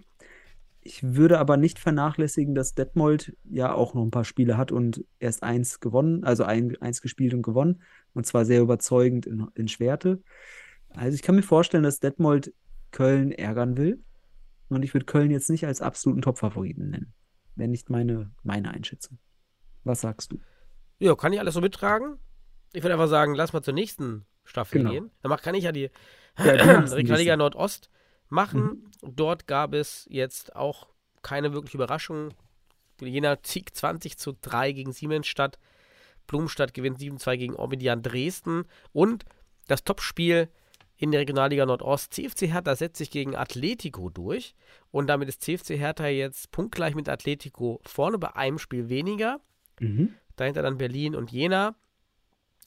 Ich 0.83 1.03
würde 1.03 1.39
aber 1.39 1.59
nicht 1.59 1.79
vernachlässigen, 1.79 2.55
dass 2.55 2.75
Detmold 2.75 3.37
ja 3.45 3.75
auch 3.75 3.93
noch 3.93 4.03
ein 4.03 4.11
paar 4.11 4.25
Spiele 4.25 4.57
hat 4.57 4.73
und 4.73 5.05
erst 5.18 5.43
eins 5.43 5.81
gewonnen, 5.81 6.25
also 6.25 6.45
ein, 6.45 6.75
eins 6.81 7.03
gespielt 7.03 7.35
und 7.35 7.43
gewonnen. 7.43 7.83
Und 8.14 8.27
zwar 8.27 8.47
sehr 8.47 8.62
überzeugend 8.62 9.27
in, 9.27 9.47
in 9.55 9.68
Schwerte. 9.68 10.23
Also 10.89 11.14
ich 11.14 11.23
kann 11.23 11.35
mir 11.37 11.43
vorstellen, 11.43 11.83
dass 11.83 12.01
Detmold 12.01 12.55
Köln 12.93 13.31
ärgern 13.31 13.77
will. 13.77 14.03
Und 14.71 14.83
ich 14.83 14.95
würde 14.95 15.05
Köln 15.07 15.31
jetzt 15.31 15.51
nicht 15.51 15.66
als 15.66 15.83
absoluten 15.83 16.23
Topfavoriten 16.23 16.91
nennen. 16.91 17.12
Wäre 17.57 17.68
nicht 17.68 17.91
meine, 17.91 18.31
meine 18.43 18.71
Einschätzung. 18.71 19.18
Was 19.85 20.01
sagst 20.01 20.33
du? 20.33 20.39
Ja, 20.99 21.14
kann 21.14 21.33
ich 21.33 21.41
alles 21.41 21.55
so 21.55 21.61
mittragen? 21.61 22.16
Ich 22.73 22.83
würde 22.83 22.95
einfach 22.95 23.09
sagen, 23.09 23.35
lass 23.35 23.53
mal 23.53 23.62
zur 23.62 23.75
nächsten 23.75 24.25
Staffel 24.45 24.79
Genau. 24.79 24.93
gehen. 24.93 25.11
Dann 25.23 25.37
kann 25.39 25.55
ich 25.55 25.64
ja 25.64 25.73
die 25.73 25.91
Ja, 26.39 26.53
ein 26.55 26.85
Regionalliga. 26.89 27.37
Nordost 27.37 27.91
machen. 28.31 28.62
Mhm. 28.62 28.91
Dort 29.03 29.47
gab 29.47 29.74
es 29.74 30.07
jetzt 30.11 30.57
auch 30.57 30.89
keine 31.22 31.53
wirkliche 31.53 31.76
Überraschung. 31.76 32.35
Jena 33.01 33.37
Sieg 33.43 33.74
20 33.74 34.18
zu 34.18 34.37
3 34.41 34.72
gegen 34.72 34.93
Siemensstadt. 34.93 35.59
Blumenstadt 36.26 36.74
gewinnt 36.74 36.99
7-2 36.99 37.37
gegen 37.37 37.57
Orbidian 37.57 38.03
Dresden. 38.03 38.64
Und 38.93 39.24
das 39.66 39.85
Topspiel 39.85 40.49
in 40.97 41.11
der 41.11 41.20
Regionalliga 41.20 41.64
Nordost. 41.64 42.12
CFC 42.12 42.43
Hertha 42.43 42.76
setzt 42.76 42.99
sich 42.99 43.11
gegen 43.11 43.35
Atletico 43.35 44.11
durch. 44.11 44.55
Und 44.91 45.07
damit 45.07 45.28
ist 45.28 45.43
CFC 45.43 45.78
Hertha 45.78 46.07
jetzt 46.07 46.51
punktgleich 46.51 46.95
mit 46.95 47.09
Atletico 47.09 47.81
vorne 47.87 48.18
bei 48.18 48.37
einem 48.37 48.59
Spiel 48.59 48.89
weniger. 48.89 49.41
Mhm. 49.81 50.14
Dahinter 50.37 50.62
dann 50.62 50.78
Berlin 50.78 51.16
und 51.16 51.33
Jena. 51.33 51.74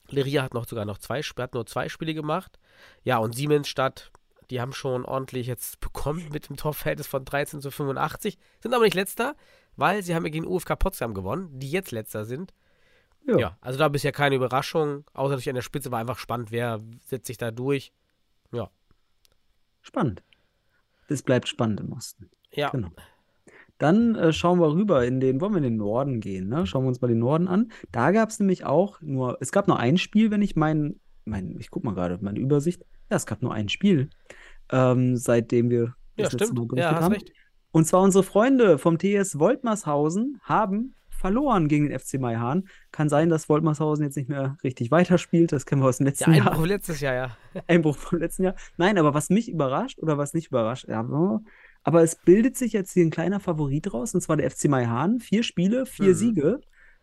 Leria 0.08 0.42
hat 0.42 0.52
noch 0.52 0.66
sogar 0.66 0.84
noch 0.84 0.98
zwei, 0.98 1.22
hat 1.22 1.54
nur 1.54 1.66
zwei 1.66 1.88
Spiele 1.88 2.12
gemacht. 2.12 2.58
Ja, 3.04 3.18
und 3.18 3.34
Siemensstadt, 3.34 4.10
die 4.50 4.60
haben 4.60 4.72
schon 4.72 5.04
ordentlich 5.04 5.46
jetzt 5.46 5.80
bekommen 5.80 6.28
mit 6.32 6.48
dem 6.48 6.56
Torverhältnis 6.56 7.06
von 7.06 7.24
13 7.24 7.60
zu 7.60 7.70
85. 7.70 8.38
Sind 8.60 8.74
aber 8.74 8.84
nicht 8.84 8.94
letzter, 8.94 9.36
weil 9.76 10.02
sie 10.02 10.14
haben 10.14 10.24
ja 10.24 10.30
gegen 10.30 10.46
UFK 10.46 10.76
Potsdam 10.76 11.14
gewonnen, 11.14 11.58
die 11.58 11.70
jetzt 11.70 11.90
letzter 11.90 12.24
sind. 12.24 12.52
Ja. 13.26 13.38
Ja, 13.38 13.58
also 13.62 13.78
da 13.78 13.88
bisher 13.88 14.12
keine 14.12 14.34
Überraschung, 14.34 15.04
außer 15.14 15.30
natürlich 15.30 15.48
an 15.48 15.54
der 15.54 15.62
Spitze 15.62 15.90
war 15.90 15.98
einfach 15.98 16.18
spannend, 16.18 16.50
wer 16.50 16.80
setzt 17.06 17.26
sich 17.26 17.38
da 17.38 17.50
durch. 17.50 17.92
Ja, 18.52 18.70
Spannend. 19.84 20.22
Es 21.08 21.22
bleibt 21.22 21.46
spannend 21.46 21.80
im 21.80 21.92
Osten. 21.92 22.30
ja. 22.50 22.70
Genau. 22.70 22.88
Dann 23.78 24.14
äh, 24.14 24.32
schauen 24.32 24.60
wir 24.60 24.72
rüber 24.72 25.04
in 25.04 25.18
den, 25.18 25.40
wollen 25.40 25.52
wir 25.52 25.58
in 25.58 25.64
den 25.64 25.76
Norden 25.76 26.20
gehen, 26.20 26.48
ne? 26.48 26.64
Schauen 26.64 26.84
wir 26.84 26.88
uns 26.88 27.00
mal 27.00 27.08
den 27.08 27.18
Norden 27.18 27.48
an. 27.48 27.72
Da 27.90 28.12
gab 28.12 28.30
es 28.30 28.38
nämlich 28.38 28.64
auch 28.64 29.00
nur, 29.02 29.36
es 29.40 29.50
gab 29.50 29.66
nur 29.66 29.78
ein 29.80 29.98
Spiel, 29.98 30.30
wenn 30.30 30.42
ich 30.42 30.54
mein, 30.54 31.00
mein, 31.24 31.56
ich 31.58 31.70
guck 31.70 31.82
mal 31.82 31.92
gerade, 31.92 32.18
meine 32.22 32.38
Übersicht. 32.38 32.84
Ja, 33.10 33.16
es 33.16 33.26
gab 33.26 33.42
nur 33.42 33.52
ein 33.54 33.68
Spiel, 33.68 34.10
ähm, 34.72 35.16
seitdem 35.16 35.70
wir 35.70 35.94
Ja, 36.16 36.24
das 36.24 36.32
letzte 36.32 36.44
stimmt. 36.46 36.58
Mal 36.58 36.62
Ja, 36.62 36.66
berichtet 36.68 36.94
hast 36.96 37.02
haben. 37.04 37.12
recht. 37.12 37.32
Und 37.72 37.86
zwar 37.86 38.02
unsere 38.02 38.22
Freunde 38.24 38.78
vom 38.78 38.98
TS 38.98 39.38
Woltmershausen 39.38 40.40
haben 40.44 40.94
verloren 41.10 41.68
gegen 41.68 41.88
den 41.88 41.98
FC 41.98 42.20
Maihahn. 42.20 42.68
Kann 42.92 43.08
sein, 43.08 43.30
dass 43.30 43.48
Woltmershausen 43.48 44.04
jetzt 44.04 44.16
nicht 44.16 44.28
mehr 44.28 44.56
richtig 44.62 44.90
weiterspielt. 44.90 45.52
Das 45.52 45.64
kennen 45.66 45.82
wir 45.82 45.88
aus 45.88 45.96
dem 45.98 46.06
letzten 46.06 46.34
Jahr. 46.34 46.48
Einbruch 46.48 46.66
letztes 46.66 47.00
Jahr, 47.00 47.14
ja. 47.14 47.36
Einbruch 47.66 47.96
vom 47.96 48.18
letzten 48.18 48.44
Jahr. 48.44 48.54
Nein, 48.76 48.98
aber 48.98 49.14
was 49.14 49.30
mich 49.30 49.50
überrascht 49.50 49.98
oder 50.00 50.18
was 50.18 50.34
nicht 50.34 50.48
überrascht, 50.48 50.86
ja, 50.88 51.00
aber 51.82 52.02
es 52.02 52.16
bildet 52.16 52.56
sich 52.56 52.72
jetzt 52.72 52.92
hier 52.92 53.04
ein 53.04 53.10
kleiner 53.10 53.40
Favorit 53.40 53.92
raus, 53.92 54.14
und 54.14 54.20
zwar 54.20 54.36
der 54.36 54.50
FC 54.50 54.68
Maihahn. 54.68 55.18
Vier 55.20 55.42
Spiele, 55.42 55.84
vier 55.86 56.10
Mhm. 56.10 56.14
Siege. 56.14 56.60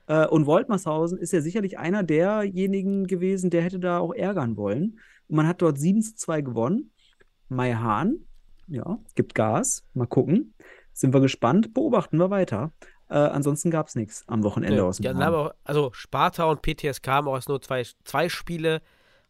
Äh, 0.07 0.25
und 0.27 0.45
Woltmershausen 0.45 1.17
ist 1.17 1.33
ja 1.33 1.41
sicherlich 1.41 1.77
einer 1.77 2.03
derjenigen 2.03 3.07
gewesen, 3.07 3.49
der 3.49 3.61
hätte 3.63 3.79
da 3.79 3.99
auch 3.99 4.13
ärgern 4.13 4.55
wollen. 4.57 4.99
Und 5.31 5.37
man 5.37 5.47
hat 5.47 5.61
dort 5.61 5.79
7 5.79 6.01
zu 6.01 6.13
2 6.15 6.41
gewonnen. 6.41 6.91
Maihahn, 7.47 8.25
ja, 8.67 8.99
gibt 9.15 9.33
Gas. 9.33 9.85
Mal 9.93 10.05
gucken. 10.05 10.53
Sind 10.91 11.13
wir 11.13 11.21
gespannt. 11.21 11.73
Beobachten 11.73 12.17
wir 12.19 12.29
weiter. 12.29 12.73
Äh, 13.09 13.15
ansonsten 13.15 13.71
gab 13.71 13.87
es 13.87 13.95
nichts 13.95 14.25
am 14.27 14.43
Wochenende 14.43 14.75
Nee, 14.75 14.81
aus 14.81 14.97
dem 14.97 15.17
haben 15.17 15.19
Norden. 15.19 15.35
auch, 15.51 15.53
also 15.63 15.91
Sparta 15.93 16.43
und 16.43 16.61
PTSK 16.61 17.07
haben 17.07 17.29
auch 17.29 17.35
erst 17.35 17.47
nur 17.47 17.61
zwei, 17.61 17.85
zwei 18.03 18.27
Spiele. 18.27 18.81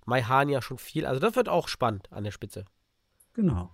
Maihania 0.07 0.63
schon 0.63 0.79
viel. 0.79 1.05
Also 1.05 1.19
das 1.19 1.35
wird 1.35 1.47
auch 1.47 1.67
spannend 1.67 2.11
an 2.11 2.23
der 2.23 2.31
Spitze. 2.31 2.65
Genau. 3.33 3.69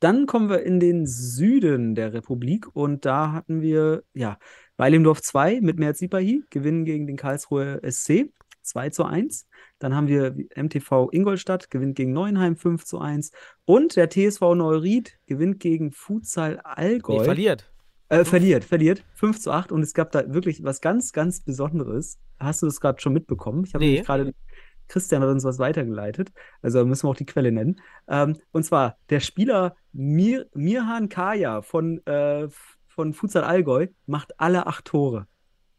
Dann 0.00 0.26
kommen 0.26 0.50
wir 0.50 0.64
in 0.64 0.80
den 0.80 1.06
Süden 1.06 1.94
der 1.94 2.12
Republik 2.12 2.66
und 2.76 3.06
da 3.06 3.32
hatten 3.32 3.62
wir, 3.62 4.04
ja, 4.12 4.36
Weilimdorf 4.76 5.22
2 5.22 5.62
mit 5.62 5.78
Merz 5.78 5.98
Sipahi, 5.98 6.44
gewinnen 6.50 6.84
gegen 6.84 7.06
den 7.06 7.16
Karlsruher 7.16 7.80
SC 7.90 8.30
2 8.64 8.90
zu 8.90 9.04
1. 9.04 9.46
Dann 9.78 9.94
haben 9.94 10.08
wir 10.08 10.34
MTV 10.56 11.08
Ingolstadt, 11.12 11.70
gewinnt 11.70 11.96
gegen 11.96 12.12
Neuenheim 12.12 12.56
5 12.56 12.84
zu 12.84 12.98
1. 13.00 13.30
Und 13.64 13.96
der 13.96 14.08
TSV 14.10 14.40
Neuried 14.54 15.18
gewinnt 15.26 15.60
gegen 15.60 15.92
Futsal 15.92 16.60
Allgäu. 16.64 17.18
Nee, 17.18 17.24
verliert. 17.24 17.70
Äh, 18.08 18.24
verliert, 18.24 18.64
verliert. 18.64 19.04
5 19.14 19.40
zu 19.40 19.50
8. 19.50 19.72
Und 19.72 19.82
es 19.82 19.94
gab 19.94 20.12
da 20.12 20.32
wirklich 20.32 20.62
was 20.64 20.80
ganz, 20.80 21.12
ganz 21.12 21.40
Besonderes. 21.40 22.18
Hast 22.38 22.62
du 22.62 22.66
das 22.66 22.80
gerade 22.80 23.00
schon 23.00 23.12
mitbekommen? 23.12 23.64
Ich 23.66 23.74
habe 23.74 23.84
Nee. 23.84 24.02
gerade, 24.02 24.34
Christian 24.88 25.22
hat 25.22 25.30
uns 25.30 25.44
was 25.44 25.58
weitergeleitet. 25.58 26.30
Also 26.60 26.84
müssen 26.84 27.06
wir 27.06 27.10
auch 27.10 27.16
die 27.16 27.24
Quelle 27.26 27.50
nennen. 27.52 27.80
Ähm, 28.06 28.36
und 28.52 28.64
zwar 28.64 28.96
der 29.08 29.20
Spieler 29.20 29.76
Mir, 29.92 30.46
Mirhan 30.54 31.08
Kaya 31.08 31.62
von, 31.62 32.04
äh, 32.06 32.48
von 32.88 33.14
Futsal 33.14 33.44
Allgäu 33.44 33.86
macht 34.06 34.38
alle 34.38 34.66
acht 34.66 34.84
Tore. 34.84 35.26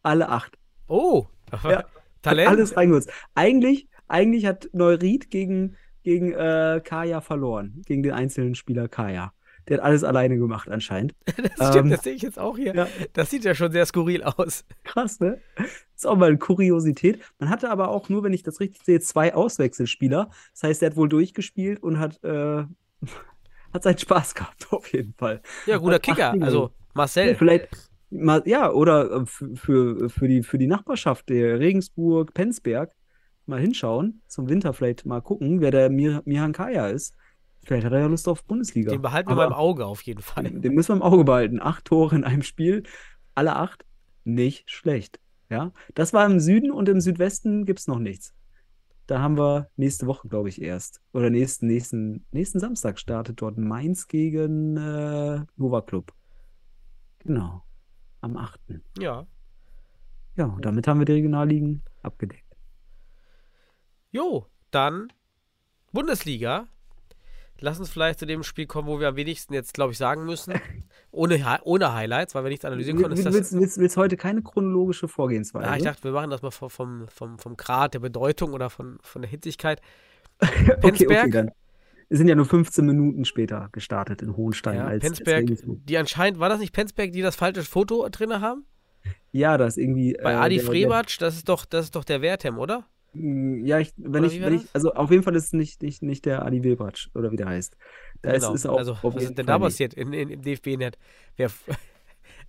Alle 0.01 0.29
acht. 0.29 0.57
Oh, 0.87 1.27
Ja. 1.63 1.83
Talent. 2.25 2.49
Hat 2.49 2.57
alles 2.57 2.75
reingenutzt. 2.77 3.09
Eigentlich, 3.35 3.87
eigentlich 4.07 4.45
hat 4.45 4.69
Neuried 4.73 5.29
gegen, 5.31 5.75
gegen 6.03 6.33
äh, 6.33 6.81
Kaya 6.83 7.21
verloren. 7.21 7.81
Gegen 7.85 8.03
den 8.03 8.11
einzelnen 8.13 8.55
Spieler 8.55 8.87
Kaya. 8.87 9.31
Der 9.67 9.77
hat 9.77 9.83
alles 9.83 10.03
alleine 10.03 10.37
gemacht 10.37 10.69
anscheinend. 10.69 11.15
Das 11.57 11.69
stimmt, 11.69 11.85
Ähm, 11.85 11.89
das 11.91 12.03
sehe 12.03 12.13
ich 12.13 12.21
jetzt 12.21 12.37
auch 12.37 12.55
hier. 12.57 12.75
ja. 12.75 12.87
Das 13.13 13.31
sieht 13.31 13.43
ja 13.45 13.55
schon 13.55 13.71
sehr 13.71 13.85
skurril 13.85 14.23
aus. 14.23 14.63
Krass, 14.83 15.19
ne? 15.19 15.41
Ist 15.95 16.05
auch 16.05 16.15
mal 16.17 16.27
eine 16.27 16.37
Kuriosität. 16.37 17.19
Man 17.39 17.49
hatte 17.49 17.71
aber 17.71 17.89
auch 17.89 18.09
nur, 18.09 18.23
wenn 18.23 18.33
ich 18.33 18.43
das 18.43 18.59
richtig 18.59 18.83
sehe, 18.83 18.99
zwei 18.99 19.33
Auswechselspieler. 19.33 20.29
Das 20.53 20.63
heißt, 20.63 20.83
er 20.83 20.91
hat 20.91 20.97
wohl 20.97 21.09
durchgespielt 21.09 21.81
und 21.81 21.97
hat, 21.99 22.23
äh, 22.23 22.63
hat 23.73 23.83
seinen 23.83 23.97
Spaß 23.97 24.35
gehabt, 24.35 24.67
auf 24.71 24.91
jeden 24.93 25.13
Fall. 25.17 25.41
Ja, 25.65 25.77
guter 25.77 25.99
Kicker. 25.99 26.35
Also 26.41 26.71
Marcel. 26.93 27.35
Vielleicht, 27.35 27.69
mal, 28.09 28.43
ja, 28.45 28.71
oder 28.71 29.11
äh, 29.11 29.25
für, 29.25 30.09
für, 30.09 30.27
die, 30.27 30.43
für 30.43 30.57
die 30.57 30.67
Nachbarschaft, 30.67 31.29
der 31.29 31.59
Regensburg, 31.59 32.33
Penzberg, 32.33 32.93
mal 33.45 33.59
hinschauen, 33.59 34.21
zum 34.27 34.49
Winter 34.49 34.73
vielleicht 34.73 35.05
mal 35.05 35.21
gucken, 35.21 35.61
wer 35.61 35.71
der 35.71 35.89
Mir 35.89 36.21
Mihan 36.25 36.53
Kaya 36.53 36.87
ist. 36.87 37.15
Vielleicht 37.63 37.85
hat 37.85 37.93
er 37.93 37.99
ja 37.99 38.07
Lust 38.07 38.27
auf 38.27 38.43
Bundesliga. 38.43 38.91
Den 38.91 39.01
behalten 39.01 39.29
wir 39.29 39.35
mal 39.35 39.45
im 39.45 39.53
Aber 39.53 39.61
Auge 39.61 39.85
auf 39.85 40.01
jeden 40.03 40.21
Fall. 40.21 40.43
Den 40.43 40.73
müssen 40.73 40.89
wir 40.89 40.95
im 40.97 41.01
Auge 41.01 41.23
behalten. 41.23 41.59
Acht 41.61 41.85
Tore 41.85 42.15
in 42.15 42.23
einem 42.23 42.43
Spiel, 42.43 42.83
alle 43.33 43.55
acht, 43.55 43.85
nicht 44.23 44.69
schlecht. 44.69 45.19
Ja, 45.49 45.71
das 45.93 46.13
war 46.13 46.25
im 46.25 46.39
Süden 46.39 46.71
und 46.71 46.89
im 46.89 47.01
Südwesten 47.01 47.65
gibt 47.65 47.79
es 47.79 47.87
noch 47.87 47.99
nichts. 47.99 48.33
Da 49.07 49.19
haben 49.19 49.37
wir 49.37 49.69
nächste 49.75 50.07
Woche, 50.07 50.27
glaube 50.27 50.49
ich, 50.49 50.59
erst. 50.61 51.01
Oder 51.13 51.29
nächsten, 51.29 51.67
nächsten, 51.67 52.25
nächsten 52.31 52.59
Samstag 52.59 52.97
startet 52.97 53.41
dort 53.41 53.57
Mainz 53.57 54.07
gegen 54.07 54.77
äh, 54.77 55.41
Nova 55.57 55.81
Club. 55.81 56.11
Genau. 57.19 57.63
Am 58.25 58.37
8. 58.37 58.59
Ja. 58.97 59.27
Ja, 60.35 60.45
und 60.45 60.65
damit 60.65 60.87
haben 60.87 60.97
wir 60.97 61.05
die 61.05 61.13
Regionalligen 61.13 61.83
abgedeckt. 62.01 62.57
Jo, 64.09 64.47
dann 64.71 65.13
Bundesliga. 65.91 66.67
Lass 67.59 67.79
uns 67.79 67.91
vielleicht 67.91 68.17
zu 68.17 68.25
dem 68.25 68.41
Spiel 68.41 68.65
kommen, 68.65 68.87
wo 68.87 68.99
wir 68.99 69.09
am 69.09 69.15
wenigsten 69.15 69.53
jetzt, 69.53 69.75
glaube 69.75 69.91
ich, 69.91 69.99
sagen 69.99 70.25
müssen. 70.25 70.55
Ohne, 71.11 71.59
ohne 71.65 71.93
Highlights, 71.93 72.33
weil 72.33 72.43
wir 72.43 72.49
nichts 72.49 72.65
analysieren 72.65 72.99
konnten. 72.99 73.15
Willst, 73.15 73.31
willst, 73.31 73.53
willst, 73.53 73.77
willst 73.77 73.95
heute 73.95 74.17
keine 74.17 74.41
chronologische 74.41 75.07
Vorgehensweise? 75.07 75.67
ja, 75.67 75.75
ich 75.75 75.83
dachte, 75.83 76.03
wir 76.03 76.11
machen 76.11 76.31
das 76.31 76.41
mal 76.41 76.49
vom, 76.49 77.07
vom, 77.07 77.37
vom, 77.37 77.55
Grad 77.55 77.93
der 77.93 77.99
Bedeutung 77.99 78.53
oder 78.53 78.71
von, 78.71 78.97
von 79.03 79.21
der 79.21 79.29
Hitzigkeit. 79.29 79.81
okay, 80.41 80.71
okay, 80.71 80.81
Penzberg? 80.81 81.31
dann. 81.31 81.45
Wir 81.45 81.53
sind 82.09 82.27
ja 82.27 82.35
nur 82.35 82.45
15 82.45 82.85
Minuten 82.85 83.25
später 83.25 83.69
gestartet 83.71 84.21
in 84.21 84.35
Hohenstein 84.37 84.77
Ja, 84.77 84.85
als, 84.85 85.03
Penzberg, 85.03 85.49
als 85.49 85.63
die 85.65 85.97
anscheinend, 85.97 86.39
war 86.39 86.49
das 86.49 86.59
nicht 86.59 86.73
Penzberg, 86.73 87.11
die 87.11 87.21
das 87.21 87.35
falsche 87.35 87.63
Foto 87.63 88.07
drin 88.09 88.41
haben? 88.41 88.65
Ja, 89.31 89.57
das 89.57 89.77
ist 89.77 89.83
irgendwie. 89.83 90.17
Bei 90.21 90.33
äh, 90.33 90.35
Adi 90.35 90.59
Frebatsch, 90.59 91.21
das 91.21 91.35
ist 91.35 91.49
doch, 91.49 91.65
das 91.65 91.85
ist 91.85 91.95
doch 91.95 92.03
der 92.03 92.21
Wertem, 92.21 92.57
oder? 92.57 92.77
Der, 92.77 92.85
Mm, 93.15 93.65
ja, 93.65 93.79
ich, 93.79 93.93
wenn 93.97 94.23
Oder 94.23 94.33
ich, 94.33 94.41
wenn 94.41 94.53
ich, 94.55 94.67
also 94.73 94.93
auf 94.93 95.09
jeden 95.09 95.23
Fall 95.23 95.35
ist 95.35 95.45
es 95.45 95.53
nicht, 95.53 95.81
nicht, 95.81 96.03
nicht 96.03 96.25
der 96.25 96.45
Adi 96.45 96.63
Wilbratsch 96.63 97.09
oder 97.15 97.31
wie 97.31 97.37
der 97.37 97.47
heißt. 97.47 97.77
Da 98.21 98.31
ist, 98.31 98.47
ist 98.49 98.65
auch 98.65 98.77
also, 98.77 98.97
was 99.01 99.23
ist 99.23 99.37
denn 99.37 99.45
da 99.45 99.57
passiert 99.57 99.93
in, 99.93 100.11
in, 100.13 100.29
im 100.29 100.41
DFB-Net? 100.41 100.97
Wer, 101.37 101.49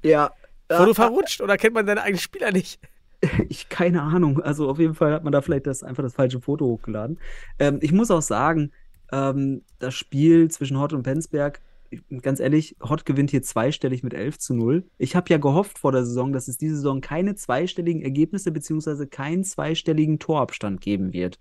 Ja, 0.03 0.33
Foto 0.71 0.95
verrutscht 0.95 1.41
oder 1.41 1.57
kennt 1.57 1.75
man 1.75 1.87
seine 1.87 2.03
eigenen 2.03 2.19
Spieler 2.19 2.51
nicht? 2.51 2.81
ich 3.49 3.69
keine 3.69 4.03
Ahnung. 4.03 4.43
Also 4.43 4.69
auf 4.69 4.79
jeden 4.79 4.95
Fall 4.95 5.13
hat 5.13 5.25
man 5.25 5.33
da 5.33 5.41
vielleicht 5.41 5.67
das 5.67 5.83
einfach 5.83 6.03
das 6.03 6.15
falsche 6.15 6.41
Foto 6.41 6.67
hochgeladen. 6.67 7.21
Ähm, 7.59 7.79
ich 7.81 7.93
muss 7.93 8.11
auch 8.11 8.23
sagen, 8.23 8.73
ähm, 9.13 9.63
das 9.79 9.95
Spiel 9.95 10.51
zwischen 10.51 10.79
Hott 10.79 10.93
und 10.93 11.03
Penzberg, 11.03 11.61
ganz 12.23 12.41
ehrlich, 12.41 12.77
Hott 12.83 13.05
gewinnt 13.07 13.31
hier 13.31 13.43
zweistellig 13.43 14.03
mit 14.03 14.15
11 14.15 14.39
zu 14.39 14.55
0. 14.55 14.85
Ich 14.99 15.17
habe 15.17 15.31
ja 15.31 15.39
gehofft 15.39 15.79
vor 15.79 15.93
der 15.93 16.05
Saison, 16.05 16.33
dass 16.33 16.49
es 16.49 16.59
diese 16.59 16.77
Saison 16.77 17.01
keine 17.01 17.35
zweistelligen 17.35 18.03
Ergebnisse 18.03 18.51
beziehungsweise 18.51 19.07
keinen 19.07 19.45
zweistelligen 19.45 20.19
Torabstand 20.19 20.81
geben 20.81 21.13
wird. 21.13 21.39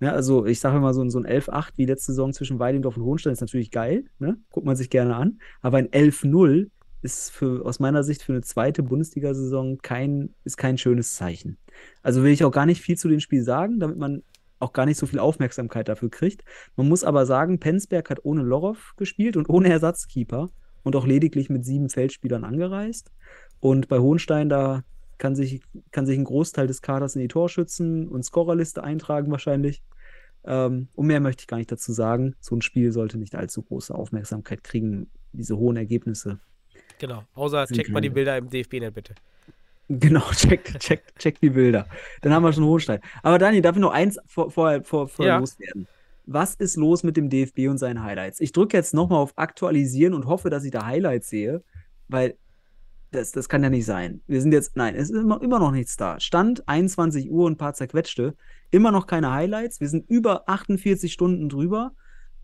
Ja, 0.00 0.12
also 0.12 0.46
ich 0.46 0.60
sage 0.60 0.78
immer 0.78 0.94
so, 0.94 1.06
so 1.10 1.18
ein 1.18 1.26
11-8 1.26 1.72
wie 1.76 1.84
letzte 1.84 2.12
Saison 2.12 2.32
zwischen 2.32 2.58
Weidendorf 2.58 2.96
und 2.96 3.04
Hohenstein 3.04 3.34
ist 3.34 3.42
natürlich 3.42 3.70
geil, 3.70 4.04
ne? 4.18 4.38
Guckt 4.50 4.64
man 4.66 4.76
sich 4.76 4.88
gerne 4.88 5.14
an. 5.14 5.40
Aber 5.60 5.76
ein 5.76 5.88
11-0 5.88 6.70
ist 7.02 7.30
für, 7.30 7.64
aus 7.66 7.80
meiner 7.80 8.02
Sicht 8.02 8.22
für 8.22 8.32
eine 8.32 8.42
zweite 8.42 8.82
Bundesliga-Saison 8.82 9.78
kein, 9.78 10.34
kein 10.56 10.78
schönes 10.78 11.14
Zeichen. 11.14 11.58
Also 12.02 12.22
will 12.22 12.32
ich 12.32 12.44
auch 12.44 12.50
gar 12.50 12.66
nicht 12.66 12.80
viel 12.80 12.96
zu 12.96 13.08
dem 13.08 13.20
Spiel 13.20 13.42
sagen, 13.42 13.78
damit 13.78 13.98
man 13.98 14.22
auch 14.60 14.72
gar 14.72 14.86
nicht 14.86 14.98
so 14.98 15.06
viel 15.06 15.18
Aufmerksamkeit 15.18 15.88
dafür 15.88 16.10
kriegt. 16.10 16.44
Man 16.76 16.88
muss 16.88 17.02
aber 17.02 17.26
sagen, 17.26 17.58
Penzberg 17.58 18.10
hat 18.10 18.24
ohne 18.24 18.42
Lorov 18.42 18.94
gespielt 18.96 19.36
und 19.36 19.48
ohne 19.48 19.70
Ersatzkeeper 19.70 20.50
und 20.82 20.96
auch 20.96 21.06
lediglich 21.06 21.50
mit 21.50 21.64
sieben 21.64 21.88
Feldspielern 21.88 22.44
angereist. 22.44 23.10
Und 23.58 23.88
bei 23.88 23.98
Hohenstein, 23.98 24.48
da 24.48 24.82
kann 25.18 25.34
sich, 25.34 25.62
kann 25.90 26.06
sich 26.06 26.18
ein 26.18 26.24
Großteil 26.24 26.66
des 26.66 26.82
Kaders 26.82 27.16
in 27.16 27.22
die 27.22 27.28
Torschützen- 27.28 28.08
und 28.08 28.24
Scorerliste 28.24 28.84
eintragen 28.84 29.30
wahrscheinlich. 29.30 29.82
Ähm, 30.44 30.88
und 30.94 31.06
mehr 31.06 31.20
möchte 31.20 31.42
ich 31.42 31.46
gar 31.46 31.58
nicht 31.58 31.72
dazu 31.72 31.92
sagen. 31.92 32.34
So 32.40 32.56
ein 32.56 32.62
Spiel 32.62 32.92
sollte 32.92 33.18
nicht 33.18 33.34
allzu 33.34 33.62
große 33.62 33.94
Aufmerksamkeit 33.94 34.64
kriegen, 34.64 35.10
diese 35.32 35.56
hohen 35.56 35.76
Ergebnisse. 35.76 36.38
Genau. 36.98 37.24
Außer 37.34 37.66
checkt 37.66 37.90
mal 37.90 38.00
die. 38.00 38.10
Bilder 38.10 38.36
im 38.38 38.48
DFB-Net 38.48 38.94
bitte. 38.94 39.14
Genau, 39.92 40.22
checkt, 40.32 40.78
checkt, 40.78 41.18
checkt 41.18 41.42
die 41.42 41.50
Bilder. 41.50 41.86
Dann 42.22 42.32
haben 42.32 42.44
wir 42.44 42.52
schon 42.52 42.64
Hohenstein. 42.64 43.00
Aber 43.24 43.38
Daniel, 43.38 43.60
darf 43.60 43.74
ich 43.74 43.80
noch 43.80 43.90
eins 43.92 44.18
vor, 44.26 44.50
vorher 44.50 44.84
vor, 44.84 45.08
vor 45.08 45.26
Ja. 45.26 45.38
loswerden? 45.38 45.88
Was 46.26 46.54
ist 46.54 46.76
los 46.76 47.02
mit 47.02 47.16
dem 47.16 47.28
DFB 47.28 47.68
und 47.68 47.78
seinen 47.78 48.04
Highlights? 48.04 48.40
Ich 48.40 48.52
drücke 48.52 48.76
jetzt 48.76 48.94
nochmal 48.94 49.18
auf 49.18 49.32
Aktualisieren 49.36 50.14
und 50.14 50.26
hoffe, 50.26 50.48
dass 50.48 50.62
ich 50.64 50.70
da 50.70 50.86
Highlights 50.86 51.28
sehe, 51.28 51.64
weil 52.06 52.36
das, 53.10 53.32
das 53.32 53.48
kann 53.48 53.64
ja 53.64 53.70
nicht 53.70 53.84
sein. 53.84 54.20
Wir 54.28 54.40
sind 54.40 54.52
jetzt, 54.52 54.76
nein, 54.76 54.94
es 54.94 55.10
ist 55.10 55.16
immer, 55.20 55.42
immer 55.42 55.58
noch 55.58 55.72
nichts 55.72 55.96
da. 55.96 56.20
Stand 56.20 56.68
21 56.68 57.28
Uhr 57.28 57.46
und 57.46 57.54
ein 57.54 57.56
paar 57.56 57.74
zerquetschte. 57.74 58.36
Immer 58.70 58.92
noch 58.92 59.08
keine 59.08 59.32
Highlights. 59.32 59.80
Wir 59.80 59.88
sind 59.88 60.08
über 60.08 60.48
48 60.48 61.12
Stunden 61.12 61.48
drüber. 61.48 61.92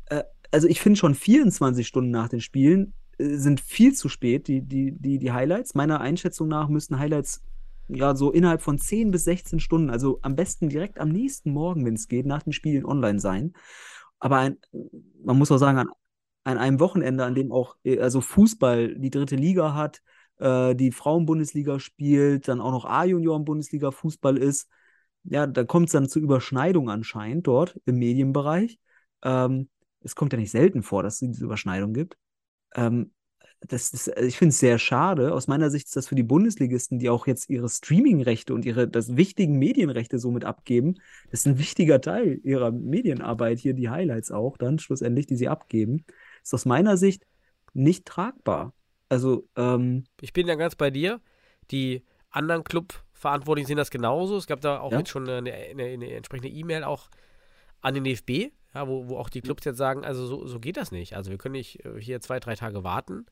Äh, 0.07 0.25
also 0.51 0.67
ich 0.67 0.81
finde 0.81 0.99
schon 0.99 1.15
24 1.15 1.87
Stunden 1.87 2.11
nach 2.11 2.29
den 2.29 2.41
Spielen 2.41 2.93
sind 3.19 3.61
viel 3.61 3.95
zu 3.95 4.09
spät, 4.09 4.49
die, 4.49 4.63
die, 4.63 4.93
die, 4.93 5.19
die 5.19 5.33
Highlights. 5.33 5.75
Meiner 5.75 6.01
Einschätzung 6.01 6.49
nach 6.49 6.69
müssten 6.69 6.99
Highlights 6.99 7.43
ja 7.89 8.15
so 8.15 8.33
innerhalb 8.33 8.63
von 8.63 8.79
10 8.79 9.11
bis 9.11 9.25
16 9.25 9.61
Stunden, 9.61 9.91
also 9.91 10.19
am 10.23 10.37
besten 10.37 10.69
direkt 10.69 10.99
am 10.99 11.09
nächsten 11.09 11.53
Morgen, 11.53 11.85
wenn 11.87 11.95
es 11.95 12.09
geht, 12.09 12.27
nach 12.27 12.43
den 12.43 12.53
Spielen 12.53 12.85
online 12.85 13.21
sein. 13.21 13.53
Aber 14.19 14.39
ein, 14.39 14.59
man 15.25 15.39
muss 15.39 15.53
auch 15.53 15.59
sagen, 15.59 15.79
an, 15.79 15.89
an 16.45 16.59
einem 16.59 16.81
Wochenende, 16.81 17.25
an 17.25 17.35
dem 17.35 17.53
auch 17.53 17.77
äh, 17.85 18.01
also 18.01 18.21
Fußball 18.21 18.97
die 18.97 19.11
dritte 19.11 19.37
Liga 19.37 19.75
hat, 19.75 20.03
äh, 20.39 20.75
die 20.75 20.93
Frauenbundesliga 20.93 21.79
spielt, 21.79 22.49
dann 22.49 22.61
auch 22.61 22.73
noch 22.73 22.85
A-Junioren-Bundesliga 22.85 23.91
Fußball 23.91 24.37
ist, 24.37 24.69
ja, 25.29 25.47
da 25.47 25.65
kommt 25.65 25.87
es 25.89 25.93
dann 25.93 26.09
zu 26.09 26.21
Überschneidungen 26.21 26.89
anscheinend 26.89 27.47
dort 27.47 27.81
im 27.85 27.97
Medienbereich. 27.97 28.79
Ähm, 29.23 29.69
es 30.01 30.15
kommt 30.15 30.33
ja 30.33 30.39
nicht 30.39 30.53
selten 30.53 30.83
vor, 30.83 31.03
dass 31.03 31.15
es 31.15 31.31
diese 31.33 31.45
Überschneidung 31.45 31.93
gibt. 31.93 32.17
Ähm, 32.77 33.13
das 33.61 33.91
ist, 33.91 34.15
also 34.15 34.29
ich 34.29 34.39
finde 34.39 34.51
es 34.51 34.61
sehr 34.61 34.79
schade. 34.79 35.35
Aus 35.35 35.49
meiner 35.49 35.71
Sicht 35.71 35.87
ist 35.87 35.97
das 35.97 36.09
für 36.09 36.15
die 36.17 36.23
Bundesligisten, 36.23 36.99
die 37.01 37.11
auch 37.11 37.27
jetzt 37.27 37.51
ihre 37.51 37.69
Streaming-Rechte 37.69 38.55
und 38.55 38.65
ihre 38.67 38.89
das 38.89 39.17
wichtigen 39.17 39.59
Medienrechte 39.59 40.19
somit 40.21 40.45
abgeben, 40.45 40.97
das 41.31 41.41
ist 41.41 41.47
ein 41.49 41.59
wichtiger 41.59 42.01
Teil 42.01 42.41
ihrer 42.45 42.73
Medienarbeit 42.73 43.59
hier, 43.59 43.75
die 43.75 43.91
Highlights 43.91 44.31
auch 44.31 44.59
dann 44.59 44.79
schlussendlich, 44.79 45.27
die 45.27 45.37
sie 45.37 45.49
abgeben, 45.49 46.05
ist 46.43 46.55
aus 46.55 46.67
meiner 46.67 46.97
Sicht 46.99 47.25
nicht 47.75 48.07
tragbar. 48.07 48.75
Also, 49.09 49.49
ähm, 49.57 50.05
Ich 50.21 50.33
bin 50.33 50.47
ja 50.49 50.55
ganz 50.57 50.77
bei 50.77 50.91
dir. 50.91 51.21
Die 51.71 52.05
anderen 52.31 52.65
Clubverantwortlichen 52.65 53.69
sehen 53.69 53.77
das 53.79 53.91
genauso. 53.91 54.37
Es 54.37 54.47
gab 54.47 54.61
da 54.61 54.81
auch 54.81 54.93
Ja. 54.93 54.99
jetzt 54.99 55.11
schon 55.11 55.29
eine, 55.29 55.53
eine, 55.53 55.85
eine 55.85 56.13
entsprechende 56.13 56.49
E-Mail 56.51 56.85
auch 56.85 57.11
an 57.81 57.95
den 57.95 58.05
DFB, 58.05 58.53
ja, 58.77 58.87
wo, 58.87 59.09
wo 59.09 59.17
auch 59.17 59.29
die 59.31 59.41
Clubs 59.41 59.65
jetzt 59.65 59.79
sagen, 59.79 60.05
also 60.05 60.27
so, 60.27 60.47
so 60.47 60.61
geht 60.61 60.77
das 60.77 60.93
nicht. 60.93 61.17
Also 61.17 61.31
wir 61.31 61.39
können 61.39 61.53
nicht 61.53 61.85
äh, 61.85 61.99
hier 62.01 62.21
zwei, 62.21 62.39
drei 62.41 62.55
Tage 62.55 62.85
warten. 62.85 63.25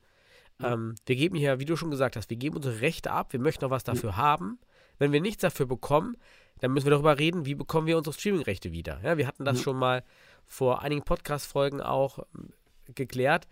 Ähm, 0.61 0.95
wir 1.05 1.15
geben 1.15 1.35
hier, 1.35 1.59
wie 1.59 1.65
du 1.65 1.75
schon 1.75 1.91
gesagt 1.91 2.15
hast, 2.15 2.29
wir 2.29 2.37
geben 2.37 2.55
unsere 2.55 2.81
Rechte 2.81 3.11
ab, 3.11 3.31
wir 3.33 3.39
möchten 3.39 3.63
auch 3.65 3.69
was 3.69 3.83
dafür 3.83 4.17
haben. 4.17 4.57
Wenn 4.97 5.11
wir 5.11 5.21
nichts 5.21 5.41
dafür 5.41 5.65
bekommen, 5.65 6.17
dann 6.61 6.71
müssen 6.71 6.85
wir 6.87 6.91
darüber 6.91 7.19
reden, 7.19 7.45
wie 7.45 7.53
bekommen 7.55 7.85
wir 7.85 7.97
unsere 7.97 8.13
Streaming-Rechte 8.13 8.71
wieder. 8.71 8.99
Ja, 9.03 9.17
wir 9.17 9.27
hatten 9.27 9.45
das 9.45 9.57
Ja. 9.59 9.63
schon 9.65 9.77
mal 9.77 10.03
vor 10.45 10.81
einigen 10.81 11.03
Podcast-Folgen 11.03 11.81
auch 11.81 12.19
ähm, 12.35 12.49
geklärt. 12.95 13.47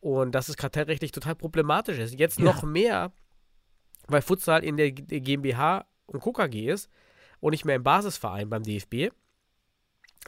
Und 0.00 0.34
dass 0.34 0.48
es 0.48 0.56
kartellrechtlich 0.56 1.12
total 1.12 1.34
problematisch 1.36 1.98
ist. 1.98 2.18
Jetzt 2.18 2.38
Ja. 2.38 2.44
noch 2.46 2.62
mehr, 2.62 3.12
weil 4.08 4.20
Futsal 4.22 4.64
in 4.64 4.76
der 4.76 4.90
GmbH 4.92 5.86
und 6.06 6.20
KKG 6.22 6.68
ist 6.70 6.90
und 7.40 7.52
nicht 7.52 7.64
mehr 7.64 7.76
im 7.76 7.82
Basisverein 7.84 8.48
beim 8.50 8.62
DFB. 8.64 9.10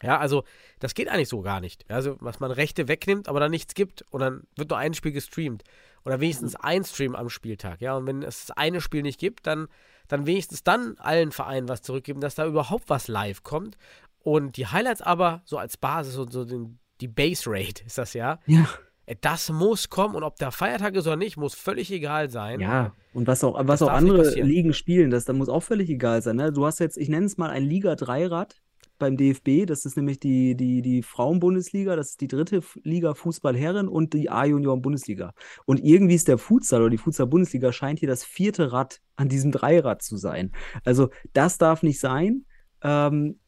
Ja, 0.03 0.19
also 0.19 0.45
das 0.79 0.95
geht 0.95 1.09
eigentlich 1.09 1.29
so 1.29 1.41
gar 1.43 1.61
nicht. 1.61 1.85
Also, 1.91 2.17
was 2.21 2.41
man 2.41 2.51
Rechte 2.51 2.89
wegnimmt, 2.89 3.29
aber 3.29 3.41
dann 3.41 3.51
nichts 3.51 3.75
gibt 3.75 4.05
und 4.11 4.21
dann 4.21 4.43
wird 4.57 4.71
nur 4.71 4.79
ein 4.79 4.95
Spiel 4.95 5.13
gestreamt. 5.13 5.65
Oder 6.05 6.21
wenigstens 6.21 6.55
ein 6.55 6.85
Stream 6.85 7.17
am 7.17 7.29
Spieltag. 7.29 7.81
Ja, 7.81 7.97
und 7.97 8.07
wenn 8.07 8.23
es 8.23 8.47
das 8.47 8.57
eine 8.57 8.81
Spiel 8.81 9.03
nicht 9.03 9.19
gibt, 9.19 9.47
dann, 9.47 9.67
dann 10.07 10.27
wenigstens 10.27 10.63
dann 10.63 10.97
allen 10.99 11.33
Vereinen 11.33 11.69
was 11.69 11.83
zurückgeben, 11.83 12.21
dass 12.21 12.37
da 12.37 12.47
überhaupt 12.47 12.89
was 12.89 13.09
live 13.09 13.43
kommt. 13.43 13.77
Und 14.21 14.57
die 14.57 14.67
Highlights 14.67 15.03
aber 15.03 15.43
so 15.45 15.59
als 15.59 15.77
Basis 15.77 16.17
und 16.17 16.33
so 16.33 16.45
den, 16.45 16.79
die 17.01 17.09
Base 17.09 17.45
Rate 17.47 17.85
ist 17.85 17.99
das 17.99 18.13
ja. 18.15 18.39
Ja. 18.47 18.69
Äh, 19.07 19.17
Das 19.21 19.51
muss 19.51 19.89
kommen 19.89 20.15
und 20.15 20.23
ob 20.23 20.37
der 20.37 20.53
Feiertag 20.53 20.95
ist 20.95 21.07
oder 21.07 21.17
nicht, 21.17 21.37
muss 21.37 21.55
völlig 21.55 21.91
egal 21.91 22.31
sein. 22.31 22.61
Ja, 22.61 22.93
und 23.15 23.27
was 23.27 23.43
auch, 23.43 23.55
was 23.67 23.81
Das 23.81 23.89
auch 23.89 23.93
andere. 23.93 24.29
Ligen 24.43 24.75
spielen, 24.75 25.11
das, 25.11 25.25
das 25.25 25.35
muss 25.35 25.49
auch 25.49 25.63
völlig 25.63 25.89
egal 25.91 26.23
sein. 26.23 26.37
Ne? 26.37 26.53
Du 26.53 26.67
hast 26.67 26.79
jetzt, 26.81 26.99
ich 26.99 27.09
nenne 27.09 27.27
es 27.27 27.37
mal 27.37 27.51
ein 27.51 27.65
Liga-3-Rad 27.65 28.61
beim 28.99 29.17
DFB. 29.17 29.67
Das 29.67 29.85
ist 29.85 29.97
nämlich 29.97 30.19
die, 30.21 30.55
die, 30.55 30.83
die 30.83 31.03
Frauen-Bundesliga, 31.03 31.97
das 31.97 32.11
ist 32.11 32.21
die 32.21 32.29
dritte 32.29 32.63
Liga 32.83 33.15
Fußball-Herren 33.15 33.89
und 33.89 34.13
die 34.13 34.31
A-Junioren-Bundesliga. 34.31 35.33
Und 35.65 35.79
irgendwie 35.85 36.15
ist 36.15 36.29
der 36.29 36.39
Futsal 36.39 36.81
oder 36.81 36.91
die 36.91 36.99
Futsal-Bundesliga 36.99 37.73
scheint 37.73 37.99
hier 37.99 38.09
das 38.09 38.25
vierte 38.25 38.73
Rad 38.73 39.01
an 39.17 39.29
diesem 39.29 39.53
Dreirad 39.53 40.03
zu 40.03 40.17
sein. 40.17 40.53
Also 40.85 41.11
das 41.33 41.59
darf 41.59 41.83
nicht 41.83 42.01
sein. 42.01 42.45
Ähm, 42.83 43.41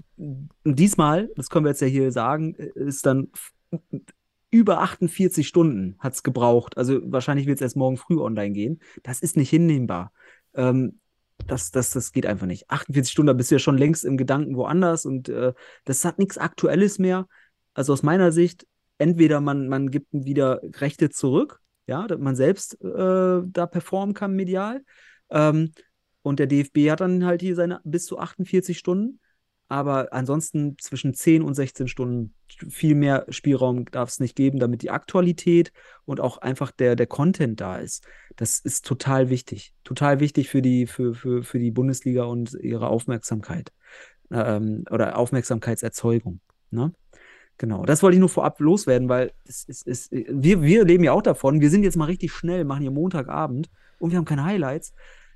diesmal, 0.64 1.30
das 1.36 1.48
können 1.50 1.64
wir 1.64 1.70
jetzt 1.70 1.80
ja 1.82 1.86
hier 1.86 2.10
sagen, 2.12 2.54
ist 2.54 3.06
dann 3.06 3.28
über 4.50 4.80
48 4.80 5.46
Stunden 5.46 5.96
hat 5.98 6.14
es 6.14 6.22
gebraucht. 6.22 6.76
Also 6.78 7.00
wahrscheinlich 7.04 7.46
wird 7.46 7.58
es 7.58 7.62
erst 7.62 7.76
morgen 7.76 7.96
früh 7.96 8.18
online 8.18 8.52
gehen. 8.52 8.80
Das 9.02 9.20
ist 9.20 9.36
nicht 9.36 9.50
hinnehmbar. 9.50 10.12
Ähm, 10.54 11.00
das, 11.46 11.70
das, 11.70 11.90
das 11.90 12.12
geht 12.12 12.26
einfach 12.26 12.46
nicht. 12.46 12.68
48 12.70 13.10
Stunden, 13.10 13.28
da 13.28 13.32
bist 13.32 13.50
du 13.50 13.54
ja 13.54 13.58
schon 13.58 13.78
längst 13.78 14.04
im 14.04 14.16
Gedanken 14.16 14.56
woanders 14.56 15.06
und 15.06 15.28
äh, 15.28 15.52
das 15.84 16.04
hat 16.04 16.18
nichts 16.18 16.38
Aktuelles 16.38 16.98
mehr. 16.98 17.26
Also 17.74 17.92
aus 17.92 18.02
meiner 18.02 18.32
Sicht, 18.32 18.66
entweder 18.98 19.40
man, 19.40 19.68
man 19.68 19.90
gibt 19.90 20.08
wieder 20.12 20.60
Rechte 20.62 21.10
zurück, 21.10 21.60
ja, 21.86 22.06
dass 22.06 22.18
man 22.18 22.36
selbst 22.36 22.82
äh, 22.82 23.40
da 23.44 23.66
performen 23.66 24.14
kann 24.14 24.34
medial. 24.34 24.84
Ähm, 25.30 25.72
und 26.22 26.38
der 26.38 26.46
DFB 26.46 26.90
hat 26.90 27.00
dann 27.00 27.24
halt 27.24 27.40
hier 27.40 27.54
seine 27.54 27.80
bis 27.84 28.04
zu 28.04 28.18
48 28.18 28.76
Stunden. 28.76 29.20
Aber 29.68 30.12
ansonsten 30.12 30.76
zwischen 30.78 31.12
10 31.12 31.42
und 31.42 31.54
16 31.54 31.88
Stunden 31.88 32.34
viel 32.48 32.94
mehr 32.94 33.26
Spielraum 33.28 33.84
darf 33.84 34.08
es 34.08 34.20
nicht 34.20 34.34
geben, 34.34 34.58
damit 34.58 34.82
die 34.82 34.90
Aktualität 34.90 35.72
und 36.06 36.20
auch 36.20 36.38
einfach 36.38 36.70
der, 36.70 36.96
der 36.96 37.06
Content 37.06 37.60
da 37.60 37.76
ist. 37.76 38.06
Das 38.36 38.60
ist 38.60 38.86
total 38.86 39.28
wichtig. 39.28 39.74
Total 39.84 40.20
wichtig 40.20 40.48
für 40.48 40.62
die, 40.62 40.86
für, 40.86 41.14
für, 41.14 41.42
für 41.42 41.58
die 41.58 41.70
Bundesliga 41.70 42.24
und 42.24 42.54
ihre 42.54 42.88
Aufmerksamkeit. 42.88 43.72
Ähm, 44.30 44.84
oder 44.90 45.18
Aufmerksamkeitserzeugung. 45.18 46.40
Ne? 46.70 46.92
Genau, 47.58 47.84
das 47.84 48.02
wollte 48.02 48.14
ich 48.14 48.20
nur 48.20 48.28
vorab 48.28 48.60
loswerden, 48.60 49.08
weil 49.08 49.32
es, 49.44 49.66
es, 49.68 49.84
es, 49.86 50.08
wir, 50.10 50.62
wir 50.62 50.84
leben 50.84 51.04
ja 51.04 51.12
auch 51.12 51.22
davon. 51.22 51.60
Wir 51.60 51.70
sind 51.70 51.82
jetzt 51.82 51.96
mal 51.96 52.04
richtig 52.04 52.32
schnell, 52.32 52.64
machen 52.64 52.82
hier 52.82 52.90
Montagabend 52.90 53.68
und 53.98 54.12
wir 54.12 54.18
haben 54.18 54.24
keine 54.24 54.44
Highlights. 54.44 54.94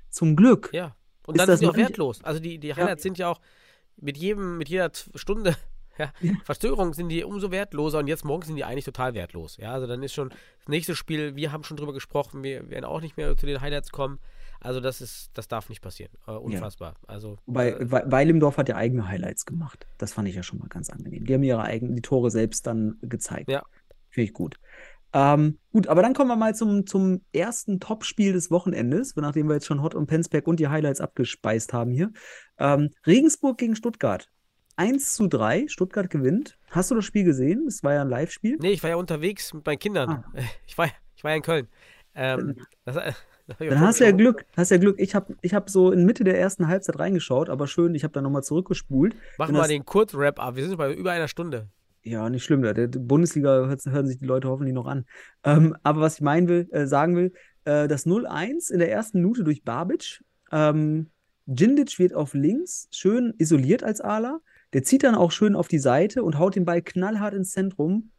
Zum 0.09 0.35
Glück. 0.35 0.69
Ja. 0.73 0.95
Und 1.25 1.35
Ist 1.35 1.39
dann 1.39 1.47
das 1.47 1.59
sind 1.59 1.67
die 1.67 1.71
auch 1.71 1.77
wertlos. 1.77 2.23
Also 2.23 2.39
die, 2.39 2.57
die 2.59 2.73
Highlights 2.73 3.03
sind 3.03 3.17
ja 3.17 3.29
auch 3.29 3.41
mit 3.97 4.17
jedem, 4.17 4.57
mit 4.57 4.69
jeder 4.69 4.91
Stunde 5.15 5.55
ja, 5.97 6.11
Ja. 6.21 6.33
Verzögerung 6.43 6.93
sind 6.93 7.09
die 7.09 7.23
umso 7.23 7.51
wertloser 7.51 7.99
und 7.99 8.07
jetzt 8.07 8.25
morgen 8.25 8.43
sind 8.43 8.55
die 8.55 8.63
eigentlich 8.63 8.85
total 8.85 9.13
wertlos. 9.13 9.57
Ja, 9.57 9.73
also 9.73 9.87
dann 9.87 10.01
ist 10.03 10.13
schon 10.13 10.29
das 10.29 10.67
nächste 10.67 10.95
Spiel, 10.95 11.35
wir 11.35 11.51
haben 11.51 11.63
schon 11.63 11.77
drüber 11.77 11.93
gesprochen, 11.93 12.43
wir 12.43 12.69
werden 12.69 12.85
auch 12.85 13.01
nicht 13.01 13.17
mehr 13.17 13.35
zu 13.37 13.45
den 13.45 13.61
Highlights 13.61 13.91
kommen. 13.91 14.19
Also 14.59 14.79
das 14.79 15.01
ist, 15.01 15.29
das 15.33 15.49
darf 15.49 15.67
nicht 15.67 15.81
passieren. 15.81 16.11
Äh, 16.25 16.31
unfassbar. 16.31 16.95
Also 17.05 17.37
Wobei 17.45 17.71
äh, 17.71 17.91
We 17.91 18.03
Weilimdorf 18.07 18.57
hat 18.57 18.69
ja 18.69 18.77
eigene 18.77 19.07
Highlights 19.07 19.45
gemacht. 19.45 19.85
Das 19.97 20.13
fand 20.13 20.29
ich 20.29 20.35
ja 20.35 20.43
schon 20.43 20.59
mal 20.59 20.69
ganz 20.69 20.89
angenehm. 20.89 21.25
Die 21.25 21.33
haben 21.33 21.43
ihre 21.43 21.63
eigenen, 21.63 21.95
die 21.95 22.01
Tore 22.01 22.31
selbst 22.31 22.65
dann 22.65 22.97
gezeigt. 23.01 23.49
Ja. 23.49 23.63
Finde 24.09 24.25
ich 24.29 24.33
gut. 24.33 24.57
Ähm, 25.13 25.59
gut, 25.71 25.87
aber 25.87 26.01
dann 26.01 26.13
kommen 26.13 26.29
wir 26.29 26.35
mal 26.35 26.55
zum, 26.55 26.87
zum 26.87 27.21
ersten 27.33 27.79
Topspiel 27.79 28.33
des 28.33 28.49
Wochenendes, 28.49 29.15
nachdem 29.15 29.47
wir 29.47 29.53
jetzt 29.53 29.67
schon 29.67 29.81
Hot 29.81 29.93
und 29.93 30.07
Penzberg 30.07 30.47
und 30.47 30.59
die 30.59 30.67
Highlights 30.67 31.01
abgespeist 31.01 31.71
haben 31.71 31.91
hier. 31.91 32.11
Ähm, 32.57 32.89
Regensburg 33.05 33.57
gegen 33.57 33.75
Stuttgart. 33.75 34.29
1 34.75 35.13
zu 35.13 35.27
3, 35.27 35.67
Stuttgart 35.67 36.09
gewinnt. 36.09 36.57
Hast 36.71 36.89
du 36.89 36.95
das 36.95 37.05
Spiel 37.05 37.23
gesehen? 37.23 37.67
Es 37.67 37.83
war 37.83 37.93
ja 37.93 38.01
ein 38.01 38.09
Live-Spiel. 38.09 38.57
nee, 38.59 38.71
ich 38.71 38.81
war 38.81 38.89
ja 38.89 38.95
unterwegs 38.95 39.53
mit 39.53 39.65
meinen 39.65 39.79
Kindern. 39.79 40.09
Ah. 40.09 40.23
Ich 40.65 40.77
war, 40.77 40.89
ich 41.15 41.23
war 41.23 41.31
ja 41.31 41.37
in 41.37 41.43
Köln. 41.43 41.67
Ähm, 42.15 42.55
das, 42.85 42.95
Dann 43.59 43.81
hast 43.81 43.99
du 43.99 44.05
ja. 44.05 44.11
Glück. 44.11 44.45
Hast 44.55 44.71
ja 44.71 44.77
Glück. 44.77 44.99
Ich 44.99 45.15
habe 45.15 45.35
ich 45.41 45.53
hab 45.53 45.69
so 45.69 45.91
in 45.91 46.05
Mitte 46.05 46.23
der 46.23 46.39
ersten 46.39 46.67
Halbzeit 46.67 46.97
reingeschaut, 46.97 47.49
aber 47.49 47.67
schön, 47.67 47.93
ich 47.93 48.03
habe 48.03 48.13
dann 48.13 48.23
nochmal 48.23 48.43
zurückgespult. 48.43 49.15
Mach 49.37 49.51
mal 49.51 49.67
den 49.67 49.85
Kurzrap 49.85 50.39
ab. 50.39 50.55
Wir 50.55 50.65
sind 50.65 50.77
bei 50.77 50.93
über 50.93 51.11
einer 51.11 51.27
Stunde. 51.27 51.67
Ja, 52.03 52.29
nicht 52.29 52.43
schlimm. 52.43 52.61
Der, 52.61 52.87
Bundesliga 52.87 53.65
hören 53.85 54.07
sich 54.07 54.19
die 54.19 54.25
Leute 54.25 54.49
hoffentlich 54.49 54.73
noch 54.73 54.87
an. 54.87 55.05
Ähm, 55.43 55.75
aber 55.83 56.01
was 56.01 56.15
ich 56.15 56.21
meinen 56.21 56.49
will, 56.49 56.67
äh, 56.71 56.85
sagen 56.85 57.15
will, 57.15 57.33
äh, 57.63 57.87
das 57.87 58.05
0-1 58.05 58.69
in 58.69 58.79
der 58.79 58.91
ersten 58.91 59.19
Minute 59.19 59.43
durch 59.43 59.63
Babic. 59.63 60.21
Ähm, 60.51 61.11
Djindic 61.45 61.97
wird 61.99 62.13
auf 62.13 62.33
links 62.33 62.87
schön 62.91 63.33
isoliert 63.37 63.83
als 63.83 64.01
Ala. 64.01 64.39
Der 64.73 64.83
zieht 64.83 65.03
dann 65.03 65.15
auch 65.15 65.31
schön 65.31 65.55
auf 65.55 65.67
die 65.67 65.79
Seite 65.79 66.23
und 66.23 66.39
haut 66.39 66.55
den 66.55 66.65
Ball 66.65 66.81
knallhart 66.81 67.33
ins 67.33 67.51
Zentrum. 67.51 68.11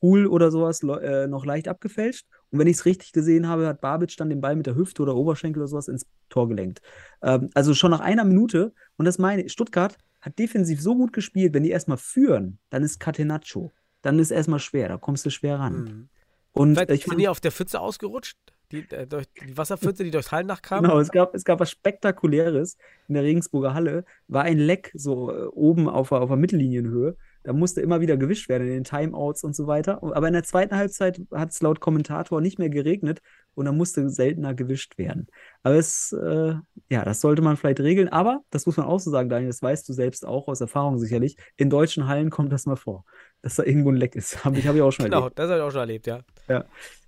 Cool 0.00 0.26
oder 0.26 0.50
sowas 0.50 0.82
äh, 0.82 1.26
noch 1.26 1.44
leicht 1.44 1.68
abgefälscht. 1.68 2.26
Und 2.50 2.58
wenn 2.58 2.66
ich 2.66 2.76
es 2.76 2.84
richtig 2.84 3.12
gesehen 3.12 3.48
habe, 3.48 3.66
hat 3.66 3.80
Babic 3.80 4.16
dann 4.16 4.30
den 4.30 4.40
Ball 4.40 4.56
mit 4.56 4.66
der 4.66 4.76
Hüfte 4.76 5.02
oder 5.02 5.16
Oberschenkel 5.16 5.62
oder 5.62 5.68
sowas 5.68 5.88
ins 5.88 6.06
Tor 6.28 6.48
gelenkt. 6.48 6.80
Ähm, 7.22 7.50
also 7.54 7.74
schon 7.74 7.90
nach 7.90 8.00
einer 8.00 8.24
Minute. 8.24 8.72
Und 8.96 9.04
das 9.04 9.18
meine 9.18 9.42
ich, 9.42 9.52
Stuttgart 9.52 9.96
hat 10.20 10.38
defensiv 10.38 10.80
so 10.80 10.94
gut 10.94 11.12
gespielt, 11.12 11.54
wenn 11.54 11.62
die 11.62 11.70
erstmal 11.70 11.98
führen, 11.98 12.58
dann 12.70 12.82
ist 12.82 12.98
Catenaccio. 12.98 13.72
Dann 14.02 14.18
ist 14.18 14.30
erstmal 14.30 14.60
schwer, 14.60 14.88
da 14.88 14.96
kommst 14.96 15.26
du 15.26 15.30
schwer 15.30 15.58
ran. 15.58 15.84
Mhm. 15.84 16.08
Und 16.52 16.74
Vielleicht 16.74 16.90
ich 16.90 17.04
sind 17.04 17.18
die 17.18 17.28
auf 17.28 17.40
der 17.40 17.52
Pfütze 17.52 17.80
ausgerutscht? 17.80 18.38
Die, 18.72 18.78
äh, 18.90 19.06
durch, 19.06 19.26
die 19.46 19.56
Wasserpfütze, 19.56 20.02
die 20.02 20.10
durchs 20.10 20.32
Hallendach 20.32 20.62
kam? 20.62 20.82
genau, 20.82 20.98
es 20.98 21.10
gab, 21.10 21.34
es 21.34 21.44
gab 21.44 21.60
was 21.60 21.70
Spektakuläres 21.70 22.76
in 23.08 23.14
der 23.14 23.22
Regensburger 23.22 23.74
Halle, 23.74 24.04
war 24.26 24.42
ein 24.44 24.58
Leck 24.58 24.90
so 24.94 25.30
äh, 25.30 25.44
oben 25.46 25.88
auf, 25.88 26.12
auf 26.12 26.28
der 26.28 26.36
Mittellinienhöhe. 26.36 27.16
Da 27.46 27.52
musste 27.52 27.80
immer 27.80 28.00
wieder 28.00 28.16
gewischt 28.16 28.48
werden 28.48 28.66
in 28.66 28.72
den 28.74 28.82
Timeouts 28.84 29.44
und 29.44 29.54
so 29.54 29.68
weiter. 29.68 30.02
Aber 30.02 30.26
in 30.26 30.32
der 30.32 30.42
zweiten 30.42 30.74
Halbzeit 30.74 31.20
hat 31.32 31.52
es 31.52 31.62
laut 31.62 31.78
Kommentator 31.78 32.40
nicht 32.40 32.58
mehr 32.58 32.68
geregnet 32.70 33.20
und 33.54 33.66
dann 33.66 33.76
musste 33.76 34.10
seltener 34.10 34.52
gewischt 34.52 34.98
werden. 34.98 35.28
Aber 35.62 35.76
es, 35.76 36.10
äh, 36.10 36.54
ja, 36.90 37.04
das 37.04 37.20
sollte 37.20 37.42
man 37.42 37.56
vielleicht 37.56 37.78
regeln. 37.78 38.08
Aber, 38.08 38.40
das 38.50 38.66
muss 38.66 38.76
man 38.76 38.86
auch 38.86 38.98
so 38.98 39.12
sagen, 39.12 39.28
Daniel, 39.28 39.48
das 39.50 39.62
weißt 39.62 39.88
du 39.88 39.92
selbst 39.92 40.26
auch 40.26 40.48
aus 40.48 40.60
Erfahrung 40.60 40.98
sicherlich, 40.98 41.36
in 41.56 41.70
deutschen 41.70 42.08
Hallen 42.08 42.30
kommt 42.30 42.52
das 42.52 42.66
mal 42.66 42.74
vor, 42.74 43.04
dass 43.42 43.54
da 43.54 43.62
irgendwo 43.62 43.90
ein 43.90 43.96
Leck 43.96 44.16
ist. 44.16 44.26
Habe 44.44 44.58
ich, 44.58 44.66
hab 44.66 44.74
ich 44.74 44.82
auch 44.82 44.90
schon 44.90 45.04
Genau, 45.04 45.18
erlebt. 45.20 45.38
das 45.38 45.48
habe 45.48 45.60
ich 45.60 45.64
auch 45.64 45.70
schon 45.70 45.80
erlebt, 45.80 46.08
ja. 46.08 46.22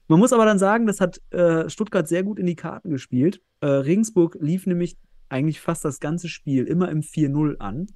Man 0.07 0.21
muss 0.21 0.33
aber 0.33 0.45
dann 0.45 0.61
sagen, 0.61 0.87
das 0.87 1.01
hat 1.01 1.21
äh, 1.33 1.69
Stuttgart 1.69 2.07
sehr 2.07 2.23
gut 2.23 2.39
in 2.39 2.47
die 2.47 2.55
Karten 2.55 2.91
gespielt. 2.91 3.43
Äh, 3.61 3.67
Regensburg 3.67 4.37
lief 4.41 4.67
nämlich 4.67 4.97
eigentlich 5.29 5.61
fast 5.61 5.85
das 5.85 5.99
ganze 5.99 6.29
Spiel 6.29 6.65
immer 6.65 6.91
im 6.91 7.01
4-0 7.03 7.59
an. 7.59 7.89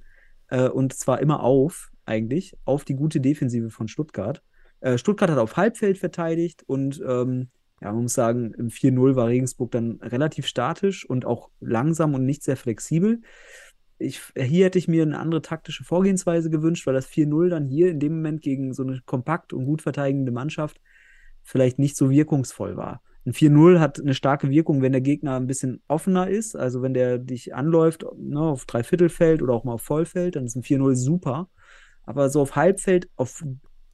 Äh, 0.49 0.67
und 0.67 0.93
zwar 0.93 1.21
immer 1.21 1.39
auf, 1.41 1.89
eigentlich, 2.05 2.55
auf 2.65 2.85
die 2.85 2.95
gute 2.95 3.19
Defensive 3.19 3.69
von 3.69 3.87
Stuttgart. 3.87 4.43
Äh, 4.79 4.97
Stuttgart 4.97 5.29
hat 5.29 5.37
auf 5.37 5.57
Halbfeld 5.57 5.97
verteidigt 5.97 6.63
und 6.67 7.01
ähm, 7.07 7.49
ja, 7.81 7.91
man 7.91 8.03
muss 8.03 8.13
sagen, 8.13 8.53
im 8.53 8.69
4-0 8.69 9.15
war 9.15 9.27
Regensburg 9.27 9.71
dann 9.71 9.99
relativ 10.01 10.47
statisch 10.47 11.05
und 11.05 11.25
auch 11.25 11.49
langsam 11.59 12.13
und 12.13 12.25
nicht 12.25 12.43
sehr 12.43 12.55
flexibel. 12.55 13.21
Ich, 13.97 14.21
hier 14.35 14.65
hätte 14.65 14.79
ich 14.79 14.87
mir 14.87 15.03
eine 15.03 15.19
andere 15.19 15.41
taktische 15.41 15.83
Vorgehensweise 15.83 16.49
gewünscht, 16.49 16.87
weil 16.87 16.93
das 16.93 17.07
4-0 17.07 17.49
dann 17.49 17.65
hier 17.65 17.89
in 17.89 17.99
dem 17.99 18.15
Moment 18.15 18.41
gegen 18.41 18.73
so 18.73 18.83
eine 18.83 19.01
kompakt 19.05 19.53
und 19.53 19.65
gut 19.65 19.81
verteidigende 19.81 20.31
Mannschaft 20.31 20.79
vielleicht 21.43 21.77
nicht 21.77 21.97
so 21.97 22.09
wirkungsvoll 22.09 22.77
war. 22.77 23.01
Ein 23.25 23.33
4-0 23.33 23.79
hat 23.79 23.99
eine 23.99 24.13
starke 24.13 24.49
Wirkung, 24.49 24.81
wenn 24.81 24.91
der 24.91 25.01
Gegner 25.01 25.35
ein 25.35 25.47
bisschen 25.47 25.81
offener 25.87 26.29
ist, 26.29 26.55
also 26.55 26.81
wenn 26.81 26.93
der 26.93 27.19
dich 27.19 27.55
anläuft 27.55 28.05
ne, 28.17 28.39
auf 28.39 28.65
Dreiviertelfeld 28.65 29.41
oder 29.41 29.53
auch 29.53 29.63
mal 29.63 29.73
auf 29.73 29.81
Vollfeld, 29.81 30.35
dann 30.35 30.45
ist 30.45 30.55
ein 30.55 30.63
4-0 30.63 30.95
super. 30.95 31.49
Aber 32.05 32.29
so 32.29 32.41
auf 32.41 32.55
Halbfeld, 32.55 33.09
auf, 33.15 33.43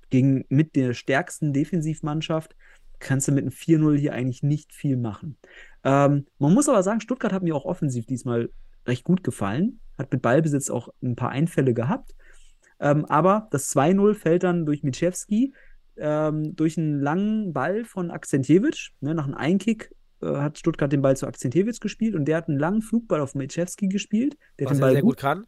gegen, 0.09 0.45
mit 0.49 0.75
der 0.75 0.93
stärksten 0.93 1.53
Defensivmannschaft, 1.53 2.55
kannst 2.99 3.27
du 3.27 3.31
mit 3.31 3.43
einem 3.43 3.51
4-0 3.51 3.97
hier 3.97 4.13
eigentlich 4.13 4.43
nicht 4.43 4.73
viel 4.73 4.97
machen. 4.97 5.37
Ähm, 5.83 6.25
man 6.37 6.53
muss 6.53 6.69
aber 6.69 6.83
sagen, 6.83 7.01
Stuttgart 7.01 7.33
hat 7.33 7.43
mir 7.43 7.55
auch 7.55 7.65
offensiv 7.65 8.05
diesmal 8.05 8.49
recht 8.85 9.03
gut 9.03 9.23
gefallen, 9.23 9.79
hat 9.97 10.11
mit 10.11 10.21
Ballbesitz 10.21 10.69
auch 10.69 10.89
ein 11.01 11.15
paar 11.15 11.29
Einfälle 11.29 11.73
gehabt. 11.73 12.15
Ähm, 12.79 13.05
aber 13.05 13.47
das 13.51 13.73
2-0 13.75 14.13
fällt 14.15 14.43
dann 14.43 14.65
durch 14.65 14.83
Mitschewski, 14.83 15.53
ähm, 15.97 16.55
durch 16.55 16.77
einen 16.77 16.99
langen 17.01 17.53
Ball 17.53 17.85
von 17.85 18.11
Akzentjewitsch, 18.11 18.91
ne, 19.01 19.13
nach 19.13 19.25
einem 19.25 19.35
Einkick 19.35 19.93
äh, 20.21 20.27
hat 20.27 20.57
Stuttgart 20.57 20.91
den 20.91 21.01
Ball 21.01 21.17
zu 21.17 21.27
Akzentjewitsch 21.27 21.79
gespielt 21.79 22.15
und 22.15 22.25
der 22.25 22.37
hat 22.37 22.47
einen 22.47 22.59
langen 22.59 22.81
Flugball 22.81 23.21
auf 23.21 23.35
Mejewski 23.35 23.87
gespielt. 23.87 24.37
Der 24.59 24.67
Was 24.67 24.77
den 24.77 24.81
Ball 24.81 24.93
sehr 24.93 25.01
gut 25.01 25.17
kann. 25.17 25.45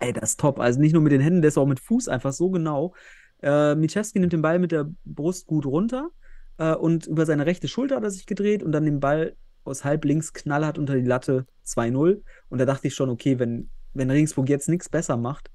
Ey, 0.00 0.12
das 0.12 0.30
ist 0.30 0.40
top. 0.40 0.58
Also 0.58 0.80
nicht 0.80 0.92
nur 0.92 1.02
mit 1.02 1.12
den 1.12 1.20
Händen, 1.20 1.42
der 1.42 1.48
ist 1.48 1.58
auch 1.58 1.66
mit 1.66 1.78
Fuß 1.78 2.08
einfach 2.08 2.32
so 2.32 2.50
genau. 2.50 2.94
Äh, 3.42 3.74
Michewski 3.74 4.18
nimmt 4.18 4.32
den 4.32 4.42
Ball 4.42 4.58
mit 4.58 4.72
der 4.72 4.90
Brust 5.04 5.46
gut 5.46 5.66
runter 5.66 6.10
äh, 6.58 6.74
und 6.74 7.06
über 7.06 7.26
seine 7.26 7.46
rechte 7.46 7.68
Schulter 7.68 7.96
hat 7.96 8.04
er 8.04 8.10
sich 8.10 8.26
gedreht 8.26 8.62
und 8.62 8.72
dann 8.72 8.84
den 8.84 9.00
Ball 9.00 9.36
aus 9.64 9.84
halb 9.84 10.04
links 10.06 10.32
knallhart 10.32 10.78
unter 10.78 10.94
die 10.94 11.06
Latte 11.06 11.46
2-0. 11.66 12.22
Und 12.48 12.58
da 12.58 12.64
dachte 12.64 12.88
ich 12.88 12.94
schon, 12.94 13.10
okay, 13.10 13.38
wenn, 13.38 13.68
wenn 13.92 14.10
Regensburg 14.10 14.48
jetzt 14.48 14.68
nichts 14.68 14.88
besser 14.88 15.18
macht, 15.18 15.50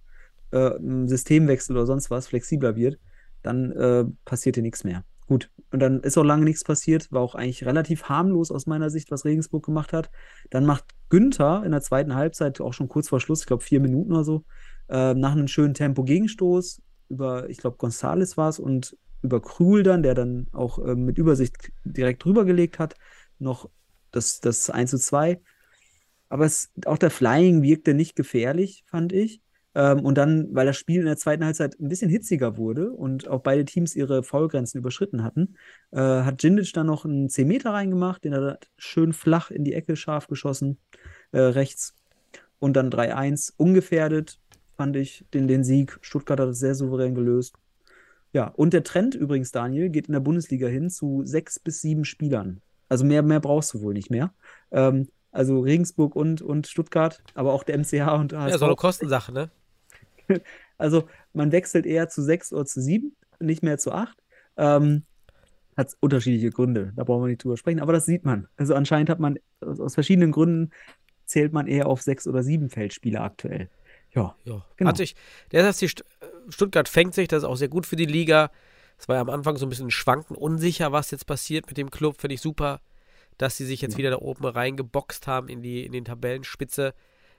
äh, 0.51 0.71
Systemwechsel 1.05 1.75
oder 1.75 1.87
sonst 1.87 2.11
was 2.11 2.27
flexibler 2.27 2.75
wird, 2.75 2.99
dann 3.41 3.71
äh, 3.71 4.05
passiert 4.25 4.55
hier 4.55 4.63
nichts 4.63 4.83
mehr. 4.83 5.03
Gut, 5.27 5.49
und 5.71 5.79
dann 5.79 6.01
ist 6.01 6.17
auch 6.17 6.23
lange 6.23 6.45
nichts 6.45 6.63
passiert, 6.63 7.11
war 7.11 7.21
auch 7.21 7.33
eigentlich 7.33 7.65
relativ 7.65 8.03
harmlos 8.03 8.51
aus 8.51 8.67
meiner 8.67 8.89
Sicht, 8.89 9.09
was 9.09 9.25
Regensburg 9.25 9.65
gemacht 9.65 9.91
hat. 9.91 10.11
Dann 10.51 10.65
macht 10.65 10.85
Günther 11.09 11.63
in 11.65 11.71
der 11.71 11.81
zweiten 11.81 12.15
Halbzeit, 12.15 12.61
auch 12.61 12.73
schon 12.73 12.87
kurz 12.87 13.09
vor 13.09 13.19
Schluss, 13.19 13.41
ich 13.41 13.47
glaube 13.47 13.63
vier 13.63 13.79
Minuten 13.79 14.13
oder 14.13 14.23
so, 14.23 14.43
äh, 14.87 15.15
nach 15.15 15.31
einem 15.31 15.47
schönen 15.47 15.73
Tempo-Gegenstoß 15.73 16.81
über, 17.09 17.49
ich 17.49 17.57
glaube, 17.57 17.77
Gonzales 17.77 18.37
war 18.37 18.49
es 18.49 18.59
und 18.59 18.97
über 19.21 19.41
Krul 19.41 19.83
dann, 19.83 20.03
der 20.03 20.13
dann 20.13 20.47
auch 20.51 20.79
äh, 20.79 20.95
mit 20.95 21.17
Übersicht 21.17 21.71
direkt 21.83 22.23
drüber 22.23 22.45
gelegt 22.45 22.77
hat, 22.79 22.95
noch 23.39 23.69
das, 24.11 24.39
das 24.39 24.69
1 24.69 24.91
zu 24.91 24.99
2. 24.99 25.41
Aber 26.29 26.45
es, 26.45 26.71
auch 26.85 26.97
der 26.97 27.11
Flying 27.11 27.61
wirkte 27.61 27.93
nicht 27.93 28.15
gefährlich, 28.15 28.83
fand 28.87 29.13
ich. 29.13 29.41
Ähm, 29.75 30.05
und 30.05 30.17
dann, 30.17 30.47
weil 30.55 30.65
das 30.65 30.77
Spiel 30.77 31.01
in 31.01 31.05
der 31.05 31.17
zweiten 31.17 31.43
Halbzeit 31.43 31.77
ein 31.79 31.89
bisschen 31.89 32.09
hitziger 32.09 32.57
wurde 32.57 32.91
und 32.91 33.27
auch 33.27 33.41
beide 33.41 33.65
Teams 33.65 33.95
ihre 33.95 34.23
Foulgrenzen 34.23 34.79
überschritten 34.79 35.23
hatten, 35.23 35.55
äh, 35.91 35.99
hat 35.99 36.41
Djindjic 36.41 36.73
dann 36.73 36.87
noch 36.87 37.05
einen 37.05 37.29
10 37.29 37.47
Meter 37.47 37.71
reingemacht, 37.71 38.23
den 38.23 38.33
er 38.33 38.57
schön 38.77 39.11
flach 39.11 39.51
in 39.51 39.65
die 39.65 39.73
Ecke 39.73 39.95
scharf 39.95 40.27
geschossen, 40.27 40.77
äh, 41.33 41.39
rechts. 41.39 41.93
Und 42.59 42.73
dann 42.75 42.89
3-1, 42.89 43.53
ungefährdet, 43.57 44.39
fand 44.77 44.95
ich 44.95 45.25
den, 45.33 45.47
den 45.47 45.63
Sieg. 45.63 45.99
Stuttgart 46.01 46.39
hat 46.39 46.49
es 46.49 46.59
sehr 46.59 46.75
souverän 46.75 47.13
gelöst. 47.13 47.55
Ja, 48.31 48.47
und 48.47 48.73
der 48.73 48.83
Trend 48.83 49.15
übrigens, 49.15 49.51
Daniel, 49.51 49.89
geht 49.89 50.07
in 50.07 50.13
der 50.13 50.19
Bundesliga 50.19 50.67
hin 50.67 50.89
zu 50.89 51.21
sechs 51.25 51.59
bis 51.59 51.81
sieben 51.81 52.05
Spielern. 52.05 52.61
Also 52.89 53.05
mehr, 53.05 53.23
mehr 53.23 53.39
brauchst 53.39 53.73
du 53.73 53.81
wohl 53.81 53.93
nicht 53.93 54.09
mehr. 54.09 54.33
Ähm, 54.71 55.09
also 55.31 55.59
Regensburg 55.59 56.15
und, 56.15 56.41
und 56.41 56.67
Stuttgart, 56.67 57.21
aber 57.33 57.53
auch 57.53 57.63
der 57.63 57.77
MCH 57.77 58.19
und 58.19 58.31
Ja, 58.31 58.57
so 58.57 58.65
eine 58.65 58.75
Kostensache, 58.75 59.33
ne? 59.33 59.49
Also 60.77 61.07
man 61.33 61.53
wechselt 61.53 61.85
eher 61.85 62.09
zu 62.09 62.21
sechs 62.21 62.51
oder 62.51 62.65
zu 62.65 62.81
sieben, 62.81 63.15
nicht 63.39 63.63
mehr 63.63 63.77
zu 63.77 63.93
acht. 63.93 64.17
Ähm, 64.57 65.03
hat 65.77 65.93
unterschiedliche 66.01 66.49
Gründe, 66.51 66.91
da 66.95 67.03
brauchen 67.05 67.23
wir 67.23 67.27
nicht 67.29 67.43
drüber 67.43 67.55
sprechen, 67.57 67.79
aber 67.79 67.93
das 67.93 68.05
sieht 68.05 68.25
man. 68.25 68.47
Also 68.57 68.75
anscheinend 68.75 69.09
hat 69.09 69.19
man 69.19 69.37
aus, 69.61 69.93
verschiedenen 69.93 70.31
Gründen 70.33 70.71
zählt 71.25 71.53
man 71.53 71.67
eher 71.67 71.87
auf 71.87 72.01
sechs 72.01 72.27
oder 72.27 72.43
sieben 72.43 72.69
Feldspieler 72.69 73.21
aktuell. 73.21 73.69
Ja, 74.11 74.35
Ja. 74.43 74.65
Genau. 74.77 74.89
Hat 74.89 74.97
sich, 74.97 75.15
der 75.51 75.63
sagt, 75.63 75.81
die 75.81 75.87
St 75.87 76.03
Stuttgart 76.49 76.87
fängt 76.89 77.13
sich, 77.13 77.27
das 77.27 77.39
ist 77.43 77.49
auch 77.49 77.55
sehr 77.55 77.67
gut 77.69 77.85
für 77.85 77.95
die 77.95 78.05
Liga. 78.05 78.51
Es 78.97 79.07
war 79.07 79.15
ja 79.15 79.21
am 79.21 79.29
Anfang 79.29 79.57
so 79.57 79.65
ein 79.65 79.69
bisschen 79.69 79.91
schwanken, 79.91 80.35
unsicher, 80.35 80.91
was 80.91 81.11
jetzt 81.11 81.25
passiert 81.25 81.67
mit 81.67 81.77
dem 81.77 81.89
Club. 81.89 82.21
Finde 82.21 82.35
ich 82.35 82.41
super, 82.41 82.81
dass 83.37 83.57
sie 83.57 83.65
sich 83.65 83.81
jetzt 83.81 83.93
Ja. 83.93 83.97
wieder 83.97 84.11
da 84.11 84.17
oben 84.19 84.45
reingeboxt 84.45 85.25
haben 85.27 85.49
in 85.49 85.61
die 85.61 85.85
in 85.85 85.91
den 85.91 86.05
Tabellenspitze. 86.05 86.93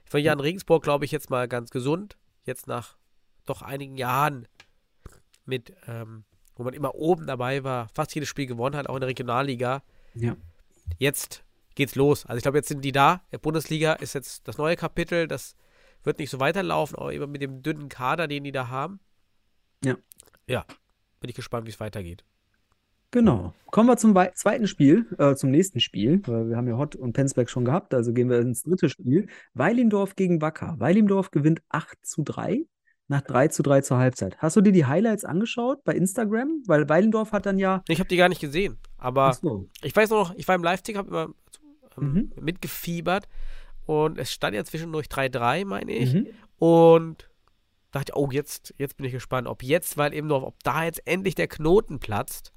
Ich 0.05 0.13
war 0.13 0.19
ja 0.19 0.33
in 0.33 0.39
Regensburg, 0.39 0.83
glaube 0.83 1.05
ich, 1.05 1.11
jetzt 1.11 1.29
mal 1.29 1.47
ganz 1.47 1.69
gesund. 1.71 2.17
Jetzt 2.47 2.65
nach 2.65 2.97
doch 3.45 3.61
einigen 3.61 3.95
Jahren 3.95 4.47
mit, 5.45 5.73
ähm, 5.87 6.23
wo 6.55 6.63
man 6.63 6.73
immer 6.73 6.95
oben 6.95 7.27
dabei 7.27 7.63
war, 7.63 7.89
fast 7.93 8.15
jedes 8.15 8.29
Spiel 8.29 8.47
gewonnen 8.47 8.75
hat, 8.75 8.87
auch 8.89 8.95
in 8.95 9.01
der 9.01 9.09
Regionalliga. 9.09 9.83
ja. 10.15 10.35
Jetzt 10.97 11.43
geht's 11.75 11.95
los. 11.95 12.25
Also 12.25 12.37
ich 12.37 12.43
glaube, 12.43 12.57
jetzt 12.57 12.69
sind 12.69 12.83
die 12.83 12.93
da. 12.93 13.21
Der 13.33 13.37
Bundesliga 13.37 13.93
ist 13.93 14.13
jetzt 14.13 14.47
das 14.47 14.57
neue 14.57 14.77
Kapitel. 14.77 15.27
Das 15.27 15.55
wird 16.03 16.17
nicht 16.17 16.29
so 16.29 16.39
weiterlaufen, 16.39 16.97
aber 16.97 17.13
immer 17.13 17.27
mit 17.27 17.41
dem 17.41 17.61
dünnen 17.61 17.89
Kader, 17.89 18.27
den 18.27 18.45
die 18.45 18.53
da 18.53 18.69
haben. 18.69 19.01
Ja. 19.83 19.97
Ja. 20.47 20.65
Bin 21.19 21.29
ich 21.29 21.35
gespannt, 21.35 21.67
wie 21.67 21.71
es 21.71 21.79
weitergeht. 21.79 22.23
Genau. 23.11 23.53
Kommen 23.71 23.87
wir 23.89 23.97
zum 23.97 24.15
wei- 24.15 24.31
zweiten 24.35 24.67
Spiel, 24.67 25.05
äh, 25.17 25.35
zum 25.35 25.49
nächsten 25.51 25.79
Spiel. 25.79 26.21
Wir 26.25 26.55
haben 26.57 26.67
ja 26.67 26.77
Hott 26.77 26.95
und 26.95 27.13
Penzberg 27.13 27.49
schon 27.49 27.65
gehabt, 27.65 27.93
also 27.93 28.11
gehen 28.13 28.29
wir 28.29 28.39
ins 28.39 28.63
dritte 28.63 28.89
Spiel. 28.89 29.27
Weilimdorf 29.53 30.15
gegen 30.15 30.41
Wacker. 30.41 30.75
Weilimdorf 30.77 31.31
gewinnt 31.31 31.61
8 31.69 31.97
zu 32.05 32.23
3 32.23 32.65
nach 33.09 33.21
3 33.21 33.47
zu 33.47 33.63
3 33.63 33.81
zur 33.81 33.97
Halbzeit. 33.97 34.37
Hast 34.39 34.57
du 34.57 34.61
dir 34.61 34.73
die 34.73 34.85
Highlights 34.85 35.23
angeschaut 35.23 35.83
bei 35.85 35.93
Instagram? 35.95 36.63
Weil 36.67 36.89
Weilimdorf 36.89 37.31
hat 37.31 37.45
dann 37.45 37.57
ja. 37.57 37.81
Ich 37.87 37.99
habe 37.99 38.09
die 38.09 38.17
gar 38.17 38.27
nicht 38.29 38.41
gesehen, 38.41 38.77
aber 38.97 39.31
so. 39.33 39.69
ich 39.81 39.95
weiß 39.95 40.09
noch, 40.09 40.35
ich 40.35 40.45
war 40.47 40.55
im 40.55 40.63
Live-Tick, 40.63 40.97
habe 40.97 41.07
immer 41.09 41.29
ähm, 41.97 42.13
Mhm. 42.13 42.31
mitgefiebert 42.41 43.27
und 43.85 44.17
es 44.19 44.31
stand 44.33 44.55
ja 44.55 44.63
zwischendurch 44.65 45.07
3-3, 45.07 45.65
meine 45.65 45.91
ich. 45.93 46.13
Mhm. 46.13 46.27
Und 46.59 47.29
dachte, 47.91 48.11
oh, 48.15 48.29
jetzt, 48.31 48.73
jetzt 48.77 48.97
bin 48.97 49.05
ich 49.05 49.13
gespannt, 49.13 49.47
ob 49.47 49.63
jetzt, 49.63 49.97
weil 49.97 50.13
eben 50.13 50.27
noch, 50.27 50.43
ob 50.43 50.61
da 50.63 50.83
jetzt 50.83 51.01
endlich 51.07 51.35
der 51.35 51.47
Knoten 51.47 51.99
platzt. 51.99 52.51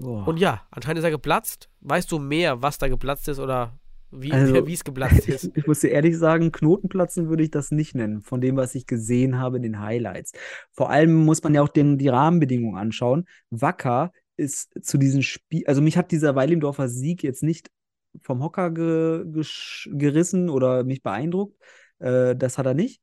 Boah. 0.00 0.26
Und 0.28 0.38
ja, 0.38 0.62
anscheinend 0.70 0.98
ist 0.98 1.04
er 1.04 1.10
geplatzt. 1.10 1.68
Weißt 1.80 2.10
du 2.10 2.18
mehr, 2.18 2.62
was 2.62 2.78
da 2.78 2.88
geplatzt 2.88 3.28
ist 3.28 3.38
oder 3.38 3.72
wie 4.10 4.32
Also, 4.32 4.54
es 4.66 4.84
geplatzt 4.84 5.18
Ich, 5.28 5.34
ist? 5.34 5.50
ich 5.54 5.66
muss 5.66 5.80
dir 5.80 5.90
ehrlich 5.90 6.16
sagen, 6.18 6.52
Knotenplatzen 6.52 7.28
würde 7.28 7.42
ich 7.42 7.50
das 7.50 7.70
nicht 7.70 7.94
nennen, 7.94 8.22
von 8.22 8.40
dem, 8.40 8.56
was 8.56 8.74
ich 8.74 8.86
gesehen 8.86 9.38
habe 9.38 9.58
in 9.58 9.62
den 9.62 9.80
Highlights. 9.80 10.32
Vor 10.72 10.90
allem 10.90 11.14
muss 11.14 11.42
man 11.42 11.54
ja 11.54 11.62
auch 11.62 11.68
den, 11.68 11.98
die 11.98 12.08
Rahmenbedingungen 12.08 12.76
anschauen. 12.78 13.26
Wacker 13.50 14.12
ist 14.36 14.72
zu 14.84 14.96
diesem 14.98 15.22
Spiel, 15.22 15.64
also 15.66 15.82
mich 15.82 15.96
hat 15.98 16.10
dieser 16.12 16.34
Weilimdorfer 16.34 16.88
Sieg 16.88 17.22
jetzt 17.22 17.42
nicht 17.42 17.70
vom 18.22 18.42
Hocker 18.42 18.70
ge, 18.70 19.22
gesch- 19.26 19.88
gerissen 19.96 20.48
oder 20.48 20.82
mich 20.84 21.02
beeindruckt. 21.02 21.56
Äh, 21.98 22.34
das 22.36 22.58
hat 22.58 22.66
er 22.66 22.74
nicht. 22.74 23.00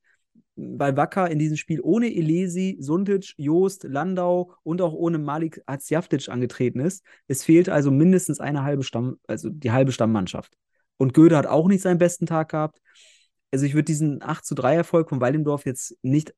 Weil 0.56 0.98
Wacker 0.98 1.30
in 1.30 1.38
diesem 1.38 1.58
Spiel 1.58 1.82
ohne 1.82 2.08
Elesi, 2.08 2.78
Suntic, 2.80 3.34
Joost, 3.38 3.84
Landau 3.84 4.54
und 4.64 4.82
auch 4.82 4.94
ohne 4.94 5.20
Malik 5.20 5.62
Azjavtic 5.66 6.30
angetreten 6.30 6.80
ist. 6.80 7.04
Es 7.28 7.44
fehlt 7.44 7.70
also 7.70 7.92
mindestens 7.92 8.40
eine 8.40 8.64
halbe 8.64 8.84
Stamm, 8.84 9.18
also 9.28 9.50
die 9.50 9.72
halbe 9.72 9.92
Stammmannschaft. 9.92 10.58
Und 10.98 11.14
Göde 11.14 11.38
hat 11.38 11.46
auch 11.46 11.68
nicht 11.68 11.82
seinen 11.82 12.00
besten 12.00 12.26
Tag 12.26 12.50
gehabt. 12.50 12.82
Also 13.52 13.66
ich 13.66 13.76
würde 13.76 13.86
diesen 13.86 14.24
8 14.24 14.44
zu 14.46 14.56
3 14.56 14.76
Erfolg 14.76 15.10
von 15.10 15.22
Weilimdorf 15.22 15.66
jetzt 15.66 15.96
nicht 16.02 16.34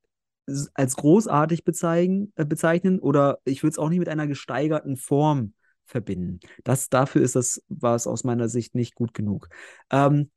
als 0.73 0.95
großartig 0.95 1.63
bezeichnen, 1.63 2.33
äh, 2.35 2.45
bezeichnen 2.45 2.99
oder 2.99 3.39
ich 3.45 3.63
würde 3.63 3.71
es 3.71 3.79
auch 3.79 3.89
nicht 3.89 3.99
mit 3.99 4.09
einer 4.09 4.27
gesteigerten 4.27 4.97
Form 4.97 5.53
verbinden. 5.85 6.39
Das, 6.63 6.89
dafür 6.89 7.21
ist 7.21 7.35
das, 7.35 7.63
war 7.67 7.95
es 7.95 8.07
aus 8.07 8.23
meiner 8.23 8.49
Sicht 8.49 8.75
nicht 8.75 8.95
gut 8.95 9.13
genug. 9.13 9.49
Ähm, 9.91 10.29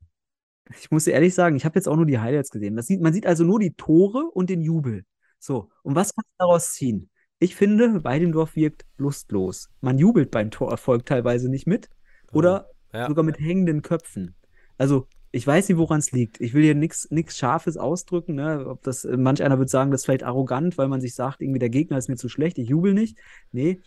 ich 0.69 0.91
muss 0.91 1.05
dir 1.05 1.11
ehrlich 1.11 1.33
sagen, 1.33 1.55
ich 1.55 1.65
habe 1.65 1.75
jetzt 1.75 1.87
auch 1.87 1.95
nur 1.95 2.05
die 2.05 2.19
Highlights 2.19 2.49
gesehen. 2.49 2.75
Das 2.75 2.87
sieht, 2.87 3.01
man 3.01 3.13
sieht 3.13 3.25
also 3.25 3.43
nur 3.43 3.59
die 3.59 3.73
Tore 3.73 4.25
und 4.33 4.49
den 4.49 4.61
Jubel. 4.61 5.05
So, 5.39 5.69
und 5.83 5.95
was 5.95 6.15
kannst 6.15 6.29
du 6.29 6.35
daraus 6.39 6.73
ziehen? 6.73 7.09
Ich 7.39 7.55
finde, 7.55 8.03
Weidendorf 8.03 8.55
wirkt 8.55 8.85
lustlos. 8.97 9.69
Man 9.81 9.97
jubelt 9.97 10.31
beim 10.31 10.51
Torerfolg 10.51 11.05
teilweise 11.05 11.49
nicht 11.49 11.67
mit 11.67 11.89
oder 12.31 12.69
Ja. 12.93 13.07
sogar 13.07 13.25
mit 13.25 13.39
hängenden 13.39 13.81
Köpfen. 13.81 14.35
Also, 14.77 15.07
ich 15.31 15.45
weiß 15.45 15.67
nicht, 15.67 15.77
woran 15.77 15.99
es 15.99 16.11
liegt. 16.11 16.39
Ich 16.39 16.53
will 16.53 16.63
hier 16.63 16.75
nichts 16.75 17.37
Scharfes 17.37 17.75
ausdrücken. 17.75 18.35
Ne? 18.35 18.65
Ob 18.67 18.83
das, 18.83 19.03
äh, 19.03 19.17
manch 19.17 19.43
einer 19.43 19.57
wird 19.59 19.69
sagen, 19.69 19.91
das 19.91 20.01
ist 20.01 20.05
vielleicht 20.05 20.23
arrogant, 20.23 20.77
weil 20.77 20.87
man 20.87 21.01
sich 21.01 21.15
sagt, 21.15 21.41
irgendwie 21.41 21.59
der 21.59 21.69
Gegner 21.71 21.97
ist 21.97 22.07
mir 22.07 22.15
zu 22.17 22.29
schlecht, 22.29 22.57
ich 22.59 22.69
jubel 22.69 22.93
nicht. 22.93 23.17
Nee, 23.51 23.81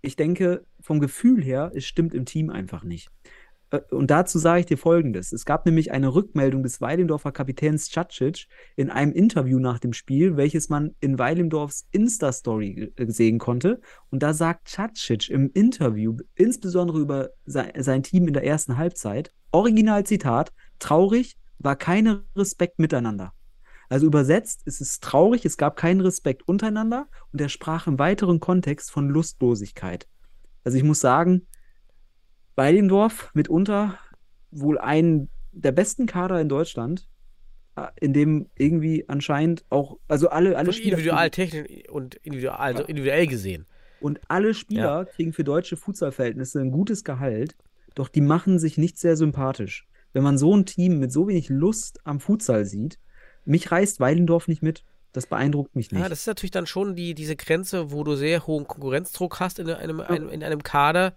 ich 0.00 0.16
denke, 0.16 0.64
vom 0.80 0.98
Gefühl 0.98 1.44
her, 1.44 1.70
es 1.74 1.84
stimmt 1.84 2.14
im 2.14 2.24
Team 2.24 2.50
einfach 2.50 2.82
nicht. 2.84 3.10
Äh, 3.72 3.80
Und 3.90 4.10
dazu 4.10 4.38
sage 4.38 4.60
ich 4.60 4.66
dir 4.66 4.78
Folgendes. 4.78 5.32
Es 5.32 5.44
gab 5.44 5.66
nämlich 5.66 5.90
eine 5.90 6.14
Rückmeldung 6.14 6.62
des 6.62 6.80
Weilendorfer 6.80 7.32
Kapitäns 7.32 7.90
Cacic 7.90 8.46
in 8.76 8.90
einem 8.90 9.12
Interview 9.12 9.58
nach 9.58 9.80
dem 9.80 9.92
Spiel, 9.92 10.36
welches 10.36 10.68
man 10.68 10.94
in 11.00 11.18
Weilendorfs 11.18 11.88
Insta-Story 11.90 12.92
äh, 12.94 13.06
sehen 13.10 13.38
konnte. 13.38 13.80
Und 14.10 14.22
da 14.22 14.32
sagt 14.34 14.70
Cacic 14.72 15.28
im 15.30 15.50
Interview, 15.52 16.16
insbesondere 16.34 17.00
über 17.00 17.30
sein, 17.44 18.02
Team 18.02 18.28
in 18.28 18.34
der 18.34 18.44
ersten 18.44 18.76
Halbzeit, 18.76 19.32
original 19.50 20.04
Zitat, 20.04 20.52
traurig, 20.78 21.36
war 21.58 21.76
keine 21.76 22.24
Respekt 22.36 22.78
miteinander. 22.78 23.32
Also 23.88 24.06
übersetzt, 24.06 24.62
es 24.64 24.80
ist 24.80 25.02
traurig, 25.02 25.44
es 25.44 25.58
gab 25.58 25.76
keinen 25.76 26.00
Respekt 26.00 26.48
untereinander 26.48 27.08
und 27.30 27.40
er 27.40 27.50
sprach 27.50 27.86
im 27.86 27.98
weiteren 27.98 28.40
Kontext 28.40 28.90
von 28.90 29.08
Lustlosigkeit. 29.08 30.08
Also 30.64 30.78
ich 30.78 30.84
muss 30.84 31.00
sagen, 31.00 31.46
Weilendorf 32.54 33.30
mitunter 33.34 33.98
wohl 34.50 34.78
einen 34.78 35.28
der 35.52 35.72
besten 35.72 36.06
Kader 36.06 36.40
in 36.40 36.48
Deutschland, 36.48 37.08
äh, 37.76 37.86
in 38.00 38.12
dem 38.12 38.48
irgendwie 38.56 39.04
anscheinend 39.08 39.64
auch, 39.70 39.98
also 40.08 40.28
alle, 40.28 40.56
alle 40.56 40.72
Spieler 40.72 40.98
individual 40.98 41.30
technisch 41.30 41.88
und 41.90 42.14
individual, 42.16 42.56
also 42.58 42.84
individuell 42.84 43.26
gesehen. 43.26 43.66
und 44.00 44.20
alle 44.28 44.54
Spieler 44.54 45.04
kriegen 45.06 45.32
für 45.32 45.44
deutsche 45.44 45.76
Futsalverhältnisse 45.76 46.60
ein 46.60 46.70
gutes 46.70 47.04
Gehalt, 47.04 47.56
doch 47.94 48.08
die 48.08 48.20
machen 48.20 48.58
sich 48.58 48.78
nicht 48.78 48.98
sehr 48.98 49.16
sympathisch. 49.16 49.86
Wenn 50.12 50.22
man 50.22 50.36
so 50.38 50.54
ein 50.54 50.66
Team 50.66 50.98
mit 50.98 51.12
so 51.12 51.28
wenig 51.28 51.48
Lust 51.48 52.00
am 52.04 52.20
Futsal 52.20 52.64
sieht, 52.66 52.98
mich 53.44 53.70
reißt 53.70 54.00
Weilendorf 54.00 54.48
nicht 54.48 54.62
mit. 54.62 54.84
Das 55.12 55.26
beeindruckt 55.26 55.76
mich 55.76 55.90
nicht. 55.90 56.00
Ja, 56.00 56.08
das 56.08 56.20
ist 56.20 56.26
natürlich 56.26 56.52
dann 56.52 56.66
schon 56.66 56.96
die, 56.96 57.14
diese 57.14 57.36
Grenze, 57.36 57.92
wo 57.92 58.02
du 58.02 58.14
sehr 58.16 58.46
hohen 58.46 58.66
Konkurrenzdruck 58.66 59.40
hast 59.40 59.58
in 59.58 59.68
einem, 59.68 60.00
einem, 60.00 60.30
in 60.30 60.42
einem 60.42 60.62
Kader. 60.62 61.14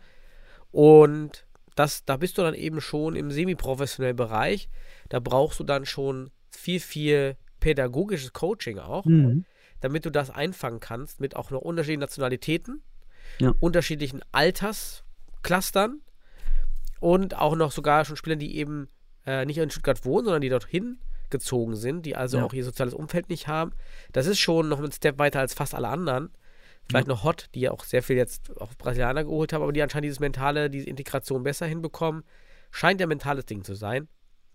Und 0.75 1.45
das, 1.75 2.03
da 2.03 2.17
bist 2.17 2.37
du 2.37 2.41
dann 2.41 2.53
eben 2.53 2.81
schon 2.81 3.15
im 3.15 3.31
semiprofessionellen 3.31 4.17
Bereich. 4.17 4.67
Da 5.07 5.21
brauchst 5.21 5.57
du 5.61 5.63
dann 5.63 5.85
schon 5.85 6.31
viel, 6.51 6.81
viel 6.81 7.37
pädagogisches 7.61 8.33
Coaching 8.33 8.79
auch, 8.79 9.05
Mhm. 9.05 9.45
damit 9.79 10.03
du 10.05 10.09
das 10.09 10.29
einfangen 10.31 10.81
kannst 10.81 11.21
mit 11.21 11.37
auch 11.37 11.49
noch 11.49 11.61
unterschiedlichen 11.61 12.01
Nationalitäten, 12.01 12.81
Ja. 13.39 13.53
unterschiedlichen 13.61 14.19
Altersclustern 14.33 16.01
und 16.99 17.37
auch 17.37 17.55
noch 17.55 17.71
sogar 17.71 18.03
schon 18.03 18.17
Spielern, 18.17 18.39
die 18.39 18.57
eben 18.57 18.89
äh, 19.25 19.45
nicht 19.45 19.57
in 19.57 19.69
Stuttgart 19.71 20.03
wohnen, 20.05 20.25
sondern 20.25 20.41
die 20.41 20.49
dorthin 20.49 20.99
gezogen 21.29 21.75
sind, 21.77 22.05
die 22.05 22.15
also 22.17 22.37
Ja. 22.37 22.43
auch 22.43 22.53
ihr 22.53 22.63
soziales 22.65 22.93
Umfeld 22.93 23.29
nicht 23.29 23.47
haben. 23.47 23.71
Das 24.11 24.27
ist 24.27 24.39
schon 24.39 24.67
noch 24.69 24.79
ein 24.81 24.91
Step 24.91 25.17
weiter 25.19 25.39
als 25.39 25.53
fast 25.53 25.73
alle 25.73 25.87
anderen. 25.87 26.29
Vielleicht 26.89 27.07
noch 27.07 27.23
Hot, 27.23 27.49
die 27.55 27.61
ja 27.61 27.71
auch 27.71 27.83
sehr 27.83 28.03
viel 28.03 28.15
jetzt 28.15 28.55
auf 28.61 28.77
Brasilianer 28.77 29.23
geholt 29.23 29.53
haben, 29.53 29.63
aber 29.63 29.73
die 29.73 29.81
anscheinend 29.81 30.05
dieses 30.05 30.19
mentale, 30.19 30.69
diese 30.69 30.87
Integration 30.87 31.43
besser 31.43 31.65
hinbekommen. 31.65 32.23
Scheint 32.71 32.99
ja 32.99 33.05
ein 33.07 33.09
mentales 33.09 33.45
Ding 33.45 33.63
zu 33.63 33.73
sein. 33.75 34.07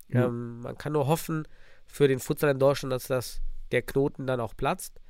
Ja. 0.08 0.26
Ähm, 0.26 0.60
man 0.60 0.76
kann 0.78 0.92
nur 0.92 1.06
hoffen 1.06 1.46
für 1.86 2.06
den 2.08 2.18
Futsal 2.20 2.50
in 2.50 2.58
Deutschland, 2.58 2.92
dass 2.92 3.06
das, 3.06 3.40
der 3.72 3.82
Knoten 3.82 4.26
dann 4.26 4.40
auch 4.40 4.56
platzt. 4.56 5.00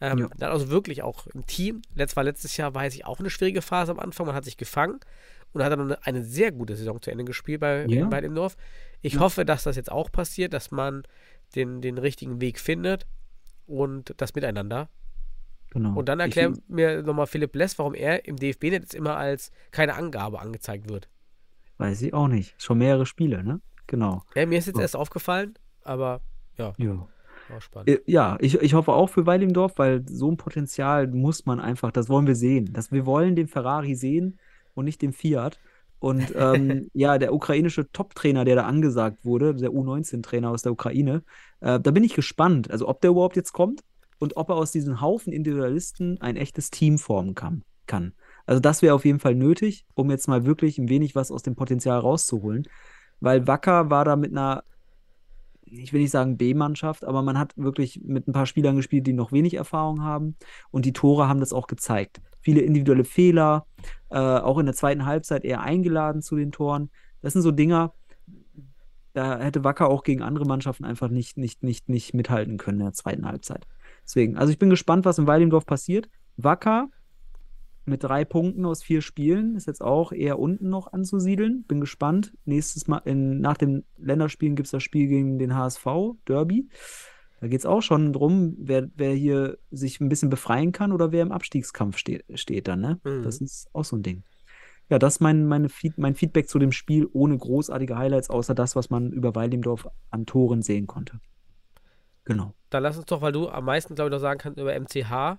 Ähm, 0.00 0.18
Ja. 0.18 0.28
Dann 0.36 0.50
also 0.50 0.68
wirklich 0.68 1.02
auch 1.02 1.26
im 1.28 1.46
Team. 1.46 1.82
Letzt 1.94 2.16
war 2.16 2.24
letztes 2.24 2.56
Jahr, 2.56 2.74
weiß 2.74 2.94
ich, 2.94 3.04
auch 3.06 3.20
eine 3.20 3.30
schwierige 3.30 3.62
Phase 3.62 3.92
am 3.92 3.98
Anfang. 4.00 4.26
Man 4.26 4.34
hat 4.34 4.44
sich 4.44 4.56
gefangen 4.56 4.98
und 5.52 5.62
hat 5.62 5.72
dann 5.72 5.80
eine, 5.80 6.04
eine 6.06 6.24
sehr 6.24 6.52
gute 6.52 6.76
Saison 6.76 7.00
zu 7.00 7.10
Ende 7.10 7.24
gespielt 7.24 7.60
bei, 7.60 7.86
Ja. 7.86 8.06
bei 8.06 8.20
dem 8.20 8.34
Dorf. 8.34 8.56
Ich 9.02 9.18
hoffe, 9.18 9.44
dass 9.44 9.62
das 9.62 9.76
jetzt 9.76 9.90
auch 9.92 10.10
passiert, 10.10 10.52
dass 10.52 10.70
man 10.70 11.04
den, 11.54 11.80
den 11.80 11.96
richtigen 11.98 12.40
Weg 12.40 12.58
findet 12.58 13.06
und 13.66 14.14
das 14.16 14.34
miteinander. 14.34 14.88
Genau. 15.70 15.98
Und 15.98 16.08
dann 16.08 16.20
Ich- 16.20 16.26
erklär 16.36 16.52
mir 16.68 17.02
nochmal 17.02 17.26
Philipp 17.26 17.54
Less, 17.54 17.78
warum 17.78 17.94
er 17.94 18.26
im 18.26 18.36
DFB-Net 18.36 18.82
jetzt 18.82 18.94
immer 18.94 19.16
als 19.16 19.50
keine 19.70 19.94
Angabe 19.94 20.40
angezeigt 20.40 20.88
wird. 20.88 21.08
Weiß 21.78 22.00
ich 22.02 22.14
auch 22.14 22.28
nicht. 22.28 22.54
Schon 22.62 22.78
mehrere 22.78 23.04
Spiele, 23.06 23.44
ne? 23.44 23.60
Genau. 23.86 24.22
Ja, 24.34 24.46
mir 24.46 24.58
ist 24.58 24.66
jetzt 24.66 24.76
So. 24.76 24.82
erst 24.82 24.96
aufgefallen, 24.96 25.54
aber 25.84 26.20
ja, 26.56 26.72
Ja. 26.78 27.06
war 27.48 27.60
spannend. 27.60 27.88
Äh, 27.90 28.00
Ja, 28.06 28.36
ich, 28.40 28.60
ich 28.60 28.74
hoffe 28.74 28.92
auch 28.92 29.08
für 29.08 29.26
Weilingdorf, 29.26 29.74
weil 29.76 30.02
so 30.08 30.30
ein 30.30 30.36
Potenzial 30.38 31.06
muss 31.08 31.44
man 31.46 31.60
einfach, 31.60 31.92
das 31.92 32.08
wollen 32.08 32.26
wir 32.26 32.34
sehen. 32.34 32.72
Das, 32.72 32.90
wir 32.92 33.04
wollen 33.06 33.36
den 33.36 33.46
Ferrari 33.46 33.94
sehen 33.94 34.38
und 34.74 34.86
nicht 34.86 35.02
den 35.02 35.12
Fiat. 35.12 35.60
Und 35.98 36.32
ähm, 36.36 36.90
ja, 36.94 37.18
der 37.18 37.34
ukrainische 37.34 37.90
Top-Trainer, 37.92 38.44
der 38.44 38.56
da 38.56 38.64
angesagt 38.64 39.24
wurde, 39.24 39.54
der 39.54 39.70
U19-Trainer 39.70 40.50
aus 40.50 40.62
der 40.62 40.72
Ukraine, 40.72 41.22
äh, 41.60 41.78
da 41.78 41.90
bin 41.90 42.04
ich 42.04 42.14
gespannt, 42.14 42.70
also 42.70 42.88
ob 42.88 43.00
der 43.02 43.10
überhaupt 43.10 43.36
jetzt 43.36 43.52
kommt 43.52 43.82
und 44.18 44.36
ob 44.36 44.48
er 44.50 44.56
aus 44.56 44.72
diesem 44.72 45.00
Haufen 45.00 45.32
Individualisten 45.32 46.20
ein 46.20 46.36
echtes 46.36 46.70
Team 46.70 46.98
formen 46.98 47.34
kann. 47.34 47.62
kann. 47.86 48.12
Also 48.46 48.60
das 48.60 48.82
wäre 48.82 48.94
auf 48.94 49.04
jeden 49.04 49.20
Fall 49.20 49.34
nötig, 49.34 49.84
um 49.94 50.10
jetzt 50.10 50.28
mal 50.28 50.46
wirklich 50.46 50.78
ein 50.78 50.88
wenig 50.88 51.14
was 51.14 51.30
aus 51.30 51.42
dem 51.42 51.56
Potenzial 51.56 51.98
rauszuholen. 51.98 52.66
Weil 53.20 53.46
Wacker 53.46 53.90
war 53.90 54.04
da 54.04 54.16
mit 54.16 54.32
einer 54.32 54.64
ich 55.68 55.92
will 55.92 56.00
nicht 56.00 56.10
sagen 56.10 56.36
B-Mannschaft, 56.36 57.04
aber 57.04 57.22
man 57.22 57.38
hat 57.38 57.52
wirklich 57.56 58.00
mit 58.04 58.28
ein 58.28 58.32
paar 58.32 58.46
Spielern 58.46 58.76
gespielt, 58.76 59.06
die 59.06 59.12
noch 59.12 59.32
wenig 59.32 59.54
Erfahrung 59.54 60.02
haben. 60.02 60.36
Und 60.70 60.84
die 60.84 60.92
Tore 60.92 61.28
haben 61.28 61.40
das 61.40 61.52
auch 61.52 61.66
gezeigt. 61.66 62.20
Viele 62.40 62.60
individuelle 62.60 63.04
Fehler, 63.04 63.66
äh, 64.10 64.18
auch 64.18 64.58
in 64.58 64.66
der 64.66 64.74
zweiten 64.74 65.06
Halbzeit 65.06 65.44
eher 65.44 65.62
eingeladen 65.62 66.22
zu 66.22 66.36
den 66.36 66.52
Toren. 66.52 66.90
Das 67.20 67.32
sind 67.32 67.42
so 67.42 67.50
Dinger, 67.50 67.92
da 69.12 69.38
hätte 69.38 69.64
Wacker 69.64 69.88
auch 69.88 70.04
gegen 70.04 70.22
andere 70.22 70.44
Mannschaften 70.44 70.84
einfach 70.84 71.08
nicht, 71.08 71.36
nicht, 71.36 71.62
nicht, 71.62 71.88
nicht 71.88 72.14
mithalten 72.14 72.58
können 72.58 72.80
in 72.80 72.86
der 72.86 72.92
zweiten 72.92 73.26
Halbzeit. 73.26 73.66
Deswegen, 74.06 74.36
also 74.36 74.52
ich 74.52 74.58
bin 74.58 74.70
gespannt, 74.70 75.04
was 75.04 75.18
in 75.18 75.26
Weilendorf 75.26 75.66
passiert. 75.66 76.08
Wacker 76.36 76.88
mit 77.84 78.02
drei 78.02 78.24
Punkten 78.24 78.64
aus 78.64 78.82
vier 78.82 79.00
Spielen 79.00 79.54
ist 79.56 79.66
jetzt 79.66 79.82
auch 79.82 80.12
eher 80.12 80.38
unten 80.38 80.68
noch 80.68 80.92
anzusiedeln. 80.92 81.64
Bin 81.64 81.80
gespannt. 81.80 82.32
Nächstes 82.44 82.86
Mal, 82.88 82.98
in, 83.04 83.40
nach 83.40 83.56
den 83.56 83.84
Länderspielen 83.98 84.56
gibt 84.56 84.66
es 84.66 84.72
das 84.72 84.82
Spiel 84.82 85.08
gegen 85.08 85.38
den 85.38 85.54
HSV, 85.54 85.86
Derby. 86.26 86.68
Da 87.40 87.48
geht 87.48 87.60
es 87.60 87.66
auch 87.66 87.82
schon 87.82 88.12
drum, 88.12 88.56
wer, 88.58 88.88
wer 88.96 89.12
hier 89.12 89.58
sich 89.70 90.00
ein 90.00 90.08
bisschen 90.08 90.30
befreien 90.30 90.72
kann 90.72 90.92
oder 90.92 91.12
wer 91.12 91.22
im 91.22 91.32
Abstiegskampf 91.32 91.98
steht, 91.98 92.24
steht 92.34 92.66
dann, 92.66 92.80
ne? 92.80 93.00
Mhm. 93.04 93.22
Das 93.22 93.40
ist 93.40 93.68
auch 93.72 93.84
so 93.84 93.96
ein 93.96 94.02
Ding. 94.02 94.24
Ja, 94.88 94.98
das 94.98 95.16
ist 95.16 95.20
mein, 95.20 95.46
meine 95.46 95.68
Feed, 95.68 95.98
mein 95.98 96.14
Feedback 96.14 96.48
zu 96.48 96.58
dem 96.58 96.72
Spiel 96.72 97.08
ohne 97.12 97.36
großartige 97.36 97.98
Highlights, 97.98 98.30
außer 98.30 98.54
das, 98.54 98.76
was 98.76 98.88
man 98.88 99.12
über 99.12 99.34
Weildemdorf 99.34 99.88
an 100.10 100.26
Toren 100.26 100.62
sehen 100.62 100.86
konnte. 100.86 101.20
Genau. 102.24 102.54
Dann 102.70 102.82
lass 102.82 102.96
uns 102.96 103.06
doch, 103.06 103.20
weil 103.20 103.32
du 103.32 103.48
am 103.48 103.64
meisten, 103.64 103.94
glaube 103.94 104.08
ich, 104.08 104.12
noch 104.12 104.20
sagen 104.20 104.38
kannst 104.38 104.58
über 104.58 104.78
MCH, 104.78 105.38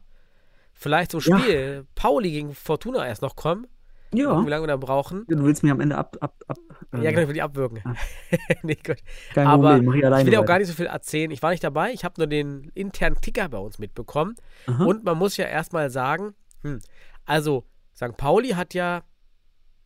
vielleicht 0.73 1.11
zum 1.11 1.19
Ja. 1.21 1.39
Spiel 1.39 1.87
Pauli 1.95 2.31
gegen 2.31 2.53
Fortuna 2.53 3.05
erst 3.05 3.21
noch 3.21 3.35
kommen. 3.35 3.67
Ja. 4.13 4.45
Wie 4.45 4.49
lange 4.49 4.63
wir 4.63 4.67
da 4.67 4.77
brauchen. 4.77 5.25
Du 5.27 5.43
willst 5.43 5.63
mich 5.63 5.71
am 5.71 5.81
Ende 5.81 5.97
ab. 5.97 6.15
ab, 6.21 6.35
ab 6.47 6.57
äh, 6.93 7.03
Ja, 7.03 7.09
genau, 7.09 7.23
ich 7.23 7.27
will 7.27 7.33
die 7.33 7.41
abwürgen. 7.41 7.81
Ah. 7.83 7.93
nee, 8.63 8.75
gut. 8.75 8.97
Kein 9.33 9.47
Aber 9.47 9.69
Problem, 9.71 9.85
mach 9.85 9.93
ich 9.95 10.05
alleine. 10.05 10.21
Ich 10.21 10.27
will 10.27 10.33
ja 10.33 10.39
auch 10.39 10.45
gar 10.45 10.59
nicht 10.59 10.67
so 10.69 10.73
viel 10.73 10.85
erzählen. 10.85 11.29
Ich 11.31 11.41
war 11.41 11.51
nicht 11.51 11.63
dabei. 11.63 11.91
Ich 11.91 12.05
habe 12.05 12.13
nur 12.17 12.27
den 12.27 12.71
internen 12.73 13.19
Ticker 13.19 13.49
bei 13.49 13.57
uns 13.57 13.79
mitbekommen. 13.79 14.35
Aha. 14.67 14.85
Und 14.85 15.03
man 15.03 15.17
muss 15.17 15.35
ja 15.35 15.45
erstmal 15.45 15.89
sagen, 15.89 16.35
hm, 16.61 16.79
also 17.25 17.65
St. 17.93 18.15
Pauli 18.15 18.49
hat 18.49 18.73
ja, 18.73 19.03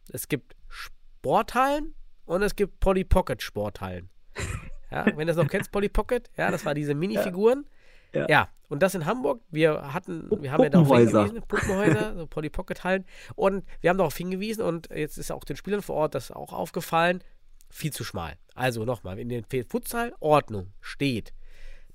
es 0.10 0.28
gibt 0.28 0.56
Sporthallen 0.68 1.96
und 2.26 2.44
es 2.44 2.56
gibt 2.56 2.80
Polly 2.80 3.04
Pocket 3.04 3.42
Sporthallen. 3.42 4.10
Ja, 4.92 5.06
wenn 5.06 5.20
du 5.20 5.26
das 5.28 5.38
noch 5.38 5.48
kennst, 5.48 5.72
Polly 5.72 5.90
Pocket, 5.90 6.30
ja, 6.38 6.52
das 6.52 6.66
war 6.66 6.74
diese 6.74 6.94
Minifiguren. 6.96 7.66
Ja. 8.14 8.28
Ja. 8.30 8.50
und 8.68 8.84
das 8.84 8.94
in 8.94 9.06
Hamburg. 9.06 9.42
Wir 9.52 9.94
hatten, 9.94 10.30
wir 10.42 10.52
haben 10.52 10.64
ja 10.64 10.70
darauf 10.70 10.90
hingewiesen, 10.98 11.42
Puppenhäuser, 11.48 12.16
so 12.18 12.28
Polly 12.28 12.50
Pocket 12.50 12.84
Hallen. 12.84 13.06
Und 13.36 13.64
wir 13.80 13.90
haben 13.90 13.98
darauf 13.98 14.18
hingewiesen 14.18 14.64
und 14.64 14.90
jetzt 14.94 15.18
ist 15.18 15.32
auch 15.32 15.46
den 15.46 15.56
Spielern 15.56 15.82
vor 15.82 15.96
Ort 15.96 16.14
das 16.16 16.30
auch 16.30 16.52
aufgefallen, 16.52 17.24
viel 17.70 17.94
zu 17.94 18.04
schmal. 18.04 18.36
Also 18.54 18.84
nochmal, 18.84 19.18
in 19.18 19.30
den 19.30 19.46
Futsal-Ordnung 19.46 20.74
steht, 20.82 21.32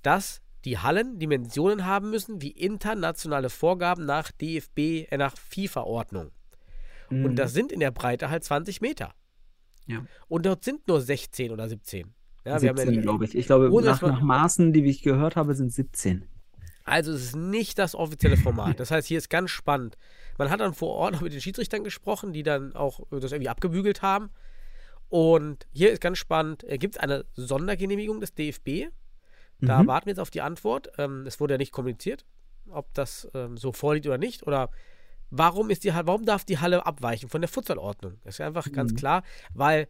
dass 0.00 0.40
die 0.64 0.78
Hallen 0.78 1.18
Dimensionen 1.18 1.84
haben 1.84 2.08
müssen 2.10 2.40
wie 2.40 2.50
internationale 2.50 3.50
Vorgaben 3.50 4.06
nach 4.06 4.30
DFB, 4.32 5.06
äh, 5.10 5.16
nach 5.18 5.36
FIFA-Ordnung. 5.36 6.30
Und 7.10 7.22
Mhm. 7.22 7.36
das 7.36 7.52
sind 7.52 7.72
in 7.72 7.80
der 7.80 7.90
Breite 7.90 8.30
halt 8.30 8.42
20 8.42 8.80
Meter. 8.80 9.14
Ja. 9.86 10.04
Und 10.28 10.46
dort 10.46 10.64
sind 10.64 10.88
nur 10.88 11.00
16 11.02 11.52
oder 11.52 11.68
17. 11.68 12.14
Ja, 12.46 12.62
wir 12.62 12.68
haben 12.70 12.76
ja 12.78 12.84
17, 12.84 12.92
die, 12.94 13.00
glaube 13.00 13.24
ich. 13.24 13.34
Ich 13.36 13.46
glaube, 13.46 13.68
nach, 13.82 14.00
nach 14.02 14.20
Maßen, 14.20 14.72
die 14.72 14.84
ich 14.84 15.02
gehört 15.02 15.36
habe, 15.36 15.54
sind 15.54 15.72
17. 15.72 16.24
Also 16.84 17.12
es 17.12 17.22
ist 17.24 17.36
nicht 17.36 17.78
das 17.78 17.94
offizielle 17.96 18.36
Format. 18.36 18.78
Das 18.78 18.90
heißt, 18.92 19.08
hier 19.08 19.18
ist 19.18 19.28
ganz 19.28 19.50
spannend. 19.50 19.98
Man 20.38 20.50
hat 20.50 20.60
dann 20.60 20.72
vor 20.72 20.90
Ort 20.94 21.14
noch 21.14 21.20
mit 21.22 21.32
den 21.32 21.40
Schiedsrichtern 21.40 21.82
gesprochen, 21.82 22.32
die 22.32 22.44
dann 22.44 22.76
auch 22.76 23.00
das 23.10 23.32
irgendwie 23.32 23.48
abgebügelt 23.48 24.02
haben. 24.02 24.30
Und 25.08 25.66
hier 25.72 25.90
ist 25.92 26.00
ganz 26.00 26.18
spannend, 26.18 26.64
gibt 26.68 26.94
es 26.96 27.00
eine 27.00 27.24
Sondergenehmigung 27.34 28.20
des 28.20 28.34
DFB? 28.34 28.88
Da 29.60 29.82
Mhm. 29.82 29.86
warten 29.88 30.06
wir 30.06 30.10
jetzt 30.12 30.20
auf 30.20 30.30
die 30.30 30.42
Antwort. 30.42 30.90
Ähm, 30.98 31.24
es 31.26 31.40
wurde 31.40 31.54
ja 31.54 31.58
nicht 31.58 31.72
kommuniziert, 31.72 32.24
ob 32.68 32.92
das 32.94 33.28
ähm, 33.34 33.56
so 33.56 33.72
vorliegt 33.72 34.06
oder 34.06 34.18
nicht. 34.18 34.46
Oder 34.46 34.70
warum 35.30 35.70
ist 35.70 35.82
die 35.84 35.92
Halle, 35.92 36.06
warum 36.06 36.24
darf 36.24 36.44
die 36.44 36.58
Halle 36.58 36.86
abweichen 36.86 37.28
von 37.28 37.40
der 37.40 37.48
Futsalordnung? 37.48 38.18
Das 38.22 38.34
ist 38.34 38.38
ja 38.38 38.46
einfach 38.46 38.70
ganz 38.70 38.92
Mhm. 38.92 38.96
klar, 38.96 39.22
weil 39.54 39.88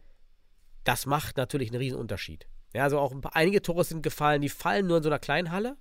das 0.87 1.05
macht 1.05 1.35
natürlich 1.35 1.69
einen 1.69 1.79
riesen 1.79 1.99
Unterschied. 1.99 2.47
Ja, 2.73 2.83
also 2.83 2.99
auch 2.99 3.11
ein 3.11 3.19
paar, 3.21 3.35
einige 3.35 3.61
Tore 3.61 3.83
sind 3.83 4.03
gefallen, 4.03 4.41
die 4.41 4.49
fallen 4.49 4.87
nur 4.87 4.97
in 4.97 5.03
so 5.03 5.09
einer 5.09 5.19
kleinen 5.19 5.51
Halle. 5.51 5.75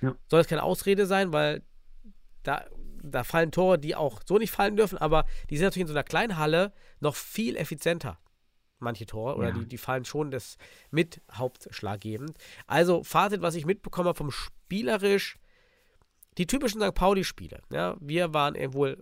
Ja. 0.00 0.14
Soll 0.28 0.40
das 0.40 0.46
keine 0.46 0.62
Ausrede 0.62 1.06
sein, 1.06 1.32
weil 1.32 1.62
da, 2.44 2.64
da 3.02 3.24
fallen 3.24 3.50
Tore, 3.50 3.78
die 3.78 3.96
auch 3.96 4.20
so 4.24 4.38
nicht 4.38 4.52
fallen 4.52 4.76
dürfen, 4.76 4.98
aber 4.98 5.24
die 5.50 5.56
sind 5.56 5.64
natürlich 5.64 5.82
in 5.82 5.86
so 5.88 5.94
einer 5.94 6.04
kleinen 6.04 6.38
Halle 6.38 6.72
noch 7.00 7.16
viel 7.16 7.56
effizienter. 7.56 8.18
Manche 8.78 9.06
Tore, 9.06 9.36
oder 9.36 9.48
Ja. 9.48 9.54
die, 9.54 9.66
die 9.66 9.78
fallen 9.78 10.04
schon 10.04 10.30
das 10.30 10.56
mit 10.90 11.20
hauptschlaggebend. 11.32 12.36
Also, 12.66 13.02
Fazit, 13.02 13.42
was 13.42 13.54
ich 13.56 13.66
mitbekommen 13.66 14.08
habe 14.08 14.18
vom 14.18 14.30
spielerisch, 14.30 15.38
die 16.38 16.46
typischen 16.46 16.80
St. 16.80 16.94
Pauli-Spiele. 16.94 17.60
Ja, 17.70 17.96
wir 18.00 18.32
waren 18.34 18.54
wohl 18.72 18.98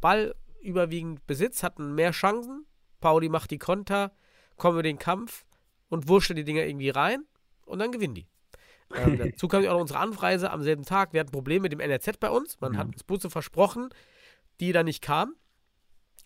Ball 0.00 0.34
überwiegend 0.60 1.26
Besitz, 1.26 1.62
hatten 1.62 1.94
mehr 1.94 2.12
Chancen. 2.12 2.66
Pauli 3.00 3.28
macht 3.28 3.50
die 3.50 3.58
Konter, 3.58 4.12
kommen 4.56 4.76
wir 4.78 4.82
den 4.82 4.98
Kampf 4.98 5.44
und 5.88 6.08
wurschtelt 6.08 6.38
die 6.38 6.44
Dinger 6.44 6.62
irgendwie 6.64 6.90
rein 6.90 7.24
und 7.66 7.78
dann 7.78 7.92
gewinnen 7.92 8.14
die. 8.14 8.26
Ähm, 8.94 9.16
dazu 9.18 9.48
kam 9.48 9.62
ja 9.62 9.70
auch 9.70 9.74
noch 9.74 9.80
unsere 9.82 9.98
Anreise 10.00 10.50
am 10.50 10.62
selben 10.62 10.84
Tag. 10.84 11.12
Wir 11.12 11.20
hatten 11.20 11.30
Probleme 11.32 11.62
mit 11.62 11.72
dem 11.72 11.80
NRZ 11.80 12.18
bei 12.20 12.30
uns. 12.30 12.60
Man 12.60 12.74
Ja. 12.74 12.78
hat 12.80 12.86
uns 12.88 13.04
Busse 13.04 13.30
versprochen, 13.30 13.88
die 14.60 14.72
dann 14.72 14.86
nicht 14.86 15.02
kamen. 15.02 15.34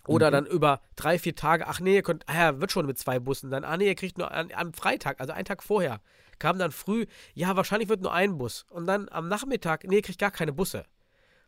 Oder 0.06 0.28
Okay. 0.28 0.32
dann 0.36 0.46
über 0.46 0.80
drei, 0.96 1.18
vier 1.18 1.34
Tage, 1.34 1.66
ach 1.66 1.80
nee, 1.80 1.96
ihr 1.96 2.02
könnt, 2.02 2.26
ah 2.28 2.34
ja, 2.34 2.60
wird 2.60 2.72
schon 2.72 2.86
mit 2.86 2.98
zwei 2.98 3.18
Bussen. 3.18 3.50
Dann, 3.50 3.64
ah 3.64 3.76
nee, 3.76 3.86
ihr 3.88 3.94
kriegt 3.94 4.16
nur 4.16 4.30
an, 4.30 4.50
am 4.54 4.72
Freitag, 4.72 5.20
also 5.20 5.32
einen 5.34 5.44
Tag 5.44 5.62
vorher, 5.62 6.00
kam 6.38 6.58
dann 6.58 6.72
früh, 6.72 7.04
ja, 7.34 7.56
wahrscheinlich 7.56 7.88
wird 7.90 8.00
nur 8.00 8.12
ein 8.14 8.38
Bus. 8.38 8.64
Und 8.70 8.86
dann 8.86 9.08
am 9.10 9.28
Nachmittag, 9.28 9.84
nee, 9.84 9.96
ihr 9.96 10.02
kriegt 10.02 10.18
gar 10.18 10.30
keine 10.30 10.52
Busse. 10.52 10.84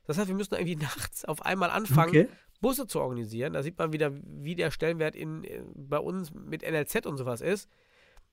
Das 0.05 0.19
heißt, 0.19 0.29
wir 0.29 0.35
müssen 0.35 0.55
irgendwie 0.55 0.77
nachts 0.85 1.25
auf 1.25 1.43
einmal 1.43 1.71
anfangen, 1.71 2.11
Okay. 2.11 2.29
Busse 2.61 2.87
zu 2.87 3.01
organisieren. 3.01 3.53
Da 3.55 3.63
sieht 3.63 3.79
man 3.79 3.93
wieder, 3.93 4.13
wie 4.13 4.55
der 4.55 4.71
Stellenwert 4.71 5.17
in, 5.17 5.47
bei 5.75 5.99
uns 5.99 6.33
mit 6.33 6.63
NLZ 6.63 7.07
und 7.07 7.17
sowas 7.17 7.41
ist. 7.41 7.69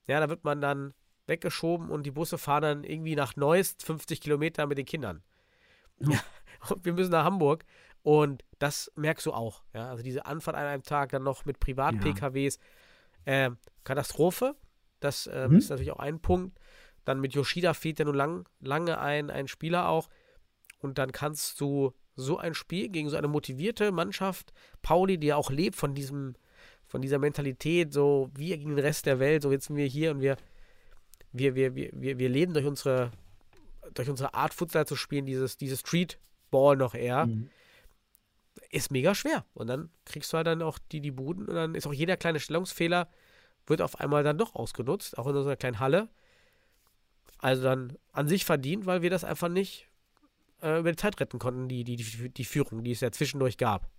Ja, 0.08 0.20
da 0.20 0.30
wird 0.30 0.44
man 0.44 0.62
dann 0.62 0.94
weggeschoben 1.28 1.90
und 1.90 2.04
die 2.06 2.12
Busse 2.12 2.38
fahren 2.38 2.62
dann 2.62 2.84
irgendwie 2.84 3.16
nach 3.16 3.36
Neuss 3.36 3.76
50 3.84 4.22
Kilometer 4.22 4.66
mit 4.68 4.78
den 4.78 4.86
Kindern. 4.86 5.22
Ja. 5.99 6.20
Und 6.70 6.86
wir 6.86 6.94
müssen 6.94 7.12
nach 7.12 7.24
Hamburg. 7.26 7.66
Und 8.04 8.44
das 8.60 8.91
merkst 8.95 9.26
du 9.26 9.34
auch. 9.34 9.64
Ja? 9.74 9.90
Also 9.90 10.02
diese 10.04 10.26
Anfahrt 10.26 10.56
an 10.56 10.66
einem 10.66 10.84
Tag, 10.84 11.10
dann 11.10 11.24
noch 11.24 11.45
mit 11.45 11.60
Privat-PKWs. 11.60 12.58
Äh, 13.26 13.52
Katastrophe. 13.84 14.56
Das 14.99 15.28
äh, 15.28 15.48
Mhm. 15.48 15.58
ist 15.58 15.70
natürlich 15.70 15.91
auch 15.91 15.99
ein 15.99 16.20
Punkt. 16.20 16.58
Dann 17.06 17.20
mit 17.20 17.34
Yoshida 17.34 17.74
fehlt 17.74 17.99
ja 17.99 18.06
nun 18.06 18.16
lang, 18.16 18.48
lange 18.60 18.98
ein, 18.99 19.30
ein 19.30 19.48
Spieler 19.48 19.90
auch. 19.90 20.10
Und 20.80 20.98
dann 20.98 21.12
kannst 21.12 21.60
du 21.62 21.94
so 22.18 22.38
ein 22.38 22.53
Spiel 22.53 22.89
gegen 22.89 23.10
so 23.10 23.15
eine 23.15 23.27
motivierte 23.30 23.91
Mannschaft, 23.91 24.52
Pauli, 24.81 25.18
die 25.18 25.27
ja 25.27 25.35
auch 25.38 25.52
lebt 25.52 25.76
von 25.77 25.94
diesem, 25.94 26.35
von 26.88 27.02
dieser 27.02 27.19
Mentalität, 27.19 27.94
so 27.94 28.30
wir 28.35 28.57
gegen 28.57 28.72
den 28.76 28.80
Rest 28.80 29.06
der 29.06 29.19
Welt, 29.19 29.44
so 29.44 29.52
jetzt 29.52 29.68
sind 29.68 29.76
wir 29.77 29.85
hier 29.85 30.11
und 30.11 30.19
wir, 30.22 30.35
wir, 31.31 31.56
wir, 31.56 31.76
wir, 31.76 31.91
wir, 31.94 32.18
wir 32.19 32.30
leben 32.30 32.53
durch 32.53 32.65
unsere, 32.65 33.11
durch 33.94 34.10
unsere 34.10 34.34
Art 34.34 34.53
Futsal 34.53 34.85
zu 34.88 34.95
spielen, 34.95 35.26
dieses, 35.26 35.57
dieses 35.57 35.80
Streetball 35.81 36.76
noch 36.76 36.95
eher, 36.95 37.27
Mhm. 37.27 37.49
ist 38.72 38.91
mega 38.91 39.14
schwer. 39.14 39.45
Und 39.53 39.68
dann 39.68 39.89
kriegst 40.06 40.34
du 40.34 40.38
halt 40.38 40.48
dann 40.48 40.61
auch 40.61 40.80
die, 40.91 41.02
die 41.02 41.11
Buden 41.11 41.45
und 41.45 41.56
dann 41.56 41.76
ist 41.76 41.85
auch 41.88 41.94
jeder 41.94 42.18
kleine 42.18 42.39
Stellungsfehler, 42.39 43.07
wird 43.68 43.81
auf 43.81 43.99
einmal 43.99 44.23
dann 44.23 44.38
doch 44.38 44.56
ausgenutzt, 44.56 45.18
auch 45.18 45.27
in 45.27 45.35
unserer 45.35 45.56
kleinen 45.56 45.80
Halle. 45.80 46.10
Also 47.38 47.64
dann 47.64 47.98
an 48.14 48.27
sich 48.27 48.45
verdient, 48.45 48.85
weil 48.88 49.02
wir 49.03 49.10
das 49.11 49.23
einfach 49.23 49.49
nicht 49.49 49.86
äh, 50.61 50.79
über 50.79 50.91
die 50.91 50.97
Zeit 50.97 51.19
retten 51.19 51.39
konnten, 51.39 51.67
die, 51.67 51.84
die, 51.84 51.97
die, 52.29 52.45
Führung, 52.45 52.84
die 52.84 52.91
es 52.91 53.01
ja 53.01 53.11
zwischendurch 53.11 53.57
gab. 53.57 53.89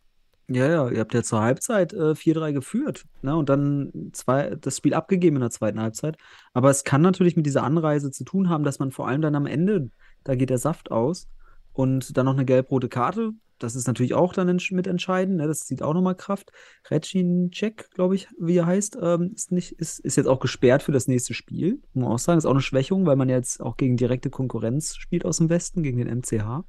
Ja, 0.51 0.67
ja, 0.67 0.89
ihr 0.89 1.01
habt 1.01 1.13
ja 1.13 1.23
zur 1.23 1.43
Halbzeit 1.43 1.93
äh, 1.93 2.13
4-3 2.13 2.53
geführt, 2.53 3.05
ne? 3.21 3.37
Und 3.37 3.51
dann 3.51 4.11
zwei, 4.15 4.55
das 4.55 4.79
Spiel 4.79 4.95
abgegeben 4.95 5.37
in 5.37 5.43
der 5.43 5.51
zweiten 5.51 5.79
Halbzeit. 5.79 6.17
Aber 6.55 6.71
es 6.71 6.85
kann 6.85 7.03
natürlich 7.03 7.37
mit 7.37 7.45
dieser 7.45 7.65
Anreise 7.65 8.11
zu 8.11 8.25
tun 8.25 8.49
haben, 8.49 8.65
dass 8.65 8.79
man 8.79 8.91
vor 8.91 9.07
allem 9.09 9.21
dann 9.21 9.35
am 9.35 9.45
Ende, 9.45 9.91
da 10.25 10.37
geht 10.37 10.49
der 10.49 10.57
Saft 10.57 10.91
aus 10.91 11.29
und 11.75 12.17
dann 12.17 12.25
noch 12.25 12.33
eine 12.33 12.47
gelb-rote 12.47 12.89
Karte. 12.89 13.33
Das 13.59 13.75
ist 13.75 13.87
natürlich 13.87 14.15
auch 14.15 14.33
dann 14.33 14.49
entsch- 14.49 14.75
mitentscheidend, 14.75 15.37
ne? 15.37 15.47
Das 15.47 15.61
zieht 15.61 15.83
auch 15.83 15.95
nochmal 15.95 16.15
Kraft. 16.15 16.53
Recinecek, 16.91 17.91
glaube 17.95 18.15
ich, 18.15 18.29
wie 18.39 18.57
er 18.57 18.67
heißt, 18.67 18.99
ähm, 19.01 19.33
ist, 19.35 19.53
nicht, 19.53 19.73
ist, 19.73 19.99
ist 20.01 20.17
jetzt 20.17 20.27
auch 20.27 20.41
gesperrt 20.41 20.83
für 20.83 20.93
das 20.93 21.09
nächste 21.09 21.35
Spiel. 21.35 21.81
Muss 21.93 22.05
man 22.05 22.13
auch 22.13 22.19
sagen, 22.19 22.39
ist 22.39 22.47
auch 22.47 22.53
eine 22.53 22.61
Schwächung, 22.61 23.07
weil 23.07 23.17
man 23.17 23.29
jetzt 23.29 23.61
auch 23.61 23.77
gegen 23.77 23.97
direkte 23.97 24.31
Konkurrenz 24.31 24.97
spielt 24.97 25.25
aus 25.25 25.39
dem 25.39 25.51
Westen, 25.51 25.83
gegen 25.83 25.99
den 25.99 26.09
MCH. 26.09 26.65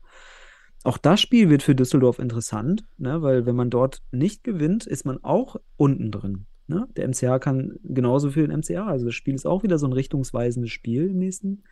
Auch 0.83 0.97
das 0.97 1.19
Spiel 1.19 1.49
wird 1.49 1.61
für 1.61 1.75
Düsseldorf 1.75 2.19
interessant, 2.19 2.85
ne? 2.97 3.21
weil 3.21 3.45
wenn 3.45 3.55
man 3.55 3.69
dort 3.69 4.01
nicht 4.11 4.43
gewinnt, 4.43 4.87
ist 4.87 5.05
man 5.05 5.21
auch 5.23 5.57
unten 5.75 6.09
drin. 6.11 6.45
Ne? 6.67 6.87
Der 6.95 7.07
MCH 7.07 7.39
kann 7.41 7.77
genauso 7.83 8.31
für 8.31 8.47
den 8.47 8.57
MCH. 8.57 8.87
Also 8.87 9.05
das 9.05 9.15
Spiel 9.15 9.35
ist 9.35 9.45
auch 9.45 9.63
wieder 9.63 9.77
so 9.77 9.87
ein 9.87 9.93
richtungsweisendes 9.93 10.71
Spiel 10.71 11.09
im 11.09 11.17
nächsten 11.17 11.63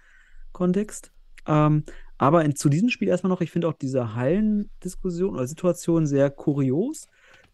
Kontext. 0.52 1.14
Ähm, 1.46 1.84
aber 2.18 2.44
in, 2.44 2.56
zu 2.56 2.70
diesem 2.70 2.90
Spiel 2.90 3.08
erstmal 3.08 3.30
noch, 3.30 3.42
ich 3.42 3.52
finde 3.52 3.68
auch 3.68 3.74
diese 3.74 4.16
Hallendiskussion 4.16 5.36
oder 5.36 5.48
Situation 5.48 6.08
sehr 6.08 6.30
kurios. 6.30 7.08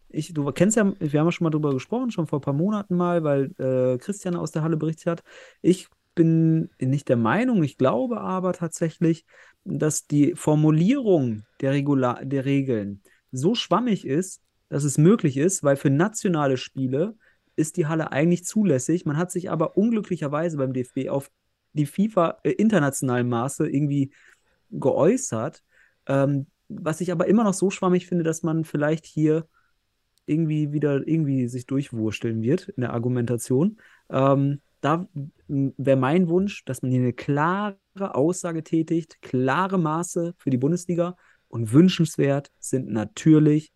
Ich, 0.08 0.32
du 0.32 0.50
kennst 0.52 0.76
ja, 0.76 0.92
wir 0.98 1.20
haben 1.20 1.26
ja 1.26 1.32
schon 1.32 1.44
mal 1.44 1.50
drüber 1.50 1.72
gesprochen, 1.74 2.10
schon 2.10 2.26
vor 2.26 2.38
ein 2.38 2.42
paar 2.42 2.54
Monaten 2.54 2.96
mal, 2.96 3.24
weil 3.24 3.50
äh, 3.58 3.98
Christian 3.98 4.36
aus 4.36 4.52
der 4.52 4.62
Halle 4.62 4.76
berichtet 4.76 5.06
hat. 5.06 5.22
Ich 5.60 5.88
bin 6.14 6.70
nicht 6.80 7.08
der 7.08 7.16
Meinung, 7.16 7.62
ich 7.62 7.76
glaube 7.76 8.20
aber 8.20 8.52
tatsächlich, 8.52 9.24
dass 9.64 10.06
die 10.06 10.34
Formulierung 10.34 11.44
der, 11.60 11.72
Regula 11.72 12.20
der 12.22 12.44
Regeln 12.44 13.02
so 13.32 13.54
schwammig 13.54 14.06
ist, 14.06 14.40
dass 14.68 14.84
es 14.84 14.98
möglich 14.98 15.36
ist, 15.36 15.64
weil 15.64 15.76
für 15.76 15.90
nationale 15.90 16.56
Spiele 16.56 17.16
ist 17.56 17.76
die 17.76 17.86
Halle 17.86 18.12
eigentlich 18.12 18.44
zulässig. 18.44 19.04
Man 19.04 19.16
hat 19.16 19.30
sich 19.30 19.50
aber 19.50 19.76
unglücklicherweise 19.76 20.56
beim 20.56 20.72
DFB 20.72 21.08
auf 21.08 21.30
die 21.72 21.86
FIFA 21.86 22.38
äh, 22.44 22.50
internationalen 22.50 23.28
Maße 23.28 23.68
irgendwie 23.68 24.12
geäußert, 24.78 25.62
ähm, 26.06 26.46
was 26.68 27.00
ich 27.00 27.12
aber 27.12 27.26
immer 27.26 27.44
noch 27.44 27.54
so 27.54 27.70
schwammig 27.70 28.06
finde, 28.06 28.24
dass 28.24 28.42
man 28.42 28.64
vielleicht 28.64 29.06
hier 29.06 29.46
irgendwie 30.26 30.72
wieder 30.72 31.06
irgendwie 31.06 31.48
sich 31.48 31.66
durchwursteln 31.66 32.42
wird 32.42 32.68
in 32.68 32.80
der 32.80 32.92
Argumentation. 32.92 33.78
Ähm, 34.10 34.60
da 34.80 35.08
wäre 35.48 35.96
mein 35.96 36.28
Wunsch, 36.28 36.64
dass 36.64 36.82
man 36.82 36.90
hier 36.90 37.00
eine 37.00 37.12
klare 37.12 37.76
Aussage 37.98 38.62
tätigt, 38.62 39.20
klare 39.22 39.78
Maße 39.78 40.34
für 40.36 40.50
die 40.50 40.58
Bundesliga 40.58 41.16
und 41.48 41.72
wünschenswert 41.72 42.50
sind 42.58 42.88
natürlich 42.90 43.72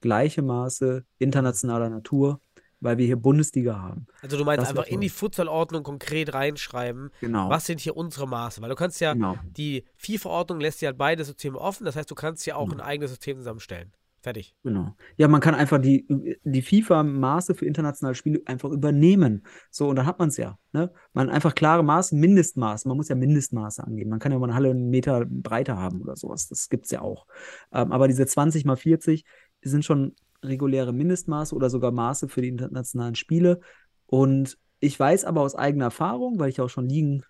gleiche 0.00 0.42
Maße 0.42 1.04
internationaler 1.18 1.88
Natur, 1.88 2.40
weil 2.84 2.98
wir 2.98 3.06
hier 3.06 3.16
Bundesliga 3.16 3.80
haben. 3.80 4.06
Also 4.22 4.36
du 4.36 4.44
meinst 4.44 4.62
Das 4.62 4.70
einfach 4.70 4.86
in 4.86 5.00
die. 5.00 5.08
Futsalordnung 5.08 5.82
konkret 5.82 6.32
reinschreiben, 6.34 7.10
Genau. 7.20 7.48
was 7.50 7.66
sind 7.66 7.80
hier 7.80 7.96
unsere 7.96 8.28
Maße? 8.28 8.60
Weil 8.62 8.68
du 8.68 8.76
kannst 8.76 9.00
ja, 9.00 9.14
Genau. 9.14 9.36
die 9.56 9.84
FIFA-Ordnung 9.96 10.60
lässt 10.60 10.80
ja 10.82 10.92
beide 10.92 11.24
Systeme 11.24 11.58
offen, 11.58 11.84
das 11.84 11.96
heißt, 11.96 12.10
du 12.10 12.14
kannst 12.14 12.46
ja 12.46 12.56
auch 12.56 12.68
Genau. 12.68 12.82
ein 12.82 12.88
eigenes 12.88 13.10
System 13.10 13.38
zusammenstellen. 13.38 13.92
Fertig. 14.20 14.54
Genau. 14.62 14.94
Ja, 15.18 15.28
man 15.28 15.42
kann 15.42 15.54
einfach 15.54 15.78
die, 15.78 16.06
die 16.44 16.62
FIFA-Maße 16.62 17.54
für 17.54 17.66
internationale 17.66 18.14
Spiele 18.14 18.40
einfach 18.46 18.70
übernehmen. 18.70 19.44
So, 19.70 19.86
und 19.88 19.96
dann 19.96 20.06
hat 20.06 20.18
man 20.18 20.28
es 20.30 20.38
ja. 20.38 20.58
Ne? 20.72 20.90
Man 21.12 21.28
einfach 21.28 21.54
klare 21.54 21.82
Maße, 21.84 22.16
Mindestmaße. 22.16 22.88
Man 22.88 22.96
muss 22.96 23.08
ja 23.10 23.16
Mindestmaße 23.16 23.84
angeben. 23.84 24.08
Man 24.08 24.20
kann 24.20 24.32
ja 24.32 24.38
mal 24.38 24.46
eine 24.46 24.54
Halle 24.54 24.70
einen 24.70 24.88
Meter 24.88 25.26
breiter 25.28 25.76
haben 25.76 26.00
oder 26.00 26.16
sowas. 26.16 26.48
Das 26.48 26.70
gibt 26.70 26.86
es 26.86 26.90
ja 26.90 27.02
auch. 27.02 27.26
Ähm, 27.70 27.92
aber 27.92 28.08
diese 28.08 28.24
20 28.24 28.64
mal 28.64 28.76
40 28.76 29.26
sind 29.62 29.84
schon 29.84 30.14
reguläre 30.44 30.92
Mindestmaße 30.92 31.54
oder 31.54 31.70
sogar 31.70 31.90
Maße 31.92 32.28
für 32.28 32.42
die 32.42 32.48
internationalen 32.48 33.14
Spiele. 33.14 33.60
Und 34.06 34.58
ich 34.80 34.98
weiß 34.98 35.24
aber 35.24 35.40
aus 35.42 35.54
eigener 35.54 35.86
Erfahrung, 35.86 36.38
weil 36.38 36.50
ich 36.50 36.60
auch 36.60 36.68
schon 36.68 36.88
Ligen 36.88 37.24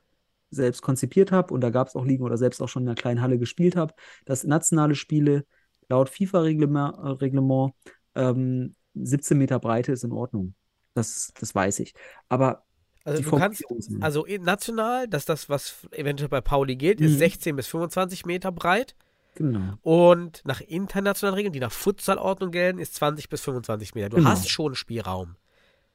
selbst 0.51 0.83
konzipiert 0.83 1.33
habe 1.33 1.53
und 1.53 1.61
da 1.63 1.71
gab 1.71 1.89
es 1.89 1.97
auch 1.97 2.05
Ligen 2.05 2.23
oder 2.25 2.37
selbst 2.37 2.61
auch 2.63 2.69
schon 2.69 2.83
in 2.83 2.89
einer 2.89 2.95
kleinen 2.95 3.21
Halle 3.21 3.39
gespielt 3.39 3.77
habe, 3.77 3.95
dass 4.25 4.45
nationale 4.45 4.95
Spiele 4.95 5.45
laut 5.89 6.09
FIFA-Reglement 6.09 6.97
äh, 6.97 7.09
Reglement, 7.09 7.73
ähm, 8.15 8.75
17 8.95 9.37
Meter 9.37 9.59
Breite 9.59 9.93
ist 9.93 10.05
in 10.05 10.13
Ordnung. 10.13 10.55
Das, 10.95 11.33
das 11.41 11.55
weiß 11.55 11.81
ich. 11.81 11.95
Aber 12.29 12.65
Also 13.05 13.23
du 13.23 13.31
kannst, 13.33 13.63
ist- 13.69 13.91
also 14.01 14.25
national, 14.41 15.09
dass 15.09 15.25
das, 15.25 15.49
was 15.49 15.87
eventuell 15.91 16.29
bei 16.29 16.41
Pauli 16.41 16.77
gilt, 16.77 17.01
ist 17.01 17.15
Mhm. 17.15 17.19
16 17.19 17.57
bis 17.57 17.67
25 17.67 18.25
Meter 18.25 18.53
breit. 18.53 18.95
Genau. 19.35 19.75
Und 19.83 20.43
nach 20.45 20.61
internationalen 20.61 21.35
Regeln, 21.35 21.53
die 21.53 21.61
nach 21.61 21.73
Futsalordnung 21.73 22.51
gelten, 22.51 22.79
ist 22.79 22.95
20 22.95 23.29
bis 23.29 23.41
25 23.43 23.95
Meter. 23.95 24.11
Du 24.11 24.17
Genau. 24.17 24.31
hast 24.31 24.49
schon 24.49 24.75
Spielraum. 24.75 25.37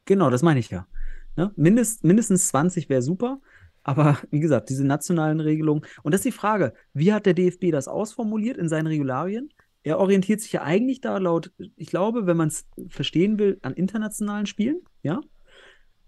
Genau, 0.05 0.29
das 0.29 0.41
meine 0.41 0.59
ich 0.59 0.69
ja. 0.69 0.87
Ne? 1.35 1.51
Mindest, 1.55 2.03
mindestens 2.03 2.47
20 2.49 2.89
wäre 2.89 3.01
super. 3.01 3.39
Aber 3.83 4.17
wie 4.31 4.39
gesagt, 4.39 4.69
diese 4.69 4.85
nationalen 4.85 5.39
Regelungen. 5.39 5.85
Und 6.03 6.13
das 6.13 6.19
ist 6.19 6.25
die 6.25 6.31
Frage, 6.31 6.73
wie 6.93 7.13
hat 7.13 7.25
der 7.25 7.33
DFB 7.33 7.71
das 7.71 7.87
ausformuliert 7.87 8.57
in 8.57 8.67
seinen 8.69 8.87
Regularien? 8.87 9.49
Er 9.83 9.99
orientiert 9.99 10.41
sich 10.41 10.51
ja 10.51 10.63
eigentlich 10.63 10.99
da 10.99 11.17
laut, 11.17 11.51
ich 11.77 11.87
glaube, 11.89 12.27
wenn 12.27 12.35
man 12.35 12.49
es 12.49 12.65
verstehen 12.89 13.39
will, 13.39 13.59
an 13.61 13.73
internationalen 13.73 14.45
Spielen, 14.45 14.81
ja. 15.03 15.21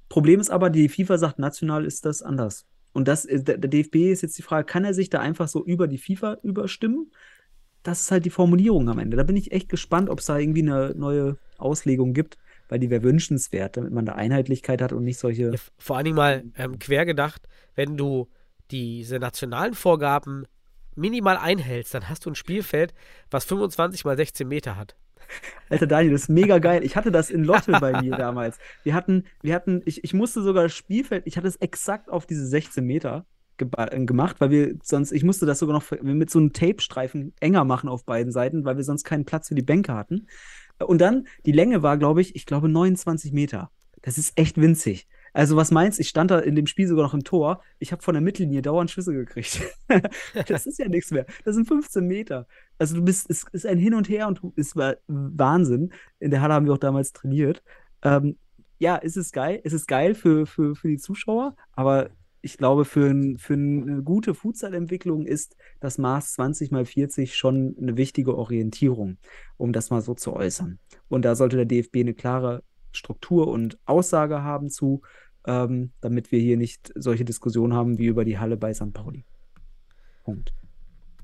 Problem 0.09 0.41
ist 0.41 0.49
aber, 0.49 0.69
die 0.69 0.89
FIFA 0.89 1.17
sagt, 1.17 1.39
national 1.39 1.85
ist 1.85 2.03
das 2.05 2.21
anders. 2.21 2.65
Und 2.93 3.07
das, 3.07 3.25
ist- 3.25 3.47
der, 3.47 3.57
der 3.57 3.69
DFB 3.69 4.11
ist 4.11 4.21
jetzt 4.21 4.37
die 4.37 4.41
Frage, 4.41 4.65
kann 4.65 4.85
er 4.85 4.93
sich 4.93 5.09
da 5.09 5.19
einfach 5.19 5.47
so 5.47 5.63
über 5.65 5.87
die 5.87 5.97
FIFA 5.97 6.37
überstimmen? 6.43 7.11
Das 7.83 8.01
ist 8.01 8.11
halt 8.11 8.25
die 8.25 8.29
Formulierung 8.29 8.89
am 8.89 8.99
Ende. 8.99 9.17
Da 9.17 9.23
bin 9.23 9.37
ich 9.37 9.51
echt 9.51 9.69
gespannt, 9.69 10.09
ob 10.09 10.19
es 10.19 10.25
da 10.27 10.37
irgendwie 10.37 10.61
eine 10.61 10.93
neue 10.95 11.37
Auslegung 11.57 12.13
gibt, 12.13 12.37
weil 12.69 12.79
die 12.79 12.89
wäre 12.89 13.03
wünschenswert, 13.03 13.75
damit 13.77 13.91
man 13.91 14.05
da 14.05 14.13
Einheitlichkeit 14.13 14.81
hat 14.81 14.93
und 14.93 15.03
nicht 15.03 15.17
solche. 15.17 15.51
Ja, 15.51 15.59
vor 15.79 15.97
allen 15.97 16.05
Dingen 16.05 16.15
mal 16.17 16.43
ähm, 16.57 16.77
quer 16.79 17.05
gedacht, 17.05 17.47
wenn 17.75 17.97
du 17.97 18.29
diese 18.69 19.17
nationalen 19.19 19.73
Vorgaben 19.73 20.45
minimal 20.95 21.37
einhältst, 21.37 21.93
dann 21.93 22.07
hast 22.09 22.25
du 22.25 22.29
ein 22.29 22.35
Spielfeld, 22.35 22.93
was 23.31 23.45
25 23.45 24.05
mal 24.05 24.15
16 24.17 24.47
Meter 24.47 24.75
hat. 24.75 24.95
Alter 25.69 25.87
Daniel, 25.87 26.13
das 26.13 26.23
ist 26.23 26.29
mega 26.29 26.59
geil. 26.59 26.83
Ich 26.83 26.95
hatte 26.95 27.11
das 27.11 27.29
in 27.29 27.43
Lotte 27.43 27.73
bei 27.79 28.01
mir 28.01 28.15
damals. 28.17 28.57
Wir 28.83 28.93
hatten, 28.93 29.25
wir 29.41 29.55
hatten, 29.55 29.81
ich, 29.85 30.03
ich 30.03 30.13
musste 30.13 30.41
sogar 30.41 30.63
das 30.63 30.73
Spielfeld, 30.73 31.23
ich 31.25 31.37
hatte 31.37 31.47
es 31.47 31.55
exakt 31.57 32.09
auf 32.09 32.25
diese 32.25 32.45
16 32.45 32.85
Meter 32.85 33.25
äh, 33.57 34.05
gemacht, 34.05 34.37
weil 34.39 34.49
wir 34.49 34.75
sonst, 34.83 35.11
ich 35.11 35.23
musste 35.23 35.45
das 35.45 35.59
sogar 35.59 35.75
noch 35.75 35.91
mit 36.01 36.29
so 36.29 36.39
einem 36.39 36.53
Tape-Streifen 36.53 37.33
enger 37.39 37.63
machen 37.63 37.89
auf 37.89 38.05
beiden 38.05 38.31
Seiten, 38.31 38.65
weil 38.65 38.77
wir 38.77 38.83
sonst 38.83 39.03
keinen 39.03 39.25
Platz 39.25 39.47
für 39.47 39.55
die 39.55 39.61
Bänke 39.61 39.93
hatten. 39.93 40.27
Und 40.79 40.99
dann, 40.99 41.27
die 41.45 41.51
Länge 41.51 41.83
war, 41.83 41.97
glaube 41.97 42.21
ich, 42.21 42.35
ich 42.35 42.45
glaube 42.45 42.69
29 42.69 43.33
Meter. 43.33 43.69
Das 44.01 44.17
ist 44.17 44.37
echt 44.37 44.59
winzig. 44.59 45.07
Also, 45.33 45.55
was 45.55 45.71
meinst? 45.71 45.99
Ich 45.99 46.09
stand 46.09 46.31
da 46.31 46.39
in 46.39 46.55
dem 46.55 46.67
Spiel 46.67 46.87
sogar 46.87 47.05
noch 47.05 47.13
im 47.13 47.23
Tor. 47.23 47.61
Ich 47.79 47.91
habe 47.91 48.01
von 48.01 48.13
der 48.13 48.21
Mittellinie 48.21 48.61
dauernd 48.61 48.91
Schüsse 48.91 49.13
gekriegt. 49.13 49.61
das 50.47 50.65
ist 50.65 50.79
ja 50.79 50.87
nichts 50.89 51.11
mehr. 51.11 51.25
Das 51.45 51.55
sind 51.55 51.67
15 51.67 52.05
Meter. 52.05 52.47
Also, 52.77 52.95
du 52.95 53.03
bist, 53.03 53.29
es 53.29 53.45
ist 53.51 53.65
ein 53.65 53.77
Hin 53.77 53.93
und 53.93 54.09
Her 54.09 54.27
und 54.27 54.41
es 54.55 54.75
war 54.75 54.95
Wahnsinn. 55.07 55.93
In 56.19 56.31
der 56.31 56.41
Halle 56.41 56.53
haben 56.53 56.65
wir 56.65 56.73
auch 56.73 56.77
damals 56.77 57.13
trainiert. 57.13 57.63
Ähm, 58.03 58.37
ja, 58.79 58.99
es 59.01 59.15
ist 59.15 59.31
geil. 59.31 59.61
Es 59.63 59.73
ist 59.73 59.87
geil 59.87 60.15
für, 60.15 60.45
für, 60.45 60.75
für 60.75 60.87
die 60.87 60.97
Zuschauer, 60.97 61.55
aber 61.73 62.09
ich 62.41 62.57
glaube, 62.57 62.85
für, 62.85 63.07
ein, 63.07 63.37
für 63.37 63.53
eine 63.53 64.01
gute 64.01 64.33
Futsal-Entwicklung 64.33 65.25
ist 65.25 65.55
das 65.79 65.97
Maß 65.97 66.33
20 66.33 66.71
mal 66.71 66.85
40 66.85 67.35
schon 67.35 67.75
eine 67.79 67.97
wichtige 67.97 68.35
Orientierung, 68.35 69.17
um 69.57 69.73
das 69.73 69.91
mal 69.91 70.01
so 70.01 70.15
zu 70.15 70.33
äußern. 70.33 70.79
Und 71.07 71.23
da 71.23 71.35
sollte 71.35 71.57
der 71.57 71.65
DFB 71.65 71.97
eine 71.97 72.13
klare 72.13 72.63
Struktur 72.93 73.47
und 73.47 73.77
Aussage 73.85 74.43
haben 74.43 74.69
zu, 74.69 75.01
ähm, 75.45 75.91
damit 76.01 76.31
wir 76.31 76.39
hier 76.39 76.57
nicht 76.57 76.91
solche 76.95 77.25
Diskussionen 77.25 77.73
haben 77.73 77.97
wie 77.97 78.05
über 78.07 78.25
die 78.25 78.37
Halle 78.37 78.57
bei 78.57 78.73
St. 78.73 78.93
Pauli. 78.93 79.25
Punkt. 80.23 80.53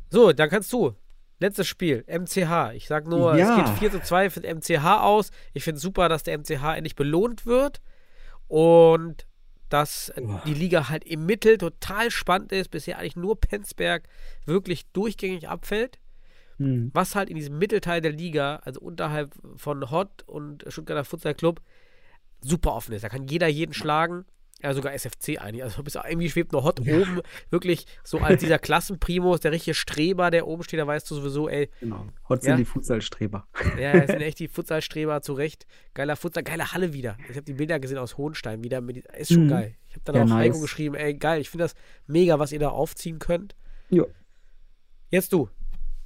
So, 0.09 0.31
dann 0.33 0.49
kannst 0.49 0.71
du. 0.73 0.93
Letztes 1.39 1.67
Spiel, 1.67 2.03
MCH. 2.07 2.73
Ich 2.73 2.87
sag 2.87 3.07
nur, 3.07 3.37
Ja. 3.37 3.59
es 3.59 3.65
geht 3.69 3.77
4 3.77 3.91
zu 3.91 4.01
2 4.01 4.29
für 4.31 4.39
den 4.41 4.57
MCH 4.57 5.01
aus. 5.03 5.29
Ich 5.53 5.63
finde 5.63 5.75
es 5.77 5.83
super, 5.83 6.09
dass 6.09 6.23
der 6.23 6.33
MCH 6.37 6.75
endlich 6.75 6.95
belohnt 6.95 7.45
wird 7.45 7.79
und 8.47 9.27
dass 9.69 10.11
Uah. 10.19 10.41
die 10.47 10.53
Liga 10.55 10.89
halt 10.89 11.03
im 11.03 11.25
Mittel 11.27 11.57
total 11.59 12.09
spannend 12.09 12.51
ist. 12.53 12.71
Bisher 12.71 12.97
eigentlich 12.97 13.17
nur 13.17 13.39
Penzberg 13.39 14.07
wirklich 14.45 14.87
durchgängig 14.93 15.47
abfällt. 15.47 15.99
Hm. 16.57 16.89
Was 16.93 17.15
halt 17.15 17.29
in 17.29 17.35
diesem 17.35 17.57
Mittelteil 17.57 18.01
der 18.01 18.11
Liga, 18.11 18.57
also 18.63 18.79
unterhalb 18.81 19.33
von 19.55 19.89
Hott 19.91 20.23
und 20.25 20.63
Stuttgarter 20.67 21.03
Futsal 21.05 21.35
Club, 21.35 21.61
super 22.41 22.73
offen 22.73 22.93
ist. 22.93 23.03
Da 23.03 23.09
kann 23.09 23.27
jeder 23.27 23.47
jeden 23.47 23.73
schlagen. 23.73 24.25
Ja, 24.63 24.73
sogar 24.73 24.91
SFC 24.91 25.37
eigentlich. 25.39 25.63
Also 25.63 25.83
bis 25.83 25.93
irgendwie 25.93 26.31
schwebt 26.31 26.51
nur 26.51 26.63
Hott 26.63 26.79
oben. 26.79 27.21
Wirklich 27.51 27.85
so 28.03 28.17
als 28.17 28.39
dieser 28.41 28.57
Klassenprimus, 28.57 29.39
der 29.39 29.51
richtige 29.51 29.75
Streber, 29.75 30.31
der 30.31 30.47
oben 30.47 30.63
steht, 30.63 30.79
da 30.79 30.87
weißt 30.87 31.11
du 31.11 31.13
sowieso, 31.15 31.47
ey, 31.47 31.69
Genau. 31.79 32.07
Heute 32.27 32.47
Ja. 32.47 32.55
sind 32.55 32.65
die 32.65 32.65
Futsalstreber. 32.65 33.47
ja, 33.79 33.93
das 33.99 34.07
sind 34.07 34.21
echt 34.21 34.39
die 34.39 34.47
Futsalstreber 34.47 35.21
zu 35.21 35.33
Recht. 35.33 35.67
Geiler 35.93 36.15
Futsal, 36.15 36.41
geile 36.41 36.73
Halle 36.73 36.91
wieder. 36.93 37.17
Ich 37.29 37.35
habe 37.35 37.43
die 37.43 37.53
Bilder 37.53 37.79
gesehen 37.79 37.99
aus 37.99 38.17
Hohenstein 38.17 38.63
wieder. 38.63 38.81
Mit, 38.81 39.05
ist 39.05 39.31
schon 39.31 39.45
Mhm. 39.45 39.49
geil. 39.49 39.75
Ich 39.89 39.93
habe 39.93 40.05
dann 40.05 40.15
Ja, 40.15 40.21
auch 40.23 40.27
nice. 40.27 40.45
Heiko 40.47 40.59
geschrieben, 40.61 40.95
ey, 40.95 41.13
geil. 41.13 41.39
Ich 41.39 41.51
finde 41.51 41.65
das 41.65 41.75
mega, 42.07 42.39
was 42.39 42.51
ihr 42.51 42.59
da 42.59 42.69
aufziehen 42.69 43.19
könnt. 43.19 43.55
Ja. 43.91 44.05
Jetzt 45.11 45.33
du. 45.33 45.49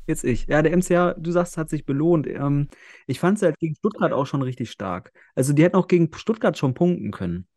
Jetzt 0.08 0.24
ich. 0.24 0.48
Ja, 0.48 0.62
der 0.62 0.76
MCH, 0.76 1.16
du 1.18 1.32
sagst, 1.32 1.58
hat 1.58 1.70
sich 1.70 1.86
belohnt. 1.86 2.28
Ähm, 2.28 2.68
ich 3.08 3.20
fand 3.20 3.38
es 3.38 3.44
halt 3.44 3.60
gegen 3.60 3.76
Stuttgart 3.76 4.12
auch 4.14 4.26
schon 4.26 4.42
richtig 4.42 4.72
stark. 4.72 5.12
Also 5.36 5.54
die 5.54 5.64
hätten 5.64 5.76
auch 5.76 5.88
gegen 5.88 6.10
Stuttgart 6.14 6.58
schon 6.58 6.74
punkten 6.74 7.12
können. 7.12 7.48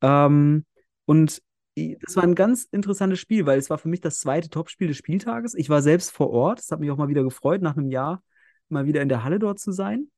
Ähm, 0.00 0.64
und 1.04 1.42
das 1.74 2.16
war 2.16 2.24
ein 2.24 2.34
ganz 2.34 2.64
interessantes 2.70 3.20
Spiel, 3.20 3.46
weil 3.46 3.58
es 3.58 3.70
war 3.70 3.78
für 3.78 3.88
mich 3.88 4.00
das 4.00 4.18
zweite 4.18 4.50
Topspiel 4.50 4.88
des 4.88 4.96
Spieltages. 4.96 5.54
Ich 5.54 5.68
war 5.68 5.82
selbst 5.82 6.10
vor 6.10 6.30
Ort. 6.30 6.60
Es 6.60 6.70
hat 6.70 6.80
mich 6.80 6.90
auch 6.90 6.96
mal 6.96 7.08
wieder 7.08 7.22
gefreut, 7.22 7.62
nach 7.62 7.76
einem 7.76 7.90
Jahr 7.90 8.22
mal 8.68 8.86
wieder 8.86 9.02
in 9.02 9.08
der 9.08 9.24
Halle 9.24 9.38
dort 9.38 9.58
zu 9.58 9.72
sein. 9.72 10.08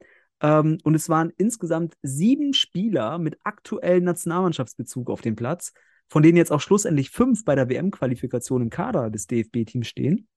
Ähm, 0.41 0.79
und 0.85 0.95
es 0.95 1.09
waren 1.09 1.33
insgesamt 1.37 1.95
sieben 2.03 2.55
Spieler 2.55 3.19
mit 3.19 3.39
aktuellem 3.45 4.05
Nationalmannschaftsbezug 4.05 5.11
auf 5.11 5.21
dem 5.21 5.37
Platz, 5.37 5.73
von 6.09 6.23
denen 6.23 6.37
jetzt 6.37 6.51
auch 6.51 6.61
schlussendlich 6.61 7.11
fünf 7.11 7.45
bei 7.45 7.55
der 7.55 7.69
WM-Qualifikation 7.69 8.63
im 8.63 8.71
Kader 8.71 9.11
des 9.11 9.27
DFB-Teams 9.27 9.87
stehen. 9.87 10.29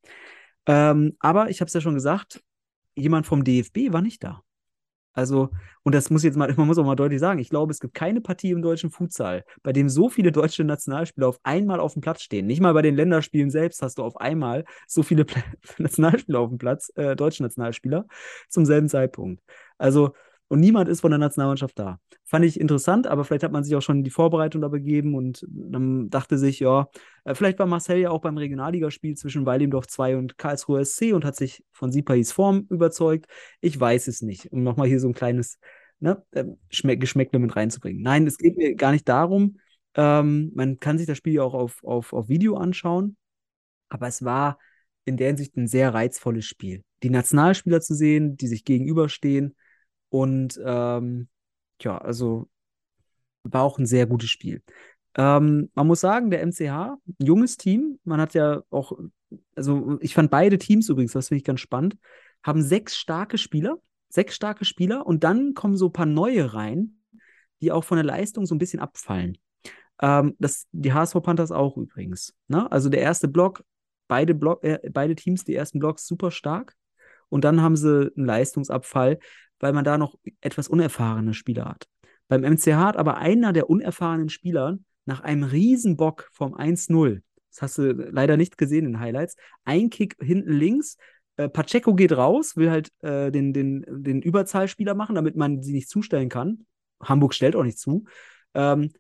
Ähm, 0.66 1.16
aber 1.20 1.50
ich 1.50 1.62
habe 1.62 1.68
es 1.68 1.74
ja 1.74 1.82
schon 1.82 1.96
gesagt, 1.96 2.42
jemand 2.96 3.26
vom 3.26 3.44
DFB 3.44 3.92
war 3.92 4.02
nicht 4.02 4.24
da. 4.24 4.42
Also, 5.16 5.52
und 5.84 5.94
das 5.94 6.10
muss 6.10 6.24
jetzt 6.24 6.36
mal, 6.36 6.52
man 6.58 6.68
muss 6.68 6.78
auch 6.78 6.86
mal 6.86 6.96
deutlich 6.96 7.20
sagen, 7.20 7.40
ich 7.40 7.50
glaube, 7.50 7.72
es 7.72 7.80
gibt 7.80 7.94
keine 7.94 8.22
Partie 8.22 8.52
im 8.52 8.62
deutschen 8.62 8.90
Futsal, 8.90 9.46
bei 9.62 9.72
dem 9.72 9.90
so 9.90 10.10
viele 10.10 10.32
deutsche 10.32 10.64
Nationalspieler 10.64 11.28
auf 11.28 11.40
einmal 11.44 11.80
auf 11.80 11.94
dem 11.94 12.02
Platz 12.02 12.24
stehen. 12.24 12.48
Nicht 12.48 12.62
mal 12.62 12.74
bei 12.74 12.82
den 12.82 12.96
Länderspielen 12.96 13.52
selbst 13.52 13.82
hast 13.82 14.00
du 14.00 14.04
auf 14.04 14.18
einmal 14.18 14.66
so 14.88 15.04
viele 15.04 15.26
Nationalspieler 15.78 16.40
auf 16.40 16.50
dem 16.50 16.58
Platz, 16.58 16.92
äh, 16.96 17.16
deutsche 17.16 17.44
Nationalspieler, 17.44 18.06
zum 18.50 18.66
selben 18.66 18.90
Zeitpunkt. 18.90 19.44
Also, 19.78 20.14
und 20.54 20.60
niemand 20.60 20.88
ist 20.88 21.02
von 21.02 21.10
der 21.10 21.18
Nationalmannschaft 21.18 21.80
da. 21.80 22.00
Fand 22.26 22.46
ich 22.46 22.60
interessant, 22.60 23.08
aber 23.08 23.26
vielleicht 23.26 23.42
hat 23.42 23.52
man 23.52 23.64
sich 23.64 23.76
auch 23.76 23.82
schon 23.82 24.04
die 24.04 24.12
Vorbereitung 24.12 24.62
da 24.62 24.68
begeben 24.68 25.16
und 25.16 25.44
dann 25.50 26.12
dachte 26.12 26.38
sich, 26.38 26.60
ja, 26.60 26.90
äh, 27.24 27.34
vielleicht 27.34 27.58
war 27.58 27.66
Marcel 27.66 27.98
ja 27.98 28.12
auch 28.12 28.22
beim 28.22 28.38
Regionalligaspiel 28.38 29.16
zwischen 29.18 29.48
Weilendorf 29.48 29.88
2 29.88 30.16
und 30.16 30.38
Karlsruhe 30.38 30.86
SC 30.86 31.12
und 31.14 31.26
hat 31.26 31.36
sich 31.36 31.64
von 31.72 31.92
Sipais 31.92 32.32
Form 32.32 32.68
überzeugt. 32.70 33.26
Ich 33.62 33.80
weiß 33.80 34.08
es 34.08 34.22
nicht. 34.22 34.52
Um 34.52 34.62
nochmal 34.62 34.88
hier 34.88 35.00
so 35.00 35.08
ein 35.08 35.16
kleines 35.16 35.58
ne, 36.00 36.24
ähm, 36.34 36.60
Geschmäckle 36.70 37.40
mit 37.40 37.56
reinzubringen. 37.56 38.04
Nein, 38.04 38.28
es 38.28 38.38
geht 38.38 38.56
mir 38.56 38.76
gar 38.76 38.92
nicht 38.92 39.10
darum. 39.10 39.58
Ähm, 39.96 40.52
man 40.54 40.80
kann 40.80 41.00
sich 41.00 41.08
das 41.08 41.18
Spiel 41.18 41.34
ja 41.34 41.42
auch 41.42 41.56
auf, 41.56 41.84
auf, 41.84 42.14
auf 42.14 42.30
Video 42.30 42.58
anschauen. 42.58 43.18
Aber 43.90 44.06
es 44.06 44.24
war 44.24 44.60
in 45.06 45.18
der 45.18 45.30
Hinsicht 45.30 45.58
ein 45.58 45.68
sehr 45.68 45.96
reizvolles 45.96 46.46
Spiel. 46.46 46.84
Die 47.02 47.10
Nationalspieler 47.10 47.82
zu 47.82 47.96
sehen, 47.96 48.38
die 48.38 48.48
sich 48.48 48.66
gegenüberstehen. 48.66 49.56
Und 50.14 50.62
ähm, 50.64 51.28
ja, 51.82 51.98
also 51.98 52.48
war 53.42 53.64
auch 53.64 53.80
ein 53.80 53.88
sehr 53.88 54.06
gutes 54.06 54.30
Spiel. 54.30 54.62
Ähm, 55.16 55.72
man 55.74 55.88
muss 55.88 56.02
sagen, 56.02 56.30
der 56.30 56.46
MCH, 56.46 56.62
ein 56.62 57.00
junges 57.20 57.58
Team, 57.58 57.98
man 58.04 58.22
hat 58.22 58.36
ja 58.36 58.62
auch, 58.70 58.92
also 59.56 59.98
ich 60.02 60.14
fand 60.14 60.30
beide 60.30 60.60
Teams 60.60 60.88
übrigens, 60.88 61.14
das 61.14 61.30
finde 61.30 61.40
ich 61.40 61.44
ganz 61.44 61.62
spannend, 61.62 61.98
haben 62.44 62.62
sechs 62.62 62.96
starke 62.96 63.40
Spieler, 63.40 63.80
sechs 64.08 64.36
starke 64.36 64.66
Spieler 64.66 65.08
und 65.08 65.24
dann 65.24 65.56
kommen 65.56 65.78
so 65.78 65.88
ein 65.88 65.94
paar 65.94 66.06
neue 66.06 66.54
rein, 66.54 67.00
die 67.62 67.72
auch 67.72 67.84
von 67.84 67.96
der 67.96 68.06
Leistung 68.06 68.46
so 68.46 68.54
ein 68.54 68.60
bisschen 68.60 68.82
abfallen. 68.82 69.40
Ähm, 70.00 70.36
das, 70.38 70.68
die 70.72 70.94
HSV 70.94 71.24
Panthers 71.24 71.52
auch 71.52 71.76
übrigens. 71.76 72.36
Ne? 72.48 72.72
Also 72.72 72.90
der 72.90 73.02
erste 73.02 73.28
Block, 73.28 73.64
beide, 74.08 74.36
Block, 74.36 74.64
äh, 74.64 74.78
beide 74.92 75.16
Teams, 75.16 75.44
die 75.44 75.56
ersten 75.56 75.80
Blocks 75.80 76.06
super 76.06 76.30
stark 76.30 76.76
und 77.30 77.44
dann 77.44 77.64
haben 77.64 77.76
sie 77.76 78.12
einen 78.16 78.28
Leistungsabfall, 78.28 79.18
weil 79.64 79.72
man 79.72 79.86
da 79.86 79.98
noch 79.98 80.16
etwas 80.42 80.68
unerfahrene 80.68 81.34
Spieler 81.34 81.64
hat. 81.64 81.88
Beim 82.28 82.42
MCH 82.42 82.74
hat 82.74 82.98
aber 82.98 83.16
einer 83.16 83.54
der 83.54 83.70
unerfahrenen 83.70 84.28
Spieler 84.28 84.78
nach 85.06 85.22
einem 85.22 85.46
Riesenbock 85.46 86.30
vom 86.34 86.54
1-0, 86.54 87.22
das 87.50 87.62
hast 87.62 87.78
du 87.78 87.94
leider 87.94 88.36
nicht 88.36 88.58
gesehen 88.58 88.86
in 88.86 89.00
Highlights, 89.00 89.38
ein 89.64 89.90
Kick 89.90 90.18
hinten 90.20 90.52
links, 90.52 90.98
äh, 91.38 91.48
Pacheco 91.48 91.96
geht 91.96 92.12
raus, 92.12 92.58
will 92.58 92.72
halt 92.72 92.92
äh, 93.04 93.32
den, 93.32 93.54
den, 93.54 93.86
den 93.88 94.22
Überzahlspieler 94.22 94.96
machen, 94.96 95.16
damit 95.16 95.38
man 95.38 95.64
sie 95.64 95.72
nicht 95.72 95.88
zustellen 95.88 96.28
kann. 96.28 96.66
Hamburg 97.02 97.34
stellt 97.34 97.56
auch 97.56 97.64
nicht 97.64 97.80
zu. 97.80 98.04
Ähm, 98.54 98.92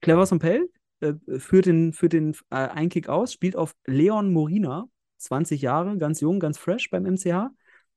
Clever 0.00 0.26
Sompel 0.26 0.70
äh, 1.00 1.14
führt 1.40 1.66
den, 1.66 1.92
führt 1.92 2.12
den 2.12 2.34
äh, 2.50 2.54
Einkick 2.54 3.08
aus, 3.08 3.32
spielt 3.32 3.56
auf 3.56 3.74
Leon 3.86 4.32
Morina, 4.32 4.86
20 5.16 5.62
Jahre, 5.62 5.98
ganz 5.98 6.20
jung, 6.20 6.38
ganz 6.38 6.58
fresh 6.58 6.90
beim 6.90 7.02
MCH. 7.02 7.50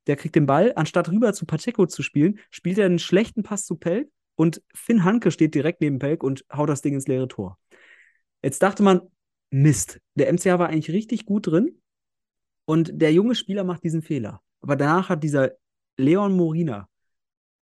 Der 0.07 0.15
kriegt 0.15 0.35
den 0.35 0.45
Ball, 0.45 0.73
anstatt 0.75 1.09
rüber 1.09 1.33
zu 1.33 1.45
Pacheco 1.45 1.85
zu 1.85 2.01
spielen, 2.03 2.39
spielt 2.49 2.77
er 2.77 2.85
einen 2.85 2.99
schlechten 2.99 3.43
Pass 3.43 3.65
zu 3.65 3.75
Pelk 3.75 4.09
und 4.35 4.61
Finn 4.73 5.03
Hanke 5.03 5.31
steht 5.31 5.53
direkt 5.53 5.81
neben 5.81 5.99
Pelk 5.99 6.23
und 6.23 6.45
haut 6.51 6.69
das 6.69 6.81
Ding 6.81 6.95
ins 6.95 7.07
leere 7.07 7.27
Tor. 7.27 7.59
Jetzt 8.43 8.63
dachte 8.63 8.81
man, 8.81 9.01
Mist, 9.51 9.99
der 10.15 10.31
MCH 10.31 10.45
war 10.45 10.69
eigentlich 10.69 10.91
richtig 10.91 11.25
gut 11.25 11.47
drin 11.47 11.81
und 12.65 12.91
der 12.93 13.13
junge 13.13 13.35
Spieler 13.35 13.63
macht 13.63 13.83
diesen 13.83 14.01
Fehler. 14.01 14.41
Aber 14.61 14.75
danach 14.75 15.09
hat 15.09 15.23
dieser 15.23 15.51
Leon 15.97 16.35
Morina 16.35 16.87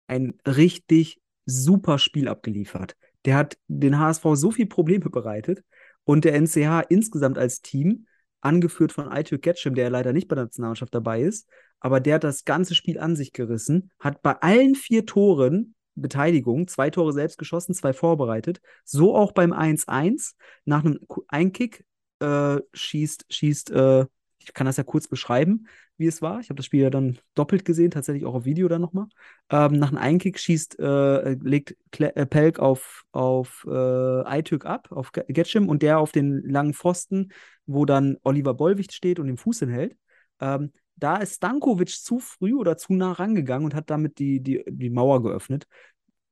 ein 0.08 0.34
richtig 0.48 1.22
super 1.46 2.00
Spiel 2.00 2.28
abgeliefert. 2.28 2.96
Der 3.26 3.36
hat 3.36 3.58
den 3.68 4.00
HSV 4.00 4.24
so 4.34 4.52
viel 4.52 4.66
Probleme 4.66 5.10
bereitet 5.10 5.64
und 6.04 6.26
der 6.26 6.36
NCH 6.36 6.86
insgesamt 6.90 7.38
als 7.38 7.62
Team, 7.62 8.08
angeführt 8.42 8.92
von 8.92 9.08
Aitür 9.08 9.40
Getschem, 9.40 9.74
der 9.74 9.90
leider 9.90 10.14
nicht 10.14 10.28
bei 10.28 10.36
der 10.36 10.46
Nationalmannschaft 10.46 10.94
dabei 10.94 11.22
ist, 11.22 11.50
aber 11.86 12.00
der 12.00 12.16
hat 12.16 12.24
das 12.24 12.46
ganze 12.46 12.74
Spiel 12.74 12.98
an 12.98 13.16
sich 13.16 13.32
gerissen, 13.32 13.92
hat 14.00 14.24
bei 14.24 14.32
allen 14.42 14.74
vier 14.74 15.06
Toren 15.06 15.76
Beteiligung, 15.94 16.68
zwei 16.68 16.90
Tore 16.90 17.14
selbst 17.14 17.38
geschossen, 17.38 17.76
zwei 17.76 17.94
vorbereitet, 17.94 18.60
so 18.84 19.16
auch 19.16 19.34
beim 19.34 19.54
1-1, 19.54 20.34
nach 20.66 20.84
einem 20.84 20.98
Einkick 21.28 21.86
äh, 22.22 22.58
schießt, 22.74 23.28
schießt, 23.30 23.70
äh, 23.70 24.08
ich 24.40 24.52
kann 24.56 24.66
das 24.66 24.78
ja 24.78 24.84
kurz 24.84 25.08
beschreiben, 25.08 25.68
wie 25.98 26.08
es 26.08 26.24
war. 26.24 26.40
Ich 26.40 26.50
habe 26.50 26.56
das 26.56 26.66
Spiel 26.66 26.82
ja 26.82 26.90
dann 26.90 27.20
doppelt 27.36 27.66
gesehen, 27.66 27.92
tatsächlich 27.92 28.26
auch 28.26 28.34
auf 28.34 28.46
Video 28.46 28.68
dann 28.68 28.82
nochmal. 28.82 29.06
Ähm, 29.52 29.74
nach 29.74 29.90
einem 29.90 30.00
Einkick 30.00 30.40
schießt, 30.40 30.80
äh, 30.80 31.34
legt 31.36 31.78
Kle 31.92 32.16
äh, 32.16 32.26
Pelk 32.26 32.58
auf, 32.58 33.04
auf 33.12 33.64
äh, 33.70 34.24
Eitürk 34.24 34.66
ab, 34.66 34.92
auf 34.92 35.12
Getschim 35.12 35.70
und 35.70 35.84
der 35.84 36.00
auf 36.00 36.12
den 36.12 36.42
langen 36.50 36.74
Pfosten, 36.74 37.32
wo 37.68 37.86
dann 37.86 38.18
Oliver 38.24 38.56
Bollwicht 38.56 38.92
steht 38.92 39.20
und 39.20 39.28
den 39.28 39.38
Fuß 39.38 39.60
hinhält. 39.60 39.96
Ähm, 40.42 40.72
da 40.96 41.18
ist 41.18 41.36
Stankovic 41.36 41.90
zu 41.90 42.20
früh 42.20 42.54
oder 42.54 42.78
zu 42.78 42.94
nah 42.94 43.12
rangegangen 43.14 43.66
und 43.66 43.76
hat 43.76 43.90
damit 43.90 44.20
die, 44.20 44.42
die, 44.42 44.64
die 44.68 44.90
Mauer 44.90 45.22
geöffnet. 45.22 45.68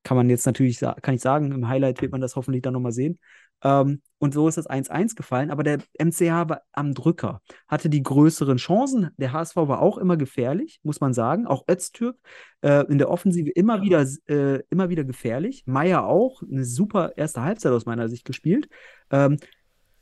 Kann 0.04 0.18
man 0.18 0.30
jetzt 0.30 0.46
natürlich, 0.46 0.80
kann 0.80 1.16
ich 1.16 1.22
sagen, 1.22 1.52
im 1.52 1.68
Highlight 1.68 2.02
wird 2.02 2.12
man 2.12 2.22
das 2.22 2.36
hoffentlich 2.36 2.62
dann 2.62 2.74
nochmal 2.74 2.92
sehen. 2.92 3.20
Ähm, 3.64 4.02
und 4.20 4.34
so 4.34 4.48
ist 4.48 4.58
das 4.58 4.70
1-1 4.70 5.16
gefallen, 5.16 5.52
aber 5.52 5.64
der 5.64 5.80
MCH 5.98 6.50
war 6.50 6.62
am 6.72 6.94
Drücker, 6.94 7.42
hatte 7.68 7.90
die 7.90 8.04
größeren 8.04 8.58
Chancen. 8.58 9.10
Der 9.18 9.34
HSV 9.34 9.56
war 9.56 9.82
auch 9.82 9.98
immer 9.98 10.18
gefährlich, 10.18 10.80
muss 10.84 11.02
man 11.02 11.14
sagen. 11.14 11.48
Auch 11.48 11.66
Öztürk 11.70 12.18
äh, 12.62 12.86
in 12.88 12.98
der 12.98 13.10
Offensive 13.10 13.50
immer 13.50 13.82
wieder, 13.82 14.06
äh, 14.28 14.62
immer 14.70 14.90
wieder 14.90 15.04
gefährlich. 15.04 15.64
Meier 15.66 16.06
auch, 16.06 16.42
eine 16.42 16.66
super 16.66 17.14
erste 17.18 17.42
Halbzeit 17.42 17.72
aus 17.72 17.86
meiner 17.86 18.10
Sicht 18.10 18.26
gespielt. 18.26 18.70
Ähm, 19.12 19.38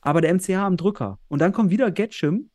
aber 0.01 0.21
der 0.21 0.33
MCH 0.33 0.57
am 0.57 0.77
Drücker. 0.77 1.19
Und 1.27 1.39
dann 1.39 1.51
kommt 1.51 1.69
wieder 1.71 1.91
Getschim, 1.91 2.50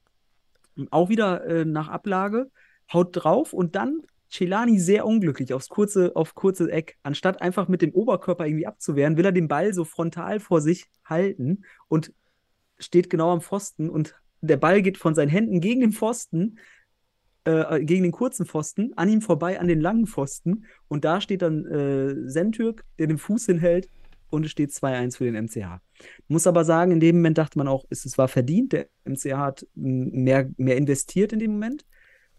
auch 0.90 1.08
wieder 1.08 1.44
äh, 1.46 1.64
nach 1.64 1.88
Ablage, 1.88 2.50
haut 2.92 3.10
drauf 3.12 3.52
und 3.52 3.74
dann 3.76 4.02
Celani 4.30 4.78
sehr 4.78 5.06
unglücklich 5.06 5.54
aufs 5.54 5.68
kurze, 5.68 6.14
auf 6.14 6.34
kurze 6.34 6.70
Eck. 6.70 6.96
Anstatt 7.02 7.40
einfach 7.40 7.68
mit 7.68 7.82
dem 7.82 7.92
Oberkörper 7.92 8.46
irgendwie 8.46 8.66
abzuwehren, 8.66 9.16
will 9.16 9.24
er 9.24 9.32
den 9.32 9.48
Ball 9.48 9.72
so 9.72 9.84
frontal 9.84 10.40
vor 10.40 10.60
sich 10.60 10.86
halten 11.04 11.64
und 11.88 12.12
steht 12.78 13.08
genau 13.08 13.30
am 13.32 13.40
Pfosten 13.40 13.88
und 13.88 14.14
der 14.40 14.56
Ball 14.56 14.82
geht 14.82 14.98
von 14.98 15.14
seinen 15.14 15.28
Händen 15.28 15.60
gegen 15.60 15.80
den 15.80 15.92
Pfosten, 15.92 16.58
äh, 17.44 17.82
gegen 17.84 18.02
den 18.02 18.12
kurzen 18.12 18.46
Pfosten, 18.46 18.92
an 18.96 19.08
ihm 19.08 19.22
vorbei 19.22 19.58
an 19.60 19.68
den 19.68 19.80
langen 19.80 20.06
Pfosten 20.06 20.64
und 20.88 21.04
da 21.04 21.20
steht 21.20 21.42
dann 21.42 21.64
äh, 21.66 22.28
Sentürk, 22.28 22.84
der 22.98 23.06
den 23.06 23.18
Fuß 23.18 23.46
hinhält 23.46 23.88
und 24.30 24.44
es 24.44 24.50
steht 24.50 24.70
2-1 24.70 25.16
für 25.16 25.24
den 25.24 25.44
MCH. 25.44 25.80
Muss 26.28 26.46
aber 26.46 26.64
sagen, 26.64 26.92
in 26.92 27.00
dem 27.00 27.16
Moment 27.16 27.38
dachte 27.38 27.58
man 27.58 27.68
auch, 27.68 27.84
es, 27.90 28.18
war 28.18 28.28
verdient. 28.28 28.72
Der 28.72 28.88
MCH 29.04 29.36
hat 29.36 29.66
mehr, 29.74 30.50
mehr 30.56 30.76
investiert 30.76 31.32
in 31.32 31.38
dem 31.38 31.52
Moment. 31.52 31.86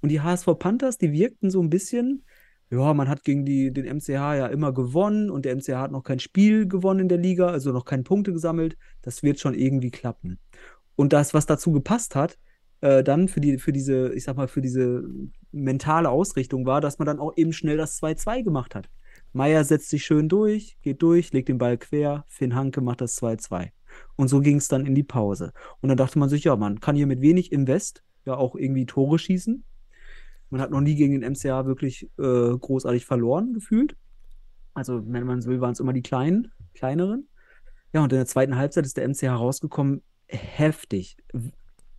Und 0.02 0.10
die 0.10 0.22
HSV 0.22 0.48
Panthers, 0.60 0.98
die 0.98 1.12
wirkten 1.12 1.50
so 1.50 1.62
ein 1.62 1.70
bisschen, 1.70 2.24
ja, 2.70 2.94
man 2.94 3.08
hat 3.08 3.24
gegen 3.24 3.46
die, 3.46 3.72
den 3.72 3.86
MCH 3.86 4.10
ja 4.10 4.48
immer 4.48 4.74
gewonnen 4.74 5.30
und 5.30 5.46
der 5.46 5.56
MCH 5.56 5.76
hat 5.76 5.92
noch 5.92 6.04
kein 6.04 6.20
Spiel 6.20 6.68
gewonnen 6.68 7.02
in 7.02 7.10
der 7.10 7.18
Liga, 7.18 7.48
also 7.48 7.72
noch 7.72 7.86
keine 7.86 8.04
Punkte 8.04 8.34
gesammelt. 8.34 8.78
Das 9.02 9.24
wird 9.24 9.40
schon 9.40 9.54
irgendwie 9.54 9.92
klappen. 9.92 10.40
Und 10.96 11.14
das, 11.14 11.34
was 11.34 11.46
dazu 11.46 11.72
gepasst 11.72 12.16
hat, 12.16 12.38
äh, 12.82 13.04
dann 13.04 13.28
für, 13.28 13.40
die, 13.40 13.58
für 13.58 13.72
diese, 13.72 14.14
ich 14.14 14.24
sag 14.24 14.36
mal, 14.36 14.48
für 14.48 14.62
diese 14.62 15.04
mentale 15.52 16.10
Ausrichtung 16.10 16.66
war, 16.66 16.82
dass 16.82 17.00
man 17.00 17.06
dann 17.06 17.20
auch 17.20 17.34
eben 17.38 17.54
schnell 17.54 17.78
das 17.78 18.02
2-2 18.02 18.44
gemacht 18.44 18.76
hat. 18.76 18.90
Meier 19.38 19.64
setzt 19.64 19.90
sich 19.90 20.04
schön 20.04 20.28
durch, 20.28 20.78
geht 20.82 21.02
durch, 21.02 21.32
legt 21.32 21.48
den 21.48 21.58
Ball 21.58 21.78
quer, 21.78 22.26
Finn 22.28 22.56
Hanke 22.56 22.82
macht 22.82 23.02
das 23.02 23.22
2-2. 23.22 23.70
Und 24.16 24.28
so 24.28 24.42
ging 24.42 24.58
es 24.58 24.68
dann 24.68 24.86
in 24.86 24.96
die 24.96 25.04
Pause. 25.04 25.54
Und 25.80 25.90
dann 25.90 25.98
dachte 25.98 26.20
man 26.20 26.28
sich, 26.28 26.44
ja, 26.44 26.56
man 26.56 26.80
kann 26.80 26.96
hier 26.96 27.08
mit 27.08 27.22
wenig 27.22 27.52
Invest 27.52 28.04
ja 28.26 28.36
auch 28.36 28.56
irgendwie 28.56 28.86
Tore 28.86 29.20
schießen. 29.20 29.64
Man 30.50 30.62
hat 30.62 30.72
noch 30.72 30.82
nie 30.82 30.96
gegen 30.96 31.20
den 31.20 31.32
MCA 31.32 31.66
wirklich 31.66 32.10
äh, 32.18 32.58
großartig 32.58 33.06
verloren, 33.06 33.54
gefühlt. 33.54 33.96
Also, 34.74 35.02
wenn 35.06 35.26
man 35.26 35.42
so 35.42 35.50
will, 35.50 35.62
waren 35.62 35.74
es 35.74 35.80
immer 35.80 35.94
die 35.94 36.02
kleinen, 36.02 36.52
kleineren. 36.74 37.28
Ja, 37.94 38.02
und 38.02 38.12
in 38.12 38.18
der 38.18 38.26
zweiten 38.26 38.56
Halbzeit 38.56 38.86
ist 38.86 38.98
der 38.98 39.08
MCA 39.08 39.36
rausgekommen, 39.36 40.04
heftig. 40.28 41.18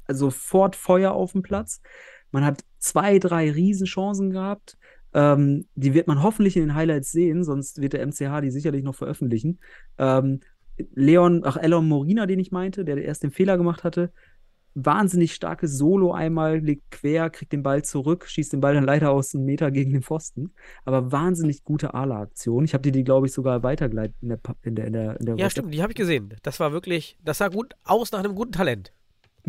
Also 0.07 0.27
sofort 0.27 0.77
Feuer 0.77 1.13
auf 1.13 1.33
dem 1.33 1.43
Platz. 1.43 1.81
Man 2.31 2.45
hat 2.45 2.65
zwei, 2.79 3.19
drei 3.19 3.51
Riesenchancen 3.51 4.31
gehabt. 4.31 4.79
Ähm, 5.15 5.67
die 5.75 5.95
wird 5.95 6.07
man 6.07 6.23
hoffentlich 6.23 6.57
in 6.57 6.63
den 6.63 6.75
Highlights 6.75 7.13
sehen, 7.13 7.45
sonst 7.45 7.81
wird 7.81 7.95
der 7.95 8.07
MCH 8.07 8.41
die 8.43 8.51
sicherlich 8.51 8.83
noch 8.83 8.95
veröffentlichen. 8.95 9.59
Ähm, 9.97 10.41
Leon, 10.95 11.43
ach, 11.45 11.57
Elon 11.57 11.89
Morina, 11.89 12.27
den 12.27 12.39
ich 12.39 12.53
meinte, 12.53 12.85
der 12.85 12.99
erst 12.99 13.23
den 13.23 13.31
Fehler 13.31 13.57
gemacht 13.57 13.85
hatte, 13.85 14.13
wahnsinnig 14.75 15.35
starkes 15.35 15.77
Solo 15.77 16.13
einmal, 16.13 16.59
legt 16.59 16.91
quer, 16.91 17.31
kriegt 17.31 17.53
den 17.53 17.63
Ball 17.63 17.83
zurück, 17.83 18.27
schießt 18.29 18.53
den 18.53 18.61
Ball 18.61 18.75
dann 18.75 18.85
leider 18.85 19.11
aus 19.11 19.35
einem 19.35 19.45
Meter 19.45 19.71
gegen 19.71 19.93
den 19.93 20.03
Pfosten. 20.03 20.53
Aber 20.85 21.11
wahnsinnig 21.11 21.65
gute 21.65 21.95
Ala-Aktion. 21.95 22.65
Ich 22.65 22.75
habe 22.75 22.83
dir 22.83 22.93
die, 22.93 23.05
glaube 23.05 23.27
ich, 23.27 23.33
sogar 23.33 23.63
weitergeleitet 23.63 24.17
in 24.21 24.29
der, 24.29 24.39
in 24.63 24.75
der, 24.75 24.87
in 24.87 24.93
der, 24.93 25.21
in 25.21 25.27
der 25.27 25.37
Ja, 25.37 25.51
stimmt, 25.51 25.75
die 25.75 25.83
habe 25.83 25.93
ich 25.93 25.97
gesehen. 25.97 26.35
Das 26.43 26.61
war 26.61 26.73
wirklich, 26.73 27.19
das 27.25 27.39
sah 27.39 27.49
gut 27.49 27.75
aus 27.85 28.13
nach 28.13 28.21
einem 28.21 28.35
guten 28.35 28.53
Talent. 28.53 28.93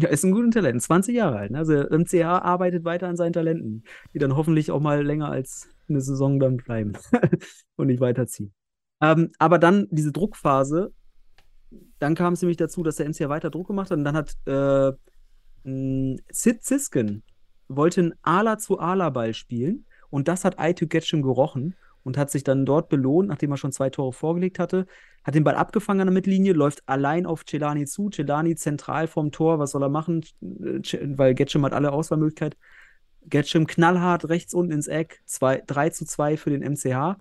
Ja, 0.02 0.10
ist 0.10 0.24
ein 0.24 0.32
gutes 0.32 0.54
Talent, 0.54 0.82
20 0.82 1.16
Jahre 1.16 1.38
alt. 1.38 1.52
Ne? 1.52 1.58
Also 1.58 1.74
MCH 1.74 2.24
arbeitet 2.24 2.86
weiter 2.86 3.08
an 3.08 3.18
seinen 3.18 3.34
Talenten, 3.34 3.84
die 4.14 4.20
dann 4.20 4.36
hoffentlich 4.36 4.72
auch 4.72 4.80
mal 4.80 5.06
länger 5.06 5.30
als 5.30 5.68
eine 5.90 6.00
Saison 6.00 6.40
dann 6.40 6.58
bleiben 6.58 6.94
und 7.76 7.88
nicht 7.88 8.00
weiterziehen. 8.00 8.54
Ähm, 9.02 9.32
aber 9.40 9.60
dann 9.60 9.88
diese 9.92 10.12
Druckphase, 10.12 10.94
dann 12.00 12.16
kam 12.16 12.34
es 12.34 12.42
nämlich 12.42 12.58
dazu, 12.58 12.84
dass 12.84 12.96
der 12.96 13.10
MCH 13.10 13.28
weiter 13.30 13.50
Druck 13.50 13.68
gemacht 13.68 13.92
hat 13.92 13.98
und 13.98 14.06
dann 14.06 14.16
hat 14.16 14.36
äh, 14.46 14.92
Sid 16.32 16.64
Zisken 16.64 17.24
wollte 17.68 18.02
einen 18.02 18.14
Ala 18.22 18.58
zu 18.58 18.80
Ala 18.80 19.10
Ball 19.10 19.34
spielen 19.34 19.86
und 20.10 20.28
das 20.28 20.46
hat 20.46 20.60
Aitu 20.60 20.88
Getchum 20.88 21.22
gerochen 21.22 21.76
und 22.04 22.18
hat 22.18 22.32
sich 22.32 22.44
dann 22.44 22.66
dort 22.66 22.90
belohnt, 22.90 23.30
nachdem 23.30 23.52
er 23.52 23.58
schon 23.58 23.72
zwei 23.72 23.90
Tore 23.90 24.14
vorgelegt 24.14 24.60
hatte, 24.60 24.86
hat 25.24 25.36
den 25.36 25.44
Ball 25.44 25.56
abgefangen 25.56 26.02
an 26.02 26.08
der 26.08 26.14
Mittellinie, 26.14 26.54
läuft 26.54 26.82
allein 26.88 27.26
auf 27.26 27.46
Celani 27.46 27.86
zu, 27.86 28.10
Celani 28.10 28.56
zentral 28.56 29.08
vorm 29.08 29.32
Tor, 29.32 29.60
was 29.60 29.72
soll 29.72 29.84
er 29.84 29.90
machen, 29.90 30.24
Äh, 30.42 30.82
weil 31.18 31.34
Getchum 31.36 31.66
hat 31.66 31.74
alle 31.74 31.92
Auswahlmöglichkeit. 31.92 32.58
Getchum 33.26 33.68
knallhart 33.68 34.30
rechts 34.30 34.54
unten 34.54 34.72
ins 34.72 34.88
Eck, 34.88 35.22
zwei, 35.26 35.62
3 35.66 35.90
zu 35.90 36.06
2 36.06 36.38
für 36.38 36.50
den 36.50 36.64
MCH 36.64 37.18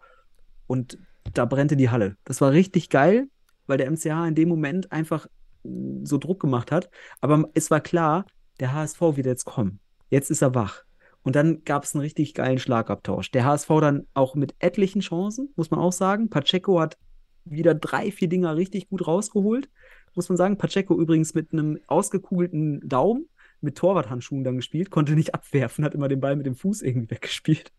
und 0.67 0.99
da 1.35 1.45
brennte 1.45 1.77
die 1.77 1.91
Halle. 1.91 2.17
Das 2.25 2.41
war 2.41 2.53
richtig 2.53 2.89
geil, 2.89 3.29
weil 3.67 3.79
der 3.79 3.91
MCH 3.91 4.27
in 4.29 4.35
dem 4.35 4.49
Moment 4.49 4.93
einfach 4.93 5.27
mh, 5.65 6.07
so 6.07 6.19
Druck 6.19 6.41
gemacht 6.41 6.73
hat. 6.73 6.89
Aber 7.21 7.51
es 7.55 7.71
war 7.71 7.81
klar, 7.81 8.25
der 8.61 8.73
HSV 8.73 9.01
wird 9.01 9.27
jetzt 9.27 9.45
kommen. 9.45 9.81
Jetzt 10.09 10.31
ist 10.31 10.43
er 10.43 10.55
wach. 10.55 10.85
Und 11.29 11.37
dann 11.37 11.63
gab 11.65 11.85
es 11.85 11.95
einen 11.95 12.01
richtig 12.01 12.33
geilen 12.33 12.59
Schlagabtausch. 12.59 13.31
Der 13.33 13.45
HSV 13.45 13.69
dann 13.83 14.07
auch 14.15 14.35
mit 14.35 14.55
etlichen 14.61 15.03
Chancen, 15.03 15.53
muss 15.57 15.71
man 15.71 15.79
auch 15.79 15.93
sagen. 15.93 16.31
Pacheco 16.31 16.81
hat 16.81 16.97
wieder 17.45 17.75
drei, 17.75 18.11
vier 18.11 18.31
Dinger 18.31 18.57
richtig 18.57 18.89
gut 18.89 19.07
rausgeholt, 19.07 19.69
muss 20.15 20.31
man 20.31 20.39
sagen. 20.39 20.57
Pacheco 20.57 20.99
übrigens 20.99 21.35
mit 21.35 21.53
einem 21.53 21.81
ausgekugelten 21.87 22.81
Daumen, 22.89 23.29
mit 23.61 23.77
Torwarthandschuhen 23.77 24.43
dann 24.43 24.57
gespielt, 24.57 24.91
konnte 24.91 25.13
nicht 25.13 25.35
abwerfen, 25.35 25.85
hat 25.85 25.95
immer 25.95 26.09
den 26.09 26.21
Ball 26.21 26.35
mit 26.35 26.47
dem 26.47 26.55
Fuß 26.55 26.81
irgendwie 26.81 27.11
weggespielt. 27.15 27.73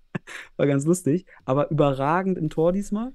War 0.55 0.67
ganz 0.67 0.85
lustig, 0.85 1.25
aber 1.43 1.71
überragend 1.71 2.37
im 2.37 2.51
Tor 2.51 2.71
diesmal. 2.71 3.13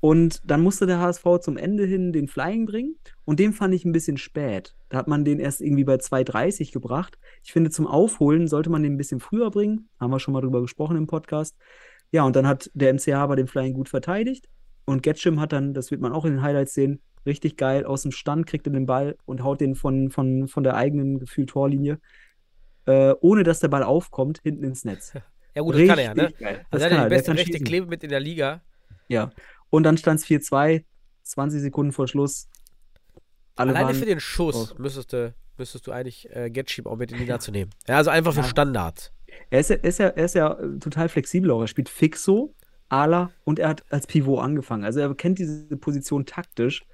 Und 0.00 0.40
dann 0.44 0.62
musste 0.62 0.86
der 0.86 0.98
HSV 0.98 1.24
zum 1.40 1.56
Ende 1.58 1.84
hin 1.84 2.12
den 2.12 2.26
Flying 2.26 2.64
bringen. 2.64 2.96
Und 3.24 3.38
den 3.38 3.52
fand 3.52 3.74
ich 3.74 3.84
ein 3.84 3.92
bisschen 3.92 4.16
spät. 4.16 4.74
Da 4.88 4.96
hat 4.96 5.08
man 5.08 5.24
den 5.24 5.38
erst 5.38 5.60
irgendwie 5.60 5.84
bei 5.84 5.96
2,30 5.96 6.72
gebracht. 6.72 7.18
Ich 7.44 7.52
finde, 7.52 7.70
zum 7.70 7.86
Aufholen 7.86 8.48
sollte 8.48 8.70
man 8.70 8.82
den 8.82 8.94
ein 8.94 8.98
bisschen 8.98 9.20
früher 9.20 9.50
bringen. 9.50 9.88
Haben 10.00 10.10
wir 10.10 10.18
schon 10.18 10.32
mal 10.32 10.40
drüber 10.40 10.62
gesprochen 10.62 10.96
im 10.96 11.06
Podcast. 11.06 11.54
Ja, 12.12 12.24
und 12.24 12.34
dann 12.34 12.46
hat 12.46 12.70
der 12.74 12.94
MCH 12.94 13.12
aber 13.14 13.36
den 13.36 13.46
Flying 13.46 13.74
gut 13.74 13.88
verteidigt. 13.88 14.48
Und 14.86 15.02
Getchim 15.02 15.38
hat 15.38 15.52
dann, 15.52 15.74
das 15.74 15.90
wird 15.90 16.00
man 16.00 16.12
auch 16.12 16.24
in 16.24 16.32
den 16.32 16.42
Highlights 16.42 16.74
sehen, 16.74 17.00
richtig 17.26 17.56
geil 17.56 17.84
aus 17.84 18.02
dem 18.02 18.12
Stand, 18.12 18.46
kriegt 18.46 18.66
er 18.66 18.72
den 18.72 18.86
Ball 18.86 19.16
und 19.26 19.42
haut 19.44 19.60
den 19.60 19.74
von, 19.74 20.10
von, 20.10 20.48
von 20.48 20.64
der 20.64 20.74
eigenen 20.74 21.18
gefühlt 21.18 21.50
Torlinie, 21.50 22.00
äh, 22.86 23.14
ohne 23.20 23.42
dass 23.42 23.60
der 23.60 23.68
Ball 23.68 23.82
aufkommt, 23.82 24.40
hinten 24.42 24.64
ins 24.64 24.84
Netz. 24.84 25.14
Ja 25.52 25.62
gut, 25.62 25.74
das 25.74 25.88
kann 25.88 25.98
er 25.98 26.04
ja, 26.04 26.14
ne? 26.14 26.32
Geil. 26.38 26.64
Das 26.70 26.80
Also 26.80 26.84
er 26.84 26.90
hat 26.90 27.06
die 27.06 27.10
der 27.10 27.16
beste 27.16 27.34
rechte. 27.34 27.64
Klebe 27.64 27.88
mit 27.88 28.04
in 28.04 28.10
der 28.10 28.20
Liga. 28.20 28.62
Ja. 29.08 29.32
Und 29.70 29.84
dann 29.84 29.96
stand 29.96 30.20
es 30.20 30.26
4-2, 30.26 30.84
20 31.22 31.60
Sekunden 31.60 31.92
vor 31.92 32.08
Schluss. 32.08 32.48
Alle 33.56 33.74
Alleine 33.74 33.94
für 33.98 34.06
den 34.06 34.20
Schuss 34.20 34.76
müsstest 34.78 35.12
du, 35.12 35.34
müsstest 35.56 35.86
du 35.86 35.92
eigentlich 35.92 36.28
äh, 36.34 36.50
Getschib 36.50 36.86
auch 36.86 36.96
mit 36.96 37.10
in 37.12 37.18
die 37.18 37.22
Liga 37.24 37.38
zu 37.38 37.50
nehmen. 37.50 37.70
Ja, 37.86 37.96
also 37.96 38.10
einfach 38.10 38.32
für 38.32 38.40
Ja. 38.40 38.46
Standards. 38.46 39.12
Er 39.50 39.60
ist 39.60 39.70
ja, 39.70 39.76
er 39.76 39.84
ist 39.88 39.98
ja, 39.98 40.06
er 40.08 40.24
ist 40.24 40.34
ja 40.34 40.52
äh, 40.58 40.78
total 40.78 41.08
flexibel 41.08 41.50
auch. 41.50 41.60
Er 41.60 41.68
spielt 41.68 41.88
Fixo, 41.88 42.54
Ala 42.88 43.30
und 43.44 43.58
er 43.58 43.68
hat 43.68 43.84
als 43.90 44.06
Pivot 44.06 44.40
angefangen. 44.40 44.84
Also 44.84 45.00
er 45.00 45.14
kennt 45.14 45.38
diese 45.38 45.76
Position 45.76 46.26
taktisch. 46.26 46.84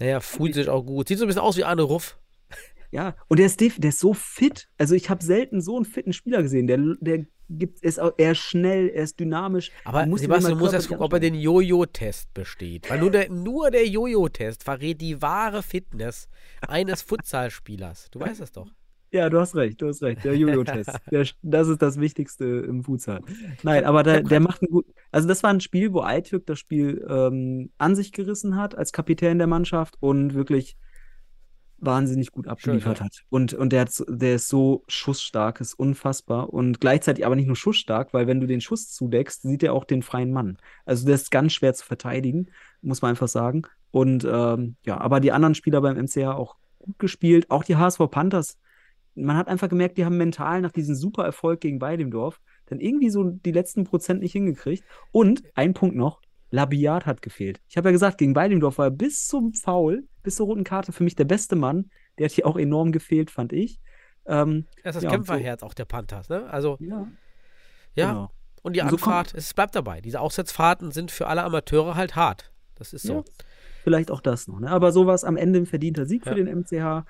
Naja, 0.00 0.20
fühlt 0.20 0.54
sich 0.54 0.68
auch 0.68 0.82
gut. 0.82 1.06
Sieht 1.08 1.18
so 1.18 1.24
ein 1.24 1.28
bisschen 1.28 1.42
aus 1.42 1.56
wie 1.56 1.64
Arne 1.64 1.82
Ruff. 1.82 2.18
Ja, 2.94 3.16
und 3.26 3.40
der 3.40 3.46
ist, 3.46 3.60
der 3.60 3.88
ist 3.88 3.98
so 3.98 4.14
fit. 4.14 4.68
Also 4.78 4.94
ich 4.94 5.10
habe 5.10 5.22
selten 5.24 5.60
so 5.60 5.74
einen 5.74 5.84
fitten 5.84 6.12
Spieler 6.12 6.42
gesehen. 6.42 6.68
Der, 6.68 6.78
der 7.00 7.26
gibt, 7.50 7.82
ist 7.82 7.98
auch, 7.98 8.12
er 8.18 8.32
ist 8.32 8.38
schnell, 8.38 8.88
er 8.88 9.02
ist 9.02 9.18
dynamisch. 9.18 9.72
Aber 9.84 10.04
Du 10.04 10.10
musst 10.10 10.22
ihn 10.22 10.26
Sebastian, 10.26 10.52
du 10.52 10.58
musst 10.60 10.74
erst 10.74 10.88
gucken, 10.88 11.02
ob 11.02 11.12
er 11.12 11.18
den 11.18 11.34
Jojo-Test 11.34 12.32
besteht. 12.34 12.88
Weil 12.88 13.00
nur 13.00 13.10
der, 13.10 13.28
nur 13.30 13.72
der 13.72 13.88
Jojo-Test 13.88 14.62
verrät 14.62 15.00
die 15.00 15.20
wahre 15.20 15.64
Fitness 15.64 16.28
eines 16.68 17.02
Futsalspielers. 17.08 18.10
Du 18.12 18.20
weißt 18.20 18.40
es 18.40 18.52
doch. 18.52 18.70
Ja, 19.10 19.28
du 19.28 19.40
hast 19.40 19.56
recht, 19.56 19.82
du 19.82 19.88
hast 19.88 20.00
recht. 20.04 20.24
Der 20.24 20.36
Jojo-Test. 20.36 20.90
Das 21.42 21.66
ist 21.66 21.82
das 21.82 21.98
Wichtigste 21.98 22.44
im 22.44 22.84
Futsal. 22.84 23.22
Nein, 23.64 23.84
aber 23.84 24.04
der, 24.04 24.22
der 24.22 24.38
macht 24.38 24.62
einen 24.62 24.70
gut. 24.70 24.86
Also, 25.10 25.26
das 25.26 25.42
war 25.42 25.50
ein 25.50 25.60
Spiel, 25.60 25.92
wo 25.92 26.02
Aytürk 26.02 26.46
das 26.46 26.60
Spiel 26.60 27.04
ähm, 27.08 27.72
an 27.76 27.96
sich 27.96 28.12
gerissen 28.12 28.56
hat 28.56 28.78
als 28.78 28.92
Kapitän 28.92 29.38
der 29.38 29.48
Mannschaft 29.48 29.96
und 29.98 30.34
wirklich 30.34 30.76
wahnsinnig 31.78 32.30
gut 32.30 32.48
abgeliefert 32.48 32.98
ja. 32.98 33.04
hat. 33.04 33.24
Und, 33.28 33.54
und 33.54 33.72
der, 33.72 33.82
hat, 33.82 34.02
der 34.08 34.36
ist 34.36 34.48
so 34.48 34.84
schussstark, 34.88 35.60
ist 35.60 35.74
unfassbar. 35.74 36.52
Und 36.52 36.80
gleichzeitig 36.80 37.26
aber 37.26 37.36
nicht 37.36 37.46
nur 37.46 37.56
schussstark, 37.56 38.14
weil 38.14 38.26
wenn 38.26 38.40
du 38.40 38.46
den 38.46 38.60
Schuss 38.60 38.90
zudeckst, 38.90 39.42
sieht 39.42 39.62
er 39.62 39.74
auch 39.74 39.84
den 39.84 40.02
freien 40.02 40.32
Mann. 40.32 40.58
Also, 40.84 41.06
der 41.06 41.16
ist 41.16 41.30
ganz 41.30 41.52
schwer 41.52 41.74
zu 41.74 41.84
verteidigen, 41.84 42.48
muss 42.82 43.02
man 43.02 43.10
einfach 43.10 43.28
sagen. 43.28 43.62
Und 43.90 44.26
ähm, 44.28 44.76
ja, 44.84 44.98
aber 45.00 45.20
die 45.20 45.32
anderen 45.32 45.54
Spieler 45.54 45.80
beim 45.80 45.96
MCH 45.96 46.26
auch 46.26 46.56
gut 46.78 46.98
gespielt. 46.98 47.50
Auch 47.50 47.64
die 47.64 47.76
HSV 47.76 48.00
Panthers 48.10 48.58
man 49.14 49.36
hat 49.36 49.48
einfach 49.48 49.68
gemerkt, 49.68 49.96
die 49.96 50.04
haben 50.04 50.16
mental 50.16 50.60
nach 50.60 50.72
diesem 50.72 50.94
super 50.94 51.24
Erfolg 51.24 51.60
gegen 51.60 51.80
Weidemdorf 51.80 52.40
dann 52.66 52.80
irgendwie 52.80 53.10
so 53.10 53.24
die 53.24 53.52
letzten 53.52 53.84
Prozent 53.84 54.22
nicht 54.22 54.32
hingekriegt. 54.32 54.84
Und 55.12 55.42
ein 55.54 55.74
Punkt 55.74 55.96
noch, 55.96 56.20
Labiat 56.54 57.04
hat 57.06 57.20
gefehlt. 57.22 57.60
Ich 57.68 57.76
habe 57.76 57.88
ja 57.88 57.92
gesagt, 57.92 58.18
gegen 58.18 58.34
Weidemdorf 58.36 58.78
war 58.78 58.86
er 58.86 58.90
bis 58.90 59.26
zum 59.26 59.52
Foul, 59.54 60.04
bis 60.22 60.36
zur 60.36 60.46
roten 60.46 60.64
Karte 60.64 60.92
für 60.92 61.02
mich 61.04 61.16
der 61.16 61.24
beste 61.24 61.56
Mann. 61.56 61.90
Der 62.18 62.26
hat 62.26 62.32
hier 62.32 62.46
auch 62.46 62.56
enorm 62.56 62.92
gefehlt, 62.92 63.30
fand 63.30 63.52
ich. 63.52 63.80
Ähm, 64.26 64.66
Das 64.84 64.94
ist 64.96 65.02
das 65.02 65.02
Ja, 65.04 65.10
Kämpferherz 65.10 65.62
auch 65.62 65.74
der 65.74 65.84
Panthers, 65.84 66.28
ne? 66.28 66.48
Also, 66.48 66.76
ja, 66.80 67.06
ja. 67.94 68.08
genau. 68.10 68.30
Und 68.62 68.76
die 68.76 68.80
Und 68.80 68.88
so 68.88 68.94
Anfahrt, 68.96 69.34
es 69.34 69.52
bleibt 69.52 69.74
dabei. 69.74 70.00
Diese 70.00 70.20
Aussetzfahrten 70.20 70.90
sind 70.92 71.10
für 71.10 71.26
alle 71.26 71.42
Amateure 71.42 71.96
halt 71.96 72.16
hart. 72.16 72.50
Das 72.76 72.92
ist 72.94 73.02
so. 73.02 73.14
Ja. 73.16 73.24
Vielleicht 73.82 74.10
auch 74.10 74.22
das 74.22 74.48
noch. 74.48 74.60
Ne? 74.60 74.70
Aber 74.70 74.92
so 74.92 75.06
war 75.06 75.14
es 75.14 75.24
am 75.24 75.36
Ende 75.36 75.58
ein 75.58 75.66
verdienter 75.66 76.06
Sieg 76.06 76.24
Ja. 76.24 76.32
für 76.32 76.42
den 76.42 76.48
MCH. 76.48 77.04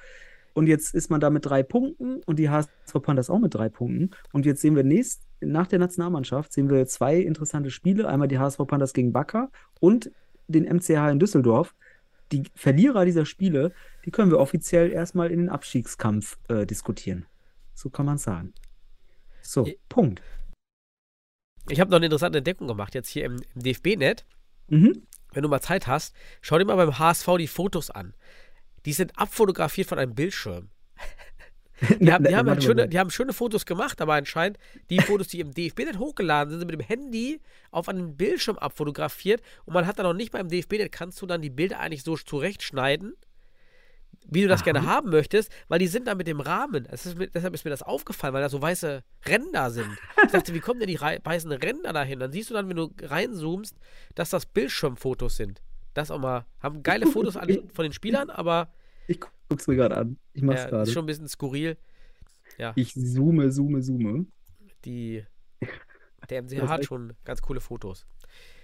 Und 0.54 0.68
jetzt 0.68 0.94
ist 0.94 1.10
man 1.10 1.20
da 1.20 1.30
mit 1.30 1.44
drei 1.44 1.62
Punkten 1.62 2.22
und 2.24 2.38
die 2.38 2.48
HSV 2.48 2.70
Panthers 3.02 3.28
auch 3.28 3.40
mit 3.40 3.54
drei 3.54 3.68
Punkten. 3.68 4.10
Und 4.32 4.46
jetzt 4.46 4.60
sehen 4.60 4.76
wir 4.76 4.84
nächst, 4.84 5.22
nach 5.40 5.66
der 5.66 5.80
Nationalmannschaft 5.80 6.52
sehen 6.52 6.70
wir 6.70 6.86
zwei 6.86 7.18
interessante 7.18 7.70
Spiele. 7.70 8.08
Einmal 8.08 8.28
die 8.28 8.38
HSV 8.38 8.58
Panthers 8.66 8.92
gegen 8.92 9.12
Wacker 9.12 9.50
und 9.80 10.10
den 10.46 10.64
MCH 10.64 11.10
in 11.10 11.18
Düsseldorf. 11.18 11.74
Die 12.32 12.44
Verlierer 12.54 13.04
dieser 13.04 13.26
Spiele, 13.26 13.72
die 14.04 14.10
können 14.10 14.30
wir 14.30 14.38
offiziell 14.38 14.90
erstmal 14.90 15.30
in 15.30 15.40
den 15.40 15.48
Abstiegskampf 15.48 16.38
äh, 16.48 16.66
diskutieren. 16.66 17.26
So 17.74 17.90
kann 17.90 18.06
man 18.06 18.18
sagen. 18.18 18.54
So, 19.42 19.66
Ja. 19.66 19.74
Punkt. 19.88 20.22
Ich 21.68 21.80
habe 21.80 21.90
noch 21.90 21.96
eine 21.96 22.06
interessante 22.06 22.38
Entdeckung 22.38 22.68
gemacht, 22.68 22.94
jetzt 22.94 23.08
hier 23.08 23.24
im, 23.24 23.40
im 23.54 23.62
DFB-Net. 23.62 24.24
Mhm. 24.68 25.02
wenn 25.32 25.42
du 25.42 25.48
mal 25.48 25.60
Zeit 25.60 25.86
hast, 25.86 26.14
schau 26.40 26.58
dir 26.58 26.64
mal 26.64 26.76
beim 26.76 26.98
HSV 26.98 27.28
die 27.38 27.48
Fotos 27.48 27.90
an. 27.90 28.14
Die 28.84 28.92
sind 28.92 29.18
abfotografiert 29.18 29.88
von 29.88 29.98
einem 29.98 30.14
Bildschirm. 30.14 30.68
Die 32.00 32.12
haben, 32.12 32.24
die, 32.24 32.36
haben 32.36 32.48
halt 32.48 32.62
schöne, 32.62 32.88
die 32.88 32.98
haben 32.98 33.10
schöne 33.10 33.32
Fotos 33.32 33.66
gemacht, 33.66 34.00
aber 34.00 34.14
anscheinend 34.14 34.58
die 34.90 35.00
Fotos, 35.00 35.26
die 35.26 35.40
im 35.40 35.52
DFB-Net 35.52 35.98
hochgeladen 35.98 36.50
sind, 36.50 36.60
sind 36.60 36.70
mit 36.70 36.80
dem 36.80 36.86
Handy 36.86 37.40
auf 37.72 37.88
einem 37.88 38.16
Bildschirm 38.16 38.56
abfotografiert 38.56 39.42
und 39.64 39.74
man 39.74 39.86
hat 39.86 39.98
dann 39.98 40.06
noch 40.06 40.14
nicht 40.14 40.30
beim 40.30 40.48
DFB-Net, 40.48 40.92
kannst 40.92 41.20
du 41.20 41.26
dann 41.26 41.42
die 41.42 41.50
Bilder 41.50 41.80
eigentlich 41.80 42.04
so 42.04 42.16
zurechtschneiden, 42.16 43.14
wie 44.26 44.42
du 44.42 44.48
das 44.48 44.60
Aha. 44.60 44.64
gerne 44.64 44.86
haben 44.86 45.10
möchtest, 45.10 45.50
weil 45.68 45.78
die 45.78 45.86
sind 45.86 46.06
da 46.06 46.14
mit 46.14 46.26
dem 46.26 46.40
Rahmen. 46.40 46.86
Ist 46.86 47.18
mir, 47.18 47.28
deshalb 47.28 47.54
ist 47.54 47.64
mir 47.64 47.70
das 47.70 47.82
aufgefallen, 47.82 48.34
weil 48.34 48.42
da 48.42 48.48
so 48.48 48.62
weiße 48.62 49.02
Ränder 49.26 49.70
sind. 49.70 49.90
Ich 50.24 50.30
dachte, 50.30 50.54
wie 50.54 50.60
kommen 50.60 50.80
denn 50.80 50.88
die 50.88 51.00
weißen 51.00 51.50
Ränder 51.52 51.92
dahin? 51.92 52.20
Dann 52.20 52.32
siehst 52.32 52.50
du 52.50 52.54
dann, 52.54 52.68
wenn 52.68 52.76
du 52.76 52.94
reinzoomst, 53.02 53.76
dass 54.14 54.30
das 54.30 54.46
Bildschirmfotos 54.46 55.36
sind. 55.36 55.60
Das 55.94 56.10
auch 56.10 56.18
mal, 56.18 56.44
haben 56.60 56.82
geile 56.82 57.06
Fotos 57.06 57.36
an, 57.36 57.48
von 57.72 57.82
den 57.84 57.92
Spielern, 57.92 58.28
aber 58.30 58.68
Ich 59.06 59.20
guck's 59.48 59.66
mir 59.66 59.76
gerade 59.76 59.96
an. 59.96 60.16
Ich 60.32 60.42
mach's 60.42 60.62
ja, 60.64 60.70
gerade. 60.70 60.82
ist 60.84 60.92
schon 60.92 61.04
ein 61.04 61.06
bisschen 61.06 61.28
skurril. 61.28 61.76
Ich 62.76 62.94
zoome, 62.94 63.50
zoome, 63.50 63.80
zoome. 63.82 64.26
Die, 64.84 65.24
der 66.30 66.42
MCH 66.42 66.58
Das 66.60 66.68
hat 66.68 66.80
echt- 66.80 66.88
schon 66.88 67.12
ganz 67.24 67.42
coole 67.42 67.60
Fotos. 67.60 68.06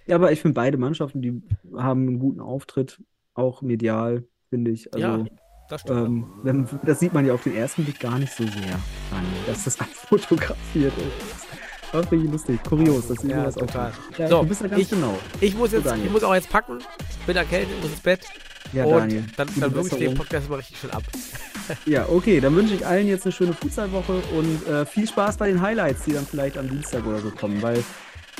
Ja, 0.07 0.16
aber 0.16 0.32
ich 0.32 0.40
finde 0.40 0.55
beide 0.55 0.77
Mannschaften, 0.78 1.23
die 1.23 1.43
haben 1.77 2.09
einen 2.09 2.19
guten 2.19 2.40
Auftritt, 2.40 3.02
auch 3.35 3.62
medial, 3.62 4.24
finde 4.48 4.70
ich. 4.73 4.93
Also, 4.93 5.07
ja, 5.07 5.24
das 5.69 5.82
stimmt. 5.82 6.07
ähm, 6.09 6.32
wenn, 6.43 6.69
das 6.85 6.98
sieht 7.01 7.12
man 7.12 7.24
ja 7.27 7.32
auf 7.35 7.43
den 7.44 7.55
ersten 7.55 7.85
Blick 7.85 8.01
gar 8.01 8.19
nicht 8.19 8.32
so 8.32 8.44
sehr 8.44 8.74
an, 9.12 9.24
dass 9.47 9.65
das 9.65 9.78
abfotografiert 9.81 10.93
ist. 10.98 11.47
Das 11.93 12.07
finde 12.09 12.27
ich 12.27 12.31
lustig, 12.33 12.61
kurios, 12.69 13.09
dass 13.09 13.23
Ja, 13.25 13.31
ja, 13.39 13.45
das 13.45 13.55
total. 13.57 13.91
auch 14.15 14.19
Ja, 14.19 14.29
So, 14.29 14.43
du 14.43 14.47
bist 14.49 14.61
ja 14.61 14.69
ganz 14.69 14.83
ich- 14.83 14.91
genau. 14.91 15.19
ich, 15.41 15.55
muss 15.57 15.73
jetzt, 15.73 15.87
ich 16.05 16.11
muss 16.11 16.23
auch 16.23 16.35
jetzt 16.35 16.49
packen. 16.51 16.79
Bin 17.27 17.37
erkältet, 17.37 17.81
muss 17.83 17.91
ins 17.91 18.01
Bett. 18.01 18.21
Ja, 18.73 18.85
und 18.85 18.99
Daniel. 19.01 19.25
dann, 19.37 19.49
gute 19.49 19.61
dann 19.61 19.75
wirklich 19.75 19.99
den. 19.99 20.15
Podcast 20.15 20.49
mal 20.49 20.57
richtig 20.57 20.79
schön 20.79 20.91
ab. 20.91 21.03
Ja, 21.87 22.09
okay, 22.09 22.41
dann 22.41 22.57
wünsche 22.57 22.75
ich 22.75 22.85
allen 22.85 23.07
jetzt 23.07 23.25
eine 23.27 23.33
schöne 23.33 23.53
Futsalwoche 23.53 24.15
und 24.37 24.67
äh, 24.67 24.85
viel 24.85 25.07
Spaß 25.07 25.37
bei 25.37 25.47
den 25.47 25.62
Highlights, 25.62 26.03
die 26.05 26.12
dann 26.15 26.27
vielleicht 26.27 26.59
am 26.59 26.69
Dienstag 26.69 27.07
oder 27.07 27.21
so 27.21 27.31
kommen, 27.31 27.62
weil 27.62 27.85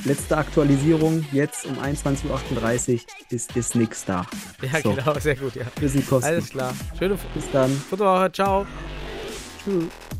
letzte 0.05 0.37
Aktualisierung 0.37 1.25
jetzt 1.31 1.65
um 1.67 1.79
21.38 1.79 2.95
Uhr 2.95 3.01
ist, 3.31 3.55
ist 3.57 3.77
nichts 3.77 4.05
da. 4.05 4.27
Ja, 4.63 4.81
So. 4.83 4.95
genau, 4.95 5.15
sehr 5.21 5.37
gut, 5.37 5.55
ja. 5.55 5.65
Sie 5.81 6.03
kosten. 6.03 6.25
Alles 6.29 6.49
klar. 6.49 6.75
Schöne 6.99 7.17
Bis 7.33 7.45
dann. 7.53 7.71
Fotowoche, 7.71 8.33
ciao. 8.33 8.67
Tschüss. 9.65 10.20